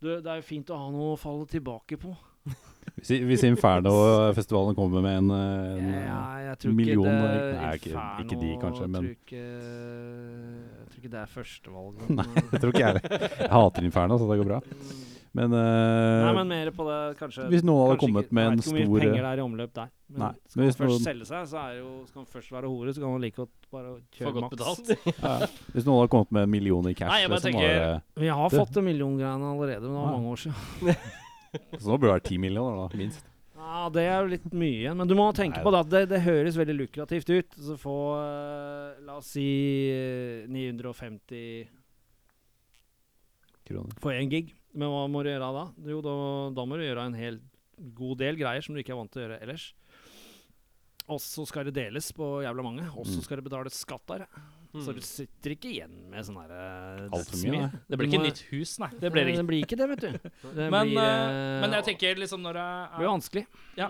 det 0.03 0.15
Det 0.25 0.31
er 0.33 0.41
jo 0.41 0.47
fint 0.49 0.73
å 0.73 0.79
ha 0.81 0.87
noe 0.91 1.13
å 1.13 1.19
falle 1.21 1.45
tilbake 1.51 1.99
på. 2.01 2.15
Hvis, 2.97 3.09
hvis 3.25 3.43
Inferno-festivalen 3.47 4.75
kommer 4.77 5.01
med 5.03 5.15
en, 5.21 5.29
en 5.33 5.87
ja, 5.95 6.17
jeg 6.49 6.57
tror 6.61 6.73
million 6.75 7.07
ikke 7.07 7.21
det 7.23 7.53
Nei, 7.55 7.69
ikke- 7.77 7.89
Inferno, 7.93 8.25
ikke 8.25 8.37
de 8.41 8.49
kanskje, 8.61 8.87
men- 8.91 9.05
tror 9.07 9.15
ikke, 9.15 9.43
tror 10.93 11.01
ikke 11.03 11.13
det 11.15 11.21
er 11.23 11.31
førstevalget. 11.33 12.13
Nei, 12.19 12.27
det 12.51 12.61
tror 12.61 12.69
ikke 12.73 12.83
jeg 12.85 12.93
heller. 12.93 13.27
Jeg 13.41 13.51
hater 13.57 13.89
Inferno, 13.89 14.17
så 14.21 14.29
det 14.29 14.39
går 14.43 14.49
bra. 14.53 14.61
Men, 15.33 15.49
uh, 15.49 16.27
Nei, 16.27 16.33
men 16.37 16.45
mer 16.51 16.67
på 16.77 16.83
det, 16.85 16.97
kanskje 17.17 17.47
hvis 17.49 17.63
noen 17.65 17.87
hadde 17.89 17.97
kommet 18.03 18.27
ikke- 18.27 18.35
med 18.37 18.43
jeg 18.43 18.51
vet 18.53 18.59
ikke 18.67 18.73
hvor 18.85 18.85
mye 18.93 19.01
penger 19.01 19.23
det 19.25 19.29
er 19.31 19.39
i 19.39 19.43
omløp 19.47 19.71
der. 19.73 19.87
Men 20.13 20.19
Nei, 20.21 20.29
skal 20.45 20.59
men 20.61 20.67
man 20.67 20.75
først 20.77 20.93
noen- 20.93 21.07
selge 21.07 21.25
seg, 21.31 21.47
så 21.49 21.57
er 21.63 21.79
jo 21.79 21.87
Skal 22.11 22.19
man 22.21 22.27
først 22.35 22.51
være 22.53 22.69
hore, 22.69 22.93
så 22.93 23.01
kan 23.01 23.09
man 23.15 23.21
like 23.25 23.35
godt 23.41 23.49
bare 23.73 23.95
kjøre 24.13 24.33
godt 24.37 24.59
maks. 24.61 24.93
ja, 25.25 25.33
Hvis 25.73 25.87
noen 25.89 25.97
hadde 26.03 26.11
kommet 26.13 26.31
med 26.37 26.43
en 26.45 26.53
million 26.53 26.85
i 26.85 26.93
cash, 26.93 27.09
Nei, 27.09 27.19
jeg 27.23 27.33
bare 27.33 27.41
liksom, 27.41 27.57
tenker- 27.57 27.81
var 27.81 28.21
Vi 28.21 28.27
har 28.29 28.49
Det- 28.53 28.59
fått 28.61 28.83
million 28.85 29.17
greiene 29.17 29.51
allerede, 29.55 29.81
men 29.81 29.89
det 29.89 29.97
var 29.97 30.05
Ja. 30.05 30.17
mange 30.19 30.29
år 30.29 30.41
siden. 30.45 30.95
så 31.81 31.85
nå 31.89 31.97
burde 31.97 32.11
det 32.13 32.13
være 32.13 32.27
ti 32.29 32.37
millioner, 32.37 32.77
da, 32.85 32.97
minst. 33.01 33.25
Ja, 33.63 33.85
det 33.95 34.01
er 34.03 34.17
jo 34.25 34.31
litt 34.33 34.45
mye. 34.51 34.81
igjen. 34.81 34.97
Men 34.99 35.07
du 35.07 35.15
må 35.15 35.29
tenke 35.35 35.61
Nei. 35.61 35.63
på 35.63 35.71
det 35.71 35.79
at 35.85 35.91
det, 35.93 36.01
det 36.11 36.19
høres 36.25 36.57
veldig 36.59 36.75
lukrativt 36.81 37.29
ut. 37.31 37.55
Så 37.63 37.77
få 37.79 37.93
uh, 38.19 38.99
La 39.07 39.15
oss 39.21 39.29
si 39.37 39.45
eh, 39.93 40.43
950 40.51 41.69
Kroner. 43.67 43.95
for 44.03 44.11
én 44.11 44.29
gig. 44.31 44.51
Men 44.75 44.89
hva 44.91 45.05
må 45.07 45.21
du 45.23 45.29
gjøre 45.31 45.51
da? 45.55 45.63
Jo, 45.87 46.01
da, 46.03 46.13
da 46.57 46.65
må 46.67 46.75
du 46.79 46.83
gjøre 46.83 47.05
en 47.07 47.15
hel 47.17 47.39
god 47.95 48.19
del 48.19 48.35
greier 48.39 48.61
som 48.65 48.75
du 48.75 48.81
ikke 48.81 48.93
er 48.95 48.99
vant 48.99 49.11
til 49.13 49.21
å 49.23 49.25
gjøre 49.27 49.39
ellers. 49.45 49.69
Og 51.11 51.19
så 51.23 51.45
skal 51.47 51.67
det 51.67 51.75
deles 51.77 52.11
på 52.15 52.27
jævla 52.45 52.63
mange. 52.65 52.85
Og 52.97 53.05
så 53.07 53.19
Mm. 53.19 53.23
skal 53.25 53.37
det 53.39 53.45
betales 53.47 53.79
skatt 53.79 54.05
der. 54.07 54.25
Så 54.73 54.93
du 54.95 55.01
sitter 55.05 55.53
ikke 55.53 55.69
igjen 55.69 55.91
med 56.09 56.25
sånn 56.25 56.37
herre 56.41 57.09
Altfor 57.13 57.37
mye, 57.45 57.59
nei. 57.61 57.81
Det 57.89 57.97
blir 57.99 58.07
ikke 58.09 58.21
må- 58.23 58.25
nytt 58.25 58.39
hus, 58.49 58.79
nei. 58.81 58.89
Det 58.99 59.11
blir 59.13 59.25
det 59.29 59.45
blir 59.45 59.61
ikke 59.67 59.77
det, 59.77 59.87
vet 59.91 59.99
du. 60.01 60.29
Det 60.57 60.69
Men, 60.73 60.87
blir, 60.89 60.97
eh, 60.97 61.29
eh, 61.29 61.61
men 61.61 61.75
jeg 61.77 61.85
tenker 61.91 62.15
liksom 62.17 62.41
når 62.41 62.57
Det 62.57 62.63
det 62.63 62.97
blir 62.97 63.05
er 63.05 63.11
vanskelig. 63.13 63.43
Ja. 63.77 63.89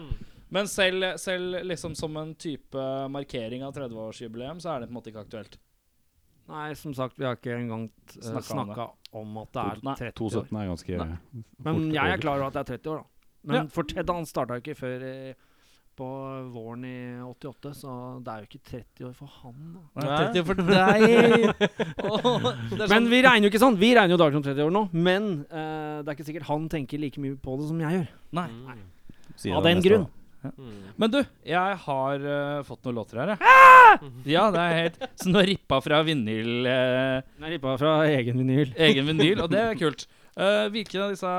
Men 0.53 0.67
selv, 0.67 1.05
selv 1.17 1.63
liksom 1.63 1.95
som 1.95 2.17
en 2.17 2.35
type 2.35 2.83
markering 3.09 3.63
av 3.63 3.73
30-årsjubileum, 3.73 4.59
så 4.61 4.75
er 4.75 4.79
det 4.83 4.89
på 4.89 4.91
en 4.91 4.97
måte 4.99 5.09
ikke 5.13 5.23
aktuelt. 5.23 5.57
Nei, 6.51 6.73
som 6.75 6.93
sagt, 6.93 7.15
vi 7.17 7.23
har 7.25 7.37
ikke 7.37 7.55
engang 7.55 7.87
uh, 8.19 8.41
snakka 8.43 8.89
om 9.15 9.37
at 9.39 9.53
det 9.55 9.63
er 9.63 10.11
30 10.11 10.11
år. 10.11 10.11
217 10.19 10.59
er 10.59 10.67
ganske. 10.67 11.17
Men 11.63 11.91
jeg 11.95 12.11
er 12.17 12.21
klar 12.21 12.43
over 12.43 12.51
at 12.51 12.59
det 12.59 12.65
er 12.65 12.77
30 12.77 12.91
år, 12.91 12.97
da. 12.99 13.09
Men 13.43 13.55
Ja. 13.55 13.63
for 13.71 13.83
Ted 13.83 14.09
han 14.09 14.25
starta 14.27 14.59
ikke 14.59 14.75
før 14.75 15.01
eh, 15.07 15.33
på 15.97 16.07
våren 16.53 16.85
i 16.87 16.97
88, 17.25 17.73
så 17.77 17.97
det 18.23 18.33
er 18.33 18.41
jo 18.43 18.49
ikke 18.49 18.71
30 18.71 19.07
år 19.09 19.13
for 19.17 19.35
han. 19.41 19.59
da. 19.75 19.83
Nei. 20.01 20.17
30 20.25 20.41
år 20.41 20.47
for 20.49 20.63
deg! 20.71 21.05
oh, 22.09 22.49
er 22.49 22.81
Men 22.81 22.89
sånn- 22.95 23.11
vi 23.13 23.21
regner 23.25 23.47
jo 23.47 23.53
ikke 23.53 23.63
sånn. 23.63 23.77
Vi 23.81 23.93
regner 23.97 24.15
jo 24.15 24.21
dager 24.23 24.37
som 24.39 24.47
30 24.47 24.65
år 24.65 24.73
nå. 24.73 24.83
Men 24.95 25.29
uh, 25.51 26.01
det 26.01 26.07
er 26.07 26.17
ikke 26.17 26.27
sikkert 26.31 26.49
han 26.49 26.67
tenker 26.71 27.01
like 27.01 27.21
mye 27.23 27.37
på 27.39 27.55
det 27.61 27.69
som 27.69 27.85
jeg 27.85 27.99
gjør. 27.99 28.11
Nei. 28.39 28.49
Nei. 28.65 28.77
Av 29.53 29.65
den 29.65 29.85
grunn. 29.85 30.09
da. 30.09 30.19
Men 30.99 31.11
du, 31.11 31.21
jeg 31.47 31.77
har 31.85 32.25
uh, 32.27 32.63
fått 32.67 32.83
noen 32.83 32.97
låter 32.99 33.21
her, 33.21 33.31
jeg. 33.31 34.09
Ja, 34.33 34.49
det 34.51 34.59
er 34.59 34.73
helt 34.75 34.97
Så 35.21 35.31
nå 35.31 35.43
rippa 35.47 35.77
fra 35.85 36.01
vinyl 36.03 36.67
uh, 36.67 37.21
Nei, 37.39 37.53
rippa 37.55 37.77
fra 37.79 37.93
egen 38.09 38.41
vinyl. 38.41 38.73
Egen 38.75 39.07
vinyl, 39.13 39.45
og 39.45 39.53
det 39.53 39.61
er 39.63 39.79
kult. 39.79 40.07
Uh, 40.33 40.65
hvilken 40.73 41.03
av 41.03 41.11
disse 41.13 41.31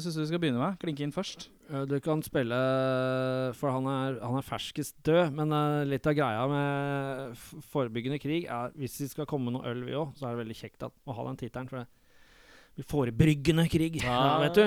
syns 0.00 0.14
du 0.16 0.22
vi 0.22 0.28
skal 0.30 0.40
begynne 0.40 0.60
med? 0.60 0.78
Klinke 0.80 1.04
inn 1.04 1.12
først. 1.12 1.50
Uh, 1.68 1.82
Du 1.84 1.98
kan 2.00 2.22
spille 2.24 2.56
For 3.58 3.68
han 3.74 3.84
er, 3.92 4.16
han 4.24 4.38
er 4.38 4.46
ferskest 4.46 4.96
død, 5.04 5.34
men 5.36 5.52
uh, 5.52 5.84
litt 5.84 6.08
av 6.08 6.16
greia 6.16 6.46
med 6.48 7.36
forebyggende 7.70 8.20
krig 8.22 8.48
er 8.48 8.72
Hvis 8.80 8.96
vi 9.02 9.10
skal 9.12 9.28
komme 9.28 9.50
med 9.50 9.58
noe 9.58 9.68
øl, 9.68 9.84
vi 9.84 9.98
òg, 10.00 10.14
så 10.16 10.26
er 10.30 10.32
det 10.32 10.44
veldig 10.46 10.58
kjekt 10.62 10.88
at, 10.88 10.96
å 11.04 11.18
ha 11.18 11.26
den 11.28 11.40
tittelen. 11.42 11.68
For 11.68 11.84
det 11.84 12.80
blir 12.80 12.88
forebryggende 12.88 13.66
krig, 13.68 14.00
ja, 14.00 14.38
vet 14.46 14.56
du. 14.56 14.64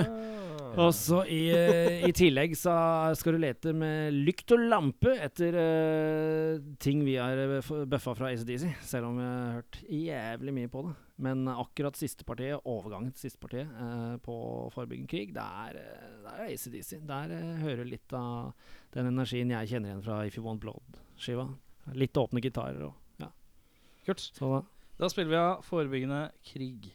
Og 0.80 0.90
så 0.98 1.22
i, 1.30 1.42
eh, 1.54 2.04
i 2.08 2.12
tillegg 2.16 2.56
så 2.58 2.74
skal 3.18 3.36
du 3.36 3.42
lete 3.44 3.74
med 3.78 4.16
lykt 4.26 4.56
og 4.56 4.64
lampe 4.72 5.14
etter 5.22 5.58
uh, 5.58 6.64
ting 6.82 7.04
vi 7.06 7.18
har 7.20 7.38
eh, 7.38 7.72
bøffa 7.90 8.16
fra 8.18 8.32
ACDC, 8.34 8.66
selv 8.82 9.12
om 9.12 9.20
vi 9.20 9.28
har 9.28 9.58
hørt 9.60 9.82
jævlig 9.86 10.56
mye 10.56 10.72
på 10.74 10.86
det. 10.88 10.94
Men 11.24 11.46
akkurat 11.48 11.98
siste 11.98 12.26
partiet, 12.26 12.64
overgangen 12.66 13.14
til 13.14 13.28
siste 13.28 13.42
partiet 13.42 13.70
uh, 13.78 14.16
på 14.24 14.36
forebyggende 14.74 15.12
krig, 15.12 15.34
der, 15.36 15.78
er, 15.78 15.78
eh, 15.78 16.32
er 16.34 16.48
ACDC. 16.50 16.96
Der 17.10 17.36
uh, 17.38 17.62
hører 17.62 17.86
litt 17.88 18.18
av 18.18 18.54
den 18.96 19.12
energien 19.12 19.54
jeg 19.54 19.76
kjenner 19.76 19.94
igjen 19.94 20.04
fra 20.06 20.24
If 20.26 20.40
You 20.40 20.48
Want 20.48 20.64
Blood-skiva. 20.66 21.48
Litt 22.00 22.18
åpne 22.18 22.42
gitarer 22.42 22.88
og 22.88 23.22
ja. 23.22 23.30
Kult. 24.08 24.26
Så 24.34 24.56
Da 24.98 25.10
spiller 25.12 25.34
vi 25.34 25.40
av 25.40 25.64
Forebyggende 25.68 26.26
krig. 26.48 26.94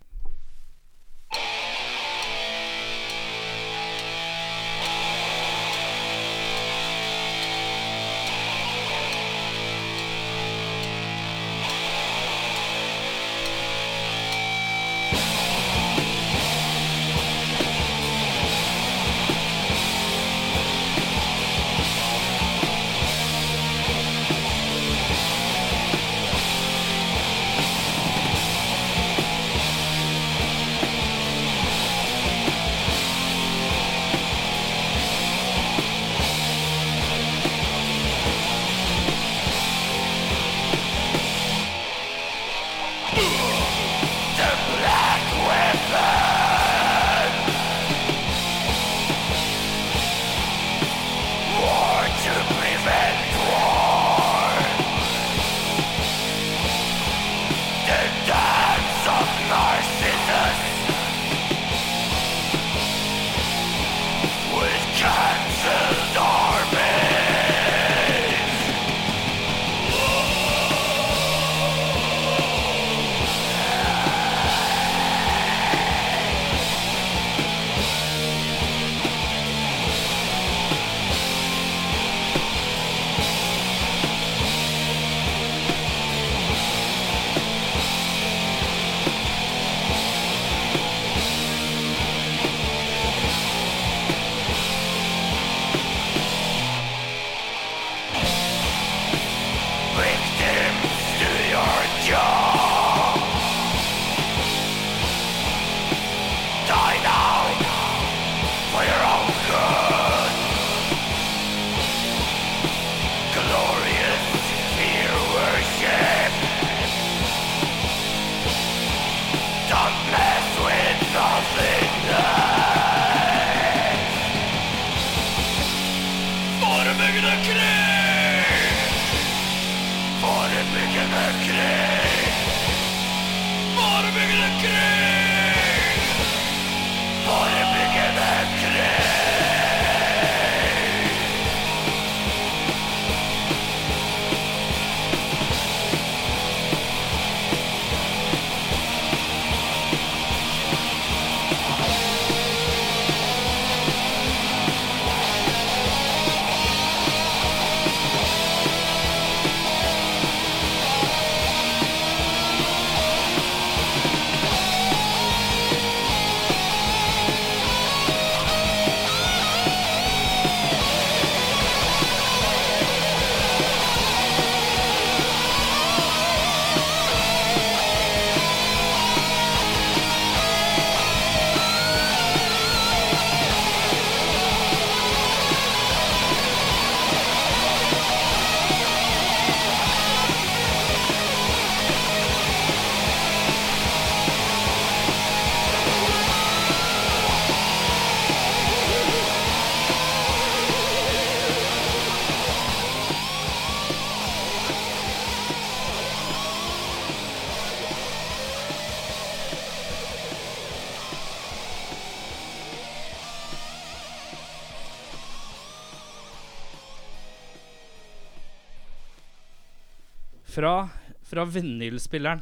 Fra, 220.58 220.88
fra 221.22 221.44
vinylspilleren. 221.46 222.40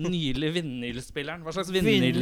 Nylig 0.00 0.52
vinylspilleren. 0.54 1.42
Hva 1.42 1.52
slags 1.52 1.72
vinyl, 1.74 2.20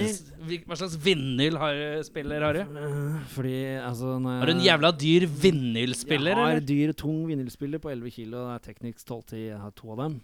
hva 0.65 0.79
slags 0.81 0.97
vinyl 1.05 1.59
har, 1.61 1.77
spiller 2.07 2.43
har 2.47 2.57
du? 2.57 2.63
Eh, 2.65 3.19
Fordi 3.35 3.59
altså 3.85 4.15
Har 4.25 4.49
du 4.49 4.55
en 4.55 4.65
jævla 4.65 4.91
dyr 4.97 5.29
vinylspiller, 5.29 6.33
Jeg 6.33 6.41
har 6.41 6.57
eller? 6.57 6.65
dyr, 6.73 6.95
tung 6.97 7.21
vinylspiller 7.29 7.79
på 7.85 7.93
11 7.93 8.15
kilo. 8.17 8.47
Det 8.49 8.57
er 8.57 8.65
Technics 8.65 9.05
1210. 9.05 9.45
Jeg 9.51 9.61
har 9.61 9.77
to 9.77 9.93
av 9.93 10.01
dem. 10.07 10.19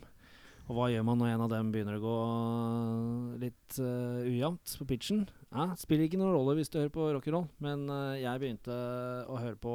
Og 0.65 0.79
hva 0.79 0.89
gjør 0.89 1.05
man 1.05 1.21
når 1.21 1.35
en 1.35 1.45
av 1.45 1.53
dem 1.53 1.71
begynner 1.75 2.01
å 2.01 2.05
gå 2.09 2.19
litt 3.45 3.79
uh, 3.85 4.25
ujevnt 4.25 4.77
på 4.81 4.87
pitchen? 4.89 5.27
Ja, 5.53 5.75
spiller 5.77 6.09
ikke 6.09 6.17
noen 6.17 6.33
rolle 6.33 6.57
hvis 6.57 6.73
du 6.73 6.81
hører 6.81 6.95
på 6.95 7.11
rock'n'roll, 7.13 7.51
men 7.61 7.85
uh, 7.93 8.17
jeg 8.17 8.41
begynte 8.41 8.73
å 9.29 9.37
høre 9.37 9.61
på 9.61 9.75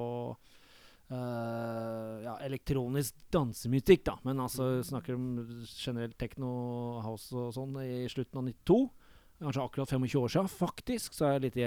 eh, 1.11 2.15
ja, 2.25 2.35
elektronisk 2.45 3.15
dansemusikk, 3.33 4.05
da. 4.07 4.15
Men 4.27 4.39
altså 4.45 4.79
snakker 4.85 5.17
om 5.17 5.27
generelt 5.67 6.17
techno, 6.21 6.51
house 7.05 7.33
og 7.35 7.53
sånn 7.57 7.77
i 7.83 8.05
slutten 8.11 8.41
av 8.41 8.49
92. 8.51 8.79
Kanskje 9.39 9.61
akkurat 9.63 9.87
25 9.93 10.19
år 10.19 10.31
siden, 10.33 10.49
faktisk. 10.51 11.13
Så 11.15 11.23
er 11.29 11.37
det 11.39 11.53
litt 11.55 11.59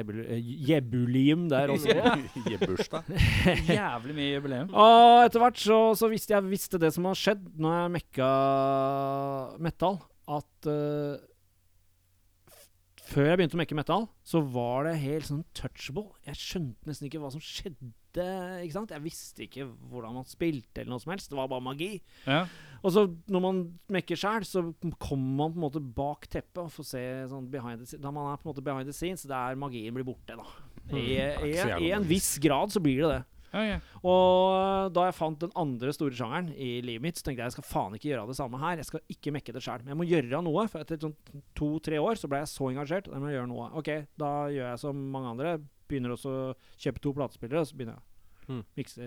jebulium 0.68 1.46
der 1.48 1.70
også. 1.72 1.94
Gi 2.50 2.58
bursdag. 2.60 3.08
Jævlig 3.78 4.16
mye 4.18 4.34
jubileum. 4.34 4.74
Og 4.76 5.22
etter 5.24 5.40
hvert 5.40 5.56
så, 5.62 5.78
så 5.96 6.10
visste 6.12 6.34
jeg 6.36 6.50
visste 6.50 6.80
det 6.82 6.90
som 6.92 7.08
har 7.08 7.16
skjedd 7.16 7.46
når 7.56 7.78
jeg 7.78 7.94
mekka 7.96 8.28
metal, 9.64 9.96
at 10.36 10.68
uh, 10.68 11.16
f- 12.52 12.68
før 13.08 13.30
jeg 13.32 13.40
begynte 13.40 13.56
å 13.56 13.62
mekke 13.62 13.80
metal, 13.80 14.06
så 14.20 14.44
var 14.52 14.90
det 14.90 14.98
helt 15.02 15.30
sånn 15.30 15.42
touchable. 15.56 16.10
Jeg 16.28 16.38
skjønte 16.44 16.92
nesten 16.92 17.08
ikke 17.08 17.24
hva 17.24 17.32
som 17.34 17.40
skjedde. 17.42 17.94
Ikke 18.20 18.74
sant? 18.74 18.92
Jeg 18.92 19.04
visste 19.04 19.46
ikke 19.46 19.66
hvordan 19.90 20.18
man 20.18 20.28
spilte 20.28 20.82
eller 20.82 20.92
noe 20.92 21.02
som 21.02 21.14
helst. 21.14 21.30
Det 21.32 21.38
var 21.38 21.48
bare 21.48 21.64
magi. 21.64 21.94
Ja. 22.26 22.44
Og 22.82 22.92
så 22.92 23.06
når 23.30 23.44
man 23.44 23.62
mekker 23.94 24.18
sjæl, 24.18 24.44
så 24.44 24.64
kommer 25.00 25.36
man 25.44 25.54
på 25.54 25.60
en 25.60 25.66
måte 25.66 25.82
bak 25.82 26.28
teppet 26.28 26.64
og 26.64 26.72
får 26.74 26.88
se 26.92 27.04
sånn 27.30 27.48
behind 27.52 27.80
the 27.82 27.88
scenes. 27.88 28.02
Da 28.04 28.14
man 28.14 28.32
er 28.32 28.40
på 28.40 28.48
en 28.48 28.52
måte 28.52 28.64
behind 28.66 28.90
the 28.90 28.96
scenes, 28.96 29.24
der 29.28 29.58
magien 29.60 29.94
blir 29.96 30.06
borte, 30.06 30.36
da. 30.38 30.48
I, 30.92 30.98
i, 31.14 31.52
ikke 31.54 31.78
I 31.78 31.92
en 31.94 32.08
viss 32.08 32.34
grad 32.42 32.74
så 32.74 32.82
blir 32.82 33.04
det 33.04 33.12
det. 33.14 33.22
Ok. 33.52 33.90
Og 34.08 34.92
da 34.96 35.04
jeg 35.08 35.16
fant 35.18 35.42
den 35.44 35.52
andre 35.60 35.92
store 35.92 36.16
sjangeren 36.16 36.48
i 36.56 36.80
livet 36.84 37.04
mitt, 37.04 37.18
så 37.20 37.26
tenkte 37.26 37.42
jeg 37.44 37.50
jeg 37.50 37.56
skal 37.58 37.68
faen 37.68 37.96
ikke 37.98 38.08
gjøre 38.08 38.24
det 38.30 38.38
samme 38.38 38.60
her. 38.62 38.80
Jeg 38.80 38.88
skal 38.88 39.04
ikke 39.12 39.34
mekke 39.36 39.54
det 39.54 39.62
sjæl. 39.64 39.84
Men 39.84 39.92
jeg 39.92 40.00
må 40.00 40.08
gjøre 40.08 40.40
noe. 40.46 40.64
For 40.72 40.84
etter 40.84 41.00
sånn 41.04 41.42
to-tre 41.58 42.00
år 42.00 42.20
så 42.20 42.30
ble 42.32 42.40
jeg 42.42 42.52
så 42.52 42.70
engasjert. 42.70 43.10
Da 43.12 43.20
må 43.20 43.28
jeg 43.28 43.38
gjøre 43.38 43.52
noe. 43.52 43.68
Ok, 43.78 43.92
da 44.20 44.32
gjør 44.52 44.70
jeg 44.70 44.82
som 44.82 45.04
mange 45.12 45.34
andre. 45.36 45.54
Begynner 45.92 46.16
også 46.16 46.32
å 46.32 46.54
kjøpe 46.80 47.02
to 47.04 47.12
platespillere, 47.20 47.60
og 47.62 47.68
så 47.70 47.76
begynner 47.78 47.98
jeg 48.00 48.08
Mm. 48.50 48.64
mikse, 48.74 49.04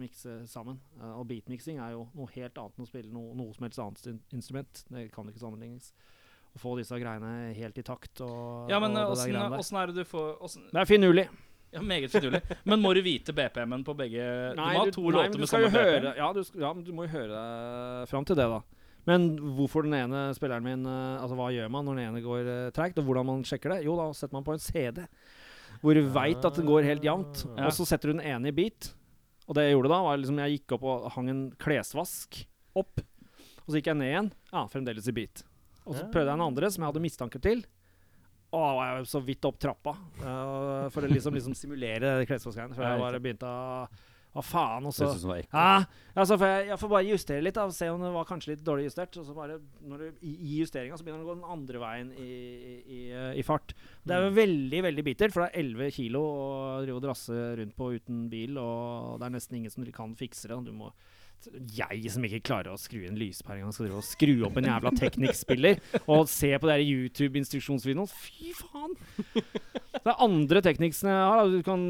mikse 0.00 0.32
sammen. 0.50 0.80
Uh, 0.98 1.12
og 1.20 1.28
beatmixing 1.30 1.78
er 1.78 1.92
jo 1.94 2.08
noe 2.18 2.26
helt 2.34 2.56
annet 2.58 2.80
enn 2.80 2.82
å 2.84 2.88
spille 2.88 3.12
noe, 3.14 3.30
noe 3.38 3.54
som 3.54 3.62
helst 3.68 3.78
annet 3.78 4.08
in 4.10 4.16
instrument. 4.34 4.82
Det 4.90 5.04
kan 5.14 5.28
ikke 5.30 5.38
sammenlignes. 5.38 5.92
Å 6.52 6.60
få 6.60 6.74
disse 6.80 6.98
greiene 7.00 7.54
helt 7.56 7.78
i 7.78 7.84
takt 7.86 8.20
og, 8.26 8.68
Ja, 8.68 8.80
men 8.82 8.96
og 8.98 9.14
åssen 9.14 9.38
åssen 9.54 9.78
er 9.80 9.86
det 9.86 9.94
du 10.02 10.04
får 10.04 10.34
åssen- 10.42 10.66
Det 10.72 10.82
er 10.82 10.90
finurlig. 10.90 11.28
Ja, 11.72 11.80
Meget 11.80 12.10
finurlig. 12.12 12.42
Men 12.66 12.82
må 12.82 12.92
du 12.92 13.00
vite 13.00 13.32
BPM-en 13.32 13.84
på 13.86 13.94
begge 13.96 14.20
Du 14.52 14.60
må 14.60 14.66
ha 14.66 14.84
to 14.90 15.00
nei, 15.08 15.12
låter 15.16 15.38
med 15.38 15.48
samme 15.48 15.70
BPM? 15.70 16.16
ja, 16.18 16.32
du, 16.32 16.42
ja, 16.60 16.72
men 16.74 16.84
du 16.84 16.92
må 16.92 17.06
jo 17.06 17.14
høre 17.14 17.30
deg 17.32 18.08
fram 18.10 18.26
til 18.26 18.36
det, 18.36 18.44
da. 18.50 18.60
Men 19.06 19.38
hvorfor 19.56 19.82
den 19.82 19.94
ene 19.96 20.28
spilleren 20.36 20.62
min 20.62 20.84
eh, 20.86 21.22
Altså 21.22 21.34
hva 21.34 21.48
gjør 21.50 21.70
man 21.70 21.84
når 21.86 21.96
den 21.96 22.04
ene 22.10 22.20
går 22.22 22.50
uh, 22.50 22.70
treigt, 22.70 22.98
og 22.98 23.04
hvordan 23.08 23.26
man 23.26 23.42
sjekker 23.42 23.72
det? 23.72 23.84
Jo, 23.86 23.96
da 23.96 24.10
setter 24.12 24.36
man 24.36 24.44
på 24.44 24.52
en 24.52 24.60
CD 24.62 25.06
hvor 25.82 25.98
du 25.98 26.02
veit 26.14 26.44
at 26.46 26.58
den 26.58 26.68
går 26.68 26.86
helt 26.86 27.04
jevnt, 27.06 27.44
og 27.52 27.72
så 27.74 27.86
setter 27.88 28.12
du 28.12 28.16
den 28.16 28.26
ene 28.26 28.52
i 28.52 28.54
bit. 28.54 28.92
Og 29.48 29.56
det 29.58 29.66
jeg 29.66 29.74
gjorde 29.74 29.90
da, 29.90 30.00
var 30.06 30.20
liksom 30.20 30.38
jeg 30.38 30.58
gikk 30.58 30.76
opp 30.76 30.84
og 30.86 31.06
hang 31.16 31.30
en 31.32 31.40
klesvask 31.60 32.44
opp, 32.78 33.02
og 33.62 33.66
så 33.66 33.78
gikk 33.78 33.90
jeg 33.90 33.98
ned 33.98 34.12
igjen. 34.12 34.28
Ja, 34.52 34.62
fremdeles 34.70 35.08
i 35.10 35.16
bit. 35.16 35.42
Og 35.82 35.96
så 35.98 36.06
prøvde 36.06 36.30
jeg 36.30 36.38
en 36.38 36.44
andre 36.46 36.70
som 36.70 36.84
jeg 36.84 36.92
hadde 36.92 37.02
mistanke 37.02 37.40
til. 37.42 37.64
Og 38.52 38.60
da 38.60 38.70
var 38.76 38.90
jeg 38.92 39.08
så 39.10 39.20
vidt 39.24 39.46
opp 39.48 39.58
trappa 39.60 39.94
Uh, 40.22 40.86
for 40.92 41.02
å 41.02 41.08
liksom, 41.10 41.34
liksom 41.34 41.54
simulere 41.58 42.20
klesvaskgreiene. 42.28 42.76
Før 42.76 42.84
jeg 42.86 43.00
bare 43.00 43.20
begynte 43.24 43.48
å 43.48 43.86
Hva 44.32 44.42
faen? 44.44 44.86
Og 44.88 44.94
så 44.96 45.04
jeg 45.04 45.44
ja, 45.52 46.24
får 46.24 46.44
jeg, 46.48 46.66
jeg 46.70 46.78
får 46.80 46.90
bare 46.92 47.08
justere 47.10 47.44
litt, 47.44 47.56
da, 47.58 47.66
se 47.76 47.88
om 47.92 48.00
det 48.00 48.12
var 48.14 48.28
kanskje 48.28 48.54
litt 48.54 48.64
dårlig 48.64 48.86
justert. 48.88 49.18
Og 49.20 49.26
så 49.28 49.36
bare, 49.36 49.58
når 49.84 50.04
du, 50.04 50.22
I 50.24 50.32
i 50.32 50.60
justeringa 50.62 50.96
så 50.96 51.04
begynner 51.04 51.20
den 51.20 51.28
å 51.28 51.32
gå 51.32 51.38
den 51.40 51.52
andre 51.56 51.82
veien 51.82 52.12
i, 52.16 52.30
i, 52.30 52.76
i, 52.82 53.00
eh, 53.12 53.42
fart. 53.44 53.74
Det 54.02 54.16
er 54.16 54.24
jo 54.24 54.36
veldig 54.38 54.82
veldig 54.88 55.04
bittert, 55.10 55.34
for 55.34 55.44
det 55.44 55.50
er 55.52 55.66
11 55.66 55.96
kilo 55.98 56.22
å 56.24 56.46
drive 56.84 57.00
og 57.00 57.04
drasse 57.04 57.42
rundt 57.60 57.76
på 57.76 57.90
uten 57.98 58.24
bil, 58.32 58.56
og 58.62 59.20
det 59.20 59.28
er 59.28 59.36
nesten 59.36 59.60
ingen 59.60 59.74
som 59.74 59.84
kan 59.92 60.16
fikse 60.16 60.48
det. 60.48 60.62
Du 60.64 60.72
må 60.76 60.94
jeg 61.50 62.12
som 62.14 62.26
ikke 62.26 62.42
klarer 62.46 62.72
å 62.74 62.80
skru 62.80 63.02
inn 63.06 63.18
lyspære 63.20 63.60
engang, 63.60 63.74
skal 63.74 63.88
drive 63.88 64.00
og 64.02 64.06
skru 64.06 64.34
opp 64.48 64.58
en 64.60 64.68
jævla 64.70 64.92
Technic-spiller 64.98 65.80
og 66.06 66.28
se 66.30 66.52
på 66.58 66.70
de 66.70 66.76
YouTube-instruksjonsvideoene. 66.86 68.06
Fy 68.12 68.52
faen! 68.58 68.94
Det 70.02 70.10
er 70.10 70.22
andre 70.24 70.62
tekniksene 70.64 71.12
jeg 71.12 71.26
har. 71.32 71.50
Du 71.52 71.60
kan, 71.66 71.84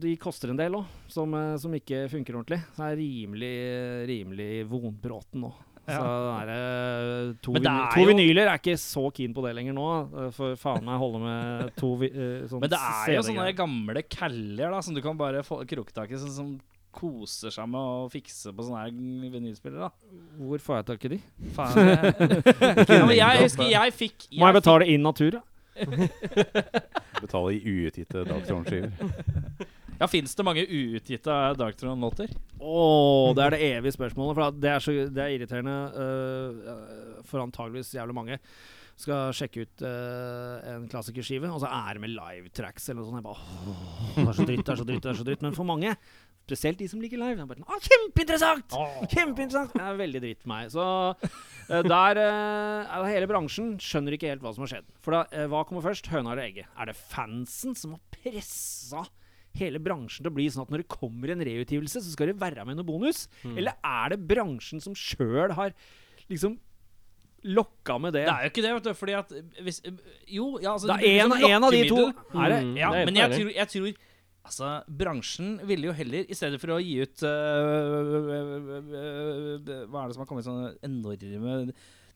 de 0.00 0.14
koster 0.20 0.52
en 0.52 0.60
del 0.60 0.78
òg, 0.78 0.92
som, 1.12 1.34
eh, 1.36 1.56
som 1.60 1.74
ikke 1.76 2.06
funker 2.12 2.38
ordentlig. 2.38 2.60
Så 2.72 2.84
det 2.84 2.92
er 2.92 3.02
rimelig, 3.02 3.56
rimelig 4.10 4.52
vonbråten 4.70 5.44
nå. 5.44 5.52
Så 5.90 6.00
det 6.46 6.54
er, 6.54 7.30
to, 7.42 7.54
det 7.56 7.70
er 7.70 7.94
to 7.96 8.04
vinyler 8.06 8.46
er 8.46 8.60
ikke 8.60 8.76
så 8.78 9.08
keen 9.16 9.32
på 9.34 9.42
det 9.42 9.54
lenger 9.56 9.74
nå. 9.74 9.86
For 10.36 10.54
faen 10.60 10.84
meg 10.86 11.00
holde 11.02 11.22
med 11.24 11.72
to 11.80 11.94
sånne 11.98 12.60
Men 12.62 12.72
det 12.72 12.80
er 12.80 13.14
jo 13.16 13.24
sånne 13.26 13.48
gamle 13.58 14.04
caller 14.06 14.76
da 14.76 14.82
som 14.86 14.94
du 14.94 15.02
kan 15.04 15.18
bare 15.18 15.42
få 15.46 15.62
kroke 15.70 15.94
tak 15.96 16.12
i, 16.12 16.20
sånn 16.20 16.36
som 16.36 16.52
koser 16.94 17.54
seg 17.54 17.68
med 17.70 17.80
å 17.80 18.08
fikse 18.12 18.52
på 18.54 18.66
sånne 18.66 19.30
vinylspillere. 19.32 19.88
da 19.88 20.40
Hvor 20.40 20.64
får 20.64 20.80
jeg 20.80 20.88
tak 20.90 21.06
i 21.06 21.12
de? 21.14 21.20
Faen, 21.56 21.78
jeg, 21.90 22.14
ja, 22.98 23.04
men 23.06 23.16
jeg 23.16 23.44
husker 23.44 23.70
jeg 23.70 23.96
fikk 23.96 24.28
Må 24.36 24.50
jeg 24.50 24.58
betale 24.60 24.88
in 24.90 25.06
natura? 25.06 25.42
Betale 27.22 27.54
i 27.56 27.60
uutgitte 27.64 28.24
Dagtron-skiver. 28.28 28.90
Ja, 30.00 30.08
Fins 30.08 30.32
det 30.32 30.44
mange 30.46 30.64
uutgitte 30.64 31.34
Dagtron-låter? 31.60 32.32
Å, 32.56 32.82
det 33.36 33.44
er 33.44 33.54
det 33.54 33.64
evige 33.66 33.96
spørsmålet. 33.98 34.36
For 34.38 34.56
det, 34.56 34.70
er 34.72 34.84
så, 34.84 34.94
det 35.12 35.24
er 35.24 35.34
irriterende 35.34 35.74
øh, 36.00 37.18
for 37.28 37.44
antageligvis 37.44 37.92
jævlig 37.98 38.16
mange. 38.16 38.38
Skal 39.00 39.32
sjekke 39.32 39.64
ut 39.64 39.82
uh, 39.84 40.58
en 40.74 40.82
klassikerskive, 40.92 41.48
og 41.48 41.62
så 41.62 41.70
er 41.72 41.96
det 41.96 42.02
med 42.02 42.12
live-tracks 42.12 42.90
eller 42.90 43.00
noe 43.00 43.08
sånt. 43.08 43.20
Jeg 43.20 43.24
bare, 43.24 43.44
åh, 43.72 44.10
det 44.18 44.24
er 44.26 44.36
så 44.36 44.44
dritt, 44.50 44.64
det 44.66 44.74
er 44.74 44.80
så 44.80 44.86
dritt, 44.90 45.00
det 45.00 45.12
er 45.12 45.20
så 45.20 45.24
dritt. 45.24 45.44
Men 45.46 45.56
for 45.56 45.68
mange, 45.68 45.94
spesielt 46.50 46.80
de 46.80 46.88
som 46.90 47.00
liker 47.02 47.20
live, 47.20 47.46
bare 47.48 47.62
å, 47.64 47.78
kjempeinteressant! 47.86 48.74
Kjempeinteressant! 49.12 49.76
Det 49.76 49.86
er 49.86 50.00
veldig 50.00 50.22
dritt 50.24 50.42
for 50.42 50.52
meg. 50.52 50.68
Så 50.74 50.84
uh, 51.14 51.80
der 51.86 52.20
er 52.24 53.06
hele 53.08 53.30
bransjen 53.30 53.76
skjønner 53.82 54.16
ikke 54.16 54.32
helt 54.32 54.44
hva 54.44 54.52
som 54.56 54.66
har 54.66 54.74
skjedd. 54.74 54.90
For 55.04 55.16
da, 55.16 55.24
øh, 55.30 55.48
hva 55.52 55.64
kommer 55.68 55.86
først? 55.86 56.10
Høna 56.12 56.34
eller 56.34 56.48
egget? 56.48 56.70
Er 56.76 56.90
det 56.90 56.96
fansen 56.98 57.76
som 57.78 57.94
har 57.96 58.02
pressa 58.20 59.06
hele 59.58 59.80
bransjen 59.82 60.24
til 60.24 60.30
å 60.30 60.36
bli 60.36 60.48
sånn 60.50 60.66
at 60.66 60.72
når 60.72 60.84
det 60.84 60.90
kommer 60.92 61.32
en 61.32 61.44
reutgivelse, 61.46 62.02
så 62.02 62.12
skal 62.14 62.30
det 62.30 62.40
være 62.40 62.66
med 62.68 62.78
noe 62.78 62.86
bonus? 62.86 63.24
Eller 63.46 63.78
er 63.86 64.14
det 64.14 64.20
bransjen 64.30 64.82
som 64.82 64.96
sjøl 64.98 65.54
har 65.58 65.74
liksom 66.30 66.58
lokka 67.50 67.96
med 68.02 68.14
det? 68.14 68.26
Det 68.28 68.34
er 68.34 68.46
jo 68.46 68.52
ikke 68.52 68.64
det, 68.66 68.74
vet 68.76 68.86
du. 68.86 68.92
Fordi 69.00 69.16
at 69.18 69.34
hvis 69.64 69.82
Jo, 70.28 70.52
ja, 70.62 70.74
altså 70.76 70.94
er 70.98 71.24
en, 71.24 71.32
en 71.32 71.66
av 71.66 71.74
de 71.74 71.82
to. 71.88 72.04
Er 72.36 72.54
det? 72.54 72.62
Mm. 72.66 72.76
Ja, 72.78 72.92
Det 72.94 73.02
er 73.02 73.10
men 73.10 73.20
jeg 73.20 73.36
tror, 73.36 73.52
jeg 73.56 73.74
tror 73.74 74.06
Altså, 74.50 74.68
bransjen 74.90 75.60
ville 75.62 75.86
jo 75.86 75.94
heller, 75.94 76.24
i 76.26 76.34
stedet 76.34 76.58
for 76.58 76.74
å 76.74 76.80
gi 76.82 76.96
ut 77.04 77.22
uh, 77.22 77.30
Hva 79.86 80.02
er 80.02 80.10
det 80.10 80.16
som 80.16 80.24
har 80.24 80.26
kommet 80.26 80.46
sånne 80.46 80.72
enorme 80.86 81.68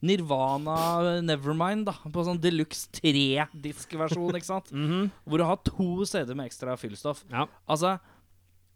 Nirvana 0.05 1.21
Nevermind, 1.25 1.87
da. 1.89 1.95
På 2.13 2.25
sånn 2.27 2.41
deluxe 2.43 2.91
3-diskversjon, 2.99 4.35
ikke 4.37 4.51
sant? 4.51 4.73
Mhm. 4.75 5.07
Hvor 5.25 5.41
du 5.41 5.47
har 5.47 5.63
to 5.65 6.05
CD 6.11 6.35
med 6.37 6.51
ekstra 6.51 6.75
fyllstoff. 6.81 7.23
Ja. 7.31 7.47
Altså, 7.71 7.95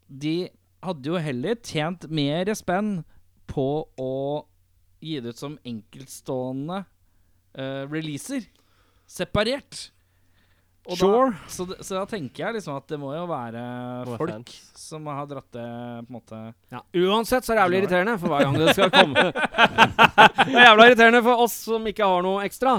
de 0.08 0.48
hadde 0.84 1.10
jo 1.10 1.18
heller 1.20 1.58
tjent 1.58 2.06
mer 2.08 2.48
spenn 2.56 3.02
på 3.50 3.66
å 3.98 4.12
gi 5.02 5.18
det 5.24 5.34
ut 5.34 5.42
som 5.42 5.58
enkeltstående 5.66 6.84
uh, 7.58 7.84
releaser. 7.90 8.46
Separert. 9.08 9.88
Og 10.88 10.96
Sure. 10.96 11.30
Da, 11.34 11.48
så, 11.52 11.66
så 11.84 11.98
da 11.98 12.04
tenker 12.08 12.46
jeg 12.46 12.54
liksom 12.56 12.76
at 12.78 12.86
det 12.88 12.96
må 13.02 13.10
jo 13.12 13.26
være 13.28 13.62
Må 14.08 14.14
folk 14.16 14.30
fans. 14.32 14.54
som 14.80 15.04
har 15.12 15.26
dratt 15.28 15.50
det 15.52 15.64
på 15.68 16.08
en 16.08 16.14
måte 16.16 16.38
Ja. 16.72 16.80
Uansett 16.96 17.44
så 17.44 17.52
er 17.52 17.58
det 17.58 17.64
jævlig 17.66 17.80
irriterende 17.82 18.14
for 18.22 18.32
hver 18.32 18.46
gang 18.46 18.56
det 18.56 18.72
skal 18.72 18.94
komme. 18.98 19.26
det 19.28 20.54
er 20.56 20.64
jævla 20.70 20.86
irriterende 20.88 21.20
for 21.26 21.44
oss 21.44 21.58
som 21.68 21.84
ikke 21.92 22.08
har 22.08 22.24
noe 22.24 22.46
ekstra. 22.48 22.78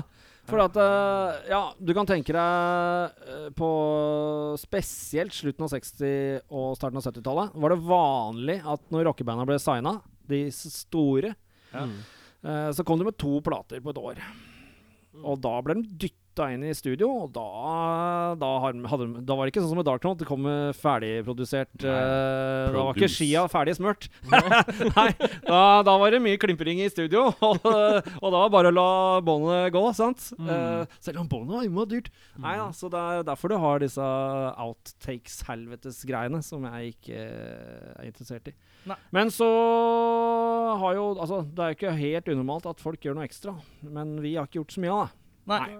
For 0.49 0.63
at 0.63 0.77
eh, 0.81 1.49
Ja, 1.51 1.61
du 1.77 1.93
kan 1.93 2.09
tenke 2.09 2.33
deg 2.33 3.23
eh, 3.29 3.49
på 3.53 3.69
spesielt 4.57 5.35
slutten 5.37 5.67
av 5.67 5.73
60- 5.75 6.41
og 6.49 6.71
starten 6.79 6.97
av 6.97 7.05
70-tallet, 7.05 7.53
var 7.61 7.75
det 7.75 7.81
vanlig 7.85 8.55
at 8.65 8.87
når 8.89 9.05
rockebanda 9.11 9.45
ble 9.45 9.59
signa, 9.61 9.99
de 10.29 10.47
store, 10.53 11.35
Ja. 11.73 11.85
Eh, 12.41 12.69
så 12.73 12.81
kom 12.87 12.97
de 12.97 13.05
med 13.09 13.17
to 13.19 13.37
plater 13.45 13.81
på 13.83 13.91
et 13.93 13.97
år. 14.01 14.19
Og 15.19 15.37
da 15.43 15.53
ble 15.61 15.75
de 15.81 15.89
dytta 16.07 16.17
flytta 16.39 16.53
inn 16.53 16.63
i 16.63 16.73
studio, 16.75 17.09
og 17.25 17.31
da, 17.35 18.35
da, 18.39 18.49
hadde, 18.63 19.07
da 19.27 19.35
var 19.35 19.45
det 19.45 19.53
ikke 19.53 19.63
sånn 19.63 19.73
som 19.73 19.79
med 19.79 19.87
Dark 19.87 20.01
Knot. 20.03 20.19
Det 20.21 20.27
kom 20.27 20.43
med 20.45 20.75
ferdigprodusert 20.79 21.83
uh, 21.83 22.71
Da 22.71 22.83
var 22.85 22.95
ikke 22.95 23.11
skia 23.11 23.45
ferdig 23.51 23.75
smurt. 23.77 24.07
Nei, 24.29 25.09
da, 25.43 25.81
da 25.85 25.97
var 25.99 26.13
det 26.13 26.21
mye 26.23 26.39
klimpering 26.39 26.81
i 26.83 26.89
studio, 26.91 27.27
og, 27.49 27.59
og 27.65 28.29
da 28.29 28.31
var 28.37 28.47
det 28.47 28.55
bare 28.55 28.71
å 28.71 28.77
la 28.77 28.89
båndet 29.25 29.73
gå, 29.75 29.83
sant? 29.97 30.29
Eh, 30.39 30.97
selv 31.03 31.23
om 31.23 31.29
båndet 31.29 31.57
var 31.57 31.67
innmari 31.67 31.93
dyrt. 31.97 32.09
Nei 32.39 32.55
da, 32.59 32.69
så 32.75 32.89
det 32.91 32.99
er 32.99 33.27
derfor 33.27 33.51
du 33.51 33.57
har 33.59 33.83
disse 33.83 34.09
outtakes-helvetes-greiene 34.65 36.41
som 36.45 36.67
jeg 36.69 36.95
ikke 36.95 37.19
eh, 37.19 37.93
er 37.97 38.09
interessert 38.09 38.51
i. 38.51 38.55
Nei. 38.89 38.99
Men 39.15 39.31
så 39.33 39.47
har 40.79 40.95
jo 40.95 41.07
Altså, 41.19 41.41
det 41.43 41.63
er 41.63 41.71
jo 41.71 41.75
ikke 41.75 41.91
helt 41.97 42.29
unormalt 42.31 42.67
at 42.69 42.81
folk 42.81 43.03
gjør 43.03 43.17
noe 43.17 43.25
ekstra, 43.27 43.55
men 43.83 44.19
vi 44.23 44.37
har 44.37 44.47
ikke 44.47 44.61
gjort 44.61 44.75
så 44.75 44.83
mye 44.83 44.93
av 44.93 45.01
det. 45.01 45.17
Nei. 45.49 45.59
Nei. 45.65 45.79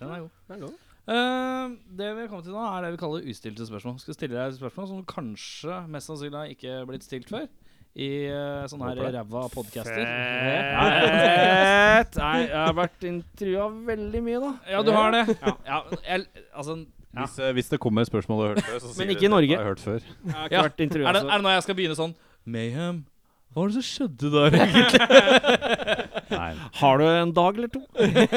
Den 0.00 0.10
er 0.10 0.20
god. 0.24 0.30
Det 0.48 0.56
er 0.56 0.60
god. 0.64 0.80
Uh, 1.04 1.74
det 1.98 2.06
vi 2.16 2.22
har 2.24 2.28
kommet 2.30 2.46
til 2.48 2.54
nå, 2.56 2.62
er 2.64 2.86
det 2.86 2.92
vi 2.94 3.00
kaller 3.02 3.26
ustilte 3.28 3.66
spørsmål. 3.68 3.98
Skal 4.00 4.16
stille 4.16 4.36
deg 4.38 4.54
et 4.54 4.56
spørsmål 4.58 4.88
som 4.88 5.02
kanskje 5.10 5.82
mest 5.92 6.08
sannsynlig 6.10 6.38
har 6.40 6.54
ikke 6.54 6.78
blitt 6.88 7.04
stilt 7.06 7.28
før. 7.30 7.44
I 7.94 8.08
uh, 8.26 8.64
sånne 8.66 8.88
her 8.90 9.12
ræva 9.20 9.44
podcaster. 9.52 10.00
Fett! 10.98 12.16
Nei, 12.18 12.40
jeg 12.48 12.56
har 12.58 12.74
vært 12.74 13.04
intervjua 13.06 13.68
veldig 13.92 14.22
mye, 14.26 14.40
da. 14.42 14.50
Ja, 14.74 14.80
du 14.82 14.90
har 14.96 15.14
det. 15.14 15.22
Ja, 15.68 15.78
jeg, 16.08 16.26
altså 16.54 16.80
Ja. 17.14 17.20
Hvis, 17.28 17.36
uh, 17.38 17.52
hvis 17.54 17.68
det 17.70 17.78
kommer 17.78 18.02
spørsmål 18.08 18.40
du 18.40 18.42
har 18.42 18.54
hørt 18.56 18.64
før, 18.66 18.78
så 18.82 18.88
Men 18.90 18.96
sier 18.96 19.12
ikke 19.14 19.28
i 19.28 19.30
Norge. 19.30 19.52
Det 19.52 19.58
har 19.60 19.68
hørt 19.70 19.82
før. 19.84 20.00
Jeg 20.02 20.34
har 20.34 20.48
ikke 20.48 20.56
Ja. 20.56 20.62
vært 20.66 20.80
intervjua 20.82 21.08
Er 21.08 21.12
det, 21.14 21.22
er 21.28 21.36
det 21.38 21.44
nå 21.46 21.52
jeg 21.54 21.62
skal 21.68 21.76
begynne 21.78 21.94
sånn 22.00 22.14
Mayhem? 22.44 23.04
Hva 23.54 23.60
var 23.62 23.68
det 23.70 23.76
som 23.76 23.86
skjedde 23.86 24.30
der, 24.34 24.56
egentlig? 24.64 24.98
Nei. 26.34 26.48
Har 26.80 26.98
du 26.98 27.04
en 27.06 27.32
dag 27.36 27.60
eller 27.60 27.70
to? 27.70 27.84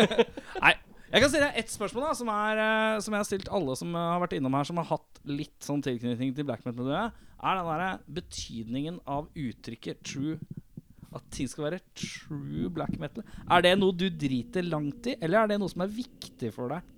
Nei. 0.68 0.76
Jeg 1.08 1.24
kan 1.24 1.32
stille 1.32 1.48
deg 1.48 1.62
ett 1.62 1.72
spørsmål 1.72 2.04
da 2.10 2.14
som, 2.20 2.30
er, 2.34 2.60
eh, 2.60 2.98
som 3.04 3.16
jeg 3.16 3.24
har 3.24 3.28
stilt 3.30 3.52
alle 3.56 3.78
som 3.80 3.94
eh, 3.96 4.10
har 4.12 4.20
vært 4.26 4.36
innom 4.36 4.58
her, 4.58 4.68
som 4.68 4.82
har 4.82 4.90
hatt 4.90 5.22
litt 5.28 5.56
sånn 5.64 5.84
tilknytning 5.86 6.34
til 6.36 6.48
black 6.48 6.66
metal-miljøet. 6.68 7.24
Er 7.38 7.60
den 7.60 7.70
der 7.70 8.04
betydningen 8.18 9.00
av 9.06 9.28
uttrykket 9.38 10.02
true 10.02 10.40
At 11.16 11.24
ting 11.32 11.48
skal 11.48 11.68
være 11.70 11.80
true 11.96 12.68
black 12.74 12.98
metal. 13.00 13.24
Er 13.48 13.64
det 13.64 13.78
noe 13.80 13.96
du 13.96 14.10
driter 14.12 14.66
langt 14.68 15.08
i, 15.08 15.16
eller 15.22 15.46
er 15.46 15.54
det 15.54 15.60
noe 15.62 15.72
som 15.72 15.86
er 15.86 15.94
viktig 15.96 16.52
for 16.54 16.74
deg? 16.74 16.94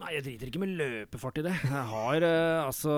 Nei, 0.00 0.10
jeg 0.16 0.24
driter 0.24 0.48
ikke 0.50 0.62
med 0.64 0.72
løpefart 0.78 1.38
i 1.38 1.44
det. 1.46 1.52
Jeg 1.68 1.84
har 1.92 2.24
eh, 2.26 2.64
altså 2.64 2.94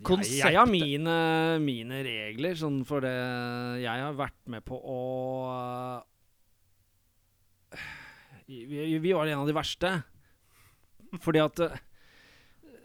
jeg, 0.00 0.32
jeg 0.40 0.56
har 0.56 0.66
mine, 0.70 1.18
mine 1.62 2.00
regler, 2.06 2.56
sånn 2.58 2.80
for 2.88 3.04
det 3.04 3.14
Jeg 3.84 4.06
har 4.08 4.16
vært 4.18 4.40
med 4.56 4.64
på 4.66 4.80
å 4.80 4.98
vi, 8.46 8.98
vi 9.02 9.12
var 9.12 9.26
en 9.26 9.42
av 9.44 9.46
de 9.50 9.54
verste. 9.56 9.90
Fordi 11.22 11.42
at 11.44 11.60
eh, 11.66 11.76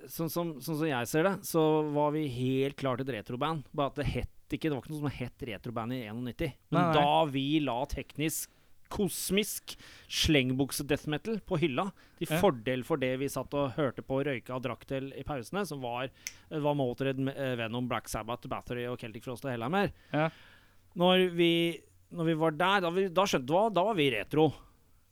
Sånn 0.10 0.32
som, 0.34 0.56
sånn 0.58 0.80
som 0.80 0.88
jeg 0.90 1.08
ser 1.08 1.28
det, 1.28 1.32
så 1.46 1.62
var 1.94 2.10
vi 2.16 2.24
helt 2.34 2.74
klart 2.80 3.04
et 3.04 3.12
retroband. 3.14 3.68
Bare 3.78 3.92
at 3.92 4.00
det 4.02 4.08
het 4.10 4.56
ikke 4.56 4.68
Det 4.68 4.74
var 4.74 4.82
ikke 4.82 4.92
noe 4.96 5.04
som 5.06 5.14
het 5.14 5.44
retroband 5.48 5.94
i 5.96 6.00
91. 6.10 6.56
Men 6.74 6.80
Nei, 6.82 6.88
nei. 6.90 6.96
da 6.98 7.12
vi 7.32 7.44
la 7.64 7.76
teknisk 7.88 8.50
kosmisk 8.92 9.76
slengbukse-death 10.12 11.06
metal 11.08 11.38
på 11.48 11.56
hylla, 11.62 11.86
til 12.20 12.28
Ja. 12.28 12.40
fordel 12.42 12.82
for 12.84 12.98
det 13.00 13.14
vi 13.22 13.30
satt 13.32 13.54
og 13.56 13.78
hørte 13.78 14.04
på, 14.04 14.18
røyka 14.28 14.58
og 14.58 14.64
drakk 14.66 14.84
til 14.90 15.14
i 15.16 15.24
pausene, 15.24 15.64
som 15.70 15.80
var, 15.80 16.10
det 16.50 16.60
var 16.66 16.76
Motorhead, 16.76 17.22
eh, 17.32 17.56
Venom, 17.62 17.88
Black 17.88 18.10
Sabbath, 18.12 18.50
Battery 18.52 18.84
og 18.92 19.00
Celtic 19.00 19.24
Frost 19.24 19.46
og 19.46 19.52
Hellhammer. 19.54 19.94
Ja. 20.12 20.28
Når, 21.00 21.30
vi, 21.38 21.80
når 22.12 22.26
vi 22.26 22.34
var 22.42 22.52
der, 22.60 22.82
da, 22.82 22.90
vi, 22.92 23.08
da 23.08 23.24
skjønte 23.24 23.48
du 23.48 23.54
hva, 23.56 23.70
da 23.72 23.86
var 23.88 23.96
vi 23.96 24.10
retro. 24.12 24.50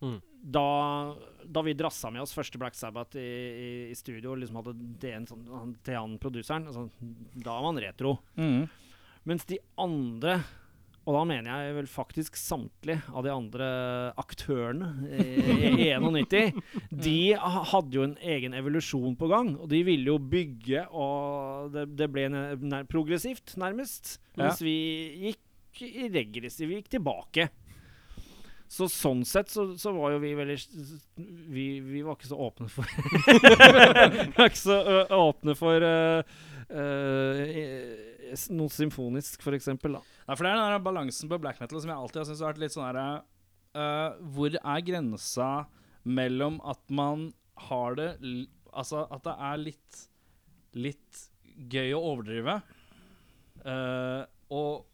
Mm. 0.04 0.20
Da, 0.42 1.16
da 1.44 1.62
vi 1.66 1.74
drassa 1.76 2.12
med 2.14 2.24
oss 2.24 2.34
første 2.36 2.60
Black 2.62 2.78
Sabbath 2.78 3.18
i, 3.20 3.26
i, 3.26 3.72
i 3.92 3.96
studio, 3.98 4.38
liksom 4.40 4.62
hadde 4.62 4.76
det 5.02 5.12
en 5.18 5.28
sånn, 5.28 5.74
til 5.84 6.00
han 6.00 6.16
produseren, 6.22 6.70
altså, 6.72 6.88
da 7.36 7.58
var 7.58 7.68
han 7.74 7.82
retro. 7.84 8.16
Mm. 8.40 8.64
Mens 9.28 9.44
de 9.50 9.60
andre, 9.82 10.38
og 11.04 11.18
da 11.18 11.26
mener 11.28 11.50
jeg 11.52 11.76
vel 11.76 11.90
faktisk 11.92 12.40
samtlige 12.40 13.04
av 13.12 13.26
de 13.28 13.34
andre 13.34 13.68
aktørene 14.22 14.94
i, 15.12 15.28
i 15.90 15.92
91, 16.00 16.64
de 16.90 17.18
hadde 17.36 18.00
jo 18.00 18.08
en 18.08 18.18
egen 18.36 18.56
evolusjon 18.58 19.20
på 19.20 19.30
gang. 19.32 19.54
Og 19.60 19.68
de 19.74 19.84
ville 19.88 20.14
jo 20.14 20.18
bygge, 20.24 20.88
og 20.90 21.76
det, 21.76 21.90
det 22.00 22.10
ble 22.14 22.30
nær, 22.32 22.88
progressivt, 22.90 23.58
nærmest. 23.60 24.18
Mens 24.40 24.64
vi 24.64 24.78
gikk 25.28 25.84
i 25.86 26.08
regressiv, 26.14 26.72
vi 26.72 26.80
gikk 26.80 26.96
tilbake. 26.96 27.52
Så 28.70 28.86
sånn 28.94 29.24
sett 29.26 29.50
så, 29.50 29.64
så 29.82 29.90
var 29.96 30.12
jo 30.14 30.20
vi 30.22 30.36
veldig 30.38 30.56
Vi, 31.50 31.64
vi 31.82 32.04
var 32.06 32.14
ikke 32.20 32.30
så 32.30 32.38
åpne 32.38 32.68
for 32.70 32.86
Vi 32.94 34.28
var 34.36 34.46
ikke 34.52 34.60
så 34.60 34.78
åpne 35.18 35.56
for 35.58 35.86
ø, 35.88 36.22
ø, 36.70 36.84
noe 38.54 38.70
symfonisk, 38.70 39.42
for 39.42 39.58
eksempel, 39.58 39.98
da. 39.98 40.04
Nei, 40.28 40.36
for 40.38 40.46
det 40.46 40.52
er 40.52 40.60
den 40.60 40.76
der 40.76 40.84
balansen 40.86 41.32
på 41.32 41.40
black 41.42 41.58
metal 41.64 41.82
som 41.82 41.90
jeg 41.90 41.98
alltid 41.98 42.22
har 42.22 42.28
syntes 42.30 42.44
har 42.46 42.52
vært 42.54 42.62
litt 42.62 42.76
sånn 42.76 42.86
herre 42.86 43.08
Hvor 44.36 44.60
er 44.62 44.86
grensa 44.86 45.50
mellom 46.06 46.62
at 46.70 46.84
man 46.94 47.32
har 47.70 47.98
det 47.98 48.12
Altså 48.70 49.08
at 49.10 49.26
det 49.26 49.34
er 49.50 49.64
litt 49.66 50.04
Litt 50.78 51.26
gøy 51.74 51.90
å 51.98 52.04
overdrive, 52.14 52.54
og 54.54 54.86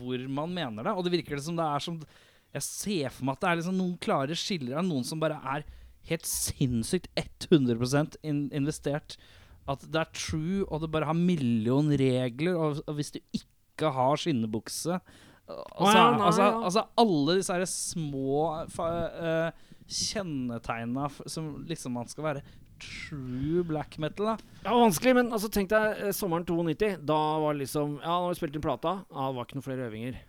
hvor 0.00 0.24
man 0.32 0.50
mener 0.56 0.82
det. 0.88 0.94
Og 0.96 1.04
det 1.06 1.12
virker 1.12 1.36
det 1.38 1.44
som 1.44 1.54
det 1.58 1.66
er 1.68 1.84
som 1.84 2.00
Jeg 2.56 2.66
ser 2.66 3.14
for 3.14 3.26
meg 3.26 3.38
at 3.38 3.44
det 3.44 3.50
er 3.50 3.60
liksom 3.60 3.78
noen 3.78 3.98
klare 4.02 4.36
skiller 4.38 4.80
av 4.80 4.86
noen 4.86 5.06
som 5.06 5.22
bare 5.22 5.38
er 5.54 5.66
helt 6.10 6.26
sinnssykt 6.26 7.10
100 7.14 8.18
in 8.26 8.48
investert. 8.56 9.16
At 9.70 9.84
det 9.86 10.00
er 10.00 10.14
true, 10.16 10.64
og 10.66 10.82
det 10.82 10.90
bare 10.90 11.10
har 11.10 11.18
million 11.18 11.92
regler, 11.94 12.56
og, 12.56 12.80
og 12.86 12.96
hvis 12.98 13.12
du 13.14 13.20
ikke 13.36 13.92
har 13.94 14.18
skinnebukse 14.20 15.00
Altså, 15.50 15.96
ja, 15.96 16.10
nei, 16.14 16.26
altså, 16.28 16.42
ja. 16.44 16.50
altså 16.68 16.82
alle 17.02 17.36
disse 17.40 17.54
her 17.56 17.64
små 17.66 18.42
uh, 18.78 19.70
kjennetegna 19.90 21.08
som 21.26 21.48
liksom 21.66 21.96
man 21.98 22.10
skal 22.10 22.26
være 22.28 22.42
true 22.80 23.64
black 23.66 23.98
metal, 23.98 24.32
da. 24.32 24.52
Ja, 24.64 24.74
vanskelig, 24.78 25.16
men 25.18 25.32
altså, 25.34 25.50
tenk 25.52 25.72
deg 25.72 26.04
eh, 26.06 26.12
sommeren 26.16 26.46
92. 26.48 26.94
Da 27.04 27.18
var 27.42 27.58
liksom 27.58 27.98
Ja, 27.98 28.14
nå 28.14 28.28
har 28.28 28.30
vi 28.30 28.38
spilt 28.38 28.56
inn 28.56 28.64
plata. 28.64 29.00
Ja, 29.10 29.26
det 29.26 29.36
var 29.36 29.48
ikke 29.48 29.58
noen 29.58 29.66
flere 29.66 29.88
øvinger. 29.90 30.20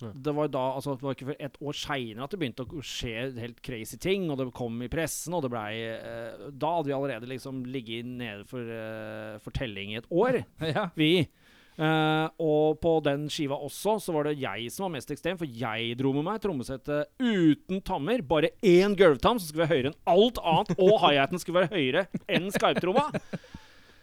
Det 0.00 0.32
var 0.34 0.48
da, 0.50 0.62
altså 0.76 0.96
det 0.96 1.06
var 1.06 1.14
ikke 1.14 1.28
før 1.30 1.42
et 1.46 1.58
år 1.62 1.76
seinere 1.78 2.26
at 2.26 2.32
det 2.34 2.40
begynte 2.40 2.64
å 2.64 2.82
skje 2.86 3.28
helt 3.38 3.60
crazy 3.62 3.98
ting, 4.02 4.26
og 4.32 4.40
det 4.40 4.48
kom 4.56 4.80
i 4.82 4.90
pressen, 4.90 5.36
og 5.36 5.44
det 5.44 5.52
blei 5.52 5.70
eh, 5.92 6.48
Da 6.50 6.72
hadde 6.78 6.90
vi 6.90 6.96
allerede 6.96 7.30
liksom 7.30 7.62
ligget 7.68 8.08
nede 8.08 8.46
for, 8.48 8.66
eh, 8.66 9.38
for 9.44 9.54
telling 9.54 9.94
i 9.94 10.00
et 10.00 10.08
år, 10.10 10.42
ja. 10.74 10.88
vi. 10.98 11.28
Eh, 11.72 12.26
og 12.44 12.80
på 12.82 12.90
den 13.06 13.28
skiva 13.32 13.56
også 13.56 13.94
så 14.02 14.12
var 14.12 14.28
det 14.28 14.34
jeg 14.42 14.68
som 14.74 14.86
var 14.86 14.94
mest 14.98 15.12
ekstrem, 15.14 15.38
for 15.40 15.48
jeg 15.48 15.96
dro 16.00 16.12
med 16.16 16.26
meg 16.26 16.42
trommesettet 16.44 17.12
uten 17.22 17.80
tammer. 17.86 18.24
Bare 18.26 18.52
én 18.60 18.96
gulvtam 18.98 19.40
som 19.40 19.48
skulle 19.48 19.66
være 19.66 19.76
høyere 19.76 19.92
enn 19.92 20.00
alt 20.12 20.42
annet, 20.42 20.74
og 20.78 20.98
hi-haten 21.06 21.42
skulle 21.42 21.62
være 21.62 21.76
høyere 21.78 22.06
enn 22.28 22.50
skarptromma. 22.52 23.08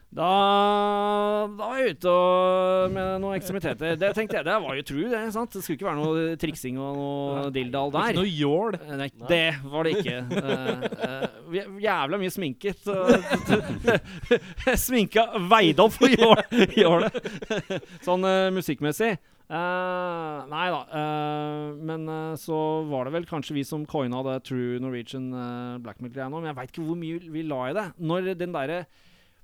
Da, 0.10 0.26
da 1.54 1.66
var 1.70 1.76
jeg 1.78 1.94
ute 1.94 2.10
og, 2.10 2.94
med 2.96 3.20
noen 3.22 3.36
ekstremiteter. 3.38 3.94
Det 4.02 4.10
tenkte 4.18 4.40
jeg, 4.40 4.46
det 4.48 4.56
var 4.64 4.78
jo 4.80 4.86
true, 4.90 5.10
det. 5.12 5.20
sant? 5.36 5.54
Det 5.54 5.62
skulle 5.62 5.78
ikke 5.78 5.86
være 5.86 6.00
noe 6.00 6.38
triksing 6.42 6.80
og 6.82 6.96
noe 6.98 7.44
dildal 7.54 7.94
der. 7.94 8.10
Ikke 8.10 8.24
noe 8.24 8.32
jål. 8.34 8.78
Nei, 8.98 9.10
det 9.30 9.44
var 9.70 9.86
det 9.86 9.92
ikke. 10.00 10.16
Uh, 10.34 10.88
uh, 11.54 11.76
jævla 11.84 12.18
mye 12.22 12.34
sminket. 12.34 12.90
Sminka 14.86 15.28
veide 15.52 15.86
opp 15.86 15.94
for 16.00 16.10
jål- 16.10 16.66
jålet. 16.74 17.20
sånn 18.06 18.26
uh, 18.26 18.50
musikkmessig. 18.56 19.18
Nei 19.50 20.66
da. 20.70 20.80
men 21.90 22.04
så 22.38 22.58
var 22.86 23.08
det 23.08 23.16
vel 23.16 23.24
kanskje 23.26 23.56
vi 23.56 23.64
som 23.66 23.82
coina 23.90 24.20
det 24.28 24.36
True 24.46 24.78
Norwegian 24.78 25.32
blackmail-greia 25.82 26.30
nå. 26.30 26.38
Men 26.38 26.52
jeg 26.52 26.58
veit 26.60 26.74
ikke 26.74 26.86
hvor 26.86 27.00
mye 27.02 27.32
vi 27.34 27.46
la 27.50 27.64
i 27.66 27.74
det. 27.78 27.86
Når 27.98 28.30
den 28.38 28.54
derre 28.54 28.84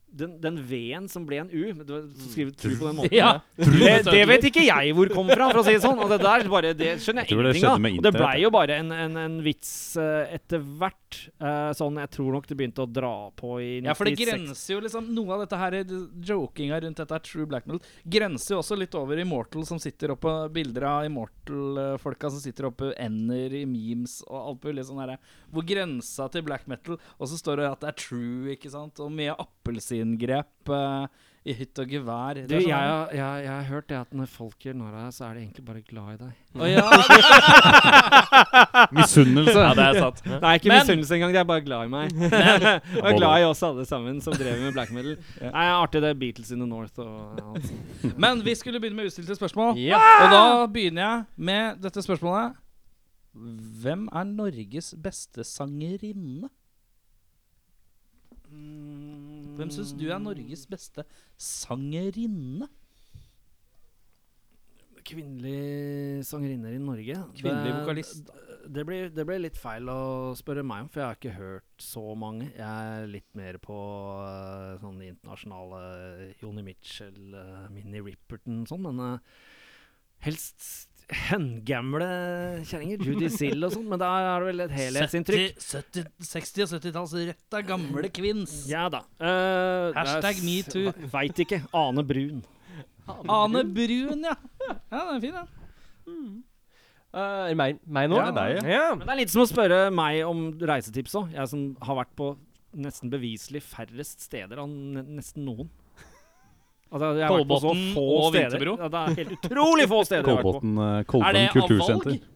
den, 0.07 0.35
den 0.41 0.59
V-en 0.63 1.07
som 1.11 1.25
ble 1.27 1.41
en 1.41 1.49
U 1.51 1.83
Du 1.83 1.91
var 1.91 2.03
Skrevet 2.29 2.57
true 2.59 2.77
på 2.79 2.87
den 2.87 2.95
måten. 2.99 3.15
Ja. 3.15 3.39
Det, 3.57 3.95
det 4.07 4.23
vet 4.29 4.47
ikke 4.49 4.63
jeg 4.65 4.93
hvor 4.95 5.09
kom 5.11 5.29
fra, 5.31 5.49
for 5.51 5.61
å 5.61 5.65
si 5.65 5.75
det 5.75 5.83
sånn. 5.83 5.99
Og 6.01 6.11
det 6.11 6.19
der 6.23 6.47
bare, 6.51 6.73
det 6.77 6.91
skjønner 7.03 7.25
jeg, 7.25 7.35
Jeg 7.35 7.45
det 7.45 7.59
ingenting 7.59 7.99
av. 7.99 8.05
det 8.05 8.13
blei 8.15 8.35
jo 8.43 8.51
bare 8.53 8.79
en, 8.81 8.91
en, 8.95 9.17
en 9.25 9.37
vits 9.43 9.71
eh, 10.01 10.35
etter 10.37 10.63
hvert. 10.63 11.01
Uh, 11.39 11.71
sånn, 11.75 11.95
jeg 12.01 12.11
tror 12.11 12.33
nok 12.35 12.47
det 12.49 12.57
begynte 12.59 12.83
å 12.83 12.89
dra 12.91 13.13
på 13.39 13.55
i 13.63 13.69
96. 13.79 13.87
Ja, 13.87 13.93
for 13.95 14.09
det 14.09 14.15
grenser 14.19 14.73
jo 14.73 14.79
liksom 14.83 15.05
Noe 15.15 15.35
av 15.37 15.43
dette 15.45 15.59
her 15.59 15.77
det- 15.77 15.99
jokinga 16.27 16.79
rundt 16.83 16.99
dette 16.99 17.15
er 17.15 17.23
true 17.23 17.47
black 17.47 17.67
metal 17.69 17.79
grenser 18.03 18.55
jo 18.55 18.59
også 18.59 18.75
litt 18.77 18.95
over 18.99 19.19
Immortal, 19.21 19.63
som 19.67 19.79
sitter 19.79 20.11
oppe 20.11 20.33
bilder 20.53 20.87
av 20.89 21.05
Immortal-folka 21.07 22.31
som 22.33 22.41
sitter 22.43 22.67
oppe 22.69 22.91
ender 22.99 23.53
i 23.55 23.63
memes 23.69 24.17
og 24.27 24.37
alt 24.41 24.67
mulig 24.67 24.85
sånn 24.89 25.01
herre. 25.03 25.17
Hvor 25.53 25.65
grensa 25.67 26.27
til 26.33 26.43
black 26.45 26.67
metal 26.67 26.99
Og 27.17 27.29
så 27.31 27.39
står 27.39 27.61
det 27.61 27.69
at 27.69 27.85
det 27.85 27.91
er 27.93 27.99
true, 28.01 28.55
ikke 28.55 28.71
sant? 28.73 28.99
Og 29.03 29.11
mye 29.13 29.35
appelsingrep 29.95 30.69
eh, 30.75 31.07
i 31.45 31.53
hytt 31.53 31.77
og 31.77 31.87
gevær. 31.93 32.33
Du, 32.39 32.47
Det 32.49 32.55
er 32.57 32.61
jeg, 32.61 32.69
sånn- 32.71 32.89
har- 32.89 33.11
jeg, 33.13 33.43
jeg 33.45 33.51
har 33.53 33.63
hørt 33.69 33.87
det 33.91 33.97
at 33.99 34.13
når 34.17 34.25
folk 34.33 34.55
gjør 34.65 34.73
narr 34.79 34.95
av 34.95 35.03
deg, 35.05 35.13
så 35.13 35.25
er 35.27 35.33
de 35.35 35.39
egentlig 35.43 35.65
bare 35.67 35.81
glad 35.85 36.09
i 36.09 36.17
deg. 36.23 36.33
Oh, 36.55 36.65
ja. 36.65 36.81
Misunnelse. 38.97 39.53
ja, 39.53 39.73
det 39.77 39.85
er 39.85 39.99
sant. 40.01 40.21
Er 40.25 40.57
ikke 40.57 40.71
misunnelse 40.73 41.13
engang, 41.19 41.33
de 41.35 41.39
er 41.43 41.45
bare 41.51 41.61
glad 41.61 41.85
i 41.85 41.91
meg. 41.93 42.15
og 42.97 43.05
er 43.11 43.17
glad 43.19 43.43
i 43.43 43.45
oss 43.45 43.61
alle 43.63 43.85
sammen 43.85 44.17
som 44.25 44.33
drev 44.33 44.57
med 44.63 44.73
black 44.73 44.89
metal. 44.95 45.15
Ja. 45.37 45.51
Nei, 45.53 45.67
Artig 45.75 46.01
det 46.01 46.09
er 46.15 46.19
Beatles 46.25 46.49
in 46.55 46.59
the 46.65 46.67
North 46.69 46.97
og 46.99 47.37
altså. 47.53 47.73
Men 48.17 48.41
vi 48.45 48.55
skulle 48.57 48.81
begynne 48.81 48.97
med 49.03 49.11
utstilte 49.11 49.37
spørsmål. 49.37 49.77
Ja. 49.85 50.01
Og 50.25 50.33
da 50.33 50.43
begynner 50.65 51.05
jeg 51.05 51.25
med 51.51 51.81
dette 51.85 52.01
spørsmålet. 52.05 52.57
Hvem 53.85 54.07
er 54.15 54.23
Norges 54.33 54.93
beste 54.97 55.43
sangerinne? 55.45 56.49
Hvem 59.55 59.71
syns 59.73 59.93
du 59.97 60.07
er 60.11 60.19
Norges 60.19 60.65
beste 60.69 61.05
sangerinne? 61.37 62.67
Kvinnelige 65.05 66.23
sangerinner 66.25 66.73
i 66.73 66.81
Norge? 66.81 67.15
Kvinnelig 67.37 67.71
Det- 67.71 67.79
vokalist. 67.81 68.29
Det 68.67 68.83
blir, 68.83 69.09
det 69.13 69.25
blir 69.27 69.37
litt 69.39 69.57
feil 69.57 69.85
å 69.85 70.33
spørre 70.35 70.63
meg 70.65 70.81
om, 70.81 70.89
for 70.89 70.99
jeg 70.99 71.05
har 71.05 71.15
ikke 71.19 71.37
hørt 71.37 71.77
så 71.77 72.15
mange. 72.17 72.47
Jeg 72.55 72.65
er 72.65 73.05
litt 73.05 73.35
mer 73.35 73.59
på 73.61 73.75
uh, 73.77 74.79
sånn 74.81 74.97
internasjonale 75.05 76.33
Joni 76.41 76.63
Mitchell, 76.63 77.35
uh, 77.35 77.67
Minnie 77.69 78.01
Ripperton 78.01 78.65
sånn, 78.65 78.81
men 78.81 78.99
uh, 78.99 79.19
helst 80.25 80.89
hengamle 81.09 82.07
kjerringer. 82.65 83.03
Judy 83.05 83.29
Sill 83.33 83.67
og 83.67 83.75
sånn, 83.75 83.85
men 83.91 84.01
da 84.01 84.09
er 84.17 84.41
det 84.41 84.49
vel 84.49 84.63
et 84.65 84.73
helhetsinntrykk. 84.75 85.59
70, 85.61 86.09
60- 86.31 86.65
og 86.65 86.73
70-talls 86.73 87.15
røtta 87.29 87.61
gamle 87.67 88.09
kvinns. 88.13 88.55
Ja 88.71 88.87
da. 88.93 89.03
Uh, 89.19 89.93
Hashtag 89.97 90.41
metoo. 90.45 90.93
Veit 91.15 91.45
ikke. 91.45 91.61
Ane 91.75 92.05
Brun. 92.07 92.41
Ane 93.05 93.63
Brun, 93.69 94.25
ja. 94.25 94.35
Ja, 94.65 95.05
den 95.05 95.15
er 95.15 95.23
fin, 95.23 95.37
den. 95.37 96.43
Eh, 97.15 97.21
er 97.21 97.53
det 97.53 97.59
meg, 97.59 97.77
meg 97.87 98.09
nå? 98.11 98.17
Ja, 98.19 98.31
det 98.33 98.41
deg, 98.41 98.69
ja. 98.73 98.87
Men 98.97 99.05
det 99.05 99.13
er 99.13 99.21
litt 99.21 99.31
som 99.31 99.45
å 99.45 99.47
spørre 99.47 99.85
meg 99.93 100.19
om 100.27 100.49
reisetips 100.59 101.15
òg. 101.21 101.31
Jeg 101.37 101.51
som 101.51 101.69
har 101.85 102.01
vært 102.01 102.11
på 102.19 102.33
nesten 102.75 103.11
beviselig 103.13 103.61
færrest 103.63 104.25
steder 104.25 104.59
av 104.59 104.67
nesten 104.67 105.45
noen. 105.47 105.69
Altså, 106.95 107.09
jeg 107.19 107.27
har 107.27 107.35
vært 107.35 107.49
på 107.49 107.57
så 107.59 107.73
få 107.91 108.03
og 108.15 108.29
steder. 108.31 108.53
Vinterbro. 108.55 108.75
Ja, 108.79 108.87
det 108.93 108.99
er 109.01 109.17
helt 109.19 109.33
utrolig 109.35 109.87
få 109.91 109.97
steder 110.07 110.21
jeg 110.23 110.37
har 110.37 110.37
vært 110.39 110.45
på. 110.47 110.53
Kolbotn, 110.55 110.77
eh, 110.79 110.93
Er 110.95 111.09
Kolbotn 111.11 111.49
kultursenter. 111.57 112.31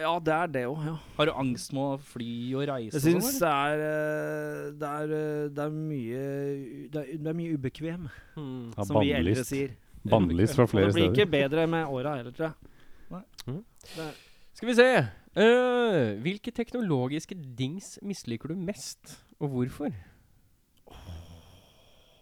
Ja, 0.00 0.12
det 0.24 0.32
er 0.32 0.46
det 0.54 0.62
òg, 0.70 0.78
ja. 0.86 0.94
Har 1.18 1.28
du 1.28 1.32
angst 1.42 1.72
med 1.76 1.82
å 1.82 1.98
fly 2.12 2.30
og 2.56 2.62
reise? 2.70 2.94
Jeg 2.96 3.02
og 3.02 3.04
sånn, 3.04 3.20
syns 3.20 3.40
det 3.42 3.50
er 3.50 3.82
eh, 3.84 4.62
det 4.80 4.90
er, 5.02 5.12
eh, 5.18 5.48
det 5.52 5.64
er 5.66 5.74
mye 5.74 6.22
det 6.94 7.02
er, 7.02 7.10
det 7.18 7.32
er 7.32 7.38
mye 7.42 7.58
ubekvem, 7.58 8.08
Hmm. 8.38 8.70
Ja, 8.78 8.84
som 8.86 9.00
vi 9.02 9.12
eldre 9.12 9.44
sier. 9.44 9.74
Bannlyst 10.08 10.56
fra 10.56 10.64
flere 10.70 10.92
steder. 10.94 11.10
det 11.10 11.12
blir 11.12 11.26
ikke 11.26 11.30
bedre 11.34 11.66
med 11.68 11.86
åra 11.92 12.16
heller, 12.16 12.32
tror 12.32 12.46
jeg. 12.48 13.24
Mm. 13.46 13.64
Det, 13.96 14.06
Skal 14.54 14.68
vi 14.70 14.74
se. 14.78 14.88
Uh, 15.36 16.16
hvilke 16.24 16.50
teknologiske 16.54 17.36
dings 17.58 17.98
misliker 18.02 18.48
du 18.48 18.56
mest, 18.56 19.18
og 19.38 19.50
hvorfor? 19.52 19.92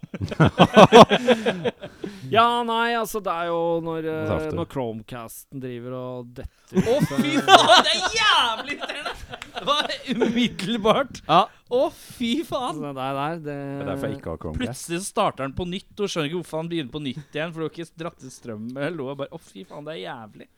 ja, 2.37 2.63
nei, 2.65 2.95
altså, 2.97 3.21
det 3.25 3.33
er 3.33 3.47
jo 3.51 3.81
når, 3.85 4.07
uh, 4.09 4.47
når 4.57 4.67
Chromecasten 4.73 5.61
driver 5.63 5.93
og 5.99 6.27
detter 6.39 6.89
Å, 6.89 6.95
fy 7.05 7.35
faen! 7.45 7.83
Det 7.85 7.93
er 7.93 8.01
jævlig 8.17 8.75
irriterende! 8.79 9.13
Det 9.59 9.67
var 9.67 9.85
umiddelbart. 10.15 11.15
Ja. 11.27 11.43
Å, 11.49 11.91
fy 11.93 12.45
faen! 12.49 12.81
det 12.83 12.93
der, 12.97 13.13
der 13.19 13.33
det, 13.43 13.45
Det 13.45 13.57
er 13.57 13.87
derfor 13.93 14.07
jeg 14.09 14.17
ikke 14.21 14.33
har 14.33 14.39
Chromecast. 14.45 14.63
Plutselig 14.63 14.99
så 15.03 15.07
starter 15.11 15.43
den 15.45 15.57
på 15.59 15.65
nytt, 15.69 15.95
og 15.99 16.07
skjønner 16.07 16.29
ikke 16.31 16.41
hvorfor 16.41 16.59
han 16.63 16.71
begynner 16.73 16.93
på 16.95 17.05
nytt 17.05 17.31
igjen. 17.37 17.53
For 17.53 17.59
du 17.61 17.65
har 17.67 17.73
ikke 17.75 18.03
dratt 18.05 18.21
ut 18.25 18.35
strøm. 18.35 18.65
Å, 18.73 18.77
oh, 19.09 19.13
Å, 19.29 19.31
fy 19.43 19.61
faen, 19.69 19.85
det 19.89 19.93
er 19.99 20.03
jævlig. 20.07 20.49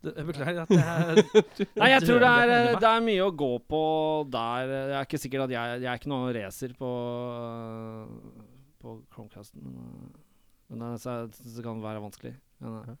Jeg 0.00 0.24
beklager 0.24 0.62
at 0.62 0.70
det 0.72 0.80
er 0.88 1.18
Nei, 1.76 1.90
jeg 1.92 2.04
tror 2.06 2.22
det 2.22 2.28
er, 2.30 2.50
eh, 2.54 2.78
det 2.80 2.88
er 2.88 3.02
mye 3.04 3.24
å 3.26 3.34
gå 3.36 3.50
på 3.68 3.82
der. 4.32 4.72
Jeg 4.72 4.96
er 4.96 5.04
ikke 5.08 5.20
sikker 5.20 5.42
at 5.44 5.52
jeg 5.52 5.82
Jeg 5.82 5.90
er 5.92 6.00
ikke 6.00 6.12
noen 6.12 6.32
racer 6.36 6.72
på 6.78 6.90
På 8.80 9.00
Chromecasten. 9.12 9.64
Men, 9.64 9.78
øh, 9.78 10.20
men 10.70 10.84
det, 10.84 11.00
så, 11.02 11.24
så 11.32 11.64
kan 11.64 11.80
det 11.80 11.86
være 11.86 12.02
vanskelig. 12.02 12.34
Men, 12.60 12.76
øh. 12.78 12.96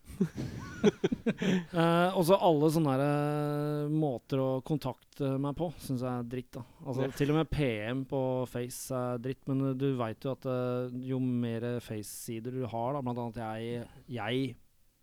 Eh, 1.70 2.16
også 2.18 2.34
alle 2.42 2.68
sånne 2.72 2.94
øh, 3.04 3.90
måter 3.92 4.40
å 4.42 4.48
kontakte 4.66 5.28
meg 5.40 5.54
på 5.58 5.68
syns 5.78 6.02
jeg 6.02 6.10
er 6.10 6.30
dritt. 6.32 6.48
da 6.56 6.64
Altså 6.82 7.10
Til 7.14 7.30
og 7.32 7.38
med 7.38 7.50
PM 7.52 8.00
på 8.10 8.22
Face 8.50 8.96
er 8.96 9.20
dritt, 9.22 9.44
men 9.48 9.76
du 9.78 9.86
veit 10.00 10.24
jo 10.26 10.32
at 10.34 10.48
jo 11.04 11.20
mer 11.20 11.68
Face-sider 11.84 12.56
du 12.56 12.64
har, 12.64 12.96
da 12.96 13.04
blant 13.04 13.22
annet 13.22 13.40
jeg, 13.44 13.86
jeg 14.10 14.56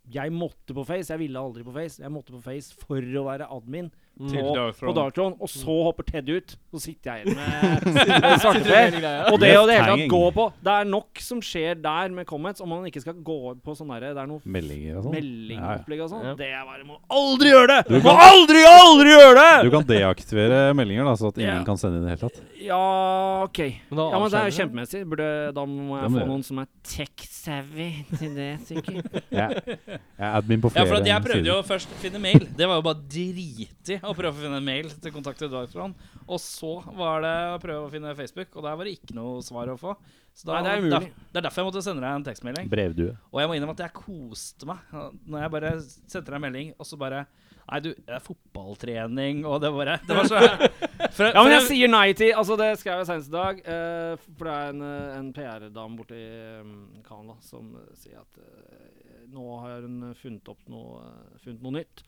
jeg 0.07 0.31
måtte 0.31 0.75
på 0.75 0.85
Face. 0.87 1.11
Jeg 1.11 1.19
ville 1.19 1.39
aldri 1.39 1.65
på 1.67 1.73
Face. 1.75 2.01
Jeg 2.01 2.11
måtte 2.13 2.35
på 2.35 2.39
Face 2.43 2.75
for 2.75 3.03
å 3.03 3.25
være 3.27 3.49
admin 3.51 3.89
Til 4.17 4.41
på, 4.41 4.53
Darkthrone. 4.55 4.89
på 4.89 4.95
Darkthrone. 4.97 5.35
Og 5.39 5.49
så 5.51 5.75
hopper 5.85 6.03
Ted 6.07 6.29
ut. 6.29 6.55
Så 6.73 6.79
sitter 6.81 7.19
jeg 7.19 7.27
igjen 7.27 7.37
med 7.37 8.39
svarteper. 8.43 9.31
Og 9.31 9.39
det 9.41 9.51
å 9.59 9.65
det 9.69 9.75
hele 9.77 9.93
tatt 9.93 10.09
gå 10.11 10.21
på 10.33 10.45
Det 10.65 10.73
er 10.73 10.87
nok 10.89 11.21
som 11.21 11.41
skjer 11.45 11.77
der 11.81 12.09
med 12.13 12.25
comments, 12.29 12.61
om 12.63 12.69
man 12.73 12.85
ikke 12.89 13.01
skal 13.03 13.13
gå 13.25 13.37
på 13.63 13.75
sånn 13.77 13.91
derre 13.93 14.13
Det 14.15 14.21
er 14.23 14.29
noe 14.29 14.41
Meldinger 14.57 14.97
og 14.99 15.05
sånn. 15.07 15.15
meldingopplegg 15.17 16.01
og 16.05 16.09
sånn. 16.11 16.25
Ja. 16.31 16.33
Det 16.39 16.49
er 16.49 16.65
bare 16.67 16.83
Må 16.87 16.97
aldri 17.13 17.51
gjøre 17.53 17.67
det! 17.75 17.79
Du 17.87 17.97
Må 18.01 18.15
kan- 18.15 18.25
aldri, 18.31 18.63
aldri 18.67 19.13
gjøre 19.13 19.35
det! 19.43 19.53
Du 19.67 19.71
kan 19.77 19.87
deaktivere 19.93 20.61
meldinger, 20.77 21.05
da, 21.11 21.13
så 21.19 21.27
at 21.31 21.37
ingen 21.41 21.53
Ja. 21.61 21.63
kan 21.67 21.77
sende 21.77 21.97
inn 22.01 22.07
i 22.07 22.09
det 22.09 22.17
hele 22.17 22.29
tatt. 22.29 22.41
Ja, 22.67 23.43
OK. 23.45 23.59
Men 23.91 23.97
da 24.01 24.09
Ja, 24.11 24.19
men 24.19 24.29
det 24.33 24.39
er 24.41 24.49
jo 24.49 24.55
kjempemessig. 24.57 25.03
Burde, 25.07 25.29
da 25.55 25.65
må 25.65 26.01
jeg 26.01 26.09
må 26.11 26.19
få 26.23 26.27
noen 26.27 26.43
som 26.43 26.59
er 26.59 26.67
tech-savvy 26.83 27.89
til 28.17 28.35
det, 28.35 28.49
sikkert. 28.67 29.07
Jeg, 29.31 29.77
jeg 29.77 29.99
er 30.19 30.33
admin 30.37 30.61
på 30.63 30.71
Ja, 30.73 30.81
flere 30.83 30.87
for 30.89 30.99
at 31.01 31.07
jeg 31.07 31.23
prøvde 31.27 31.47
jo 31.51 31.57
først 31.67 31.93
å 31.93 31.99
finne 32.01 32.19
mail. 32.23 32.47
Det 32.57 32.67
var 32.67 32.79
jo 32.81 32.85
bare 32.87 33.01
driti 33.07 33.99
å 34.07 34.15
prøve 34.17 34.33
å 34.33 34.39
finne 34.39 34.61
en 34.61 34.67
mail 34.67 34.89
til 35.03 35.13
kontakt 35.15 35.41
til 35.41 35.51
Darkthrone. 35.51 36.09
Og 36.27 36.39
så 36.43 36.77
var 36.97 37.25
det 37.25 37.35
å 37.53 37.59
prøve 37.63 37.87
å 37.87 37.91
finne 37.91 38.15
Facebook, 38.17 38.55
og 38.55 38.65
der 38.67 38.79
var 38.79 38.87
det 38.87 38.95
ikke 38.97 39.17
noe 39.17 39.41
svar 39.45 39.71
å 39.73 39.77
få. 39.79 39.95
Så 40.37 40.45
da, 40.49 40.59
Nei, 40.59 40.63
det 40.63 40.71
er 40.71 40.83
umulig. 40.83 41.11
det 41.33 41.39
er 41.39 41.45
derfor 41.47 41.63
jeg 41.63 41.69
måtte 41.71 41.83
sende 41.85 42.03
deg 42.05 42.19
en 42.19 42.27
tekstmelding. 42.27 42.69
Brevdue. 42.69 43.17
Og 43.33 43.41
jeg 43.41 43.49
må 43.49 43.57
innrømme 43.57 43.73
at 43.77 43.85
jeg 43.87 43.95
koste 43.97 44.69
meg 44.69 44.95
når 45.25 45.43
jeg 45.43 45.53
bare 45.57 45.75
sendte 45.83 46.27
deg 46.29 46.37
en 46.37 46.45
melding, 46.47 46.73
og 46.77 46.89
så 46.89 46.99
bare 47.01 47.25
Nei, 47.67 47.81
du, 47.83 47.89
det 47.91 48.13
er 48.15 48.23
fotballtrening, 48.23 49.41
og 49.43 49.57
det 49.59 49.73
bare 49.75 49.97
Det 50.07 50.15
var 50.15 50.29
så 50.29 50.37
for, 51.17 51.25
Ja, 51.27 51.41
men 51.41 51.51
jeg 51.51 51.65
sier 51.67 51.91
nei 51.91 52.05
til 52.15 52.31
Altså, 52.31 52.55
det 52.59 52.69
skrev 52.79 53.01
jeg 53.01 53.09
senest 53.09 53.33
i 53.33 53.35
dag. 53.35 53.59
Uh, 53.65 54.29
for 54.37 54.47
det 54.47 54.53
er 54.53 54.71
en, 54.71 54.85
eh, 54.87 55.17
en 55.17 55.33
PR-dame 55.35 55.99
borti 55.99 56.21
um, 56.61 56.77
Canada 57.03 57.35
som 57.43 57.73
uh, 57.75 57.89
sier 57.99 58.21
at 58.21 58.39
uh, 58.39 58.85
nå 59.33 59.47
har 59.59 59.83
hun 59.83 60.13
funnet 60.15 60.47
opp 60.47 60.61
noe, 60.71 61.01
funnet 61.43 61.65
noe 61.65 61.75
nytt. 61.81 62.05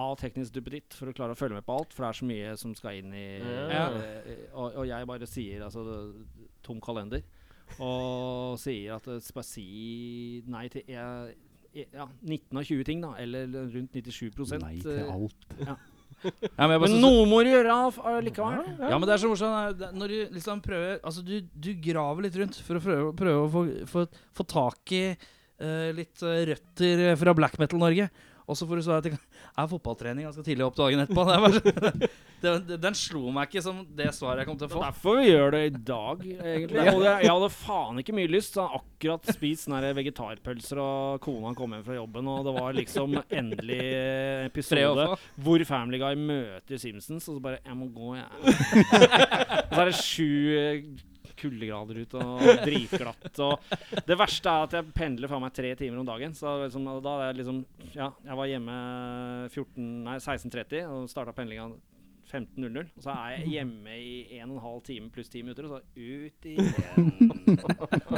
Av 0.00 0.14
teknisk 0.20 0.54
duppeditt 0.56 0.94
for 0.96 1.10
å 1.10 1.14
klare 1.16 1.34
å 1.34 1.38
følge 1.38 1.58
med 1.58 1.66
på 1.66 1.74
alt, 1.76 1.92
for 1.96 2.06
det 2.06 2.10
er 2.12 2.18
så 2.20 2.28
mye 2.30 2.56
som 2.60 2.72
skal 2.78 3.00
inn 3.02 3.12
i 3.16 3.26
Ja. 3.42 3.84
eh, 4.00 4.46
og, 4.54 4.80
og 4.80 4.86
jeg 4.88 5.08
bare 5.10 5.28
sier 5.28 5.64
altså 5.66 5.84
tom 6.66 6.80
kalender. 6.84 7.22
Og 7.78 8.56
sier 8.58 8.96
at 8.96 9.06
eh, 9.12 9.20
bare 9.36 9.46
si 9.46 10.42
nei 10.50 10.66
til 10.72 10.82
jeg, 10.90 11.36
ja, 11.94 12.06
19 12.26 12.58
av 12.58 12.64
20 12.66 12.84
ting, 12.88 13.02
da. 13.04 13.12
Eller 13.22 13.46
rundt 13.70 13.94
97 13.94 14.58
Nei 14.62 14.76
til 14.82 14.96
eh, 15.04 15.10
alt. 15.12 15.48
ja, 15.68 16.66
men 16.68 16.80
Men 16.82 16.96
noe 17.00 17.26
må 17.30 17.42
du 17.46 17.52
gjøre 17.52 17.70
av- 17.86 18.00
av 18.04 18.18
likevel. 18.26 18.64
Ja, 18.82 18.96
men 18.98 19.06
det 19.08 19.14
er 19.14 19.22
så 19.22 19.30
morsomt 19.30 19.84
når 19.96 20.08
du 20.16 20.34
liksom 20.36 20.60
prøver 20.64 20.98
Altså, 21.06 21.22
du, 21.24 21.36
du 21.54 21.70
graver 21.80 22.26
litt 22.26 22.36
rundt 22.40 22.58
for 22.66 22.76
å 22.80 22.82
prøve, 22.84 23.12
prøve 23.16 23.44
å 23.46 23.52
få, 23.54 23.62
få, 23.92 24.04
få 24.40 24.48
tak 24.50 24.92
i 24.98 25.04
uh, 25.14 25.88
litt 25.96 26.20
røtter 26.50 27.06
fra 27.22 27.36
black 27.38 27.56
metal-Norge. 27.62 28.10
Og 28.50 28.58
så 28.58 28.66
får 28.66 28.80
du 28.80 28.82
svar 28.82 28.98
at 28.98 29.06
er 29.62 29.70
fotballtrening 29.70 30.26
ganske 30.28 30.44
tidlig 30.46 30.66
opp 30.66 30.76
dagen 30.80 31.02
etterpå. 31.04 31.24
Det 31.28 31.36
er 31.36 31.44
bare, 31.44 31.92
det, 32.42 32.54
det, 32.68 32.78
den 32.82 32.96
slo 32.98 33.30
meg 33.34 33.50
ikke 33.50 33.62
som 33.64 33.82
det 33.96 34.08
svaret 34.16 34.42
jeg 34.42 34.50
kom 34.50 34.58
til 34.60 34.66
å 34.66 34.70
Det 34.70 34.76
få. 34.76 34.82
er 34.82 34.90
derfor 34.90 35.20
vi 35.20 35.26
gjør 35.28 35.54
det 35.56 35.62
i 35.66 35.74
dag, 35.90 36.24
egentlig. 36.24 36.78
Jeg 36.80 36.94
jeg, 37.04 37.26
jeg 37.26 37.34
hadde 37.34 37.50
faen 37.56 38.00
ikke 38.02 38.16
mye 38.16 38.32
lyst. 38.32 38.56
Så 38.56 38.64
jeg 38.64 38.80
akkurat 38.80 39.30
spist 39.36 39.70
vegetarpølser, 40.00 40.80
og 40.82 41.20
kona 41.24 41.52
kom 41.56 41.76
hjem 41.76 41.84
fra 41.86 41.98
jobben, 41.98 42.30
og 42.32 42.48
det 42.48 42.56
var 42.56 42.74
liksom 42.76 43.18
endelig 43.28 43.80
episode 44.48 45.06
hvor 45.40 45.64
Family 45.68 46.00
Guy 46.02 46.18
møter 46.18 46.80
Simpsons, 46.80 47.28
og 47.28 47.38
så 47.38 47.44
bare 47.44 47.60
Jeg 47.64 47.76
må 47.78 47.88
gå, 47.94 48.16
jeg. 48.16 48.28
og 49.70 49.74
så 49.74 49.80
er 49.84 49.90
det 49.90 50.00
sju 50.00 50.28
kuldegrader 51.40 52.02
ute 52.04 52.22
og 52.22 52.42
dritglatt. 52.64 53.30
Og 53.46 54.02
det 54.06 54.18
verste 54.20 54.52
er 54.52 54.66
at 54.68 54.76
jeg 54.78 54.94
pendler 54.96 55.30
faen 55.30 55.44
meg 55.44 55.54
tre 55.56 55.74
timer 55.78 56.02
om 56.02 56.08
dagen. 56.08 56.34
Så 56.36 56.56
liksom, 56.64 56.88
da 57.04 57.14
er 57.16 57.30
jeg 57.30 57.40
liksom 57.42 57.62
Ja, 57.94 58.10
jeg 58.26 58.40
var 58.40 58.50
hjemme 58.50 58.80
14, 59.50 59.86
nei, 60.06 60.18
16.30 60.20 60.84
og 60.90 61.08
starta 61.10 61.34
pendlinga 61.36 61.70
15.00. 62.30 62.92
Og 62.96 63.04
så 63.04 63.14
er 63.14 63.38
jeg 63.38 63.54
hjemme 63.56 63.96
i 63.98 64.12
1 64.38 64.52
12 64.54 64.82
time 64.86 65.10
pluss 65.14 65.32
10 65.32 65.42
minutter, 65.46 65.66
og 65.66 65.72
så 65.72 65.80
ut 65.96 66.50
igjen. 66.52 67.10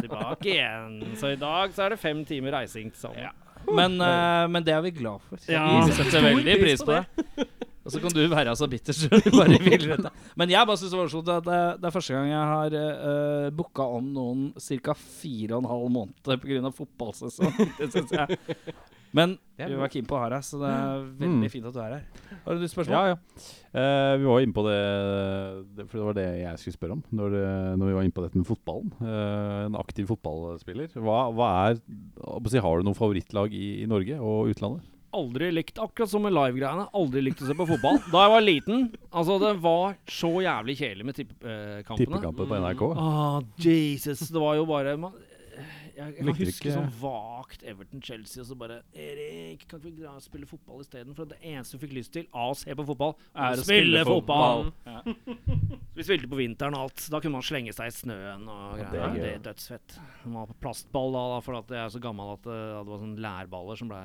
Tilbake 0.03 0.53
igjen. 0.53 0.99
Så 1.17 1.33
i 1.33 1.41
dag 1.41 1.73
så 1.73 1.87
er 1.87 1.95
det 1.95 2.03
fem 2.03 2.25
timer 2.29 2.59
reising 2.59 2.93
til 2.93 3.07
sammen. 3.07 3.33
Men, 3.63 3.95
uh, 4.03 4.49
men 4.51 4.65
det 4.67 4.75
er 4.75 4.83
vi 4.85 4.91
glad 4.97 5.23
for. 5.29 5.39
Ja. 5.51 5.65
vi 5.87 5.95
setter 5.97 6.25
veldig 6.25 6.57
pris 6.61 6.83
på 6.83 6.99
det. 6.99 7.47
Og 7.83 7.91
så 7.91 7.99
kan 7.99 8.15
du 8.15 8.21
være 8.31 8.53
så 8.59 8.69
bitter 8.71 8.95
så 8.95 9.09
du 9.11 9.31
bare 9.35 9.59
vil 9.59 9.89
dette. 9.91 10.11
Men 10.39 10.53
jeg 10.53 10.69
bare 10.69 10.79
synes 10.79 10.93
det 10.95 11.01
var 11.01 11.11
sånn 11.11 11.33
at 11.35 11.49
det, 11.49 11.61
det 11.83 11.89
er 11.89 11.95
første 11.97 12.15
gang 12.15 12.29
jeg 12.31 12.53
har 12.53 12.77
uh, 12.79 13.49
booka 13.59 13.87
om 13.99 14.13
noen 14.15 14.45
ca. 14.55 14.95
fire 14.95 15.57
og 15.57 15.65
en 15.65 15.71
halv 15.73 15.89
måned 15.99 16.23
pga. 16.23 16.71
fotballsesong. 16.79 17.57
Det 17.81 17.91
synes 17.91 18.15
jeg. 18.15 18.39
Men 19.13 19.35
vi 19.61 19.77
var 19.77 19.91
keen 19.93 20.07
på 20.09 20.15
å 20.17 20.21
ha 20.23 20.29
deg, 20.33 20.45
så 20.47 20.57
det 20.63 20.69
er 20.73 21.03
veldig 21.21 21.33
Mm. 21.43 21.51
fint 21.53 21.67
at 21.69 21.75
du 21.75 21.81
er 21.83 21.91
her. 21.99 22.05
Har 22.47 22.57
du 22.57 22.63
spørsmål? 22.71 22.95
Ja, 22.95 23.03
ja. 23.13 23.19
Uh, 23.75 24.15
vi 24.23 24.31
var 24.31 24.41
inne 24.47 24.57
på 24.57 24.65
det, 24.65 24.79
det, 25.77 25.85
for 25.91 25.99
det 25.99 26.07
var 26.07 26.17
det 26.17 26.25
jeg 26.39 26.63
skulle 26.63 26.79
spørre 26.79 26.97
om 26.97 27.03
når, 27.19 27.37
når 27.83 27.91
vi 27.91 27.99
var 27.99 28.07
inne 28.07 28.17
på 28.17 28.25
dette 28.25 28.41
med 28.41 28.49
fotballen. 28.49 28.95
Uh, 29.03 29.67
en 29.67 29.77
aktiv 29.83 30.09
fotballspiller. 30.15 30.95
Hva, 31.03 31.19
hva 31.35 31.51
er 31.67 31.83
Har 32.63 32.79
du 32.81 32.89
noe 32.89 32.97
favorittlag 32.97 33.53
i, 33.53 33.83
i 33.83 33.91
Norge 33.91 34.17
og 34.23 34.55
utlandet? 34.55 34.87
Aldri 35.13 35.51
likt, 35.53 35.77
akkurat 35.83 36.09
som 36.09 36.23
med 36.25 36.33
live-greiene, 36.33 36.87
aldri 36.97 37.21
likt 37.27 37.43
å 37.45 37.49
se 37.51 37.57
på 37.59 37.67
fotball. 37.69 37.99
Da 38.13 38.23
jeg 38.25 38.33
var 38.33 38.45
liten, 38.47 38.87
altså 39.13 39.37
det 39.43 39.51
var 39.61 39.99
så 40.09 40.31
jævlig 40.45 40.79
kjedelig 40.79 41.09
med 41.11 41.19
tippekampene. 41.19 41.99
Tippekamper 42.07 42.49
på 42.49 42.63
NRK? 42.65 42.87
Ah, 42.97 43.43
Jesus. 43.61 44.25
Det 44.33 44.41
var 44.41 44.57
jo 44.57 44.65
bare 44.71 44.97
man, 44.97 45.13
Jeg, 45.53 45.69
jeg 45.99 46.15
kan 46.17 46.29
Likte 46.31 46.47
huske 46.49 46.73
sånn 46.73 46.87
vagt 47.03 47.65
Everton-Chelsea, 47.69 48.41
og 48.41 48.47
så 48.49 48.57
bare 48.57 48.79
Erik, 48.97 49.67
kan 49.69 49.83
vi 49.85 49.91
dra 49.99 50.15
og 50.17 50.25
spille 50.25 50.49
fotball 50.49 50.81
isteden? 50.81 51.13
For 51.19 51.29
det 51.29 51.37
eneste 51.45 51.77
vi 51.77 51.83
fikk 51.85 51.93
lyst 51.99 52.15
til 52.17 52.25
av 52.33 52.55
å 52.55 52.57
se 52.57 52.73
på 52.79 52.87
fotball, 52.89 53.13
Er 53.37 53.61
å 53.61 53.67
spille 53.67 54.01
fotball. 54.09 54.71
Ja. 54.89 55.03
Vi 55.93 56.07
spilte 56.07 56.25
på 56.33 56.39
vinteren 56.39 56.73
og 56.73 56.87
alt. 56.87 57.03
Da 57.13 57.19
kunne 57.21 57.37
man 57.37 57.45
slenge 57.45 57.75
seg 57.77 57.91
i 57.91 57.93
snøen 57.93 58.47
og 58.49 58.79
greier. 58.79 58.89
det 58.89 59.03
er 59.03 59.19
Det, 59.19 59.33
er 59.35 59.43
dødsfett. 59.45 59.99
Man 60.25 60.39
var 60.39 60.47
på 60.49 60.57
plastball 60.65 61.13
da, 61.13 61.25
da 61.35 61.41
for 61.45 61.59
at 61.59 61.75
jeg 61.77 61.83
er 61.83 61.93
så 61.93 62.01
gammel 62.01 62.33
at 62.33 62.49
eh, 62.49 62.63
det 62.79 62.89
var 62.89 63.03
sånne 63.03 63.21
lærballer 63.27 63.77
som 63.83 63.91
ble 63.93 64.01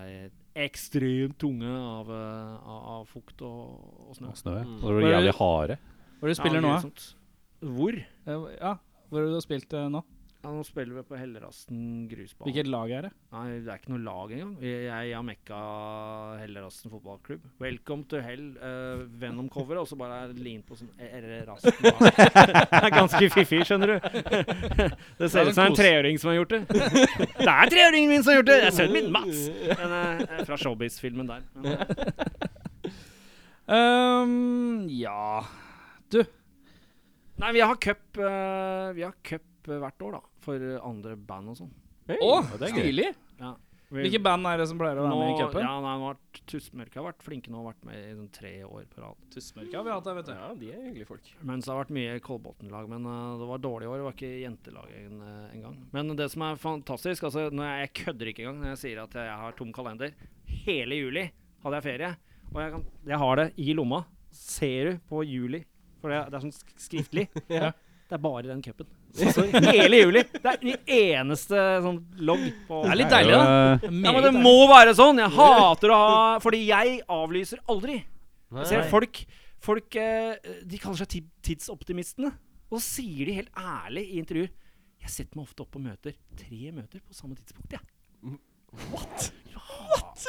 ekstremt 0.65 1.37
tunge 1.41 1.69
av, 1.69 2.09
eh, 2.11 2.57
av, 2.67 2.81
av 2.95 3.05
fukt 3.11 3.41
og, 3.45 4.09
og 4.09 4.17
snø. 4.17 4.31
Og 4.33 4.39
snø? 4.39 4.55
Mm. 4.63 4.75
Og 4.81 4.87
det 4.89 4.97
var 4.97 5.13
jævlig 5.15 5.33
harde. 5.39 5.77
Hvor 6.17 6.31
du 6.31 6.37
spiller 6.39 6.59
Ja, 6.59 6.65
nå, 6.65 6.75
da? 6.81 7.69
Hvor? 7.77 7.97
Eh, 8.01 8.45
Ja, 8.57 8.73
hvor 9.09 9.21
har 9.23 9.33
du 9.35 9.41
spilt 9.45 9.73
eh, 9.77 9.89
nå? 9.93 10.03
Ja, 10.43 10.51
nå 10.53 10.61
spiller 10.63 10.99
vi 10.99 11.03
på 11.09 11.17
Hellerasten 11.17 11.79
grusbane. 12.11 12.47
Hvilket 12.47 12.69
lag 12.69 12.91
er 12.93 13.07
det? 13.07 13.11
Nei, 13.33 13.45
det 13.65 13.71
er 13.73 13.79
ikke 13.81 13.91
noe 13.91 14.03
lag 14.05 14.33
engang. 14.35 14.51
Jeg 14.61 15.15
har 15.15 15.25
mekka 15.25 15.61
Hellerasten 16.43 16.93
fotballklubb. 16.93 17.47
Welcome 17.63 18.05
to 18.11 18.21
hell, 18.23 18.45
uh, 18.61 19.01
Venom-coveret, 19.21 19.81
og 19.81 19.89
så 19.89 19.97
bare 19.99 20.21
limt 20.37 20.67
på 20.69 20.77
sånn 20.79 20.93
Hellerasten. 21.01 21.73
det 21.81 22.83
er 22.83 22.93
ganske 22.93 23.23
fiffig, 23.33 23.63
skjønner 23.67 23.95
du. 23.95 23.97
Det 25.17 25.31
ser 25.31 25.41
Det 25.41 25.41
er 25.41 25.49
ut 25.49 25.57
som 25.57 25.65
en 25.65 25.79
treåring 25.81 26.21
som 26.21 26.31
har 26.31 26.39
gjort 26.39 26.53
det. 26.53 26.61
Det 27.47 27.51
er 27.57 27.73
treåringen 27.73 28.13
min 28.13 28.23
som 28.23 28.35
har 28.35 28.39
gjort 28.41 28.51
det! 28.51 28.61
Det 28.61 28.69
er 28.69 28.77
sønnen 28.77 28.97
min, 28.99 29.11
Mats! 29.17 29.43
Men, 29.73 29.97
uh, 29.97 30.45
fra 30.47 30.61
Showbiz-filmen 30.61 31.33
der. 31.33 31.49
Men, 31.57 31.73
eh, 31.73 32.47
Ehm, 33.67 34.87
ja 34.89 35.43
Nei, 37.37 37.51
vi 37.51 37.61
har 37.61 37.75
cup 37.75 38.17
Uh, 38.17 38.93
Vi 38.95 39.03
har 39.03 39.13
cup 39.21 39.43
eh, 39.69 39.81
hvert 39.83 40.07
år, 40.07 40.17
da. 40.17 40.35
For 40.45 40.67
eh, 40.71 40.81
andre 40.83 41.15
band 41.29 41.53
og 41.53 41.61
sånn. 41.61 41.73
Hey. 42.07 42.19
Å, 42.23 42.43
stilig! 42.61 43.11
Ja. 43.39 43.55
Hvilke 43.87 44.19
band 44.19 44.43
er 44.49 44.59
det 44.59 44.65
som 44.67 44.79
pleier 44.79 44.99
å 44.99 45.05
være 45.05 45.15
med 45.15 45.29
i 45.31 45.35
cupen? 45.39 45.63
Ja, 45.63 45.75
nei, 45.79 45.93
nå 45.95 46.09
har 46.09 46.17
Tussmørke 46.51 46.99
har 46.99 47.05
vært 47.05 47.23
flinke 47.23 47.51
nå, 47.51 47.61
har 47.61 47.69
vært 47.69 47.85
med 47.87 48.01
i 48.01 48.15
sånn 48.17 48.27
tre 48.35 48.51
år 48.67 48.83
på 48.91 48.99
rad. 48.99 49.21
Tussmørke 49.31 49.77
har 49.77 49.85
vi 49.85 49.93
hatt 49.93 50.09
der, 50.09 50.17
vet 50.17 50.27
du. 50.27 50.33
Ja, 50.35 50.49
de 50.59 50.71
er 50.73 50.81
hyggelige 50.89 51.07
folk. 51.07 51.29
Mens 51.47 51.63
det 51.63 51.71
har 51.71 51.79
vært 51.79 51.93
mye 51.95 52.17
Kolbotn-lag, 52.25 52.89
men 52.91 53.07
uh, 53.07 53.37
det 53.39 53.47
var 53.47 53.63
dårlig 53.63 53.87
år. 53.87 54.01
Det 54.01 54.07
var 54.09 54.17
ikke 54.17 54.33
jentelag 54.41 54.91
en, 54.99 55.23
uh, 55.23 55.55
engang. 55.55 55.79
Men 55.95 56.13
det 56.19 56.27
som 56.35 56.43
er 56.49 56.59
fantastisk 56.59 57.29
altså, 57.29 57.47
når 57.47 57.69
jeg, 57.69 57.85
jeg 57.85 57.93
kødder 58.01 58.33
ikke 58.33 58.43
engang 58.43 58.59
når 58.65 58.73
jeg 58.73 58.83
sier 58.83 59.01
at 59.05 59.17
jeg 59.21 59.39
har 59.45 59.57
tom 59.61 59.71
kalender. 59.79 60.13
Hele 60.67 60.99
juli 60.99 61.25
hadde 61.63 61.79
jeg 61.79 61.87
ferie, 61.87 62.13
og 62.51 62.61
jeg, 62.65 62.75
kan, 62.75 62.87
jeg 63.13 63.23
har 63.23 63.39
det 63.39 63.49
i 63.63 63.79
lomma. 63.79 64.03
Ser 64.35 64.91
du 64.91 65.03
på 65.07 65.23
juli? 65.23 65.63
For 66.03 66.11
det, 66.11 66.25
det 66.27 66.41
er 66.41 66.49
sånn 66.49 66.57
skriftlig. 66.75 67.29
Ja. 67.61 67.71
Det 68.07 68.15
er 68.15 68.23
bare 68.23 68.47
den 68.47 68.61
cupen. 68.63 68.87
Hele 69.17 69.99
juli. 70.03 70.21
Det 70.33 70.51
er 70.51 70.59
den 70.61 70.91
eneste 70.97 71.63
sånn 71.83 71.97
logg 72.27 72.43
på 72.67 72.83
Det 72.85 72.91
er 72.93 72.99
litt 73.01 73.11
deilig, 73.13 73.33
da. 73.33 73.57
Ja, 73.87 74.13
men 74.13 74.23
det 74.27 74.33
må 74.35 74.53
være 74.69 74.93
sånn! 74.97 75.19
Jeg 75.23 75.33
hater 75.35 75.93
å 75.93 75.99
ha 76.01 76.21
Fordi 76.43 76.61
jeg 76.67 76.99
avlyser 77.17 77.61
aldri. 77.71 77.99
Jeg 78.61 78.69
ser 78.69 78.87
folk 78.91 79.23
Folk 79.67 79.95
eh, 79.99 80.35
De 80.69 80.77
kaller 80.79 81.01
seg 81.01 81.25
tidsoptimistene. 81.43 82.29
Og 82.69 82.77
så 82.79 82.99
sier 82.99 83.29
de 83.29 83.37
helt 83.39 83.53
ærlig 83.57 84.03
i 84.11 84.19
intervjuer 84.21 84.51
Jeg 85.03 85.13
setter 85.13 85.39
meg 85.39 85.47
ofte 85.47 85.63
opp 85.65 85.71
på 85.73 85.81
møter 85.81 86.13
tre 86.37 86.73
møter 86.75 87.01
på 87.01 87.15
samme 87.17 87.37
tidspunkt, 87.39 87.73
jeg. 87.73 88.37
What? 88.91 89.31
What? 89.55 90.27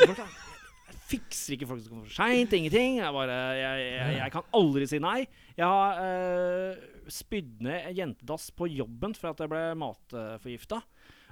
Jeg 0.88 1.00
fikser 1.08 1.54
ikke 1.56 1.68
folk 1.68 1.82
som 1.82 1.92
kommer 1.92 2.08
for 2.08 2.14
seint. 2.14 2.52
Ingenting. 2.56 2.98
Jeg, 3.00 3.12
bare, 3.16 3.36
jeg, 3.58 3.84
jeg, 3.96 4.16
jeg 4.20 4.32
kan 4.34 4.46
aldri 4.56 4.88
si 4.88 5.00
nei. 5.02 5.18
Jeg 5.58 5.66
har 5.66 5.98
uh, 5.98 6.88
spydd 7.10 7.62
ned 7.66 7.88
en 7.90 7.96
jentedass 7.96 8.50
på 8.54 8.68
jobben 8.70 9.16
for 9.18 9.32
at 9.32 9.42
jeg 9.42 9.50
ble 9.50 9.62
matforgifta. 9.80 10.82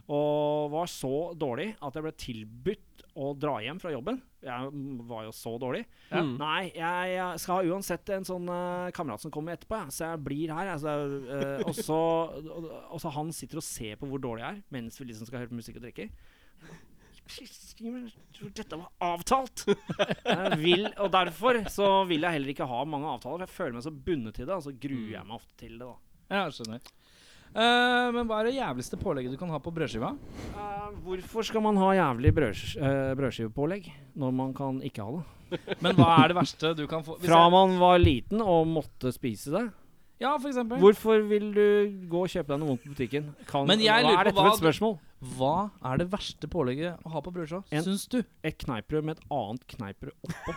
Og 0.06 0.70
var 0.70 0.86
så 0.90 1.32
dårlig 1.34 1.72
at 1.82 1.96
jeg 1.96 2.04
ble 2.04 2.12
tilbudt 2.14 3.04
å 3.18 3.32
dra 3.38 3.56
hjem 3.64 3.78
fra 3.82 3.90
jobben. 3.90 4.20
Jeg 4.44 4.70
mm, 4.70 5.00
var 5.08 5.24
jo 5.26 5.32
så 5.34 5.56
dårlig. 5.58 5.82
Ja. 6.12 6.22
Nei, 6.22 6.68
jeg, 6.76 7.14
jeg 7.16 7.42
skal 7.42 7.58
ha 7.58 7.74
uansett 7.74 8.12
en 8.14 8.26
sånn 8.28 8.46
uh, 8.50 8.92
kamerat 8.94 9.24
som 9.24 9.32
kommer 9.34 9.56
etterpå, 9.56 9.80
ja. 9.80 9.90
så 9.94 10.12
jeg 10.12 10.22
blir 10.26 10.52
her. 10.54 10.70
Altså, 10.76 10.94
uh, 11.26 11.40
eh, 11.40 11.64
og, 11.64 11.74
så, 11.74 12.00
og, 12.36 12.68
og 12.94 13.02
så 13.02 13.14
han 13.16 13.32
sitter 13.34 13.62
og 13.62 13.66
ser 13.66 13.98
på 13.98 14.10
hvor 14.10 14.22
dårlig 14.22 14.44
jeg 14.44 14.58
er, 14.58 14.62
mens 14.76 15.00
vi 15.00 15.08
liksom 15.10 15.30
skal 15.30 15.42
høre 15.42 15.50
på 15.50 15.58
musikk 15.58 15.80
og 15.80 15.88
drikke. 15.88 16.10
Dette 18.56 18.78
var 18.78 18.90
avtalt! 19.14 19.64
Vil, 20.60 20.86
og 21.02 21.10
derfor 21.14 21.58
så 21.72 21.88
vil 22.08 22.26
jeg 22.26 22.36
heller 22.38 22.52
ikke 22.52 22.68
ha 22.68 22.82
mange 22.88 23.08
avtaler. 23.16 23.46
For 23.46 23.46
jeg 23.46 23.56
føler 23.56 23.76
meg 23.78 23.86
så 23.86 23.92
bundet 24.08 24.36
til 24.38 24.48
det, 24.48 24.56
og 24.56 24.64
så 24.66 24.74
gruer 24.86 25.12
jeg 25.16 25.26
meg 25.28 25.36
ofte 25.38 25.54
til 25.62 25.76
det. 25.78 25.86
da 25.86 26.36
Ja, 26.36 26.42
skjønner. 26.52 26.82
uh, 27.56 28.08
men 28.16 28.26
hva 28.28 28.40
er 28.42 28.50
det 28.50 28.56
jævligste 28.58 28.98
pålegget 29.00 29.32
du 29.36 29.38
kan 29.40 29.52
ha 29.54 29.60
på 29.62 29.72
brødskiva? 29.76 30.10
Uh, 30.56 30.90
hvorfor 31.06 31.46
skal 31.46 31.64
man 31.64 31.78
ha 31.80 31.92
jævlig 31.96 32.34
brød, 32.36 32.62
uh, 32.82 33.14
brødskivepålegg 33.18 33.88
når 34.18 34.36
man 34.42 34.54
kan 34.56 34.82
ikke 34.84 35.06
ha 35.06 35.16
det? 35.20 35.24
Men 35.84 35.94
hva 35.94 36.08
er 36.24 36.32
det 36.32 36.34
verste 36.40 36.72
du 36.74 36.86
kan 36.90 37.04
få? 37.06 37.20
Fra 37.22 37.44
man 37.54 37.76
var 37.78 38.00
liten 38.02 38.40
og 38.42 38.64
måtte 38.66 39.12
spise 39.14 39.52
det. 39.54 39.60
Ja, 40.18 40.30
for 40.40 40.48
eksempel. 40.48 40.78
Hvorfor 40.80 41.20
vil 41.28 41.50
du 41.52 41.64
gå 42.08 42.22
og 42.24 42.30
kjøpe 42.32 42.48
deg 42.54 42.60
noe 42.62 42.70
vondt 42.70 42.82
på 42.86 42.92
butikken? 42.94 43.26
Kan, 43.50 43.66
Men 43.68 43.82
jeg 43.84 44.00
hva 44.04 44.10
lurer 44.14 44.16
er 44.16 44.24
på 44.24 44.30
dette 44.30 44.38
for 44.38 44.46
hva 44.48 44.54
et 44.54 44.62
spørsmål? 44.62 44.94
Hva 45.36 45.54
er 45.90 45.98
det 46.00 46.06
verste 46.12 46.48
pålegget 46.52 47.04
å 47.04 47.12
ha 47.12 47.20
på 47.24 47.32
brødskiva, 47.34 47.62
En- 47.72 47.84
syns 47.84 48.06
du? 48.12 48.22
Et 48.44 48.56
kneippbrød 48.64 49.04
med 49.04 49.18
et 49.18 49.24
annet 49.30 49.66
kneippbrød 49.74 50.12
oppå. 50.24 50.50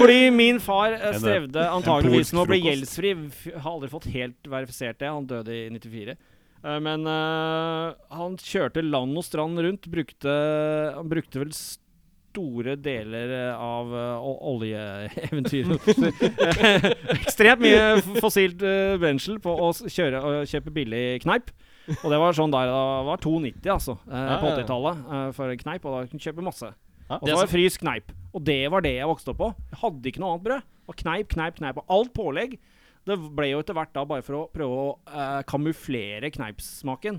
Fordi 0.00 0.30
min 0.32 0.60
far 0.62 0.94
eh, 0.94 1.00
En, 1.10 1.14
eh, 1.14 1.20
strevde 1.20 1.60
en 1.60 1.74
antageligvis 1.80 2.30
polsk 2.30 2.36
med 2.36 2.42
å 2.42 2.48
bli 2.48 2.60
frokost. 2.60 2.70
gjeldsfri. 2.72 3.10
F- 3.28 3.56
Har 3.64 3.72
aldri 3.74 3.90
fått 3.92 4.06
helt 4.14 4.48
verifisert 4.48 4.98
det. 5.02 5.10
Han 5.12 5.26
døde 5.28 5.52
i 5.52 5.66
94. 5.74 6.14
Eh, 6.64 6.78
Men 6.80 7.04
eh, 7.10 7.98
han 8.16 8.36
kjørte 8.40 8.84
land 8.86 9.18
og 9.20 9.26
strand 9.26 9.60
rundt. 9.60 9.88
Brukte, 9.92 10.32
han 10.96 11.10
brukte 11.10 11.42
vel 11.42 11.52
store 12.30 12.76
deler 12.78 13.34
eh, 13.36 13.54
av 13.60 13.90
uh, 13.90 14.28
oljeeventyret 14.54 15.88
Ekstremt 17.18 17.62
mye 17.64 18.20
fossilt 18.22 18.62
uh, 18.62 18.94
brensel 19.02 19.40
på 19.42 19.54
å 19.54 19.72
kjøre 19.84 20.22
og 20.22 20.48
kjøpe 20.50 20.74
billig 20.74 21.04
kneip. 21.26 21.50
Og 21.98 22.10
det 22.12 22.18
var 22.22 22.36
sånn 22.36 22.52
der 22.52 22.68
det 22.70 22.80
var 23.08 23.22
2,90 23.22 23.72
altså, 23.72 23.96
eh, 24.06 24.26
Ja, 24.26 24.38
på 24.40 24.48
ja, 24.48 24.52
ja. 24.52 24.62
80-tallet 24.62 25.04
eh, 25.16 25.28
for 25.36 25.52
en 25.52 25.62
kneip. 25.62 25.86
Og 25.86 25.96
da 25.96 26.02
kunne 26.10 26.22
du 26.22 26.26
kjøpe 26.26 26.46
masse. 26.46 26.72
Ja. 27.08 27.18
Og 27.18 27.24
så 27.24 27.38
var 27.38 27.46
det 27.46 27.54
frys 27.54 27.78
kneip. 27.80 28.12
Og 28.30 28.44
det 28.46 28.60
var 28.72 28.84
det 28.86 28.94
jeg 28.96 29.10
vokste 29.10 29.32
opp 29.32 29.40
på. 29.40 29.50
Jeg 29.72 29.80
hadde 29.82 30.12
ikke 30.12 30.22
noe 30.22 30.34
annet 30.34 30.46
brød. 30.46 30.68
Og 30.90 31.00
kneip, 31.00 31.32
kneip, 31.34 31.58
kneip. 31.58 31.80
Og 31.82 31.96
alt 31.96 32.12
pålegg. 32.16 32.58
Det 33.08 33.16
ble 33.34 33.48
jo 33.50 33.62
etter 33.62 33.74
hvert 33.74 33.94
da 33.96 34.04
bare 34.06 34.22
for 34.22 34.42
å 34.42 34.46
prøve 34.52 34.76
å 34.76 34.88
uh, 35.08 35.40
kamuflere 35.48 36.30
kneipsmaken. 36.34 37.18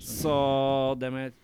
Så 0.00 0.34
det 1.00 1.10
med 1.14 1.38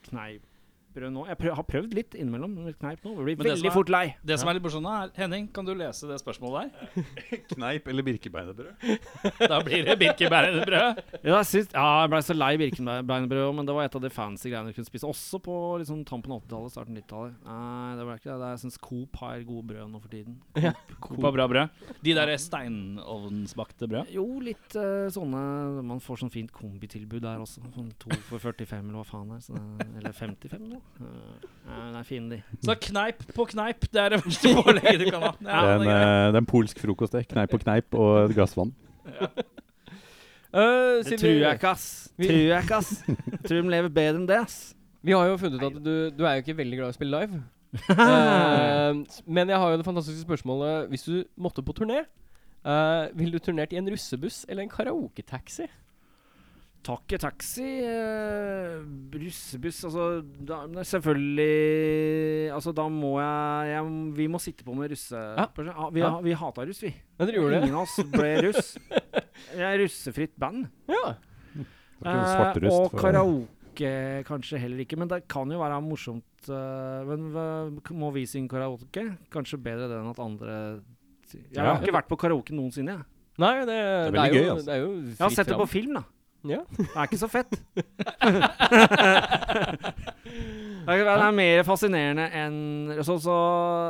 kneippbrød 0.96 1.12
nå 1.12 1.26
Jeg 1.28 1.36
prøv, 1.40 1.52
har 1.58 1.66
prøvd 1.68 1.94
litt 1.96 2.14
innimellom 2.16 2.54
kneip 2.80 3.04
nå. 3.04 3.12
Jeg 3.16 3.24
blir 3.26 3.36
Men 3.36 3.44
det 3.46 3.52
som 3.52 3.56
veldig 3.56 3.70
er- 3.70 3.74
fort 3.76 3.90
lei. 3.92 4.04
Det 4.24 4.38
som 4.40 4.48
er 4.48 4.54
litt 4.56 4.62
morsomt 4.64 4.88
er 4.88 5.10
Henning, 5.16 5.48
kan 5.52 5.64
du 5.66 5.74
lese 5.74 6.08
det 6.08 6.18
spørsmålet 6.22 6.72
der? 6.72 7.04
Kneip 7.54 7.88
eller 7.88 8.02
birkebeinerbrød? 8.06 8.72
Da 9.52 9.60
blir 9.64 9.84
det 9.86 9.98
birkebærbrød. 10.00 11.02
Ja, 11.22 11.36
jeg, 11.36 11.46
syns- 11.50 11.72
ja, 11.74 11.86
jeg 12.02 12.10
ble 12.14 12.20
så 12.24 12.36
lei 12.36 12.52
birkenbeinerbrød, 12.60 13.54
men 13.58 13.66
det 13.68 13.74
var 13.76 13.84
et 13.88 13.94
av 13.98 14.02
de 14.06 14.10
fancy 14.10 14.50
greiene 14.50 14.72
du 14.72 14.76
kunne 14.76 14.88
spise. 14.88 15.06
Også 15.08 15.40
på 15.44 15.56
liksom, 15.82 16.04
tampen 16.08 16.32
av 16.32 16.42
80-tallet, 16.44 16.72
starten 16.74 16.96
90-tallet. 17.00 17.36
Nei, 17.46 17.96
det 18.00 18.06
ble 18.08 18.16
ikke 18.20 18.30
det. 18.32 18.38
det 18.42 18.50
jeg 18.54 18.62
syns 18.64 18.78
Coop 18.86 19.20
har 19.22 19.44
gode 19.46 19.66
brød 19.72 19.90
nå 19.92 20.00
for 20.02 20.12
tiden. 20.16 20.38
Coop 21.04 21.22
har 21.28 21.36
bra 21.36 21.48
brød. 21.52 21.84
De 22.06 22.16
der 22.16 22.32
steinovnsbakte 22.40 23.88
brød. 23.90 24.12
Jo, 24.14 24.26
litt 24.44 24.76
eh, 24.78 25.06
sånne 25.12 25.42
Man 25.86 26.00
får 26.02 26.22
sånn 26.24 26.32
fint 26.32 26.52
kombitilbud 26.54 27.22
der 27.24 27.42
også. 27.42 27.62
Sånn 27.74 27.92
to 28.00 28.12
for 28.28 28.42
45 28.42 28.80
eller 28.88 29.00
hva 29.02 29.06
faen 29.08 29.32
det 29.34 29.40
er. 29.40 29.44
Så 29.46 29.56
det, 29.56 29.88
eller 30.00 30.16
55 30.16 30.66
nå. 30.70 30.80
Uh, 31.00 31.92
det 31.92 31.98
er 31.98 32.06
fine, 32.06 32.30
de. 32.30 32.38
Så 32.64 32.76
kneip 32.86 33.22
på 33.34 33.44
kneip, 33.50 33.86
det 33.92 34.00
er 34.00 34.14
det 34.14 34.20
verste 34.24 34.52
pålegget 34.54 35.02
du 35.02 35.10
kan 35.10 35.24
ha. 35.26 35.32
Ja, 35.42 35.60
det, 35.60 35.70
er 35.70 35.74
en, 35.74 35.82
det 35.82 35.92
er 35.92 36.06
eh, 36.06 36.26
det 36.30 36.38
er 36.38 36.44
en 36.44 36.48
polsk 36.52 36.80
frokost, 36.82 37.16
det. 37.16 37.26
Kneip 37.32 37.50
på 37.52 37.60
kneip 37.64 37.96
og 37.98 38.12
et 38.24 38.34
glass 38.36 38.56
vann. 38.56 38.72
Uh, 40.56 41.02
Det 41.04 41.18
tror 41.20 41.32
jeg 41.32 41.58
ikke, 41.58 41.72
ass. 41.74 41.86
Tror 42.16 42.38
jeg 42.38 42.62
ikke, 42.62 42.78
ass. 42.78 42.92
Tror 43.48 43.60
de 43.60 43.74
lever 43.74 43.92
bedre 43.92 44.20
enn 44.20 44.28
det, 44.30 44.38
ass. 44.46 44.60
Vi 45.06 45.14
har 45.14 45.28
jo 45.28 45.36
funnet 45.38 45.62
ut 45.62 45.66
at 45.68 45.82
du, 45.84 45.94
du 46.16 46.24
er 46.24 46.38
jo 46.38 46.44
ikke 46.44 46.56
veldig 46.58 46.78
glad 46.80 46.88
i 46.88 46.94
å 46.94 46.96
spille 46.96 47.20
live. 47.20 47.42
uh, 47.90 49.02
men 49.36 49.50
jeg 49.52 49.58
har 49.60 49.74
jo 49.74 49.80
det 49.80 49.84
fantastiske 49.84 50.22
spørsmålet 50.22 50.86
Hvis 50.88 51.02
du 51.04 51.16
måtte 51.36 51.64
på 51.66 51.74
turné, 51.76 52.04
uh, 52.64 53.10
ville 53.12 53.34
du 53.34 53.42
turnert 53.42 53.74
i 53.74 53.80
en 53.80 53.90
russebuss 53.90 54.44
eller 54.48 54.64
en 54.64 54.72
karaoketaxi? 54.72 55.66
Takke 56.86 57.18
taxi, 57.18 57.64
eh, 57.82 58.76
russebuss 59.18 59.80
Altså, 59.88 60.04
da, 60.46 60.60
selvfølgelig 60.86 62.52
Altså, 62.54 62.72
da 62.76 62.84
må 62.92 63.16
jeg, 63.20 63.72
jeg 63.72 63.90
Vi 64.20 64.26
må 64.30 64.38
sitte 64.42 64.62
på 64.66 64.74
med 64.78 64.92
russe... 64.94 65.18
Ja. 65.18 65.48
Ja, 65.66 65.88
vi, 65.90 66.00
Ja. 66.04 66.12
vi 66.22 66.36
hata 66.38 66.66
russ, 66.68 66.82
vi. 66.84 66.92
Ja, 67.18 67.26
dere 67.26 67.40
gjorde 67.40 67.56
det? 67.56 67.62
Ingen 67.66 67.78
av 67.80 67.86
oss 67.88 67.96
ble 68.12 68.30
russ. 68.46 68.70
Jeg 69.56 69.66
er 69.66 69.78
russefritt 69.82 70.36
band. 70.40 70.68
Ja. 70.90 71.16
Det 71.56 72.12
Eh, 72.12 72.70
og 72.70 72.92
karaoke 72.92 73.90
kanskje 74.28 74.58
heller 74.60 74.82
ikke. 74.84 74.98
Men 75.00 75.08
det 75.08 75.22
kan 75.32 75.48
jo 75.50 75.58
være 75.62 75.78
morsomt. 75.84 76.48
eh, 76.48 77.08
men 77.08 77.80
må 77.96 78.10
vi 78.14 78.26
synge 78.28 78.52
karaoke? 78.52 79.16
Kanskje 79.32 79.58
bedre 79.62 79.88
det 79.90 79.96
enn 79.98 80.10
at 80.12 80.20
andre 80.20 80.56
Jeg 81.32 81.56
Ja. 81.56 81.74
har 81.74 81.80
ikke 81.82 81.96
vært 81.96 82.08
på 82.08 82.18
karaoke 82.20 82.52
noensinne. 82.54 82.98
Jeg, 83.00 83.04
Nei, 83.38 83.64
det, 83.66 83.74
er 83.74 84.10
det, 84.10 84.12
veldig 84.14 84.32
gøy, 84.32 84.44
jo, 84.46 84.52
altså. 84.54 84.64
det 84.66 84.74
er 84.74 84.80
jo 84.80 84.92
jeg 85.02 85.16
har 85.20 85.30
sett 85.34 85.48
det 85.48 85.56
på 85.60 85.68
film, 85.68 85.92
da. 85.98 86.02
Ja. 86.50 86.62
Det 86.76 86.86
er 86.94 87.06
ikke 87.08 87.18
så 87.20 87.28
fett. 87.30 87.56
det, 90.86 90.94
er, 90.94 91.08
er 91.10 91.34
mer 91.34 91.62
fascinerende 91.66 92.26
enn 92.36 92.58
så, 93.06 93.16
så, 93.22 93.36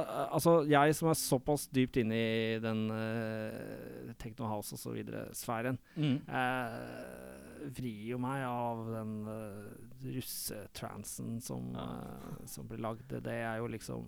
eh, 0.02 0.22
Altså, 0.36 0.54
jeg 0.70 0.94
som 0.98 1.10
er 1.12 1.18
såpass 1.20 1.66
dypt 1.74 1.98
inne 2.02 2.16
i 2.16 2.58
den 2.62 2.86
uh, 2.92 4.12
techno 4.20 4.48
house 4.50 4.74
og 4.76 4.80
så 4.82 4.94
videre 4.96 5.26
sfæren, 5.36 5.78
Mm. 5.96 6.18
uh, 6.28 7.70
vrir 7.76 8.10
jo 8.12 8.18
meg 8.22 8.44
av 8.46 8.82
den 8.92 9.12
uh, 9.26 9.66
russetransen 10.14 11.38
som, 11.42 11.70
uh, 11.74 12.36
som 12.48 12.68
blir 12.68 12.80
lagd. 12.84 13.06
Det, 13.10 13.22
det 13.26 13.38
er 13.42 13.56
jo 13.62 13.66
liksom 13.72 14.04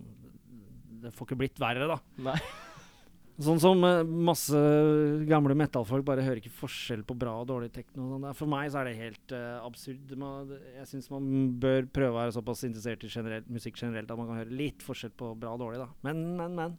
Det 1.01 1.11
får 1.15 1.27
ikke 1.29 1.39
blitt 1.39 1.59
verre, 1.61 1.87
da. 1.89 1.97
Nei. 2.29 2.37
Sånn 3.39 3.59
som 3.63 3.83
eh, 3.87 4.01
masse 4.03 4.59
gamle 5.29 5.55
metallfolk 5.55 6.03
bare 6.07 6.25
hører 6.25 6.41
ikke 6.41 6.57
forskjell 6.57 7.05
på 7.07 7.15
bra 7.15 7.37
og 7.39 7.47
dårlig 7.47 7.69
tekno. 7.71 8.03
og 8.03 8.11
sånn. 8.17 8.27
For 8.35 8.51
meg 8.51 8.71
så 8.73 8.81
er 8.81 8.89
det 8.89 8.97
helt 8.99 9.35
uh, 9.35 9.61
absurd. 9.63 10.11
Man, 10.19 10.51
jeg 10.75 10.89
syns 10.89 11.07
man 11.13 11.29
bør 11.61 11.87
prøve 11.87 12.11
å 12.11 12.19
være 12.19 12.35
såpass 12.35 12.65
interessert 12.67 13.05
i 13.07 13.11
generelt, 13.13 13.47
musikk 13.47 13.79
generelt 13.79 14.11
at 14.11 14.19
man 14.19 14.27
kan 14.27 14.41
høre 14.41 14.59
litt 14.59 14.83
forskjell 14.83 15.13
på 15.15 15.31
bra 15.39 15.55
og 15.55 15.63
dårlig. 15.63 15.79
da. 15.79 15.87
Men, 16.09 16.23
men, 16.39 16.57
men. 16.59 16.75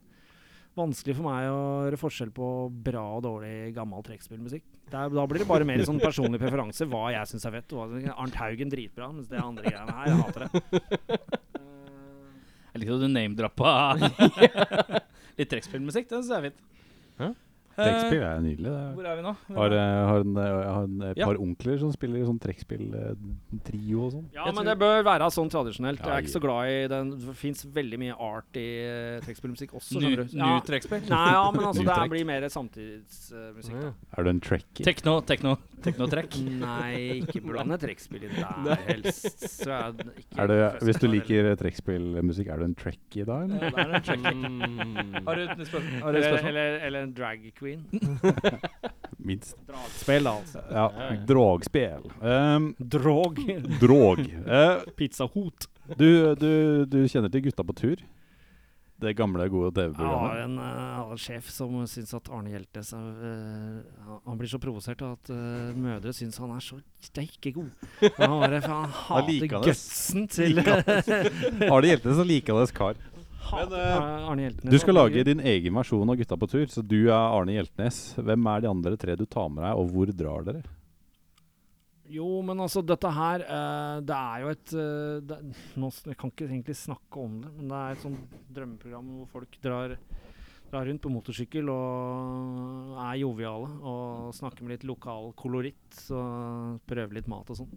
Vanskelig 0.77 1.17
for 1.17 1.27
meg 1.27 1.49
å 1.51 1.63
høre 1.87 1.99
forskjell 1.99 2.29
på 2.35 2.47
bra 2.85 3.01
og 3.17 3.25
dårlig 3.25 3.73
gammel 3.75 4.05
trekkspillmusikk. 4.07 4.69
Da 4.91 5.07
blir 5.09 5.41
det 5.41 5.49
bare 5.49 5.67
mer 5.67 5.81
sånn 5.87 5.99
personlig 5.99 6.39
preferanse 6.39 6.85
hva 6.87 7.09
jeg 7.15 7.31
syns 7.31 7.47
er 7.47 7.57
fett. 7.57 7.73
Arnt 8.13 8.37
Haugen 8.39 8.71
dritbra, 8.71 9.09
mens 9.15 9.31
det 9.31 9.41
andre 9.41 9.65
greiene 9.65 9.97
her, 9.97 10.13
jeg 10.13 10.21
hater 10.21 10.45
det. 10.45 11.21
Jeg 12.71 12.85
liker 12.85 12.95
at 12.95 13.01
du 13.03 13.09
name-droppa 13.11 13.71
litt 15.41 15.51
trekkspillmusikk. 15.53 16.09
Det 16.09 16.19
syns 16.21 16.31
jeg 16.31 16.37
er 16.39 16.49
fint. 16.51 16.67
Hæ? 17.71 17.83
Trekkspill 17.85 18.23
er 18.27 18.41
nydelig. 18.43 18.71
Det. 18.71 18.87
Hvor 18.97 19.05
er 19.07 19.15
vi 19.15 19.23
nå? 19.25 19.31
Har, 19.55 19.73
eh, 19.77 19.99
har, 20.11 20.25
en, 20.25 20.35
har 20.35 20.83
en, 20.83 20.95
et 21.11 21.17
Ja. 21.21 21.25
par 21.29 21.37
onkler 21.39 21.77
som 21.79 21.91
spiller 21.95 22.25
sånn 22.27 22.39
trekkspilltrio 22.43 24.01
og 24.05 24.11
sånn. 24.15 24.25
Ja, 24.35 24.51
men 24.51 24.65
det 24.67 24.75
bør 24.81 25.03
være 25.07 25.29
sånn 25.33 25.49
tradisjonelt. 25.51 26.01
Jeg 26.03 26.11
er 26.11 26.25
ikke 26.25 26.33
så 26.35 26.41
glad 26.43 26.71
i 26.71 26.87
den 26.91 27.11
Det 27.21 27.35
fins 27.39 27.63
veldig 27.65 27.99
mye 28.01 28.15
art 28.19 28.59
i 28.59 28.67
uh, 28.85 29.21
trekkspillmusikk 29.25 29.73
også. 29.79 30.01
Ny. 30.03 30.11
Ja. 30.35 30.59
trekkspill? 30.67 31.03
Nei, 31.09 31.25
ja, 31.35 31.45
men 31.55 31.65
altså, 31.69 31.85
det 31.89 32.09
blir 32.11 32.25
mer 32.27 32.47
samtidsmusikk. 32.51 33.77
da. 33.81 33.93
Er 34.17 34.23
du 34.27 34.29
en 34.33 34.41
trekkie? 34.43 34.85
Tekno, 34.87 35.15
tekno, 35.27 35.55
teknotrekk. 35.85 36.37
Nei, 36.61 37.21
ikke 37.21 37.41
blande 37.45 37.77
trekkspill 37.81 38.27
inn 38.27 38.35
der, 38.37 38.83
helst. 38.89 39.47
Så 39.61 39.71
er 39.71 39.95
det 39.97 40.07
ikke 40.25 40.41
Er 40.43 40.51
det, 40.51 40.59
hvis 40.87 41.01
du 41.01 41.07
liker 41.11 41.51
trekkspillmusikk, 41.61 42.51
er 42.51 42.61
du 42.61 42.67
en 42.69 42.75
trekkie 42.77 43.25
da? 43.27 43.41
Eller? 43.45 43.61
Ja, 43.61 43.71
det 43.71 43.85
er 43.85 43.95
en 43.95 44.07
trekkie. 44.11 44.35
Mm. 44.41 45.25
Har 45.27 45.35
du 45.39 45.43
et 45.45 45.65
spørsmål? 45.71 46.15
Eller, 46.15 46.37
eller, 46.51 46.77
eller 46.87 47.07
en 47.07 47.13
drag 47.17 47.47
queen. 47.61 47.85
Minst. 49.21 49.57
Dragspill, 49.69 50.25
da, 50.25 50.33
altså. 50.41 50.63
Ja, 50.71 50.87
dragspill. 51.29 52.07
Um, 52.21 52.71
Drog. 52.79 53.37
drog. 53.81 54.23
Pizza 54.97 55.27
Pizzahot. 55.27 55.69
du, 55.97 56.09
du, 56.35 56.51
du 56.89 57.03
kjenner 57.07 57.29
til 57.31 57.45
Gutta 57.45 57.65
på 57.67 57.77
tur? 57.77 58.01
Det 59.01 59.15
gamle, 59.17 59.47
gode 59.49 59.71
TV-programmet? 59.73 60.43
en, 60.43 60.57
har 60.61 61.09
en 61.09 61.17
sjef 61.21 61.47
som 61.49 61.73
syns 61.89 62.11
at 62.13 62.27
Arne 62.29 62.51
Hjeltnes 62.53 62.91
er, 62.93 63.07
eh, 63.31 64.11
han- 64.27 64.37
blir 64.37 64.51
så 64.51 64.59
provosert 64.61 65.01
av 65.01 65.15
at 65.17 65.31
uh, 65.33 65.71
mødre 65.73 66.13
syns 66.13 66.37
han 66.37 66.53
er 66.53 66.61
så 66.61 66.77
steike 67.01 67.53
god. 67.55 67.71
Han, 68.19 68.35
bare, 68.43 68.59
han 68.69 68.93
hater 68.99 69.47
gutsen 69.55 70.27
til 70.29 70.61
Arne 70.61 71.89
Hjeltnes 71.89 72.13
hjelpet 72.21 72.29
likandes 72.29 72.75
kar? 72.77 73.01
Hater 73.49 73.77
uh, 73.77 74.29
Arne 74.29 74.45
Hjeltnes. 74.45 74.73
Du 74.73 74.81
skal 74.81 74.97
lage 74.97 75.23
din 75.27 75.41
egen 75.53 75.77
versjon 75.77 76.09
av 76.09 76.19
Gutta 76.19 76.37
på 76.39 76.49
tur, 76.51 76.67
så 76.71 76.83
du 76.83 76.99
er 77.07 77.15
Arne 77.17 77.55
Hjeltnes. 77.55 77.99
Hvem 78.19 78.47
er 78.53 78.63
de 78.63 78.69
andre 78.71 78.99
tre 78.99 79.17
du 79.19 79.25
tar 79.25 79.49
med 79.53 79.63
deg, 79.65 79.79
og 79.79 79.91
hvor 79.93 80.13
drar 80.15 80.47
dere? 80.47 80.63
Jo, 82.11 82.27
men 82.43 82.59
altså, 82.59 82.81
dette 82.83 83.07
her 83.15 83.43
uh, 83.47 83.99
Det 84.03 84.15
er 84.17 84.41
jo 84.43 84.49
et 84.51 84.73
uh, 84.75 85.19
det, 85.23 85.37
nå, 85.79 85.91
Jeg 86.09 86.17
kan 86.19 86.33
ikke 86.33 86.49
egentlig 86.49 86.75
snakke 86.75 87.21
om 87.23 87.37
det, 87.43 87.51
men 87.55 87.71
det 87.71 87.77
er 87.77 87.95
et 87.95 88.03
sånt 88.03 88.35
drømmeprogram 88.57 89.13
hvor 89.15 89.29
folk 89.37 89.55
drar, 89.63 89.95
drar 90.73 90.89
rundt 90.89 91.03
på 91.05 91.13
motorsykkel 91.13 91.71
og 91.71 92.97
er 93.07 93.21
joviale 93.21 93.71
og 93.79 94.35
snakker 94.35 94.67
med 94.67 94.75
litt 94.75 94.85
lokal 94.89 95.31
koloritt 95.39 96.03
og 96.11 96.83
prøver 96.89 97.19
litt 97.19 97.31
mat 97.31 97.53
og 97.53 97.61
sånn. 97.61 97.71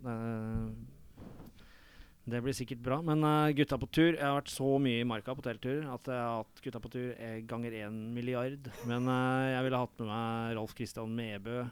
Det, 2.24 2.40
blir 2.40 2.56
sikkert 2.56 2.82
bra. 2.84 2.98
Men 3.05 3.24
uh, 3.26 3.52
gutta 3.56 3.76
på 3.80 3.88
tur 3.92 4.12
Jeg 4.14 4.24
har 4.24 4.38
vært 4.38 4.52
så 4.52 4.68
mye 4.80 5.02
i 5.02 5.06
marka 5.09 5.34
på 5.36 5.44
telttur 5.44 5.84
at 5.92 6.09
jeg 6.09 6.20
har 6.20 6.40
hatt 6.40 6.62
gutta 6.64 6.80
på 6.80 6.90
tur 6.94 7.09
ganger 7.51 7.76
én 7.84 7.98
milliard. 8.16 8.70
Men 8.88 9.09
uh, 9.10 9.52
jeg 9.52 9.66
ville 9.66 9.80
hatt 9.84 9.98
med 10.01 10.09
meg 10.12 10.55
Rolf 10.59 10.76
Christian 10.78 11.12
Mebø. 11.16 11.64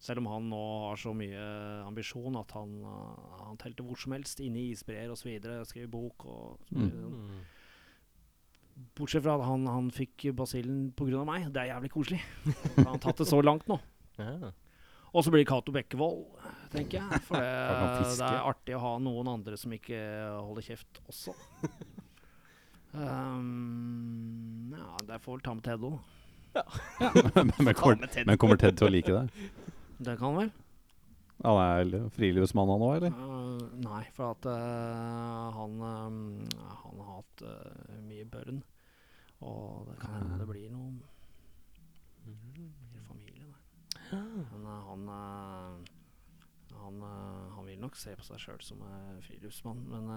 Selv 0.00 0.22
om 0.22 0.30
han 0.32 0.46
nå 0.48 0.60
har 0.86 0.96
så 0.96 1.12
mye 1.12 1.40
ambisjon 1.84 2.38
at 2.40 2.54
han, 2.56 2.78
uh, 2.88 3.40
han 3.50 3.60
telter 3.60 3.84
hvor 3.84 4.00
som 4.00 4.16
helst, 4.16 4.40
inne 4.40 4.62
i 4.62 4.70
isbreer 4.72 5.12
osv. 5.12 5.34
Skriver 5.68 5.92
bok 5.92 6.28
og 6.28 6.70
Mm. 6.72 7.42
Bortsett 8.96 9.20
fra 9.26 9.34
at 9.36 9.44
han, 9.44 9.66
han 9.68 9.90
fikk 9.92 10.30
basillen 10.38 10.86
pga. 10.96 11.20
meg. 11.28 11.50
Det 11.52 11.60
er 11.60 11.74
jævlig 11.74 11.90
koselig. 11.92 12.20
Han 12.78 12.94
har 12.94 13.00
tatt 13.02 13.20
det 13.20 13.26
så 13.28 13.42
langt 13.44 13.68
nå. 13.68 13.76
Ja. 14.16 14.52
Og 15.10 15.24
så 15.24 15.32
blir 15.32 15.42
det 15.42 15.50
Cato 15.50 15.72
Bekkevold, 15.74 16.22
tenker 16.70 17.00
jeg. 17.00 17.22
For 17.26 17.42
det, 17.42 17.50
Han 17.50 18.12
det 18.14 18.28
er 18.28 18.48
artig 18.52 18.76
å 18.78 18.82
ha 18.84 18.92
noen 19.02 19.30
andre 19.32 19.58
som 19.58 19.74
ikke 19.74 19.98
holder 20.38 20.68
kjeft 20.70 21.02
også. 21.10 21.34
Um, 22.92 24.72
ja, 24.74 24.96
det 25.06 25.20
får 25.22 25.36
vel 25.36 25.44
ta 25.46 25.54
med 25.54 25.66
Ted 25.66 25.84
òg. 25.86 25.98
men, 27.62 27.74
kommer, 27.78 28.08
men 28.26 28.38
kommer 28.42 28.58
Ted 28.58 28.78
til 28.78 28.88
å 28.88 28.90
like 28.90 29.14
det? 29.14 29.50
Det 30.02 30.16
kan 30.18 30.34
vel. 30.38 30.50
Han 31.44 31.60
er 31.62 32.08
friluftsmann 32.12 32.68
han 32.68 32.82
òg, 32.84 32.96
eller? 32.98 33.14
Uh, 33.14 33.62
nei, 33.86 34.02
for 34.16 34.34
at 34.34 34.48
uh, 34.50 35.46
han, 35.56 35.78
um, 35.80 36.18
han 36.82 37.00
har 37.00 37.14
hatt 37.20 37.46
uh, 37.46 37.94
mye 38.04 38.26
børn. 38.28 38.60
Og 39.40 39.86
det 39.88 39.96
kan 40.02 40.18
hende 40.18 40.42
det 40.42 40.50
blir 40.50 40.68
noe 40.74 40.90
der. 44.12 44.26
Men 44.52 44.66
uh, 44.66 44.80
han 44.88 45.06
uh, 45.08 45.96
han, 46.80 46.98
uh, 47.04 47.54
han 47.56 47.68
vil 47.68 47.80
nok 47.82 47.96
se 47.98 48.14
på 48.16 48.24
seg 48.24 48.40
sjøl 48.40 48.60
som 48.64 48.82
friluftsmann, 49.26 49.80
men 49.90 50.10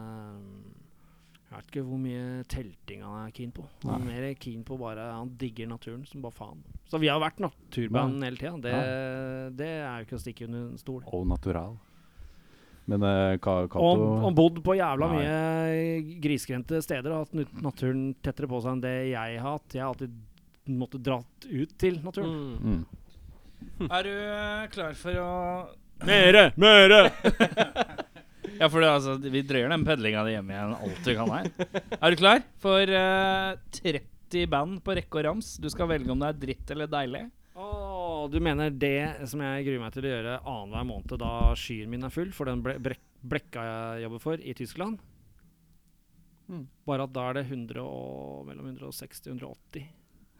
jeg 1.43 1.57
vet 1.57 1.69
ikke 1.69 1.85
hvor 1.85 1.99
mye 2.01 2.43
telting 2.49 3.03
han 3.05 3.27
er 3.27 3.33
keen 3.35 3.51
på. 3.53 3.65
Han 3.83 4.05
er 4.07 4.07
mer 4.07 4.37
keen 4.41 4.63
på 4.65 4.77
bare 4.79 5.09
Han 5.11 5.35
digger 5.37 5.67
naturen 5.69 6.05
som 6.09 6.23
bare 6.23 6.33
faen. 6.33 6.63
Så 6.89 6.97
vi 7.01 7.11
har 7.11 7.21
vært 7.21 7.43
naturband 7.43 8.25
hele 8.25 8.39
tida. 8.39 8.55
Det, 8.63 8.77
det 9.59 9.73
er 9.83 9.99
jo 9.99 10.07
ikke 10.07 10.17
å 10.17 10.23
stikke 10.23 10.47
under 10.47 10.63
en 10.71 10.81
stol. 10.81 11.03
Og 11.13 11.27
natural. 11.29 11.75
Men 12.89 13.05
uh, 13.05 13.37
Cato 13.39 13.79
og 13.79 14.33
bodd 14.35 14.59
på 14.65 14.75
jævla 14.75 15.07
Nei. 15.13 15.21
mye 15.21 16.17
grisgrendte 16.23 16.81
steder 16.83 17.13
og 17.13 17.23
hatt 17.23 17.55
naturen 17.63 18.09
tettere 18.23 18.49
på 18.51 18.59
seg 18.63 18.75
enn 18.75 18.83
det 18.83 18.97
jeg 19.13 19.39
har 19.39 19.55
hatt. 19.55 19.77
Jeg 19.77 19.85
har 19.85 19.93
alltid 19.93 20.73
måttet 20.73 21.05
dratt 21.05 21.47
ut 21.47 21.77
til 21.79 22.01
naturen. 22.03 22.33
Mm. 22.33 22.75
mm. 22.75 22.99
Er 23.89 24.07
du 24.07 24.13
eh, 24.13 24.65
klar 24.73 24.97
for 24.97 25.19
å 25.21 25.29
Mere! 26.03 26.49
Mere! 26.59 27.05
Ja, 28.59 28.67
for 28.69 28.83
det, 28.83 28.89
altså, 28.91 29.15
vi 29.17 29.41
drøyer 29.47 29.71
den 29.71 29.85
pedlinga 29.87 30.23
di 30.27 30.33
hjemme 30.35 30.53
igjen 30.53 30.73
alt 30.75 31.07
vi 31.07 31.13
kan 31.17 31.31
her. 31.33 31.47
Er 31.97 32.13
du 32.13 32.19
klar 32.19 32.43
for 32.61 32.91
eh, 32.99 33.55
30 33.79 34.49
band 34.51 34.81
på 34.85 34.95
rekke 34.97 35.19
og 35.19 35.25
rams? 35.25 35.55
Du 35.63 35.65
skal 35.73 35.89
velge 35.89 36.11
om 36.13 36.21
det 36.21 36.29
er 36.29 36.37
dritt 36.43 36.73
eller 36.75 36.91
deilig. 36.91 37.23
Åh, 37.57 38.27
du 38.29 38.37
mener 38.43 38.69
det 38.69 39.27
som 39.29 39.41
jeg 39.43 39.65
gruer 39.67 39.81
meg 39.81 39.95
til 39.95 40.07
å 40.07 40.11
gjøre 40.13 40.35
annenhver 40.41 40.87
måned 40.89 41.15
da 41.21 41.31
skyen 41.59 41.91
min 41.91 42.05
er 42.05 42.13
full, 42.13 42.31
for 42.35 42.49
den 42.49 42.61
ble, 42.65 42.77
brek, 42.83 43.01
blekka 43.21 43.65
jeg 43.67 44.05
jobber 44.05 44.23
for 44.27 44.43
i 44.43 44.55
Tyskland? 44.57 45.01
Mm. 46.51 46.67
Bare 46.87 47.07
at 47.07 47.15
da 47.15 47.25
er 47.29 47.39
det 47.39 47.47
100 47.47 47.81
og, 47.83 48.43
mellom 48.49 48.69
160 48.73 49.31
og 49.31 49.33
180. 49.39 49.89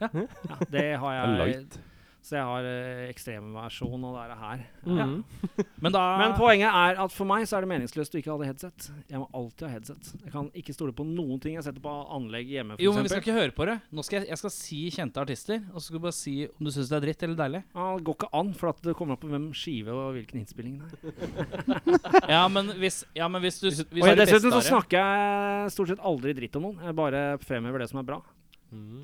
Ja. 0.03 0.09
Ja, 0.13 0.61
det 0.73 0.87
har 0.99 1.17
jeg 1.17 1.41
light. 1.41 1.81
Så 2.23 2.37
jeg 2.37 2.43
har 2.47 2.63
eh, 2.63 3.09
ekstremversjon 3.11 4.03
av 4.07 4.13
det 4.31 4.37
her. 4.39 4.61
Mhm. 4.87 4.99
Ja. 5.01 5.63
Men 5.83 5.91
da 5.91 6.03
Men 6.21 6.35
poenget 6.39 6.71
er 6.71 6.99
at 7.03 7.11
for 7.11 7.27
meg 7.27 7.43
så 7.49 7.57
er 7.57 7.65
det 7.65 7.69
meningsløst 7.73 8.13
å 8.15 8.19
ikke 8.21 8.31
ha 8.31 8.37
det 8.39 8.47
headset. 8.47 8.85
Jeg 9.11 9.19
må 9.19 9.25
alltid 9.35 9.65
ha 9.67 9.71
headset. 9.73 10.11
Jeg 10.23 10.31
kan 10.31 10.47
ikke 10.55 10.75
stole 10.77 10.95
på 10.95 11.03
noen 11.03 11.41
ting 11.43 11.57
jeg 11.57 11.65
setter 11.65 11.83
på 11.83 11.91
anlegg 12.15 12.47
hjemme. 12.53 12.77
For 12.77 12.85
Jo, 12.85 12.93
men 12.95 13.03
vi 13.03 13.11
skal 13.11 13.23
ikke 13.25 13.35
høre 13.35 13.51
på 13.57 13.67
det. 13.67 13.75
Nå 13.91 14.05
skal 14.07 14.21
jeg, 14.21 14.29
jeg 14.31 14.39
skal 14.39 14.53
si 14.55 14.79
kjente 14.95 15.19
artister, 15.19 15.59
og 15.73 15.81
så 15.81 15.89
skal 15.89 15.99
du 15.99 16.05
bare 16.07 16.15
si 16.15 16.35
om 16.47 16.63
du 16.63 16.71
syns 16.71 16.93
det 16.93 16.97
er 17.01 17.05
dritt 17.09 17.25
eller 17.27 17.39
deilig. 17.43 17.61
Ja, 17.75 17.87
det 17.99 18.05
går 18.07 18.17
ikke 18.21 18.31
an, 18.39 18.53
for 18.61 18.71
at 18.71 18.79
det 18.87 18.95
kommer 19.01 19.17
an 19.17 19.21
på 19.25 19.31
hvem 19.33 19.49
skive 19.59 19.91
og 19.97 20.15
hvilken 20.15 20.39
innspilling 20.45 20.79
det 20.79 20.87
er. 20.95 21.83
Ja, 22.33 22.45
men 22.47 22.71
hvis, 22.79 23.01
ja, 23.17 23.27
men 23.27 23.43
hvis 23.43 23.59
du 23.59 23.67
hvis 23.67 23.83
Og 23.83 24.07
jeg, 24.07 24.15
du 24.15 24.21
dessuten 24.23 24.53
så 24.55 24.61
er- 24.63 24.69
snakker 24.69 25.03
jeg 25.11 25.73
stort 25.75 25.91
sett 25.91 26.07
aldri 26.07 26.33
dritt 26.39 26.55
om 26.59 26.69
noen. 26.69 26.79
Jeg 26.87 26.95
bare 26.97 27.25
fremhever 27.43 27.83
det 27.83 27.89
som 27.91 27.99
er 27.99 28.07
bra. 28.07 28.21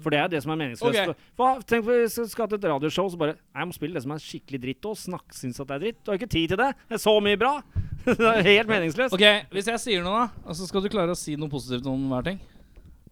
For 0.04 0.14
det 0.14 0.20
er 0.22 0.32
det 0.32 0.42
som 0.44 0.54
er 0.54 0.60
meningsløst. 0.62 1.12
Okay. 1.12 1.64
Tenk 1.70 1.88
hvis 1.88 2.18
vi 2.22 2.26
skal 2.32 2.50
til 2.50 2.60
et 2.60 2.68
radioshow, 2.72 3.10
så 3.12 3.20
bare 3.20 3.36
Jeg 3.36 3.70
må 3.70 3.76
spille 3.76 3.98
det 3.98 4.04
som 4.06 4.14
er 4.16 4.24
skikkelig 4.24 4.62
dritt 4.64 4.90
og 4.90 4.98
snakk 5.00 5.36
syns 5.36 5.60
at 5.60 5.70
det 5.70 5.78
er 5.78 5.86
dritt. 5.86 6.02
Du 6.04 6.12
har 6.12 6.20
ikke 6.20 6.32
tid 6.32 6.54
til 6.54 6.62
det. 6.62 6.70
Det 6.88 7.00
er 7.00 7.04
så 7.04 7.16
mye 7.24 7.40
bra. 7.40 7.54
det 8.10 8.30
er 8.32 8.46
helt 8.48 8.72
meningsløst. 8.72 9.16
Ok, 9.18 9.26
Hvis 9.54 9.72
jeg 9.72 9.84
sier 9.84 10.06
noe, 10.06 10.28
da, 10.30 10.56
så 10.56 10.70
skal 10.70 10.86
du 10.86 10.92
klare 10.94 11.16
å 11.16 11.20
si 11.20 11.36
noe 11.40 11.52
positivt 11.52 11.90
om 11.92 12.08
hver 12.14 12.30
ting. 12.32 12.44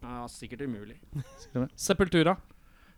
Ja, 0.02 0.28
sikkert 0.32 0.64
umulig. 0.68 1.00
Sepultura. 1.76 2.38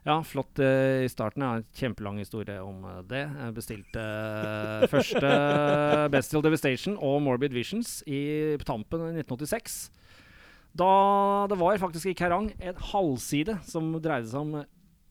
Ja, 0.07 0.15
flott 0.23 0.59
uh, 0.63 1.03
i 1.03 1.09
starten. 1.11 1.43
Jeg 1.43 1.49
har 1.49 1.61
en 1.61 1.71
kjempelang 1.75 2.19
historie 2.21 2.55
om 2.63 2.85
uh, 2.87 3.01
det. 3.07 3.25
Jeg 3.27 3.55
bestilte 3.57 4.03
uh, 4.03 4.85
første 4.91 5.31
Bestial 6.13 6.45
Devastation 6.45 6.95
og 6.95 7.19
Morbid 7.25 7.55
Visions 7.55 7.99
i 8.07 8.55
på 8.59 8.67
tampen 8.69 9.03
i 9.09 9.19
1986. 9.25 9.81
Da 10.75 11.47
det 11.49 11.57
var 11.59 11.77
faktisk 11.81 12.05
i 12.11 12.13
Kerrang 12.15 12.51
en 12.59 12.75
halvside 12.91 13.57
som 13.67 13.91
dreide 14.01 14.27
seg 14.29 14.39
om 14.41 14.53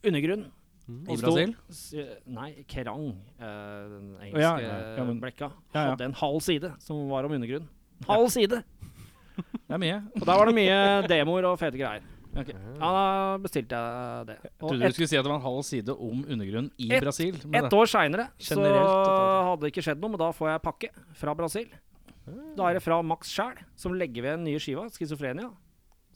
undergrunn. 0.05 0.47
undergrunn. 0.89 1.11
I 1.13 1.17
Brasil? 1.21 1.55
eh, 1.99 2.15
Nei, 2.27 2.65
Kerrang, 2.69 3.09
eh, 3.39 3.89
den 3.93 4.17
engelske 4.23 4.41
ja, 4.41 4.53
ja, 4.63 4.77
ja, 4.97 5.05
men- 5.05 5.21
blekka, 5.21 5.51
hadde 5.75 6.05
en 6.07 6.15
halv 6.15 6.41
side 6.41 6.73
som 6.81 7.09
var 7.11 7.25
om 7.25 7.33
undergrunn. 7.33 7.67
Halv 8.09 8.29
side! 8.31 8.63
Det 9.39 9.75
er 9.75 9.79
mye. 9.79 9.99
Og 10.17 10.25
der 10.27 10.35
var 10.39 10.47
det 10.47 10.55
mye 10.55 10.79
demoer 11.09 11.45
og 11.45 11.59
fete 11.61 11.77
greier. 11.79 12.01
Okay. 12.39 12.55
Ja, 12.79 12.89
da 12.93 13.39
bestilte 13.43 13.75
jeg 13.75 14.27
det. 14.29 14.37
Jeg 14.45 14.51
Og 14.61 14.69
trodde 14.71 14.87
du 14.89 14.93
skulle 14.95 15.09
si 15.09 15.17
at 15.17 15.25
det 15.25 15.31
var 15.31 15.39
en 15.39 15.43
halv 15.47 15.63
side 15.65 15.89
om 15.95 16.25
undergrunnen 16.25 16.71
i 16.79 16.89
Et- 16.93 17.03
Brasil. 17.03 17.35
Ett 17.35 17.65
Et 17.65 17.73
år 17.73 17.87
seinere 17.87 18.29
så 18.39 18.59
hadde 18.63 19.61
det 19.63 19.73
ikke 19.73 19.83
skjedd 19.85 20.01
noe, 20.01 20.11
men 20.11 20.19
da 20.19 20.31
får 20.33 20.49
jeg 20.53 20.63
pakke 20.63 20.89
fra 21.15 21.35
Brasil. 21.35 21.67
Da 22.59 22.69
er 22.69 22.79
det 22.79 22.85
fra 22.85 23.01
Max 23.07 23.33
sjæl, 23.33 23.59
som 23.79 23.97
legger 23.97 24.25
ved 24.27 24.39
den 24.39 24.47
nye 24.49 24.61
skiva, 24.63 24.89
'Schizofrenia', 24.91 25.53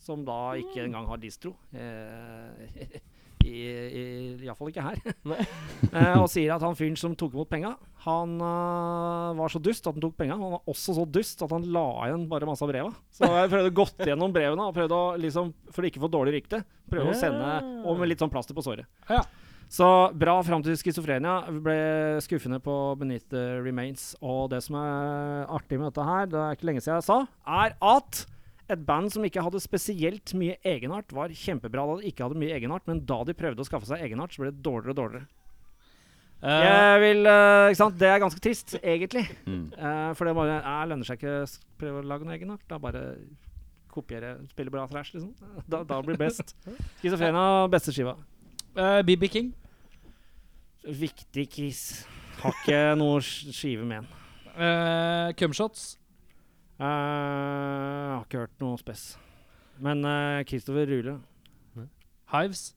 som 0.02 0.24
da 0.26 0.54
ikke 0.58 0.84
engang 0.84 1.06
har 1.06 1.20
distro. 1.22 1.54
Eh, 1.72 3.00
Iallfall 3.42 4.70
ikke 4.70 4.84
her. 4.84 4.98
eh, 5.96 6.18
og 6.20 6.28
sier 6.30 6.54
at 6.54 6.62
han 6.62 6.76
fyren 6.78 6.98
som 6.98 7.14
tok 7.18 7.34
imot 7.34 7.50
penga, 7.50 7.74
han 8.04 8.34
uh, 8.42 9.34
var 9.38 9.52
så 9.52 9.60
dust 9.62 9.86
at 9.86 9.94
han 9.94 10.02
tok 10.02 10.16
penga. 10.18 10.38
Han 10.38 10.56
var 10.56 10.70
også 10.70 10.96
så 10.96 11.06
dust 11.06 11.42
at 11.44 11.52
han 11.54 11.66
la 11.74 11.86
igjen 12.08 12.26
bare 12.30 12.48
masse 12.48 12.64
av 12.64 12.72
breva. 12.72 12.90
Så 13.14 13.28
jeg 13.30 13.52
prøvde 13.52 13.70
å 13.70 13.76
gått 13.82 14.02
gjennom 14.06 14.34
brevene, 14.34 14.66
og 14.66 14.74
prøvde 14.74 14.98
å 14.98 15.12
liksom, 15.22 15.52
for 15.70 15.84
å 15.84 15.90
ikke 15.90 16.02
få 16.02 16.10
dårlig 16.10 16.36
rykte, 16.38 16.62
prøve 16.90 17.14
å 17.14 17.18
sende 17.18 17.54
Og 17.86 18.00
med 18.00 18.10
litt 18.10 18.22
sånn 18.22 18.32
plaster 18.32 18.58
på 18.58 18.64
såret. 18.66 18.90
Ja. 19.10 19.22
Så 19.72 19.86
bra 20.20 20.34
fram 20.44 20.60
til 20.64 20.76
schizofrenia. 20.76 21.38
Ble 21.64 21.76
skuffende 22.20 22.58
på 22.60 22.74
Beneath 23.00 23.30
the 23.32 23.44
Remains. 23.64 24.10
Og 24.20 24.50
det 24.52 24.60
som 24.66 24.76
er 24.76 25.46
artig 25.48 25.78
med 25.80 25.88
dette 25.88 26.04
her, 26.04 26.26
det 26.28 26.40
er 26.42 26.58
ikke 26.58 26.68
lenge 26.68 26.82
siden 26.84 26.98
jeg 26.98 27.06
sa, 27.08 27.16
er 27.48 27.76
at 27.80 28.26
et 28.72 28.82
band 28.88 29.08
som 29.12 29.24
ikke 29.24 29.42
hadde 29.44 29.60
spesielt 29.64 30.32
mye 30.38 30.58
egenart, 30.68 31.10
var 31.16 31.32
kjempebra 31.36 31.86
da 31.88 31.94
de 32.02 32.10
ikke 32.12 32.24
hadde 32.26 32.40
mye 32.40 32.52
egenart, 32.56 32.84
men 32.88 33.00
da 33.08 33.18
de 33.28 33.34
prøvde 33.36 33.64
å 33.64 33.68
skaffe 33.68 33.88
seg 33.88 34.04
egenart, 34.04 34.32
så 34.36 34.44
ble 34.44 34.52
det 34.52 34.62
dårligere 34.64 34.92
og 34.94 35.00
dårligere. 35.00 35.26
Uh, 36.42 36.58
Jeg 36.66 37.00
vil, 37.02 37.20
uh, 37.28 37.68
ikke 37.70 37.80
sant? 37.80 37.96
Det 38.00 38.08
er 38.10 38.20
ganske 38.22 38.42
trist, 38.44 38.74
egentlig. 38.82 39.24
Mm. 39.46 39.66
Uh, 39.76 40.10
for 40.18 40.26
det 40.28 40.34
bare 40.36 40.56
eh, 40.60 40.84
lønner 40.90 41.06
seg 41.08 41.20
ikke 41.20 41.34
å 41.44 41.48
prøve 41.80 42.00
å 42.02 42.06
lage 42.12 42.26
noe 42.28 42.36
egenart. 42.36 42.64
Da 42.70 42.80
bare 42.82 43.02
kopiere, 43.92 44.34
spille 44.52 44.72
bra 44.74 44.84
thrash, 44.90 45.12
liksom. 45.16 45.32
Da, 45.72 45.82
da 45.86 46.00
blir 46.04 46.18
best. 46.20 46.54
Schizofrenia, 47.00 47.66
beste 47.72 47.94
skiva. 47.96 48.16
eh, 48.76 49.00
BB 49.06 49.28
King. 49.32 49.52
Viktig 50.84 51.46
kiss. 51.52 51.82
Har 52.42 52.54
ikke 52.62 52.78
noe 52.98 53.20
skive 53.22 53.84
med 53.86 54.02
den. 54.02 54.08
Uh, 54.56 55.30
Cumshots. 55.38 55.96
Uh, 56.80 56.86
har 58.16 58.24
ikke 58.26 58.42
hørt 58.42 58.56
noe 58.62 58.78
spess. 58.80 59.12
Men 59.82 60.02
uh, 60.04 60.42
Christopher 60.48 60.88
Rule 60.90 61.18
Hives. 62.32 62.72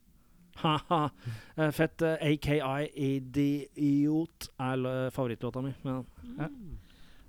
Haha. 0.61 1.10
Eh, 1.57 1.72
fett. 1.76 1.99
Uh, 2.03 2.15
AKI 2.23 2.86
Idiot 2.95 4.48
er 4.60 5.10
favorittlåta 5.15 5.61
mi. 5.65 5.73
Men, 5.84 6.06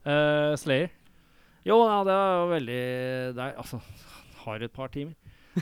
Eh, 0.07 0.53
Slayer. 0.55 0.93
jo, 1.67 1.81
ja, 1.83 1.97
det 2.07 2.13
er 2.15 2.35
jo 2.39 2.45
veldig 2.53 2.75
Det 3.35 3.43
er 3.43 3.57
altså 3.59 3.81
Har 4.45 4.63
et 4.63 4.71
par 4.73 4.87
timer. 4.95 5.15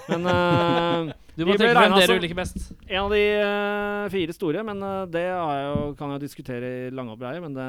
Men 0.08 0.26
uh, 0.26 1.12
Du 1.34 1.44
må 1.46 1.54
tenke 1.58 1.74
regnet 1.76 2.08
det 2.08 2.16
liker 2.22 2.38
best. 2.38 2.58
En 2.88 3.04
av 3.04 3.12
de 3.14 3.20
uh, 3.38 4.06
fire 4.12 4.34
store, 4.34 4.64
men 4.66 4.82
uh, 4.82 5.04
det 5.10 5.24
jo, 5.28 5.92
kan 5.98 6.14
jeg 6.14 6.24
diskutere 6.24 6.70
i 6.86 6.92
lange 6.94 7.14
oppleier. 7.14 7.42
Men 7.44 7.56
det, 7.56 7.68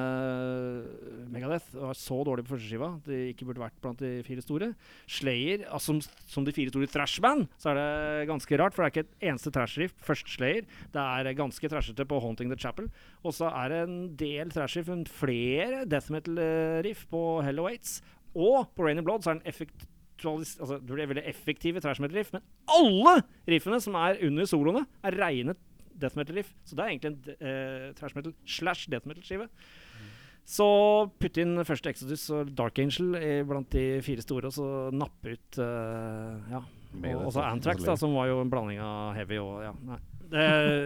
Megadeth 1.33 1.77
var 1.77 1.97
så 1.99 2.19
dårlig 2.27 2.45
på 2.47 2.55
førsteskiva 2.55 2.91
at 2.97 3.09
de 3.09 3.21
ikke 3.31 3.47
burde 3.49 3.63
vært 3.63 3.77
blant 3.83 4.01
de 4.01 4.11
fire 4.27 4.45
store. 4.45 4.71
Slayer, 5.05 5.65
altså, 5.69 5.95
som, 5.95 6.25
som 6.31 6.47
de 6.47 6.55
fire 6.55 6.73
store 6.73 6.89
thrash-band, 6.91 7.47
så 7.61 7.73
er 7.73 7.81
det 7.81 8.29
ganske 8.31 8.61
rart. 8.61 8.77
For 8.77 8.83
det 8.83 8.89
er 8.89 8.95
ikke 8.95 9.05
et 9.07 9.29
eneste 9.31 9.53
trash-riff. 9.55 9.95
Først 10.05 10.33
Slayer. 10.35 10.65
Det 10.93 11.05
er 11.05 11.33
ganske 11.37 11.71
trashete 11.71 12.07
på 12.09 12.21
Haunting 12.23 12.53
the 12.53 12.59
Chapel. 12.59 12.89
Og 13.25 13.37
så 13.37 13.49
er 13.53 13.73
det 13.73 13.81
en 13.85 13.99
del 14.19 14.53
trash-riff, 14.53 14.91
flere 15.15 15.85
death 15.89 16.13
metal-riff 16.13 17.05
på 17.11 17.25
Hello 17.45 17.65
Awaits. 17.65 17.99
Og 18.35 18.65
på 18.75 18.85
Rain 18.85 18.99
in 18.99 19.05
Blood 19.05 19.23
så 19.23 19.31
er 19.31 19.37
det 19.37 19.45
en 19.45 19.53
effekt 19.53 19.85
altså, 20.23 20.77
det 20.79 20.91
blir 20.93 21.09
veldig 21.11 21.25
effektive 21.27 21.81
trash 21.83 22.03
metal-riff, 22.03 22.31
men 22.35 22.43
alle 22.71 23.17
riffene 23.49 23.79
som 23.83 23.97
er 23.99 24.21
under 24.25 24.47
soloene, 24.49 24.85
er 25.05 25.17
reine 25.19 25.57
death 25.95 26.17
metal-riff. 26.19 26.53
Så 26.67 26.77
det 26.77 26.85
er 26.85 26.93
egentlig 26.93 27.11
en 27.13 27.41
uh, 27.41 27.89
trash 27.97 28.15
metal 28.17 28.35
slash 28.45 28.89
death 28.91 29.07
metal-skive. 29.09 29.49
Så 30.45 30.65
putt 31.17 31.39
inn 31.41 31.57
første 31.65 31.89
Exodus 31.89 32.27
og 32.29 32.51
Dark 32.53 32.77
Angel 32.77 33.15
blant 33.49 33.71
de 33.73 33.85
fire 34.05 34.21
store, 34.21 34.51
og 34.51 34.53
så 34.53 34.67
nappe 34.93 35.33
ut 35.33 35.61
uh, 35.61 36.51
Ja. 36.53 36.61
Og, 36.95 37.31
så 37.35 37.43
Antrax, 37.43 37.81
da, 37.83 37.97
som 37.99 38.13
var 38.15 38.29
jo 38.29 38.37
en 38.39 38.51
blanding 38.51 38.79
av 38.79 39.17
heavy 39.17 39.39
og 39.41 39.57
Ja, 39.65 39.73
nei. 39.83 39.97
Det, 40.31 40.45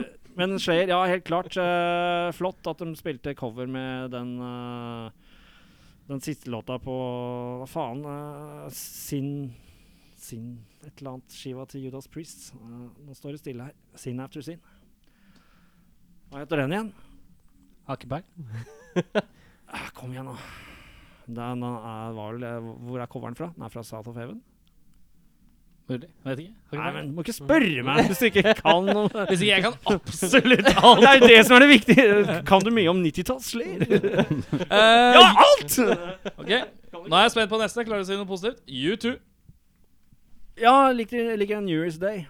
men 0.39 0.57
Slayer, 0.61 0.89
ja, 0.89 0.99
helt 1.05 1.27
klart. 1.27 1.53
Uh, 1.53 2.31
flott 2.35 2.65
at 2.71 2.81
de 2.81 2.95
spilte 2.97 3.35
cover 3.37 3.69
med 3.69 4.09
den 4.15 4.31
eh, 4.41 5.28
den 6.09 6.21
siste 6.25 6.49
låta 6.49 6.79
på 6.81 6.93
Hva 7.61 7.67
faen? 7.69 8.03
Uh, 8.05 8.69
sin 8.73 9.51
Sin 10.19 10.57
Et 10.83 10.91
eller 10.99 11.15
annet 11.15 11.35
skiva 11.35 11.63
til 11.69 11.85
Judas 11.87 12.09
Priest. 12.11 12.49
Uh, 12.57 12.89
nå 13.05 13.15
står 13.15 13.37
det 13.37 13.43
stille 13.43 13.69
her. 13.69 13.77
Sin 13.99 14.19
after 14.19 14.43
sin. 14.43 14.59
Hva 16.29 16.43
heter 16.43 16.63
den 16.63 16.75
igjen? 16.75 16.91
Hakeberg. 17.89 18.27
Ah, 19.69 19.91
kom 19.93 20.09
igjen, 20.09 20.25
nå. 20.25 20.33
Den 21.29 21.61
er, 21.61 22.13
var 22.17 22.33
vel, 22.33 22.45
eh, 22.47 22.69
hvor 22.87 23.01
er 23.03 23.09
coveren 23.11 23.35
fra? 23.37 23.51
Den 23.53 23.67
er 23.67 23.69
fra 23.69 23.83
South 23.85 24.09
of 24.09 24.17
Heaven. 24.17 24.39
Mulig. 25.89 26.07
Vet 26.27 26.39
ikke. 26.43 26.53
Nei, 26.77 26.89
men 26.93 27.07
Du 27.09 27.13
må 27.17 27.23
ikke 27.25 27.33
spørre 27.33 27.83
meg 27.87 28.09
hvis 28.11 28.19
du 28.21 28.25
ikke 28.29 28.53
kan 28.61 28.85
noe. 28.85 29.23
Hvis 29.31 29.41
ikke 29.41 29.53
jeg 29.55 29.63
kan 29.65 29.77
absolutt 29.95 30.67
alt. 30.69 30.99
Det 31.01 31.07
er 31.09 31.15
jo 31.17 31.29
det 31.31 31.39
som 31.47 31.55
er 31.57 31.63
det 31.65 31.69
viktige. 31.71 32.35
Kan 32.45 32.61
du 32.65 32.69
mye 32.75 32.91
om 32.91 32.99
90-tallsslayer? 33.03 33.81
Uh, 34.69 35.15
Ja, 35.17 35.23
alt! 35.45 35.79
Ok, 36.37 36.51
Nå 36.93 37.15
er 37.15 37.23
jeg 37.25 37.33
spent 37.33 37.49
på 37.51 37.59
neste. 37.61 37.85
Klarer 37.87 38.03
du 38.03 38.05
å 38.05 38.09
si 38.11 38.19
noe 38.19 38.29
positivt? 38.29 38.61
U2. 38.69 39.15
Ja, 40.59 40.75
liker, 40.93 41.31
jeg 41.31 41.39
like 41.41 41.61
New 41.63 41.79
Year's 41.81 41.97
Day. 42.01 42.25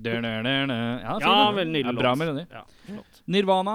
Ja, 0.00 1.16
Ja, 1.20 1.34
veldig 1.52 1.72
nydelig 1.72 1.92
ja, 1.92 1.98
Bra 2.00 2.12
låt. 2.14 2.18
melodi. 2.18 2.44
Ja. 2.50 2.62
Nirvana. 3.28 3.74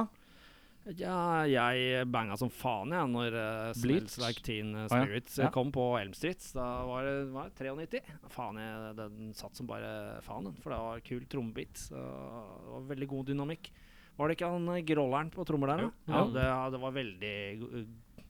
Ja, 0.93 1.45
jeg 1.49 2.05
banga 2.13 2.35
som 2.37 2.51
faen 2.53 2.91
jeg 2.93 3.09
når 3.09 3.33
uh, 3.33 3.69
Smells 3.73 4.19
Like 4.21 4.43
Teen 4.45 4.75
uh, 4.77 4.85
ja. 4.85 5.17
Ja. 5.41 5.49
kom 5.53 5.71
på 5.73 5.85
Elm 5.97 6.13
Street. 6.13 6.43
Da 6.53 6.65
var 6.85 7.07
det 7.07 7.15
var 7.33 7.49
det 7.49 7.71
93. 7.89 8.01
Faen, 8.35 8.59
jeg, 8.61 8.91
den 8.99 9.31
satt 9.37 9.57
som 9.57 9.69
bare 9.69 10.21
faen, 10.25 10.45
den. 10.51 10.59
For 10.61 10.75
det 10.75 10.81
var 10.83 11.01
kul 11.07 11.25
trommebit. 11.31 11.87
så 11.87 11.97
Det 11.97 12.75
var 12.75 12.87
veldig 12.93 13.09
god 13.15 13.31
dynamikk. 13.31 13.71
Var 14.15 14.29
det 14.29 14.37
ikke 14.37 14.51
han 14.53 14.69
gråleren 14.87 15.31
på 15.33 15.45
trommer 15.47 15.73
der, 15.73 15.87
da? 15.87 16.13
Ja, 16.13 16.21
det, 16.37 16.45
det 16.75 16.83
var 16.85 16.93
veldig 16.95 17.33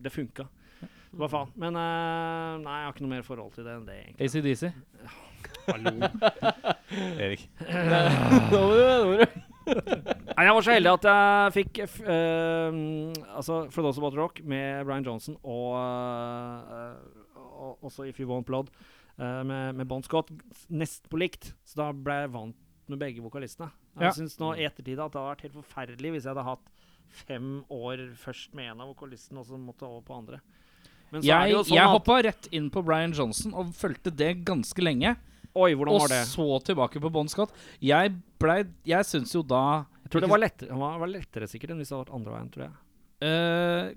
Det 0.07 0.14
funka. 0.15 0.48
Hva 1.15 1.30
faen. 1.32 1.52
Men 1.60 1.76
uh, 1.76 2.56
nei, 2.64 2.80
jeg 2.80 2.88
har 2.88 2.95
ikke 2.95 3.06
noe 3.06 3.15
mer 3.18 3.27
forhold 3.27 3.52
til 3.56 3.68
det 3.68 3.76
enn 3.76 3.90
det, 3.90 3.99
egentlig. 4.06 4.32
ACDC. 4.32 4.64
Hallo. 5.65 5.95
Erik. 7.26 7.49
Nå 8.53 8.64
må 8.64 9.19
du- 9.19 10.22
Nei, 10.36 10.44
jeg 10.49 10.56
var 10.57 10.66
så 10.66 10.74
heldig 10.76 10.91
at 10.98 11.06
jeg 11.07 11.53
fikk 11.56 11.80
uh, 12.03 12.76
altså 13.40 13.62
For 13.72 13.86
Those 13.86 14.02
About 14.02 14.18
Rock 14.20 14.41
med 14.44 14.84
Brian 14.88 15.06
Johnson 15.07 15.38
og, 15.48 15.78
uh, 15.80 17.45
og 17.56 17.86
også 17.88 18.07
If 18.10 18.20
You 18.20 18.28
Want 18.28 18.48
Blood 18.49 18.68
uh, 19.16 19.44
med, 19.48 19.78
med 19.80 19.88
Bon 19.88 20.03
Scott 20.03 20.34
nest 20.68 21.07
på 21.12 21.22
likt. 21.22 21.53
Så 21.64 21.80
da 21.80 21.91
ble 21.95 22.18
jeg 22.26 22.34
vant 22.36 22.57
med 22.91 22.99
begge 23.02 23.24
vokalistene. 23.24 23.70
Ja. 23.95 24.10
Jeg 24.10 24.18
syns 24.20 24.36
nå 24.41 24.52
i 24.60 24.66
ettertid 24.68 24.99
at 24.99 25.14
det 25.16 25.22
hadde 25.22 25.32
vært 25.32 25.45
helt 25.48 25.57
forferdelig 25.62 26.12
hvis 26.18 26.28
jeg 26.28 26.36
hadde 26.36 26.49
hatt 26.49 26.68
fem 27.16 27.49
år 27.72 28.03
først 28.20 28.52
med 28.57 28.74
en 28.74 28.84
av 28.84 28.91
vokalistene, 28.91 29.40
og 29.40 29.48
så 29.48 29.57
måtte 29.62 29.88
over 29.88 30.03
på 30.03 30.18
andre. 30.20 30.41
Men 31.14 31.22
så 31.22 31.24
er 31.24 31.24
det 31.24 31.32
Jeg, 31.32 31.53
jo 31.53 31.64
sånn 31.64 31.78
jeg 31.78 31.94
hoppa 31.95 32.20
rett 32.28 32.52
inn 32.52 32.68
på 32.74 32.84
Brian 32.84 33.16
Johnson 33.16 33.56
og 33.56 33.72
fulgte 33.78 34.12
det 34.12 34.34
ganske 34.44 34.84
lenge. 34.84 35.16
Oi, 35.56 35.72
hvordan 35.72 35.95
Og 35.95 36.02
var 36.03 36.12
det? 36.12 36.24
så 36.28 36.45
tilbake 36.68 36.99
på 36.99 37.12
Bon 37.14 37.30
Scott. 37.32 37.53
Jeg 37.80 38.18
blei 38.41 38.66
Jeg 38.84 39.07
syns 39.07 39.32
jo 39.32 39.40
da 39.48 39.86
Jeg 40.06 40.14
tror 40.14 40.22
det 40.22 40.30
var 40.32 40.41
lettere, 40.41 40.69
han 40.72 40.99
var, 41.02 41.10
lettere 41.10 41.48
sikkert 41.49 41.73
enn 41.73 41.82
hvis 41.82 41.90
det 41.91 41.95
hadde 41.98 42.06
vært 42.06 42.15
andre 42.19 42.34
veien, 42.36 42.49
tror 42.53 42.65
jeg. 42.68 42.73
eh, 43.26 43.94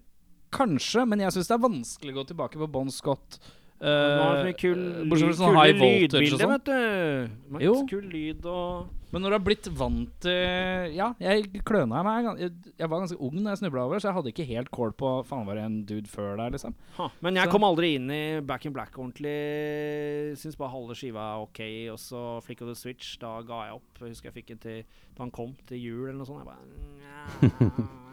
Kanskje, 0.56 1.02
men 1.04 1.20
jeg 1.20 1.34
syns 1.36 1.50
det 1.50 1.56
er 1.58 1.64
vanskelig 1.66 2.14
å 2.14 2.18
gå 2.22 2.26
tilbake 2.30 2.60
på 2.62 2.68
Bon 2.72 2.88
Scott. 2.92 3.36
Det 3.78 3.90
var 3.92 4.32
så 4.32 4.38
eh, 4.40 4.46
mye 4.48 4.56
kul, 4.58 4.80
bortsett 5.10 5.28
fra 5.28 5.36
sånn 5.42 5.58
high 5.60 5.76
voltage 5.78 6.32
og 6.32 6.40
sånn. 6.40 6.54
vet 6.54 6.70
du. 6.70 7.60
Jo. 7.66 7.74
Kul 7.90 8.08
lyd 8.10 8.48
og 8.48 8.88
Men 9.10 9.22
når 9.24 9.30
du 9.32 9.34
har 9.38 9.44
blitt 9.46 9.66
vant 9.72 10.10
til 10.20 10.92
Ja, 10.92 11.14
jeg 11.22 11.62
kløna 11.64 12.02
meg. 12.04 12.26
Jeg, 12.42 12.88
var 12.90 13.00
ganske 13.00 13.16
ung 13.24 13.38
da 13.42 13.54
jeg 13.54 13.62
snubla 13.62 13.86
over, 13.86 13.98
så 14.02 14.10
jeg 14.10 14.16
hadde 14.18 14.32
ikke 14.34 14.44
helt 14.50 14.68
kål 14.74 14.92
på 15.00 15.12
Faen, 15.24 15.46
var 15.48 15.56
det 15.56 15.62
en 15.64 15.78
dude 15.88 16.10
før 16.12 16.36
der, 16.36 16.50
liksom? 16.52 16.74
ha. 16.98 17.06
Men 17.24 17.34
jeg 17.40 17.48
Så- 17.48 17.52
kom 17.54 17.64
aldri 17.64 17.94
inn 17.96 18.10
i 18.12 18.40
Back 18.44 18.66
in 18.68 18.72
Black 18.76 18.92
ordentlig. 18.98 20.36
Syns 20.36 20.56
bare 20.60 20.70
halve 20.74 20.92
skiva 20.94 21.24
er 21.38 21.42
ok, 21.46 21.60
og 21.94 21.98
så 21.98 22.42
Flick 22.44 22.60
of 22.60 22.68
the 22.68 22.74
Switch, 22.76 23.16
da 23.18 23.40
ga 23.40 23.62
jeg 23.70 23.74
opp. 23.80 23.98
Jeg 24.00 24.08
husker 24.12 24.30
jeg 24.30 24.34
fikk 24.42 24.46
den 24.52 24.58
til 24.58 24.84
da 25.16 25.22
han 25.24 25.30
kom 25.30 25.56
til 25.66 25.78
jul 25.80 26.08
eller 26.10 26.18
noe 26.18 26.26
sånt. 26.28 26.44
Jeg 26.44 26.52
bare. 26.52 27.88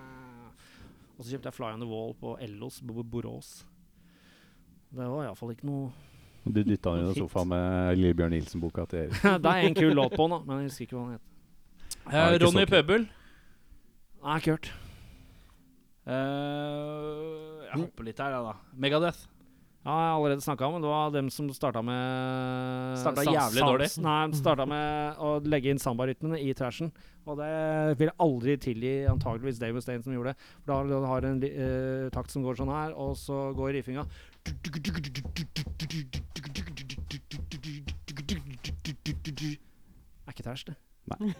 Og 1.17 1.23
så 1.23 1.31
kjøpte 1.31 1.47
jeg 1.47 1.55
Fly 1.55 1.69
on 1.73 1.80
the 1.80 1.88
Wall 1.88 2.13
på 2.19 2.34
Ellos 2.43 2.81
Bo- 2.84 3.03
Borås. 3.03 3.63
Det 4.91 5.05
var 5.07 5.23
iallfall 5.27 5.51
ikke 5.55 5.67
noe 5.67 5.91
Du 6.45 6.61
dytta 6.61 6.93
han 6.93 7.09
i 7.09 7.17
sofaen 7.17 7.49
med 7.49 7.97
Lillebjørn 7.97 8.35
Nilsen-boka 8.35 8.85
til 8.89 9.05
Erik. 9.05 9.22
Det 9.43 9.51
er 9.51 9.69
en 9.69 9.77
kul 9.77 9.95
låt 9.97 10.13
på 10.13 10.27
den, 10.27 10.35
da, 10.35 10.41
men 10.45 10.63
jeg 10.63 10.69
husker 10.69 10.88
ikke 10.88 10.97
hva 10.97 11.05
den 11.05 11.15
het. 11.17 11.31
Ja, 12.05 12.26
Eh, 12.30 12.39
Ronny. 12.41 12.65
Pøbel. 12.69 13.07
Nei, 14.26 14.35
ikke 14.38 14.57
hørt. 14.57 14.73
Uh, 16.05 17.65
jeg 17.65 17.80
hopper 17.81 18.05
litt 18.05 18.19
her, 18.22 18.35
jeg, 18.35 18.45
da. 18.45 18.53
Megadeth. 18.77 19.23
Ja, 19.85 19.93
jeg 20.01 20.09
har 20.09 20.15
allerede 20.17 20.41
snakka 20.41 20.65
om 20.65 20.81
det. 20.81 20.89
Var 20.89 21.11
dem 21.13 21.27
som 21.30 21.49
starta 21.53 21.81
med 21.85 22.97
Starta 22.97 23.26
jævlig 23.26 23.61
dårlig. 23.61 23.89
Nei, 24.01 24.22
starta 24.34 24.65
med 24.69 25.19
å 25.22 25.35
legge 25.45 25.69
inn 25.69 25.81
sambarytmene 25.81 26.39
i 26.41 26.55
trashen. 26.57 26.89
Og 27.30 27.38
det 27.38 27.49
vil 27.99 28.09
jeg 28.09 28.17
aldri 28.26 28.55
tilgi 28.61 28.93
antageligvis 29.09 29.61
Dave 29.61 29.77
Mustaine 29.77 30.01
som 30.05 30.13
gjorde 30.13 30.34
det. 30.34 30.49
For 30.65 30.89
da 30.89 31.03
har 31.09 31.22
du 31.22 31.30
en 31.30 31.43
eh, 31.49 32.09
takt 32.13 32.34
som 32.34 32.45
går 32.45 32.57
sånn 32.57 32.73
her, 32.73 32.97
og 32.97 33.13
så 33.22 33.51
går 33.57 33.77
riffinga 33.77 34.05
Er 40.36 40.41
ikke 40.41 40.49
tæsj, 40.49 40.66
det. 40.68 40.76
Nei. 41.06 41.34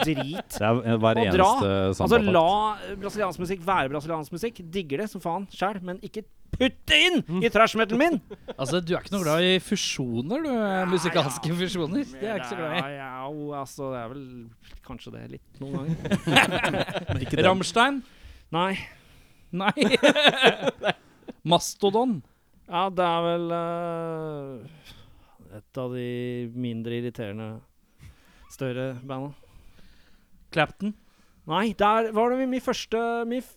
Drit. 0.00 0.54
Det 0.56 0.64
er 0.64 0.78
eh, 0.80 0.96
hver 0.96 1.20
Og 1.20 1.34
dra. 1.36 1.48
Altså, 1.92 2.18
la 2.24 2.44
brasiliansk 2.96 3.42
musikk 3.42 3.62
være 3.66 3.92
brasiliansk 3.92 4.34
musikk. 4.34 4.62
Digger 4.74 5.04
det 5.04 5.10
som 5.12 5.22
faen 5.22 5.44
sjæl, 5.52 5.78
men 5.84 6.00
ikke 6.02 6.24
putt 6.56 6.78
det 6.88 6.98
inn 7.06 7.44
i 7.44 7.50
trash-metalen 7.52 8.00
min! 8.00 8.16
Altså, 8.56 8.80
du 8.80 8.94
er 8.96 9.04
ikke 9.04 9.12
noe 9.12 9.26
glad 9.26 9.44
i 9.44 9.58
fusjoner, 9.62 10.42
du? 10.42 10.50
musikalske 10.94 11.52
fusjoner? 11.60 12.08
Det 12.08 12.24
er 12.24 12.32
jeg 12.32 12.40
ikke 12.40 12.50
så 12.50 12.58
glad 12.58 12.72
i. 12.72 12.80
Ja, 12.80 12.88
ja, 12.96 13.10
altså, 13.60 13.92
det 13.92 14.00
er 14.00 14.10
vel 14.14 14.24
kanskje 14.88 15.14
det 15.14 15.24
litt 15.36 15.62
noen 15.62 15.92
ganger. 15.92 17.44
Ramstein? 17.50 18.02
Nei. 18.56 18.72
Nei. 19.52 19.76
Mastodon? 21.52 22.18
Ja, 22.68 22.88
det 22.92 23.04
er 23.04 23.24
vel 23.24 23.46
uh, 23.52 24.88
et 25.60 25.80
av 25.80 25.94
de 25.94 26.08
mindre 26.56 26.98
irriterende 26.98 27.52
større 28.58 28.88
banda. 29.06 29.32
Clapton? 30.52 30.92
Nei, 31.48 31.70
der 31.78 32.10
var 32.12 32.32
det 32.34 32.44
min 32.50 32.60
første 32.60 33.00
min, 33.28 33.40
f- 33.40 33.56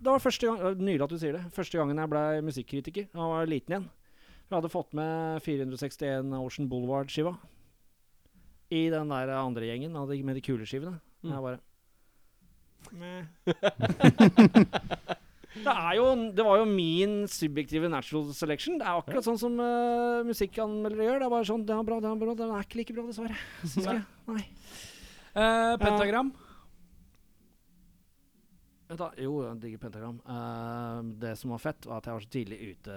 Det 0.00 0.08
var 0.08 0.22
første 0.24 0.46
gang 0.48 0.78
Nydelig 0.80 1.04
at 1.04 1.12
du 1.12 1.18
sier 1.20 1.34
det. 1.36 1.42
Første 1.52 1.76
gangen 1.76 1.98
jeg 2.00 2.08
ble 2.12 2.22
musikkritiker. 2.46 3.08
Da 3.12 3.26
var 3.28 3.42
jeg 3.44 3.50
liten 3.58 3.74
igjen. 3.74 3.88
Jeg 4.50 4.56
hadde 4.56 4.70
fått 4.72 4.94
med 4.96 5.42
461 5.44 6.32
Ocean 6.40 6.68
Boulevard-skiva. 6.70 7.34
I 8.74 8.86
den 8.90 9.10
der 9.12 9.30
andre 9.36 9.66
gjengen 9.68 9.92
med 10.24 10.34
de 10.38 10.42
kule 10.46 10.66
skivene. 10.66 10.96
Mm. 11.22 11.32
Jeg 11.34 11.42
bare 11.44 11.60
Meh. 12.96 13.24
det 15.54 15.76
jo 15.98 16.04
Det 16.36 16.44
var 16.46 16.60
jo 16.60 16.66
min 16.68 17.24
subjektive 17.28 17.88
natural 17.90 18.30
selection. 18.36 18.78
Det 18.78 18.86
er 18.86 19.00
akkurat 19.00 19.26
sånn 19.26 19.40
som 19.40 19.56
uh, 19.58 20.22
musikkanmeldere 20.26 21.08
gjør. 21.08 21.18
Det 21.22 21.26
er 21.26 21.34
bare 21.34 21.48
sånn 21.48 21.64
Den 21.66 21.80
er 21.80 21.88
bra, 21.88 21.98
den 22.02 22.14
er 22.14 22.20
bra. 22.20 22.36
Den 22.38 22.52
er 22.54 22.68
ikke 22.68 22.82
like 22.82 22.94
bra, 22.94 23.08
dessverre. 23.08 23.40
Jeg. 23.90 24.04
Nei. 24.30 24.44
Uh, 25.34 25.74
pentagram? 25.80 26.32
Da, 28.90 29.06
jo, 29.22 29.36
jeg 29.44 29.60
digger 29.62 29.78
pentagram. 29.84 30.16
Uh, 30.26 31.12
det 31.22 31.36
som 31.38 31.52
var 31.54 31.60
fett, 31.62 31.86
var 31.86 32.00
at 32.00 32.08
jeg 32.08 32.16
var 32.16 32.24
så 32.24 32.30
tidlig 32.34 32.56
ute 32.72 32.96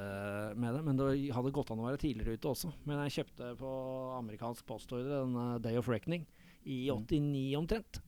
med 0.57 0.73
det. 0.73 0.80
Men 0.88 0.97
det 0.97 1.09
hadde 1.35 1.51
gått 1.53 1.69
an 1.69 1.84
å 1.84 1.85
være 1.85 2.01
tidligere 2.01 2.34
ute 2.39 2.49
også. 2.49 2.71
Men 2.89 3.03
jeg 3.03 3.19
kjøpte 3.19 3.51
på 3.59 3.73
amerikansk 4.17 4.65
postordre 4.65 5.21
den 5.21 5.61
Day 5.61 5.77
of 5.77 5.91
Reckoning 5.91 6.25
i 6.65 6.88
89 6.89 7.45
omtrent. 7.59 8.01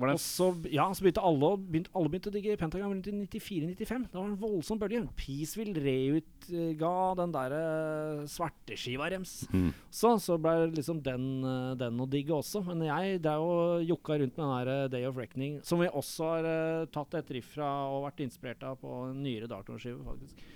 Var 0.00 0.08
det 0.08 0.14
Og 0.16 0.22
så, 0.22 0.46
ja, 0.72 0.86
så 0.96 1.04
begynte 1.04 1.22
alle, 1.28 1.48
begynte, 1.60 1.90
alle 1.92 2.08
begynte 2.08 2.30
å 2.30 2.32
digge 2.32 2.54
pentagram 2.56 2.94
rundt 2.94 3.08
i 3.10 3.12
94-95. 3.12 4.06
Det 4.08 4.16
var 4.16 4.28
en 4.30 4.38
voldsom 4.40 4.78
bølge. 4.80 5.02
Peaceville 5.18 5.82
reutga 5.84 6.92
den 7.18 7.34
der 7.34 7.54
eh, 7.58 8.22
svarteskiva 8.32 9.10
rems. 9.12 9.34
Mm. 9.52 9.66
Så, 9.92 10.14
så 10.24 10.38
ble 10.40 10.54
det 10.62 10.78
liksom 10.78 11.02
den, 11.04 11.26
eh, 11.44 11.74
den 11.82 12.00
å 12.00 12.06
digge 12.08 12.32
også. 12.38 12.62
Men 12.70 12.86
jeg 12.86 13.18
det 13.20 13.34
er 13.34 13.44
jo 13.44 13.90
jokka 13.90 14.16
rundt 14.22 14.40
med 14.40 14.46
den 14.46 14.54
der 14.54 14.72
eh, 14.72 14.88
Day 14.96 15.04
of 15.10 15.20
Reckoning, 15.20 15.58
som 15.68 15.84
vi 15.84 15.90
også 15.90 16.30
har 16.30 16.48
tatt 16.94 17.18
et 17.20 17.34
riff 17.36 17.52
fra 17.58 17.68
og 17.90 18.06
vært 18.06 18.24
inspirert 18.24 18.64
av 18.64 18.80
på 18.80 19.02
en 19.10 19.20
nyere 19.20 19.50
Darton-skive, 19.50 20.00
faktisk. 20.06 20.48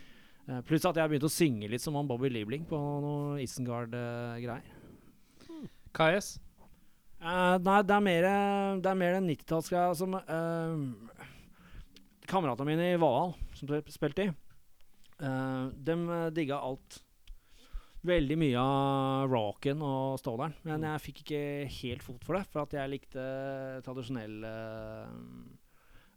Pluss 0.69 0.85
at 0.85 0.97
jeg 0.97 1.05
har 1.05 1.09
begynt 1.09 1.25
å 1.25 1.33
synge 1.33 1.69
litt 1.73 1.85
som 1.85 1.97
han 1.97 2.09
Bobby 2.09 2.29
Liebling 2.33 2.65
på 2.69 2.81
noe 3.05 3.39
Isengard-greier. 3.45 4.73
KS? 5.95 6.35
Eh, 7.25 7.57
nei, 7.65 7.79
det 7.89 7.95
er 7.95 8.05
mer 8.05 8.27
Det 8.85 8.91
er 8.91 9.01
mer 9.01 9.15
den 9.17 9.31
90-tallsgreia 9.33 9.95
som 9.97 10.17
uh, 10.19 11.23
Kameratene 12.29 12.69
mine 12.69 12.91
i 12.93 13.01
Valhall, 13.01 13.33
som 13.57 13.71
spilte 13.93 14.27
i, 14.27 14.31
uh, 15.21 15.73
dem 15.87 16.07
digga 16.37 16.61
alt. 16.65 17.01
Veldig 18.05 18.37
mye 18.37 18.61
av 18.61 19.33
rocken 19.33 19.81
og 19.85 20.19
ståleren. 20.21 20.57
Men 20.69 20.85
jeg 20.85 21.03
fikk 21.05 21.21
ikke 21.23 21.43
helt 21.79 22.05
fot 22.05 22.25
for 22.25 22.37
det, 22.37 22.43
for 22.53 22.65
at 22.65 22.75
jeg 22.77 22.93
likte 22.93 23.23
tradisjonell 23.85 24.45
uh, 24.45 25.13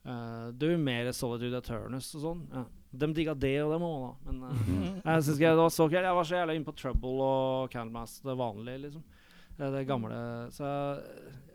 uh, 0.08 0.48
Du, 0.56 0.68
mer 0.80 1.12
Solitude 1.16 1.62
Eternus 1.62 2.10
og 2.18 2.26
sånn. 2.26 2.42
Ja. 2.56 2.66
De 3.04 3.12
digga 3.16 3.36
det 3.36 3.54
og 3.64 3.76
dem 3.76 3.88
òg, 3.88 4.04
da. 4.04 4.32
Men 4.32 4.44
uh, 4.48 4.74
jeg 5.14 5.28
synes 5.28 5.38
ikke 5.38 5.54
det 5.54 5.64
var 5.64 5.76
så 5.76 5.88
kult. 5.88 6.02
Jeg 6.02 6.20
var 6.20 6.28
så 6.32 6.42
jævla 6.42 6.58
inne 6.58 6.68
på 6.68 6.76
Trouble 6.84 7.30
og 7.32 7.72
Candlemass, 7.72 8.20
det 8.24 8.40
vanlige, 8.44 8.84
liksom. 8.88 9.08
Det, 9.58 9.72
det 9.74 9.88
gamle 9.90 10.18
Så 10.54 10.68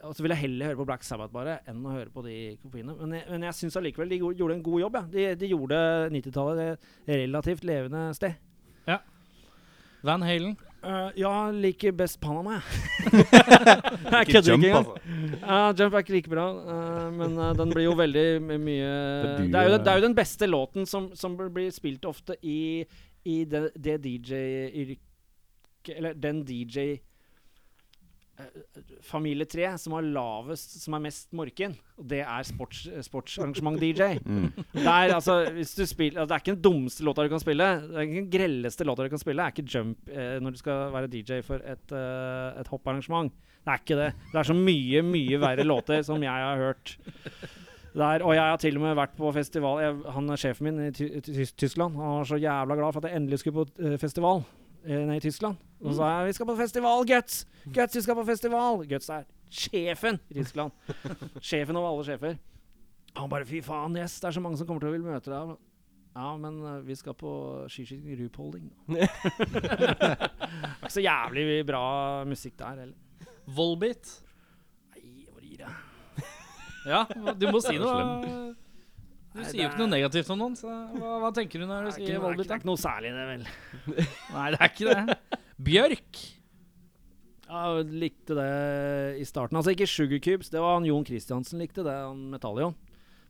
Og 0.02 0.16
så 0.16 0.24
vil 0.24 0.34
jeg 0.34 0.42
heller 0.42 0.72
høre 0.72 0.80
på 0.80 0.86
Black 0.88 1.04
Sabbath 1.06 1.34
bare 1.34 1.60
enn 1.70 1.84
å 1.86 1.94
høre 1.94 2.10
på 2.10 2.24
de 2.26 2.36
kopiene. 2.62 2.96
Men 2.98 3.14
jeg, 3.20 3.28
men 3.30 3.46
jeg 3.46 3.58
syns 3.60 3.78
allikevel 3.78 4.10
de 4.10 4.18
gjorde 4.18 4.56
en 4.56 4.64
god 4.66 4.80
jobb. 4.82 4.98
Ja. 4.98 5.04
De, 5.12 5.26
de 5.38 5.50
gjorde 5.52 5.78
90-tallet 6.16 6.62
et 6.66 7.14
relativt 7.22 7.62
levende 7.68 8.08
sted. 8.18 8.34
Ja. 8.90 8.98
Van 10.02 10.26
Halen? 10.26 10.56
Uh, 10.82 11.12
ja, 11.14 11.30
liker 11.54 11.92
best 11.94 12.18
Panama, 12.18 12.56
jeg. 12.56 12.62
jeg 13.22 14.26
kødder 14.32 14.56
ikke 14.56 14.56
engang. 14.56 14.80
altså. 14.80 14.96
Ja, 15.38 15.58
Jump 15.78 15.94
er 15.94 16.02
ikke 16.02 16.14
like 16.16 16.32
bra, 16.32 16.46
uh, 16.58 17.12
men 17.14 17.36
uh, 17.38 17.52
den 17.54 17.70
blir 17.70 17.84
jo 17.86 17.92
veldig 17.94 18.24
my- 18.42 18.58
mye 18.58 18.88
det 19.52 19.60
er, 19.60 19.68
jo, 19.68 19.76
det 19.78 19.92
er 19.92 20.00
jo 20.00 20.06
den 20.08 20.16
beste 20.18 20.48
låten 20.50 20.90
som, 20.90 21.12
som 21.14 21.38
blir 21.38 21.70
spilt 21.70 22.02
ofte 22.10 22.34
i, 22.42 22.82
i 23.22 23.36
det, 23.46 23.68
det 23.78 24.00
DJ-yrket 24.02 25.94
Eller 25.94 26.18
den 26.18 26.42
DJ 26.50 26.96
eh, 28.40 28.80
Familietre 29.04 29.72
som 29.80 29.96
har 29.96 30.06
lavest 30.06 30.76
Som 30.82 30.96
er 30.96 31.04
mest 31.06 31.32
morken. 31.36 31.74
Og 31.98 32.06
det 32.10 32.22
er 32.22 32.48
sports, 32.48 32.86
sportsarrangement-DJ. 33.08 34.12
Mm. 34.32 34.48
Det, 34.72 34.86
altså, 34.88 35.34
altså, 35.50 35.84
det 35.98 36.16
er 36.20 36.38
ikke 36.38 36.54
den 36.54 36.62
dummeste 36.64 37.04
låta 37.04 37.24
du 37.24 37.30
kan 37.32 37.42
spille. 37.42 37.66
Det 37.84 37.96
er 37.96 38.06
ikke 38.06 38.20
den 38.20 38.30
grelleste 38.32 38.86
låta 38.86 39.04
du 39.04 39.10
kan 39.12 39.20
spille. 39.20 39.42
Det 39.42 39.48
er 39.48 39.56
ikke 39.56 39.78
jump 39.78 40.12
eh, 40.12 40.36
når 40.42 40.54
du 40.54 40.60
skal 40.60 40.92
være 40.94 41.10
DJ 41.12 41.40
for 41.46 41.60
et, 41.60 41.94
eh, 41.96 42.60
et 42.60 42.70
hopparrangement. 42.72 43.32
Det 43.62 43.72
er 43.72 43.82
ikke 43.82 43.98
det. 43.98 44.08
Det 44.32 44.40
er 44.40 44.48
så 44.48 44.56
mye, 44.56 45.02
mye 45.06 45.42
verre 45.42 45.66
låter 45.66 46.02
som 46.06 46.22
jeg 46.22 46.46
har 46.46 46.62
hørt. 46.62 46.96
Der, 47.92 48.24
og 48.24 48.32
jeg 48.34 48.42
har 48.42 48.56
til 48.56 48.78
og 48.78 48.86
med 48.86 48.96
vært 48.96 49.12
på 49.18 49.30
festival 49.36 49.82
jeg, 49.82 49.96
Han 50.14 50.32
er 50.32 50.40
sjefen 50.40 50.64
min 50.70 50.80
i 50.86 50.92
Ty 50.96 51.10
Ty 51.20 51.44
Tyskland. 51.60 51.98
Han 52.00 52.22
var 52.22 52.28
så 52.30 52.40
jævla 52.40 52.78
glad 52.78 52.94
for 52.94 53.04
at 53.04 53.10
jeg 53.10 53.20
endelig 53.20 53.42
skulle 53.42 53.64
på 53.66 53.84
eh, 53.84 53.98
festival 54.00 54.44
Eh, 54.84 54.98
nede 55.06 55.16
i 55.16 55.20
Tyskland. 55.20 55.56
Og 55.80 55.90
mm. 55.90 55.94
sa 55.94 56.04
jeg, 56.04 56.26
'Vi 56.26 56.32
skal 56.32 56.46
på 56.46 56.56
festival, 56.56 57.06
Guts! 57.06 57.46
Guts, 57.74 57.96
vi 57.96 58.00
skal 58.00 58.14
på 58.14 58.24
festival!' 58.24 58.88
Guts 58.88 59.08
er 59.08 59.24
sjefen 59.50 60.20
i 60.30 60.34
Tyskland. 60.34 60.72
sjefen 61.40 61.76
over 61.76 61.88
alle 61.88 62.04
sjefer. 62.04 62.36
Han 63.16 63.30
bare 63.30 63.44
'Fy 63.44 63.62
faen, 63.62 63.96
yes, 63.96 64.20
det 64.20 64.28
er 64.28 64.30
så 64.30 64.40
mange 64.40 64.58
som 64.58 64.66
kommer 64.66 64.80
til 64.80 64.88
å 64.88 64.92
vil 64.92 65.06
møte 65.06 65.30
deg'. 65.30 65.56
Ja, 66.14 66.36
men 66.36 66.60
uh, 66.60 66.80
vi 66.84 66.94
skal 66.94 67.14
på 67.14 67.64
skiskyting 67.68 68.18
Rupolding. 68.20 68.72
det 68.86 69.08
er 69.08 70.28
ikke 70.82 70.92
så 70.92 71.00
jævlig 71.00 71.66
bra 71.66 72.24
musikk 72.28 72.58
der 72.58 72.82
heller. 72.84 73.30
Volbeat? 73.46 74.10
Nei, 74.92 75.24
jeg 75.24 75.32
må 75.32 75.40
gi 75.40 75.56
det. 75.56 75.72
ja, 76.86 77.06
du 77.32 77.48
må 77.48 77.62
si 77.64 77.78
noe. 77.80 78.52
Du 79.32 79.40
Nei, 79.40 79.48
sier 79.48 79.62
jo 79.62 79.68
ikke 79.70 79.80
noe 79.80 79.88
negativt 79.94 80.30
om 80.34 80.38
noen, 80.42 80.54
så 80.58 80.68
hva, 80.68 81.12
hva 81.22 81.30
tenker 81.32 81.62
du 81.62 81.64
når 81.66 81.86
du 81.86 81.88
er 81.88 81.94
sier 81.96 82.04
noe- 82.04 82.12
det 82.12 82.18
er 82.18 82.24
Volbit? 82.26 82.40
ikke- 82.40 82.48
det 82.48 82.54
er 82.54 82.60
ikke 82.60 82.70
noe 82.70 82.82
særlig, 82.82 83.12
det, 83.16 83.26
vel. 83.32 83.44
Nei, 84.36 84.46
det 84.52 84.60
er 84.60 84.72
ikke 84.72 84.88
det. 84.92 85.18
Bjørk. 85.70 86.22
Ja, 87.52 87.62
likte 87.84 88.36
det 88.38 88.50
i 89.20 89.24
starten. 89.28 89.56
Altså 89.60 89.72
ikke 89.74 89.88
Sugar 89.88 90.20
Cubes, 90.24 90.48
det 90.52 90.60
var 90.60 90.78
han 90.78 90.86
Jon 90.88 91.04
Christiansen 91.04 91.60
likte, 91.60 91.84
det 91.84 91.92
han 91.96 92.22
Metallion. 92.32 92.76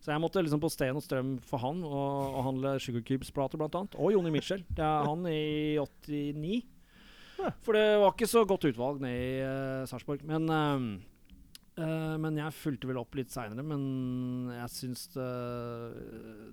Så 0.03 0.11
jeg 0.11 0.19
måtte 0.23 0.43
liksom 0.43 0.59
på 0.63 0.71
sten 0.71 0.99
og 0.99 1.03
strøm 1.05 1.37
for 1.47 1.63
han 1.63 1.83
og, 1.87 2.35
og 2.35 2.45
handle 2.49 2.75
Sugar 2.83 3.03
Cubes-plater, 3.07 3.59
blant 3.61 3.75
annet. 3.79 3.95
Og 4.03 4.11
Joni 4.15 4.31
Mitchell. 4.35 4.65
Det 4.75 4.83
er 4.83 5.07
han 5.07 5.23
i 5.31 5.79
89. 5.79 6.63
For 7.63 7.75
det 7.79 7.87
var 8.03 8.11
ikke 8.15 8.31
så 8.31 8.43
godt 8.47 8.67
utvalg 8.71 8.99
nede 9.03 9.23
i 9.23 9.31
uh, 9.43 9.87
Sarpsborg. 9.91 10.23
Men, 10.27 10.47
ehm, 10.51 10.89
eh, 11.81 12.15
men 12.21 12.39
jeg 12.41 12.55
fulgte 12.57 12.89
vel 12.91 13.01
opp 13.01 13.17
litt 13.19 13.33
seinere. 13.33 13.65
Men 13.67 13.83
jeg 14.55 14.73
syns 14.75 15.05
uh, 15.17 15.93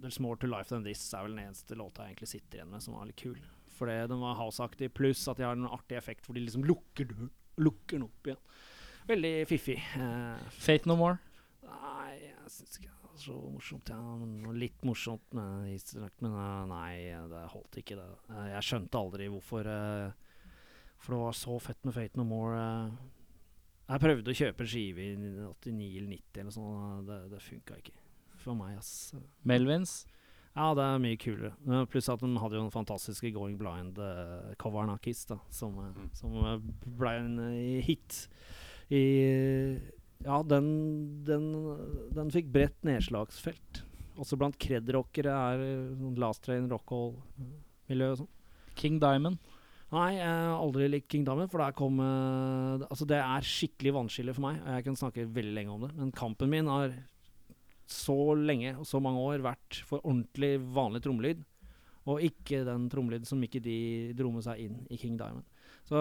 There's 0.03 0.19
More 0.23 0.39
to 0.41 0.49
Life 0.49 0.71
Than 0.71 0.85
This 0.87 1.03
er 1.13 1.25
vel 1.25 1.35
den 1.35 1.47
eneste 1.47 1.77
låta 1.79 2.05
jeg 2.05 2.15
egentlig 2.15 2.31
sitter 2.33 2.59
igjen 2.61 2.71
med 2.73 2.85
som 2.85 2.97
var 2.97 3.09
litt 3.09 3.19
kul. 3.19 3.39
For 3.79 3.87
den 3.89 4.19
var 4.19 4.39
houseaktig, 4.39 4.91
pluss 4.95 5.23
at 5.31 5.39
de 5.39 5.47
har 5.47 5.55
en 5.55 5.69
artig 5.69 5.95
effekt 5.99 6.27
hvor 6.27 6.35
de 6.35 6.43
liksom 6.43 6.65
lukker. 6.67 7.11
Lukker 7.59 7.97
den 7.97 8.07
opp 8.09 8.29
igjen. 8.31 8.41
Veldig 9.09 9.33
fiffig. 9.49 9.77
Uh, 9.95 10.39
Fate 10.55 10.89
No 10.89 10.97
More. 10.99 11.19
Nei, 11.65 12.15
jeg 12.29 12.55
syns 12.55 12.79
ikke 12.79 12.89
det 12.91 13.11
var 13.11 13.21
så 13.23 13.37
morsomt. 13.53 13.91
Ja. 13.93 13.99
Men 14.23 14.57
Litt 14.59 14.83
morsomt, 14.87 15.25
men, 15.37 15.69
men 16.23 16.35
nei, 16.73 16.91
det 17.31 17.45
holdt 17.53 17.79
ikke, 17.81 17.99
det. 17.99 18.09
Jeg 18.53 18.67
skjønte 18.67 18.99
aldri 18.99 19.29
hvorfor 19.31 19.69
For 20.99 21.15
det 21.15 21.21
var 21.23 21.39
så 21.39 21.55
fett 21.63 21.87
med 21.87 21.95
Fate 21.95 22.19
No 22.19 22.27
More. 22.27 22.59
eh. 22.59 23.15
Jeg 23.89 24.03
prøvde 24.03 24.29
å 24.31 24.37
kjøpe 24.37 24.65
en 24.65 24.69
skive 24.69 25.01
i 25.01 25.13
89 25.17 25.89
eller 25.97 26.13
90 26.13 26.41
eller 26.43 26.53
sånn, 26.53 27.03
det, 27.07 27.19
det 27.31 27.41
funka 27.41 27.77
ikke. 27.81 27.95
For 28.39 28.55
meg, 28.55 28.77
ass. 28.79 29.15
Melvins. 29.49 30.03
Ja, 30.53 30.71
det 30.77 30.85
er 30.85 31.01
mye 31.01 31.17
kulere. 31.19 31.51
Eh, 31.69 31.85
Pluss 31.89 32.09
at 32.11 32.21
de 32.23 32.29
hadde 32.41 32.57
jo 32.57 32.65
den 32.65 32.73
fantastiske 32.73 33.31
Going 33.35 33.57
Blind-coveren 33.59 34.93
av 34.93 34.99
Kiss, 35.03 35.23
da, 35.29 35.39
som, 35.53 35.77
mm. 35.77 36.09
som 36.17 36.35
eh, 36.41 36.65
ble 36.99 37.13
en 37.21 37.35
uh, 37.41 37.79
hit 37.85 38.23
i 38.89 39.03
Ja, 40.25 40.41
den, 40.43 40.67
den, 41.27 41.51
den 42.15 42.33
fikk 42.33 42.49
bredt 42.53 42.81
nedslagsfelt. 42.87 43.83
Også 44.19 44.35
blant 44.39 44.57
cred-rockere 44.59 45.35
er 45.53 45.63
eh, 45.63 45.93
sånn 45.99 46.17
Last 46.19 46.43
Train, 46.45 46.67
rockhold-miljø 46.71 48.11
og 48.13 48.21
sånn. 48.23 48.33
King 48.79 48.99
Diamond. 49.01 49.39
Nei, 49.89 50.09
jeg 50.19 50.29
har 50.29 50.59
aldri 50.59 50.87
likt 50.89 51.07
King 51.09 51.23
Diamond, 51.25 51.49
for 51.49 51.63
der 51.63 51.73
kom 51.77 51.97
eh, 52.03 52.83
Altså, 52.85 53.07
det 53.09 53.17
er 53.17 53.47
skikkelig 53.47 53.95
vannskille 53.95 54.35
for 54.37 54.45
meg, 54.45 54.59
og 54.61 54.75
jeg 54.75 54.85
kan 54.85 54.99
snakke 54.99 55.29
veldig 55.33 55.55
lenge 55.55 55.73
om 55.73 55.85
det, 55.87 55.93
men 55.97 56.11
kampen 56.15 56.51
min 56.51 56.69
har 56.69 56.93
så 57.89 58.35
lenge 58.37 58.75
og 58.77 58.85
så 58.85 59.01
mange 59.01 59.21
år 59.25 59.41
vært 59.41 59.79
for 59.89 60.03
ordentlig 60.03 60.59
vanlig 60.77 61.01
trommelyd, 61.05 61.41
og 62.09 62.21
ikke 62.25 62.61
den 62.67 62.85
trommelyden 62.89 63.25
som 63.27 63.41
ikke 63.43 63.61
de 63.65 63.79
dro 64.17 64.29
med 64.33 64.45
seg 64.45 64.61
inn 64.61 64.77
i 64.93 64.97
King 65.01 65.17
Diamond. 65.17 65.45
Så 65.89 65.99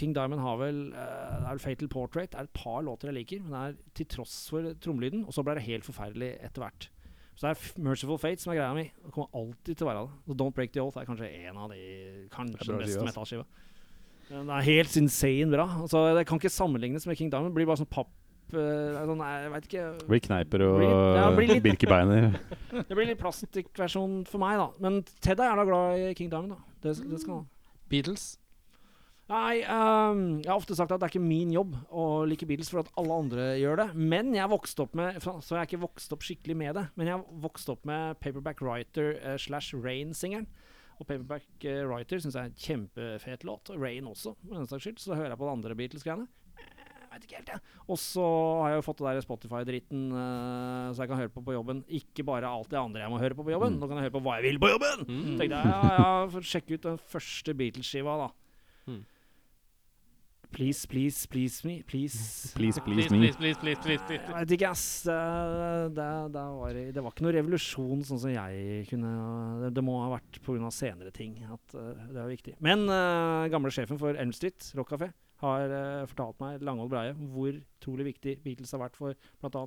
King 0.00 0.14
Diamond 0.16 0.40
har 0.40 0.56
vel 0.60 0.78
uh, 0.94 0.96
Det 0.96 1.44
er 1.44 1.50
vel 1.50 1.60
Fatal 1.60 1.90
Portrait. 1.92 2.30
Det 2.32 2.40
er 2.40 2.48
et 2.48 2.56
par 2.56 2.80
låter 2.84 3.10
jeg 3.10 3.18
liker, 3.18 3.42
men 3.44 3.52
det 3.52 3.62
er 3.62 3.96
til 4.00 4.08
tross 4.16 4.36
for 4.52 4.68
trommelyden, 4.80 5.26
og 5.28 5.36
så 5.36 5.44
ble 5.44 5.58
det 5.58 5.66
helt 5.68 5.84
forferdelig 5.84 6.30
etter 6.40 6.64
hvert. 6.64 6.88
Så 7.36 7.44
det 7.44 7.52
er 7.52 7.84
Merciful 7.84 8.18
Fate 8.20 8.40
som 8.40 8.54
er 8.54 8.62
greia 8.62 8.74
mi. 8.76 8.86
Det 8.88 9.12
kommer 9.12 9.28
alltid 9.36 9.76
til 9.76 9.84
å 9.84 9.90
være 9.90 10.04
det. 10.06 10.20
Så 10.24 10.36
Don't 10.40 10.54
Break 10.56 10.72
The 10.72 10.80
Oath 10.80 11.00
er 11.00 11.08
kanskje 11.08 11.28
en 11.44 11.58
av 11.60 11.72
de 11.72 11.80
Kanskje 12.32 12.70
den 12.70 12.80
beste 12.80 13.04
metallskiva. 13.04 13.44
Den 14.30 14.48
er 14.50 14.64
helt 14.66 14.96
insane 14.98 15.50
bra. 15.52 15.66
Altså, 15.82 16.02
det 16.16 16.24
kan 16.26 16.40
ikke 16.40 16.50
sammenlignes 16.50 17.04
med 17.06 17.18
King 17.18 17.28
Diamond. 17.30 17.52
Det 17.52 17.58
blir 17.60 17.68
bare 17.68 17.82
sånn 17.82 17.90
papp 17.92 18.08
uh, 18.56 19.02
sånn, 19.10 19.20
Jeg 19.20 19.52
veit 19.52 19.68
ikke. 19.68 19.84
Blir 20.08 20.24
kneiper 20.24 20.64
og 20.66 20.78
Blir 20.80 21.52
ja, 21.52 21.60
Birkebeiner. 21.68 22.40
Det 22.72 22.96
blir 22.96 23.12
litt 23.12 23.20
plastikkversjon 23.24 24.22
for 24.30 24.42
meg, 24.42 24.56
da. 24.62 24.70
Men 24.82 25.02
Ted 25.20 25.36
er 25.36 25.60
da 25.60 25.68
glad 25.68 26.00
i 26.00 26.10
King 26.16 26.32
Diamond, 26.32 26.56
da. 26.56 26.80
Det, 26.86 26.96
det 27.04 27.20
skal 27.20 27.42
han. 27.42 27.46
Beatles. 27.92 28.32
Nei, 29.26 29.64
um, 29.66 30.36
jeg 30.38 30.46
har 30.46 30.54
ofte 30.60 30.76
sagt 30.78 30.92
at 30.94 31.00
det 31.02 31.08
er 31.08 31.10
ikke 31.10 31.24
min 31.24 31.50
jobb 31.50 31.72
å 31.90 32.22
like 32.30 32.46
Beatles 32.46 32.68
for 32.70 32.84
at 32.84 32.92
alle 33.00 33.16
andre 33.24 33.46
gjør 33.58 33.80
det. 33.80 33.86
Men 33.98 34.30
jeg 34.36 34.52
vokste 34.52 34.84
opp 34.84 34.94
med 34.98 35.18
Så 35.18 35.56
jeg 35.56 35.64
er 35.64 35.66
ikke 35.66 35.82
vokst 35.82 36.14
opp 36.14 36.22
skikkelig 36.22 36.54
med 36.60 36.78
det. 36.78 36.84
Men 36.94 37.10
jeg 37.10 37.24
vokste 37.42 37.74
opp 37.74 37.88
med 37.90 38.20
Paperback 38.22 38.62
Writer 38.62 39.16
uh, 39.24 39.34
slash 39.34 39.74
Rain-singeren. 39.74 40.46
Og 41.00 41.08
Paperback 41.08 41.48
uh, 41.66 41.82
Writer 41.90 42.22
syns 42.22 42.38
jeg 42.38 42.44
er 42.44 42.52
en 42.52 42.60
kjempefet 42.68 43.46
låt. 43.48 43.74
Og 43.74 43.82
Rain 43.82 44.06
også, 44.06 44.36
for 44.44 44.60
den 44.60 44.70
saks 44.70 44.86
skyld. 44.86 45.02
Så 45.02 45.18
hører 45.18 45.34
jeg 45.34 45.40
på 45.42 45.48
de 45.50 45.54
andre 45.56 45.78
Beatles-greiene. 45.82 46.28
Jeg 46.62 47.10
vet 47.10 47.26
ikke 47.26 47.40
helt, 47.40 47.52
jeg. 47.56 47.82
Og 47.90 47.98
så 47.98 48.22
har 48.60 48.70
jeg 48.70 48.78
jo 48.78 48.86
fått 48.86 49.02
det 49.02 49.08
der 49.08 49.26
Spotify-dritten, 49.26 50.06
uh, 50.12 50.94
så 50.94 51.02
jeg 51.02 51.10
kan 51.10 51.22
høre 51.24 51.34
på 51.34 51.42
på 51.42 51.58
jobben. 51.58 51.82
Ikke 51.98 52.28
bare 52.28 52.46
alt 52.46 52.70
det 52.70 52.78
andre 52.78 53.02
jeg 53.02 53.10
må 53.10 53.18
høre 53.18 53.34
på 53.34 53.42
på 53.42 53.56
jobben. 53.56 53.74
Mm. 53.74 53.82
Nå 53.82 53.90
kan 53.90 53.98
jeg 53.98 54.06
høre 54.06 54.16
på 54.20 54.24
hva 54.28 54.38
jeg 54.38 54.46
vil 54.52 54.62
på 54.62 54.70
jobben! 54.70 55.06
Tenkte 55.08 55.50
jeg, 55.50 55.74
ja, 55.74 55.92
ja, 55.98 56.10
får 56.30 56.50
sjekke 56.54 56.76
ut 56.76 56.90
den 56.92 57.04
første 57.16 57.58
Beatles-skiva, 57.58 58.18
da. 58.22 58.32
Mm. 58.86 59.02
Please, 60.56 60.86
please, 60.88 61.26
please 61.28 61.64
me. 61.68 61.82
Please. 61.82 62.14
Please, 62.56 62.78
please 62.80 63.06
Please, 63.06 63.10
me. 63.12 63.18
please, 63.18 63.36
please, 63.36 63.58
please, 63.60 63.78
please, 63.84 64.00
please. 64.08 64.22
Jeg 64.24 64.38
vet 64.46 64.54
ikke, 64.56 64.70
ass. 64.72 64.84
Det, 65.04 65.16
det, 65.98 66.06
det, 66.32 66.44
var, 66.56 66.78
det 66.96 67.02
var 67.04 67.12
ikke 67.12 67.26
noe 67.26 67.34
revolusjon 67.36 68.00
sånn 68.08 68.22
som 68.22 68.32
jeg 68.32 68.86
kunne 68.88 69.10
Det, 69.60 69.70
det 69.76 69.84
må 69.84 69.98
ha 70.00 70.06
vært 70.14 70.38
pga. 70.46 70.70
senere 70.72 71.12
ting 71.12 71.36
at 71.44 71.76
eh, 71.76 72.00
det 72.08 72.22
er 72.22 72.32
viktig. 72.32 72.56
Men 72.64 72.86
uh, 72.88 73.44
gamle 73.52 73.74
sjefen 73.74 74.00
for 74.00 74.16
Elm 74.16 74.32
Street 74.32 74.70
Rock 74.80 74.94
Café 74.94 75.10
har 75.44 75.76
uh, 75.76 76.08
fortalt 76.08 76.40
meg 76.40 76.64
Langhold 76.64 76.94
Breie 76.96 77.12
hvor 77.36 77.52
utrolig 77.52 78.08
viktig 78.14 78.38
Beatles 78.48 78.72
har 78.72 78.86
vært 78.86 78.96
for 78.96 79.12
bl.a. 79.44 79.66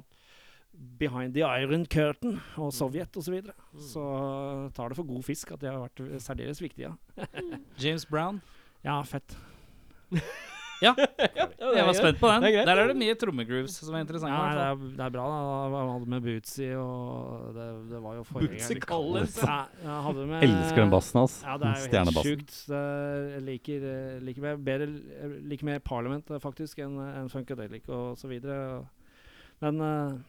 Behind 0.74 1.38
the 1.38 1.46
Iron 1.46 1.86
Curtain 1.86 2.40
og 2.58 2.74
Sovjet 2.74 3.14
osv. 3.14 3.30
Så, 3.30 3.38
videre. 3.38 3.54
så 3.94 4.04
tar 4.74 4.90
det 4.90 4.98
for 4.98 5.06
god 5.14 5.22
fisk 5.30 5.54
at 5.54 5.62
de 5.62 5.70
har 5.70 5.86
vært 5.86 6.02
særdeles 6.26 6.66
viktige. 6.66 6.96
Ja, 7.14 7.30
James 7.86 8.10
Brown. 8.10 8.42
ja 8.82 9.04
fett. 9.06 9.38
Ja, 10.80 10.94
jeg 10.96 11.86
var 11.86 11.96
spent 11.98 12.20
på 12.22 12.30
den. 12.32 12.46
Er 12.48 12.54
greit. 12.54 12.68
Der 12.70 12.82
er 12.84 12.92
det 12.92 12.96
mye 13.00 13.16
trommegrooves 13.20 13.76
som 13.84 13.96
er 13.98 14.06
interessant. 14.06 14.32
Ja, 14.32 14.46
det, 14.56 14.66
er, 14.68 14.94
det 14.96 15.06
er 15.06 15.14
bra. 15.16 15.26
da 15.28 15.82
Han 15.84 15.92
hadde 15.94 16.10
med 16.14 16.24
Bootsy, 16.24 16.70
og 16.80 17.50
det, 17.58 17.68
det 17.92 18.02
var 18.06 18.16
jo 18.20 18.24
forrige 18.30 18.54
Bootsy 18.56 18.80
Collins. 18.86 19.38
Elsker 19.44 20.82
den 20.84 20.94
bassen 20.94 21.22
hans. 21.22 21.38
Ja, 21.44 21.58
det 21.60 21.74
er 21.74 21.84
jo 21.84 22.06
helt 22.06 22.24
sjukt. 22.30 22.56
Jeg 22.70 23.44
liker, 23.50 23.86
eh, 23.92 24.18
liker 24.24 24.48
mer, 24.48 24.60
bedre, 24.72 24.90
jeg 25.20 25.44
liker 25.52 25.70
mer 25.74 25.84
Parliament 25.84 26.32
eh, 26.32 26.42
faktisk 26.44 26.80
enn 26.86 26.98
en 27.10 27.30
Funkadelic 27.32 27.88
og 27.92 28.18
så 28.20 28.32
videre. 28.32 28.84
Men 29.64 29.82
eh, 29.84 30.20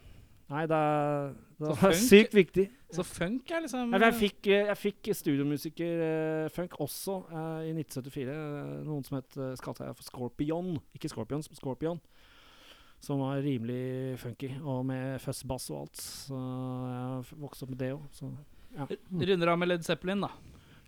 Nei, 0.51 0.65
det 0.67 0.77
er, 0.77 1.35
det 1.63 1.75
er 1.79 1.93
sykt 1.95 2.35
viktig. 2.35 2.67
Så 2.91 3.05
funk 3.07 3.53
er 3.55 3.63
liksom 3.63 3.93
Nei, 3.93 4.01
jeg 4.03 4.17
fikk, 4.19 4.39
eh, 4.51 4.67
jeg 4.67 4.79
fikk 4.81 5.11
studiomusiker-funk 5.15 6.75
også 6.83 7.21
uh, 7.31 7.61
i 7.63 7.71
1974. 7.77 8.25
eh, 8.35 8.73
noen 8.89 9.07
som 9.07 9.21
het 9.21 9.39
uh, 9.39 9.53
kalte 9.63 9.87
jeg 9.87 9.99
for 10.01 10.09
Scorpion. 10.09 10.73
Ikke 10.99 11.11
Scorpions, 11.13 11.47
men 11.51 11.61
Scorpion. 11.61 12.03
Som 13.01 13.23
var 13.23 13.39
rimelig 13.45 14.19
funky, 14.21 14.51
og 14.61 14.83
med 14.91 15.23
fuzzbass 15.23 15.71
og 15.71 15.85
alt. 15.85 16.03
Så 16.03 16.41
jeg 16.41 17.43
vokste 17.47 17.69
opp 17.69 17.77
med 17.77 17.81
det 17.85 17.93
òg. 17.95 18.25
Runder 19.23 19.55
av 19.55 19.63
med 19.63 19.71
Led 19.71 19.87
Zeppelin, 19.87 20.27
da. 20.27 20.35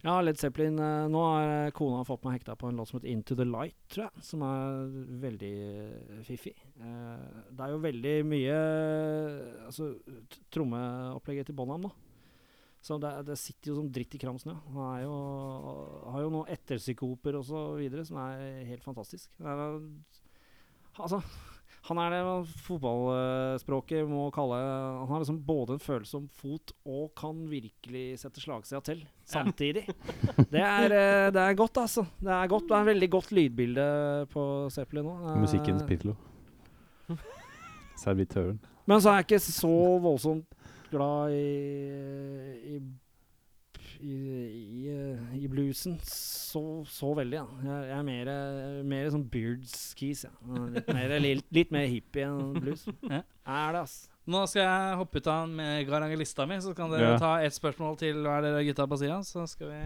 Ja, 0.03 0.17
Led 0.21 0.39
Zeppelin. 0.39 0.79
eh, 0.83 1.09
nå 1.09 1.21
har 1.23 1.49
eh, 1.49 1.73
kona 1.79 2.01
fått 2.03 2.25
meg 2.27 2.41
hekta 2.41 2.57
på 2.59 2.67
en 2.67 2.79
låt 2.81 2.91
som 2.91 2.99
heter 2.99 3.13
Into 3.13 3.37
the 3.39 3.47
Light, 3.47 3.77
tror 3.93 4.09
jeg. 4.09 4.25
Som 4.27 4.43
er 4.43 4.89
veldig 5.23 5.51
eh, 5.63 6.23
fiffig. 6.27 6.57
Det 6.75 7.63
er 7.63 7.71
jo 7.71 7.83
veldig 7.85 8.15
mye 8.27 8.57
Altså, 9.69 9.93
trommeopplegget 10.51 11.51
til 11.51 11.59
Bonham, 11.59 11.87
da. 11.87 11.93
Så 12.83 12.99
det, 12.99 13.13
det 13.29 13.39
sitter 13.39 13.71
jo 13.71 13.79
som 13.79 13.93
dritt 13.95 14.17
i 14.19 14.19
kramsen, 14.19 14.51
ja. 14.51 14.75
Han 14.75 15.05
jo, 15.05 15.15
har 16.11 16.25
jo 16.25 16.33
noen 16.35 16.51
etterpsykoper 16.51 17.39
og 17.39 17.47
så 17.47 17.63
videre 17.79 18.03
som 18.09 18.19
er 18.25 18.65
helt 18.67 18.83
fantastisk. 18.83 19.31
Det 19.39 19.47
er, 19.55 19.79
altså 20.99 21.23
han 21.89 21.99
er 21.99 22.13
det 22.15 22.21
fotballspråket 22.63 24.07
må 24.07 24.29
kalle 24.35 24.59
Han 24.61 25.09
har 25.11 25.23
liksom 25.25 25.41
både 25.43 25.75
en 25.75 25.83
følsom 25.83 26.29
fot 26.39 26.71
og 26.87 27.09
kan 27.19 27.41
virkelig 27.51 28.21
sette 28.23 28.43
slagsida 28.43 28.79
til 28.87 29.01
samtidig. 29.27 29.83
Det, 30.53 30.61
er, 30.63 30.93
eh, 30.95 31.29
det 31.35 31.43
er 31.43 31.57
godt, 31.59 31.81
altså. 31.83 32.05
Det 32.21 32.31
er 32.31 32.51
godt, 32.51 32.69
det 32.69 32.77
er 32.77 32.89
veldig 32.91 33.09
godt 33.11 33.33
lydbilde 33.35 33.87
på 34.31 34.45
Zeppelin 34.71 35.09
nå. 35.09 35.35
Musikkens 35.43 35.83
Pitlo. 35.89 36.15
Servitøren. 38.03 38.61
Men 38.87 39.03
så 39.03 39.11
er 39.13 39.23
jeg 39.23 39.31
ikke 39.31 39.43
så 39.47 39.75
voldsomt 40.03 40.59
glad 40.93 41.35
i 41.35 42.77
i, 42.77 42.81
i, 44.03 44.17
i, 44.83 44.95
i 45.39 45.49
bluesen 45.51 45.97
så, 46.07 46.63
så 46.91 47.13
veldig, 47.17 47.39
ja. 47.39 47.45
Jeg, 47.65 47.89
jeg 47.89 47.97
er 47.99 48.07
mer, 48.07 48.31
mer 48.93 49.11
sånn 49.15 49.25
Beards-keys, 49.33 50.25
ja. 50.27 50.33
Litt 50.75 50.91
mer, 50.93 51.15
litt, 51.23 51.47
litt 51.55 51.75
mer 51.75 51.87
hippie 51.91 52.27
enn 52.29 52.57
blues. 52.59 52.87
Ja. 53.13 53.23
Er 53.43 53.77
det, 53.77 53.85
ass. 53.87 53.95
Nå 54.31 54.45
skal 54.51 54.63
jeg 54.63 54.99
hoppe 55.01 55.19
ut 55.23 55.29
av 55.33 55.49
med 55.51 55.87
garangelista 55.89 56.47
mi, 56.47 56.59
så 56.63 56.75
kan 56.79 56.91
dere 56.93 57.15
Ja. 57.15 57.19
ta 57.19 57.33
ett 57.43 57.57
spørsmål 57.57 57.97
til 57.99 58.21
hver 58.23 58.45
dere 58.45 58.63
gutta 58.69 58.87
på 58.91 58.99
sida. 59.01 59.21
Så 59.27 59.47
skal 59.51 59.73
vi 59.73 59.81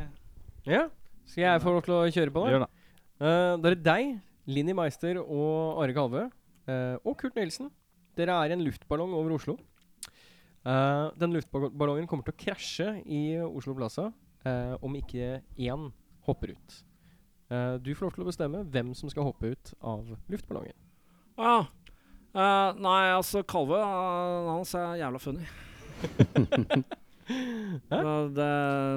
Ja. 0.75 0.87
Skal 1.27 1.43
jeg 1.47 1.63
få 1.65 1.73
lov 1.77 1.85
til 1.87 1.95
å 1.97 2.03
kjøre 2.13 2.33
på, 2.35 2.45
da? 2.45 2.51
Gjør 2.53 2.65
det. 2.67 2.73
Eh, 3.17 3.53
da 3.57 3.71
er 3.71 3.75
det 3.75 3.85
deg, 3.87 4.19
Linni 4.47 4.75
Meister 4.77 5.19
og 5.23 5.81
Are 5.83 5.95
Kalvø. 5.97 6.27
Uh, 6.67 6.99
og 7.07 7.15
Kurt 7.21 7.37
Nilsen 7.39 7.69
Dere 8.19 8.35
er 8.43 8.51
en 8.57 8.63
luftballong 8.67 9.13
over 9.15 9.37
Oslo. 9.37 9.55
Uh, 10.67 11.13
den 11.15 11.37
luftballongen 11.37 12.09
kommer 12.11 12.27
til 12.27 12.35
å 12.35 12.41
krasje 12.43 12.89
i 13.07 13.39
Oslo 13.47 13.77
Plaza 13.79 14.09
uh, 14.11 14.75
om 14.83 14.97
ikke 14.99 15.37
én 15.63 15.89
hopper 16.27 16.57
ut. 16.57 16.79
Uh, 17.47 17.77
du 17.79 17.93
får 17.95 18.09
lov 18.09 18.17
til 18.17 18.25
å 18.25 18.31
bestemme 18.33 18.65
hvem 18.75 18.91
som 18.99 19.11
skal 19.13 19.29
hoppe 19.29 19.53
ut 19.55 19.75
av 19.87 20.09
luftballongen. 20.33 20.75
Ja. 21.39 21.61
Eh, 22.37 22.71
nei, 22.85 23.03
altså, 23.17 23.41
Kalve 23.49 23.79
hans 23.81 24.75
er 24.77 24.99
jævla 25.01 25.21
funny. 25.23 25.47
Det 28.37 28.51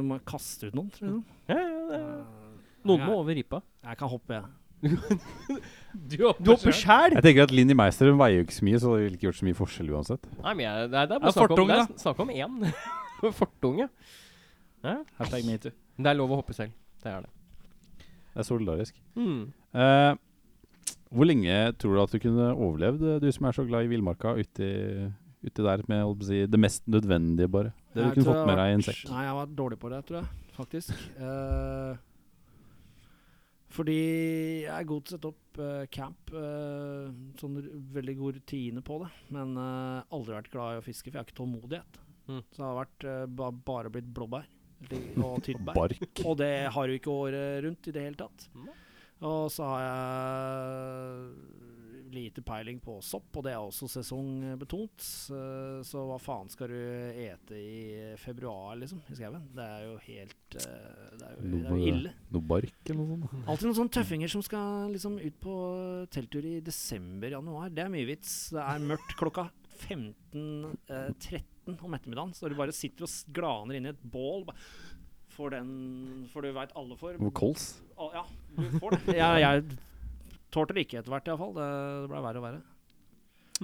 må 0.05 0.17
jeg 0.17 0.25
kaste 0.27 0.67
ut 0.69 0.75
noen, 0.75 0.89
tror 0.93 1.07
jeg. 1.07 1.21
Ja, 1.47 1.55
ja, 1.55 1.85
det. 1.89 1.99
Eh, 1.99 2.57
Noen 2.89 3.05
må 3.07 3.15
over 3.21 3.35
ripa. 3.35 3.61
jeg 3.85 3.99
kan 3.99 4.11
hoppe, 4.11 4.41
jeg. 4.41 4.45
Du 4.81 4.89
Du 6.39 6.51
hopper 6.53 6.71
sjæl! 6.75 7.15
Jeg 7.17 7.23
tenker 7.25 7.43
at 7.47 7.51
Linni 7.55 7.75
Meister 7.77 8.11
hun 8.11 8.19
veier 8.21 8.39
jo 8.39 8.45
ikke 8.45 8.55
så 8.59 8.65
mye, 8.67 8.79
så 8.79 8.93
det 8.95 9.03
ville 9.07 9.17
ikke 9.17 9.25
gjort 9.27 9.39
så 9.41 9.47
mye 9.47 9.57
forskjell 9.57 9.89
uansett. 9.97 10.27
Nei, 10.43 10.53
men 10.53 10.63
jeg, 10.67 10.89
det, 10.93 10.99
er, 11.01 11.09
det 11.09 11.15
er 11.15 11.19
Ja, 11.19 11.23
bare 11.25 11.33
snakk 11.35 11.43
om, 11.43 11.55
fortung, 11.55 11.71
det 11.71 11.79
er 11.79 12.01
snakk 12.03 12.19
om 12.23 12.29
én. 12.29 12.73
Fortunge. 13.41 13.87
Hashtag 15.19 15.45
metoo. 15.49 15.73
Det 15.99 16.11
er 16.13 16.15
lov 16.19 16.31
å 16.31 16.39
hoppe 16.39 16.55
selv. 16.55 16.71
Det 17.03 17.11
er 17.11 17.25
det. 17.25 17.31
Det 18.29 18.43
er 18.43 18.47
solidarisk. 18.47 18.99
Mm. 19.19 19.41
Eh, 19.83 20.11
hvor 21.09 21.25
lenge 21.27 21.57
tror 21.81 21.97
du 21.97 22.01
at 22.05 22.13
du 22.15 22.19
kunne 22.23 22.51
overlevd, 22.53 23.03
eh, 23.15 23.19
du 23.25 23.27
som 23.35 23.49
er 23.49 23.57
så 23.57 23.65
glad 23.67 23.87
i 23.87 23.91
villmarka, 23.91 24.35
uti, 24.39 24.69
uti 25.49 25.65
der 25.65 25.83
med 25.89 26.05
holdt 26.05 26.21
på 26.21 26.27
å 26.27 26.29
si, 26.29 26.43
det 26.53 26.61
mest 26.61 26.85
nødvendige, 26.87 27.49
bare? 27.51 27.73
Det 27.91 27.97
du 27.97 28.05
Jeg 28.05 28.13
kunne 28.19 28.27
tror 28.29 28.31
fått 28.31 28.39
jeg 28.43 28.51
med 28.51 28.55
har 28.55 28.61
deg 28.61 28.69
i 28.69 28.77
en 28.77 28.85
vært- 28.85 29.01
sekk? 29.01 29.11
Nei, 29.17 29.25
jeg 29.25 29.35
var 29.41 29.51
dårlig 29.63 29.79
på 29.81 29.91
det, 29.95 29.99
tror 30.07 30.21
jeg. 30.21 30.29
Faktisk. 30.59 31.03
Eh, 31.17 31.97
fordi 33.69 33.97
jeg 34.63 34.73
er 34.73 34.87
god 34.89 35.05
til 35.05 35.13
å 35.13 35.15
sette 35.17 35.29
opp 35.29 35.59
uh, 35.61 35.83
camp. 35.93 36.31
Uh, 36.33 37.09
sånn 37.39 37.59
veldig 37.93 38.15
god 38.17 38.39
rutine 38.39 38.83
på 38.85 38.97
det. 39.03 39.09
Men 39.35 39.53
uh, 39.59 40.05
aldri 40.15 40.37
vært 40.37 40.51
glad 40.53 40.77
i 40.77 40.81
å 40.81 40.85
fiske, 40.85 41.09
for 41.09 41.17
jeg 41.17 41.21
har 41.21 41.29
ikke 41.29 41.39
tålmodighet. 41.41 41.99
Mm. 42.29 42.41
Så 42.41 42.57
det 42.57 42.65
har 42.65 42.79
vært 42.79 43.07
ba 43.37 43.49
bare 43.69 43.91
blitt 43.93 44.09
blåbær 44.13 44.49
og 45.25 45.39
tyttbær. 45.45 45.77
Bark. 45.77 46.23
Og 46.25 46.37
det 46.41 46.53
har 46.73 46.89
jo 46.89 46.99
ikke 46.99 47.13
året 47.13 47.63
rundt 47.65 47.89
i 47.89 47.93
det 47.95 48.05
hele 48.05 48.19
tatt. 48.19 48.49
Mm. 48.57 48.69
Og 49.29 49.49
så 49.51 49.67
har 49.67 49.81
jeg 49.83 51.68
lite 52.13 52.41
peiling 52.45 52.79
på 52.83 52.97
sopp, 53.05 53.29
og 53.39 53.43
det 53.45 53.51
er 53.53 53.59
også 53.61 53.87
sesongbetont. 53.91 55.05
Eh, 55.35 55.79
Så 55.87 56.01
hva 56.09 56.17
faen 56.21 56.49
skal 56.51 56.71
du 56.71 56.77
ete 57.25 57.55
i 57.59 58.15
februar, 58.21 58.75
liksom, 58.81 59.01
i 59.09 59.17
skauen? 59.17 59.45
Det 59.55 59.65
er 59.65 59.85
jo 59.87 59.95
helt 60.07 60.57
eh, 60.59 61.15
Det 61.19 61.27
er 61.29 61.35
jo, 61.37 61.43
det 61.53 61.61
er 61.61 61.69
jo 61.75 61.89
ille. 61.93 62.13
Noe 62.35 62.47
bark 62.53 62.91
eller 62.93 63.09
noe 63.13 63.29
sånt? 63.31 63.47
Alltid 63.47 63.69
noen 63.69 63.79
sånne 63.81 63.95
tøffinger 63.99 64.33
som 64.35 64.45
skal 64.45 64.91
liksom 64.95 65.17
ut 65.21 65.39
på 65.43 65.55
telttur 66.15 66.45
i 66.49 66.57
desember-januar. 66.65 67.69
Det 67.73 67.85
er 67.85 67.93
mye 67.93 68.09
vits. 68.09 68.35
Det 68.55 68.63
er 68.65 68.85
mørkt 68.91 69.15
klokka 69.19 69.49
15.13 69.79 71.75
om 71.85 71.93
ettermiddagen, 71.95 72.33
så 72.35 72.49
du 72.49 72.55
bare 72.57 72.73
sitter 72.75 73.05
og 73.05 73.33
glaner 73.35 73.77
inn 73.77 73.87
i 73.87 73.93
et 73.93 74.01
bål. 74.11 74.47
For 75.39 75.53
den 75.53 76.25
For 76.33 76.43
du 76.43 76.51
veit 76.55 76.73
alle 76.75 76.97
Noe 77.21 77.31
kols? 77.31 77.77
Ja, 77.95 78.25
du 78.57 78.65
får 78.81 78.97
det. 78.97 79.15
jeg, 79.21 79.43
jeg 79.45 79.63
tålte 80.53 80.75
det 80.75 80.85
ikke 80.85 80.99
etter 81.01 81.13
hvert, 81.13 81.29
iallfall. 81.29 81.55
Det, 81.57 81.69
det 82.03 82.11
ble 82.11 82.21
verre 82.25 82.41
og 82.41 82.45
verre. 82.47 82.61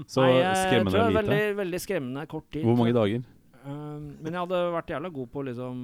Så 0.04 0.26
Nei, 0.26 0.32
jeg 0.42 0.56
skremmende 0.60 0.92
tror 0.92 1.00
det 1.00 1.06
er 1.06 1.14
lite. 1.14 1.22
veldig, 1.22 1.58
veldig 1.62 1.80
skremmende 1.80 2.26
kort 2.32 2.48
tid. 2.52 2.66
Hvor 2.68 2.80
mange 2.80 2.96
dager? 2.96 3.24
Um, 3.66 4.10
men 4.22 4.36
jeg 4.36 4.42
hadde 4.44 4.60
vært 4.76 4.92
jævla 4.94 5.12
god 5.16 5.30
på 5.34 5.44
liksom 5.48 5.78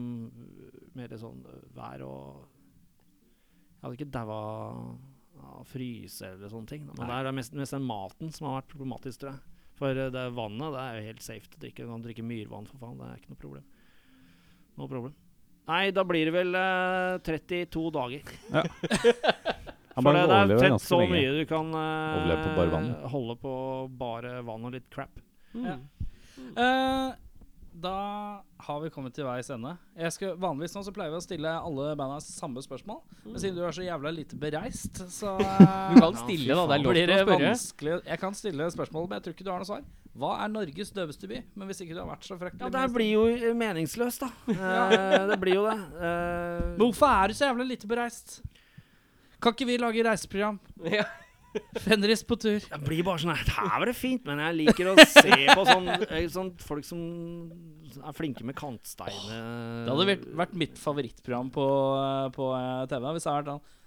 mer 1.00 1.16
sånn 1.18 1.40
øh, 1.50 1.62
vær 1.74 2.04
og 2.06 2.42
Jeg 2.44 3.86
hadde 3.86 3.96
ikke 3.98 4.12
daua 4.14 4.42
av 5.42 5.64
fryse 5.66 6.28
eller 6.28 6.52
sånne 6.52 6.70
ting. 6.70 6.84
Men 6.92 7.10
det 7.10 7.16
er 7.18 7.34
mest, 7.34 7.56
mest 7.58 7.74
den 7.74 7.88
maten 7.88 8.30
som 8.36 8.50
har 8.50 8.60
vært 8.60 8.70
problematisk, 8.76 9.24
tror 9.24 9.32
jeg. 9.32 9.66
For 9.80 9.98
øh, 9.98 10.12
det 10.14 10.28
vannet 10.38 10.76
det 10.76 10.84
er 10.84 11.00
jo 11.00 11.08
helt 11.08 11.26
safe 11.26 11.50
å 11.50 11.64
drikke. 11.64 11.88
Du 11.88 11.94
kan 11.96 12.06
drikke 12.06 12.28
myrvann, 12.28 12.70
for 12.70 12.84
faen. 12.84 13.00
Det 13.00 13.08
er 13.08 13.24
ikke 13.24 13.34
noe 13.34 13.44
problem. 13.48 13.66
Noe 14.78 14.92
problem. 14.92 15.16
Nei, 15.72 15.84
da 15.96 16.04
blir 16.06 16.28
det 16.28 16.36
vel 16.36 16.58
uh, 16.58 17.18
32 17.24 17.88
dager. 17.96 18.32
Han 19.96 20.06
For 20.06 20.08
bare 20.08 20.28
det, 20.28 20.56
det 20.56 20.60
er 20.60 20.70
tett 20.70 20.86
så 20.86 21.02
lenge. 21.02 21.18
mye 21.18 21.34
du 21.36 21.42
kan 21.50 21.74
uh, 21.76 22.38
på 22.44 22.54
bare 22.56 22.72
vann. 22.72 22.94
holde 23.12 23.36
på 23.42 23.56
bare 24.00 24.38
vann 24.48 24.70
og 24.70 24.78
litt 24.78 24.88
crap. 24.94 25.20
Mm. 25.52 25.66
Ja. 25.68 25.76
Uh, 26.56 27.20
da 27.82 28.44
har 28.58 28.82
vi 28.84 28.90
kommet 28.92 29.14
til 29.16 29.26
veis 29.26 29.48
ende. 29.54 29.72
Jeg 29.96 30.14
skal, 30.14 30.34
vanligvis 30.40 30.74
nå 30.76 30.84
så 30.84 30.92
pleier 30.96 31.14
vi 31.14 31.20
å 31.22 31.24
stille 31.24 31.54
alle 31.56 31.94
banda 32.00 32.20
samme 32.24 32.62
spørsmål. 32.64 33.00
Men 33.24 33.40
siden 33.40 33.58
du 33.58 33.64
er 33.64 33.76
så 33.76 33.86
jævla 33.86 34.12
lite 34.14 34.38
bereist, 34.40 35.00
så 35.12 35.38
Du 35.92 35.98
kan 35.98 36.20
stille, 36.20 36.52
da. 36.52 36.66
Det 36.68 36.78
er 36.78 36.84
lov 36.84 37.00
til 37.00 37.14
å 37.16 37.20
spørre. 37.24 37.40
vanskelig 37.48 37.98
Jeg 38.12 38.22
kan 38.22 38.38
stille 38.38 38.70
spørsmål, 38.76 39.08
men 39.08 39.18
jeg 39.18 39.26
tror 39.28 39.38
ikke 39.38 39.48
du 39.48 39.52
har 39.54 39.64
noe 39.64 39.70
svar. 39.72 39.88
Hva 40.22 40.34
er 40.44 40.52
Norges 40.52 40.92
døveste 40.92 41.30
by? 41.32 41.40
Men 41.56 41.72
hvis 41.72 41.84
ikke 41.86 41.96
du 41.96 42.02
har 42.04 42.10
vært 42.12 42.28
så 42.28 42.36
fryktelig 42.36 42.68
Ja, 42.68 42.72
det 42.76 42.88
blir 42.92 43.12
jo 43.16 43.54
meningsløst, 43.56 44.26
da. 44.26 44.32
uh, 44.52 45.28
det 45.32 45.40
blir 45.40 45.62
jo 45.62 45.68
det. 45.70 45.78
Uh, 45.96 46.74
Men 46.76 46.84
hvorfor 46.90 47.08
er 47.08 47.32
du 47.32 47.40
så 47.40 47.48
jævla 47.48 47.70
lite 47.72 47.88
bereist? 47.90 48.42
Kan 49.42 49.56
ikke 49.56 49.68
vi 49.70 49.82
lage 49.82 50.06
reiseprogram? 50.06 50.62
Ja. 50.92 51.08
Fenris 51.84 52.22
på 52.24 52.38
tur. 52.40 52.64
Det 52.64 52.80
blir 52.86 53.04
bare 53.04 53.20
sånn 53.20 53.34
her 53.36 53.80
var 53.82 53.90
det 53.90 53.96
fint, 53.98 54.24
men 54.28 54.40
jeg 54.40 54.58
liker 54.62 54.92
å 54.94 54.96
se 55.04 55.36
på 55.52 55.66
sånn, 55.68 55.90
eh, 56.08 56.28
sånn 56.32 56.54
folk 56.64 56.88
som 56.88 57.02
er 58.00 58.16
flinke 58.16 58.46
med 58.48 58.56
kantsteiner. 58.56 59.34
Det 59.84 59.92
hadde 59.92 60.08
vært, 60.14 60.26
vært 60.44 60.56
mitt 60.62 60.80
favorittprogram 60.80 61.52
på, 61.52 61.68
på 62.38 62.48
eh, 62.56 62.86
TV. 62.92 63.10
Hvis 63.18 63.28
jeg 63.28 63.36
hadde 63.36 63.58
vært 63.58 63.58
ah, 63.58 63.81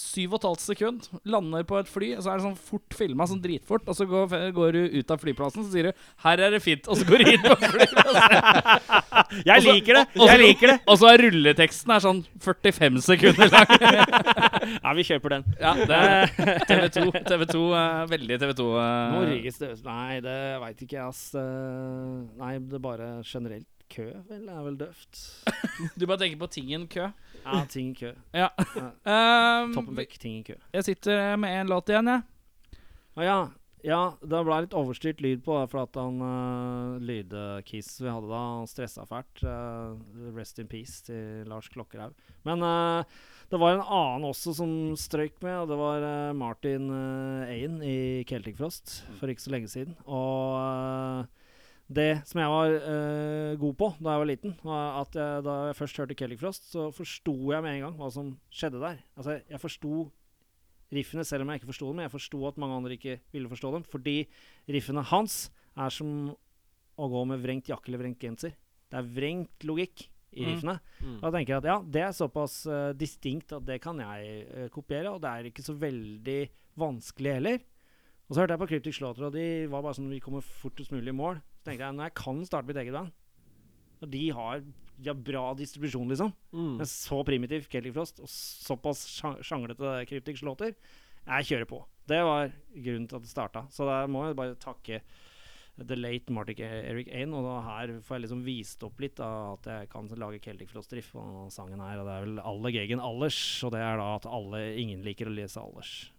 Syv 0.00 0.32
og 0.32 0.38
et 0.38 0.46
halvt 0.48 0.62
sekund, 0.64 1.08
lander 1.28 1.64
på 1.68 1.76
et 1.76 1.90
fly, 1.90 2.12
og 2.16 2.22
så 2.24 2.32
er 2.32 2.40
det 2.40 2.46
sånn 2.46 2.56
fort 2.56 2.96
filma, 2.96 3.26
sånn 3.28 3.42
dritfort. 3.44 3.84
Og 3.90 3.98
så 3.98 4.06
går, 4.08 4.32
går 4.56 4.76
du 4.76 4.96
ut 4.98 5.12
av 5.12 5.20
flyplassen, 5.20 5.66
så 5.66 5.74
sier 5.74 5.90
du 5.90 5.92
'her 6.24 6.40
er 6.40 6.54
det 6.56 6.62
fint', 6.64 6.88
og 6.88 6.96
så 6.96 7.04
går 7.08 7.20
du 7.20 7.30
inn 7.34 7.44
på 7.44 7.56
flyplassen. 7.74 9.42
Jeg 9.50 9.64
liker 9.66 9.98
det! 10.00 10.04
Jeg 10.16 10.40
liker 10.40 10.72
det! 10.72 10.78
Og 10.86 10.98
så 11.00 11.10
er 11.12 11.24
rulleteksten 11.26 11.92
er 11.92 12.04
sånn 12.04 12.24
45 12.40 13.00
sekunder 13.04 13.52
lang. 13.52 13.76
Ja, 14.82 14.92
vi 14.94 15.04
kjøper 15.06 15.36
den. 15.36 15.44
Ja, 15.60 15.72
det 15.74 15.98
er 15.98 16.30
TV2. 16.68 17.04
TV2 17.26 17.62
uh, 17.72 18.02
veldig 18.10 18.38
TV2. 18.40 18.66
Uh. 18.72 19.14
Norges 19.16 19.58
døveste 19.60 19.88
Nei, 19.88 20.20
det 20.24 20.38
veit 20.62 20.84
ikke 20.84 20.96
jeg, 20.96 21.06
ass. 21.08 21.22
Eh, 21.38 22.18
Nei, 22.40 22.54
det 22.62 22.78
er 22.78 22.84
bare 22.84 23.08
generelt 23.26 23.81
kø, 23.92 24.08
vel. 24.28 24.44
Er 24.48 24.66
vel 24.66 24.78
døvt. 24.80 25.22
Du 25.98 26.06
bare 26.06 26.20
tenker 26.22 26.40
på 26.40 26.50
tingen 26.52 26.86
kø. 26.90 27.08
Ja, 27.42 27.64
ting 27.70 27.92
i 27.92 27.98
kø. 27.98 28.12
Ja. 28.36 28.50
Um, 28.76 29.72
Toppen 29.76 29.98
vekk, 29.98 30.18
ting 30.22 30.38
i 30.40 30.46
kø. 30.46 30.58
jeg 30.72 30.88
sitter 30.90 31.36
med 31.40 31.56
én 31.60 31.70
låt 31.70 31.90
igjen, 31.92 32.10
jeg. 32.12 32.78
Å 33.18 33.26
ja. 33.26 33.40
Ja, 33.82 34.14
det 34.22 34.38
ble 34.46 34.60
litt 34.62 34.74
overstyrt 34.78 35.18
lyd 35.24 35.40
på 35.42 35.56
det, 35.58 35.66
for 35.72 35.82
at 35.82 35.96
han 35.98 36.20
uh, 36.22 37.02
lydkiss 37.02 37.96
vi 37.98 38.06
hadde 38.06 38.30
da, 38.30 38.42
han 38.60 38.70
stressa 38.70 39.02
fælt. 39.10 39.42
Uh, 39.42 39.98
rest 40.36 40.60
in 40.62 40.70
peace 40.70 41.02
til 41.08 41.48
Lars 41.50 41.66
Klokkerhaug. 41.72 42.14
Men 42.46 42.62
uh, 42.62 43.02
det 43.50 43.58
var 43.58 43.74
en 43.74 43.82
annen 43.82 44.28
også 44.30 44.54
som 44.56 44.70
strøyk 44.96 45.42
med, 45.42 45.64
og 45.64 45.72
det 45.72 45.80
var 45.80 46.06
uh, 46.06 46.36
Martin 46.38 46.86
uh, 46.94 47.50
Ayen 47.50 47.80
i 47.82 48.22
Celtic 48.30 48.56
Frost 48.60 49.00
for 49.18 49.32
ikke 49.32 49.44
så 49.44 49.52
lenge 49.56 49.72
siden. 49.72 49.98
Og 50.06 50.54
eh, 50.62 51.41
det 51.94 52.22
som 52.28 52.40
jeg 52.42 52.50
var 52.52 52.74
uh, 52.84 53.52
god 53.60 53.76
på 53.80 53.88
da 53.98 54.14
jeg 54.14 54.22
var 54.22 54.28
liten, 54.30 54.54
var 54.64 55.00
at 55.02 55.16
jeg, 55.18 55.44
da 55.46 55.54
jeg 55.68 55.78
først 55.78 56.00
hørte 56.02 56.16
Kelly 56.18 56.38
Frost, 56.40 56.70
så 56.72 56.88
forsto 56.94 57.34
jeg 57.52 57.64
med 57.64 57.76
en 57.76 57.84
gang 57.86 57.96
hva 58.00 58.10
som 58.14 58.34
skjedde 58.52 58.80
der. 58.82 59.00
Altså, 59.16 59.38
jeg 59.48 59.60
forsto 59.62 60.06
riffene, 60.92 61.24
selv 61.24 61.44
om 61.44 61.52
jeg 61.52 61.62
ikke 61.62 61.70
forsto 61.72 61.88
dem. 61.88 62.02
Jeg 62.04 62.12
forsto 62.12 62.40
at 62.48 62.58
mange 62.60 62.76
andre 62.76 62.96
ikke 62.98 63.18
ville 63.32 63.48
forstå 63.48 63.72
dem, 63.76 63.84
fordi 63.88 64.16
riffene 64.68 65.04
hans 65.12 65.36
er 65.80 65.92
som 65.94 66.32
å 67.00 67.08
gå 67.08 67.22
med 67.30 67.40
vrengt 67.40 67.70
jakke 67.72 67.88
eller 67.88 68.02
vrengt 68.04 68.20
genser. 68.20 68.52
Det 68.92 68.98
er 69.00 69.12
vrengt 69.16 69.64
logikk 69.64 70.08
i 70.32 70.44
Mm. 70.44 70.48
riffene. 70.48 70.80
Mm. 71.00 71.16
Og 71.16 71.22
da 71.22 71.30
tenker 71.32 71.52
jeg 71.52 71.60
at 71.62 71.68
ja, 71.68 71.76
det 71.94 72.02
er 72.02 72.12
såpass 72.16 72.66
uh, 72.66 72.92
distinkt 72.96 73.52
at 73.52 73.64
det 73.68 73.80
kan 73.84 73.98
jeg 74.00 74.46
uh, 74.48 74.68
kopiere, 74.72 75.10
og 75.12 75.20
det 75.20 75.28
er 75.28 75.48
ikke 75.48 75.64
så 75.64 75.74
veldig 75.76 76.40
vanskelig 76.80 77.34
heller. 77.36 77.58
Og 78.28 78.34
så 78.34 78.40
hørte 78.40 78.54
jeg 78.56 78.62
på 78.62 78.68
Cryptic 78.70 78.96
Slaughter, 78.96 79.26
og 79.28 79.34
de 79.34 79.66
var 79.68 79.82
bare 79.84 79.96
sånn 79.98 80.08
Vi 80.08 80.20
kommer 80.24 80.40
fortest 80.40 80.92
mulig 80.92 81.12
i 81.12 81.16
mål. 81.16 81.40
Så 81.62 81.68
tenkte 81.70 81.86
jeg 81.86 81.94
når 81.94 82.08
jeg 82.08 82.14
kan 82.18 82.40
starte 82.48 82.66
mitt 82.66 82.76
eget 82.82 82.92
band, 82.96 83.12
og 84.02 84.10
de 84.10 84.22
har, 84.34 84.62
de 84.98 85.10
har 85.12 85.14
bra 85.30 85.44
distribusjon, 85.54 86.08
liksom 86.10 86.32
Mm. 86.52 86.76
men 86.80 86.86
så 86.90 87.20
primitiv 87.24 87.68
Celtic 87.70 87.94
Frost 87.94 88.18
og 88.18 88.26
såpass 88.28 89.04
sjanglete 89.46 89.92
Cryptics 90.10 90.42
låter. 90.42 90.74
Jeg 91.24 91.46
kjører 91.46 91.68
på. 91.70 91.84
Det 92.10 92.18
var 92.26 92.50
grunnen 92.74 93.06
til 93.08 93.16
at 93.16 93.22
det 93.22 93.30
starta. 93.30 93.62
Så 93.70 93.86
der 93.86 94.08
må 94.10 94.26
jeg 94.26 94.34
bare 94.34 94.56
takke 94.58 94.98
The 95.78 95.94
Late 95.94 96.32
Martic 96.34 96.58
Eric 96.58 97.08
Ain. 97.14 97.32
Og 97.32 97.44
da 97.46 97.60
her 97.62 97.92
får 98.02 98.16
jeg 98.18 98.24
liksom 98.26 98.42
vist 98.44 98.82
opp 98.82 98.98
litt 99.00 99.20
av 99.22 99.60
at 99.60 99.68
jeg 99.70 99.88
kan 99.88 100.08
lage 100.18 100.40
Celtic 100.42 100.68
Frost-riff 100.68 101.12
på 101.14 101.22
sangen 101.54 101.78
her. 101.78 102.00
Og 102.02 102.06
det 102.10 102.16
er 102.16 102.26
vel 102.26 102.42
alle 102.42 102.72
Gegen 102.74 102.98
Allers, 103.00 103.38
og 103.62 103.70
det 103.70 103.80
er 103.86 103.96
da 104.02 104.16
at 104.16 104.26
alle 104.26 104.64
ingen 104.82 105.04
liker 105.06 105.30
å 105.30 105.36
lese 105.36 105.62
Allers. 105.62 106.10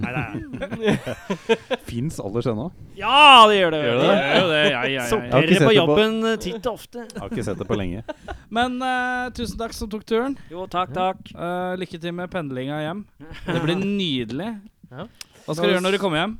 Nei, 0.00 0.10
nei, 0.12 0.68
nei. 0.80 0.94
Fins 1.88 2.18
alders 2.20 2.46
ennå? 2.50 2.66
Ja, 2.98 3.46
det 3.48 3.56
gjør 3.60 3.74
det! 3.74 3.80
Gjør 3.84 3.96
det 4.00 4.04
det? 4.10 4.18
gjør 4.34 4.48
det. 4.50 4.60
Ja, 4.60 4.70
ja, 4.70 4.82
ja, 4.94 5.06
Sorterer 5.08 5.64
på 5.66 5.72
jobben 5.76 6.16
på- 6.20 6.30
eh, 6.32 6.36
titt 6.44 6.66
og 6.68 6.74
ofte. 6.76 7.04
Jeg 7.06 7.20
har 7.22 7.32
ikke 7.32 7.44
sett 7.48 7.60
det 7.62 7.68
på 7.70 7.78
lenge. 7.80 8.02
Men 8.58 8.76
uh, 8.84 9.30
tusen 9.36 9.60
takk 9.60 9.76
som 9.76 9.90
tok 9.92 10.04
turen. 10.08 10.36
Jo, 10.52 10.66
takk, 10.70 10.92
takk. 10.96 11.20
Uh, 11.32 11.72
lykke 11.80 12.00
til 12.02 12.12
med 12.16 12.30
pendlinga 12.32 12.80
hjem. 12.84 13.02
Det 13.48 13.62
blir 13.64 13.80
nydelig. 13.80 14.50
Hva 14.90 15.06
skal 15.54 15.64
du 15.64 15.74
gjøre 15.74 15.84
når 15.86 15.96
du 15.96 16.02
kommer 16.02 16.22
hjem? 16.24 16.36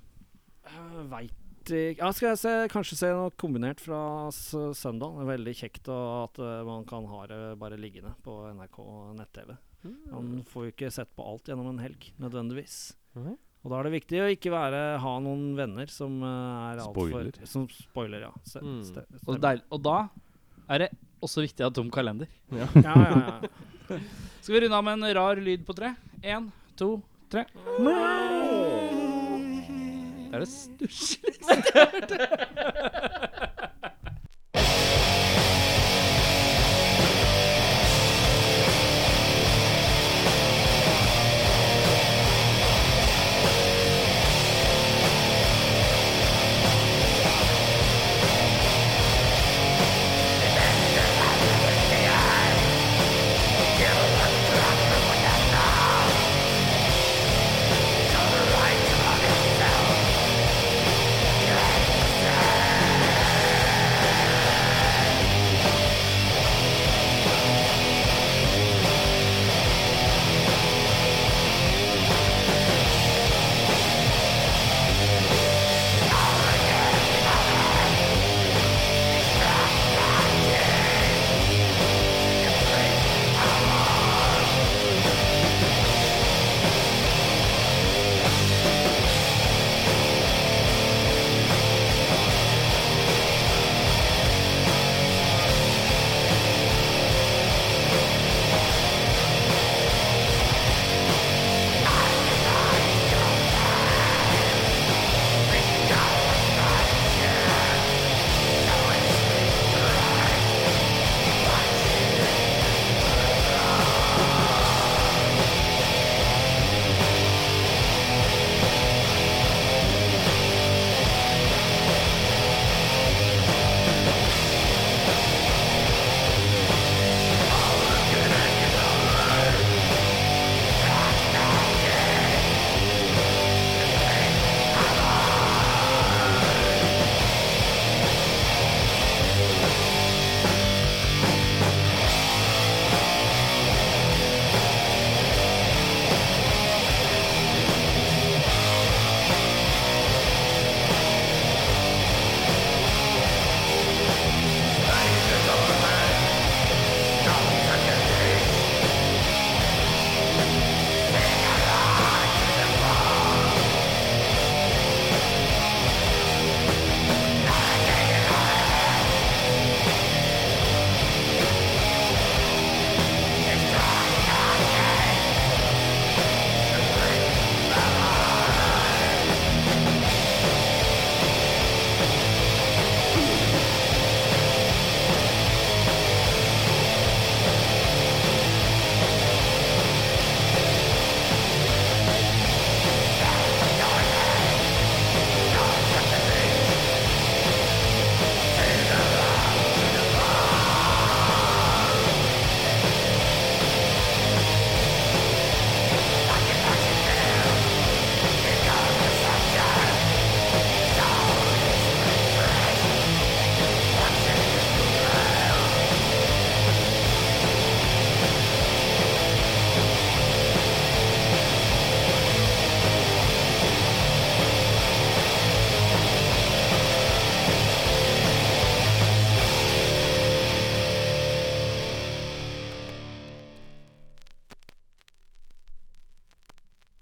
Uh, 0.69 1.01
Veit 1.15 1.37
Ja, 2.01 2.09
skal 2.17 2.33
jeg 2.33 2.41
se, 2.41 2.53
kanskje 2.73 2.97
se 2.99 3.11
noe 3.15 3.31
kombinert 3.39 3.81
fra 3.81 4.29
S- 4.33 4.53
Sundahl. 4.81 5.17
Det 5.21 5.25
er 5.27 5.33
veldig 5.37 5.57
kjekt 5.65 5.89
at 5.95 6.41
uh, 6.43 6.61
man 6.67 6.85
kan 6.89 7.05
ha 7.09 7.25
det 7.31 7.41
bare 7.61 7.79
liggende 7.81 8.13
på 8.27 8.41
NRK 8.57 8.81
nett-TV. 9.21 9.57
Man 10.13 10.43
får 10.45 10.67
jo 10.67 10.71
ikke 10.75 10.91
sett 10.93 11.09
på 11.17 11.25
alt 11.25 11.47
gjennom 11.49 11.71
en 11.71 11.79
helg, 11.81 12.11
nødvendigvis. 12.21 12.81
Og 13.17 13.69
da 13.69 13.77
er 13.81 13.85
det 13.89 13.93
viktig 13.99 14.21
å 14.25 14.29
ikke 14.33 14.51
være, 14.55 14.81
ha 15.03 15.13
noen 15.21 15.51
venner 15.59 15.91
som 15.93 16.15
eh, 16.25 16.73
er 16.73 16.79
altfor 16.85 17.11
for 17.13 17.47
Som 17.49 17.67
spoiler, 17.69 18.21
ja. 18.29 18.33
Se, 18.49 18.61
Mm. 18.65 18.81
ste- 18.87 19.05
Og, 19.27 19.41
deil, 19.43 19.61
og 19.71 19.83
da 19.85 19.97
er 20.71 20.79
det 20.87 20.91
også 21.21 21.43
viktig 21.45 21.61
å 21.67 21.69
ha 21.69 21.75
tom 21.77 21.91
kalender. 21.93 22.29
Ja, 22.57 22.67
ja, 22.75 22.95
ja. 22.97 23.41
ja. 23.91 23.99
Skal 24.41 24.55
vi 24.55 24.61
runde 24.65 24.77
av 24.79 24.85
med 24.87 24.93
en 25.03 25.15
rar 25.19 25.37
lyd 25.37 25.67
på 25.67 25.75
tre? 25.77 25.93
Én, 26.23 26.47
to, 26.79 27.03
tre. 27.29 27.45
Det 30.31 30.37
er 30.37 30.41
det 30.45 30.49
stussligste 30.49 31.57
jeg 31.59 31.63
har 31.75 31.89
hørt. 31.99 32.11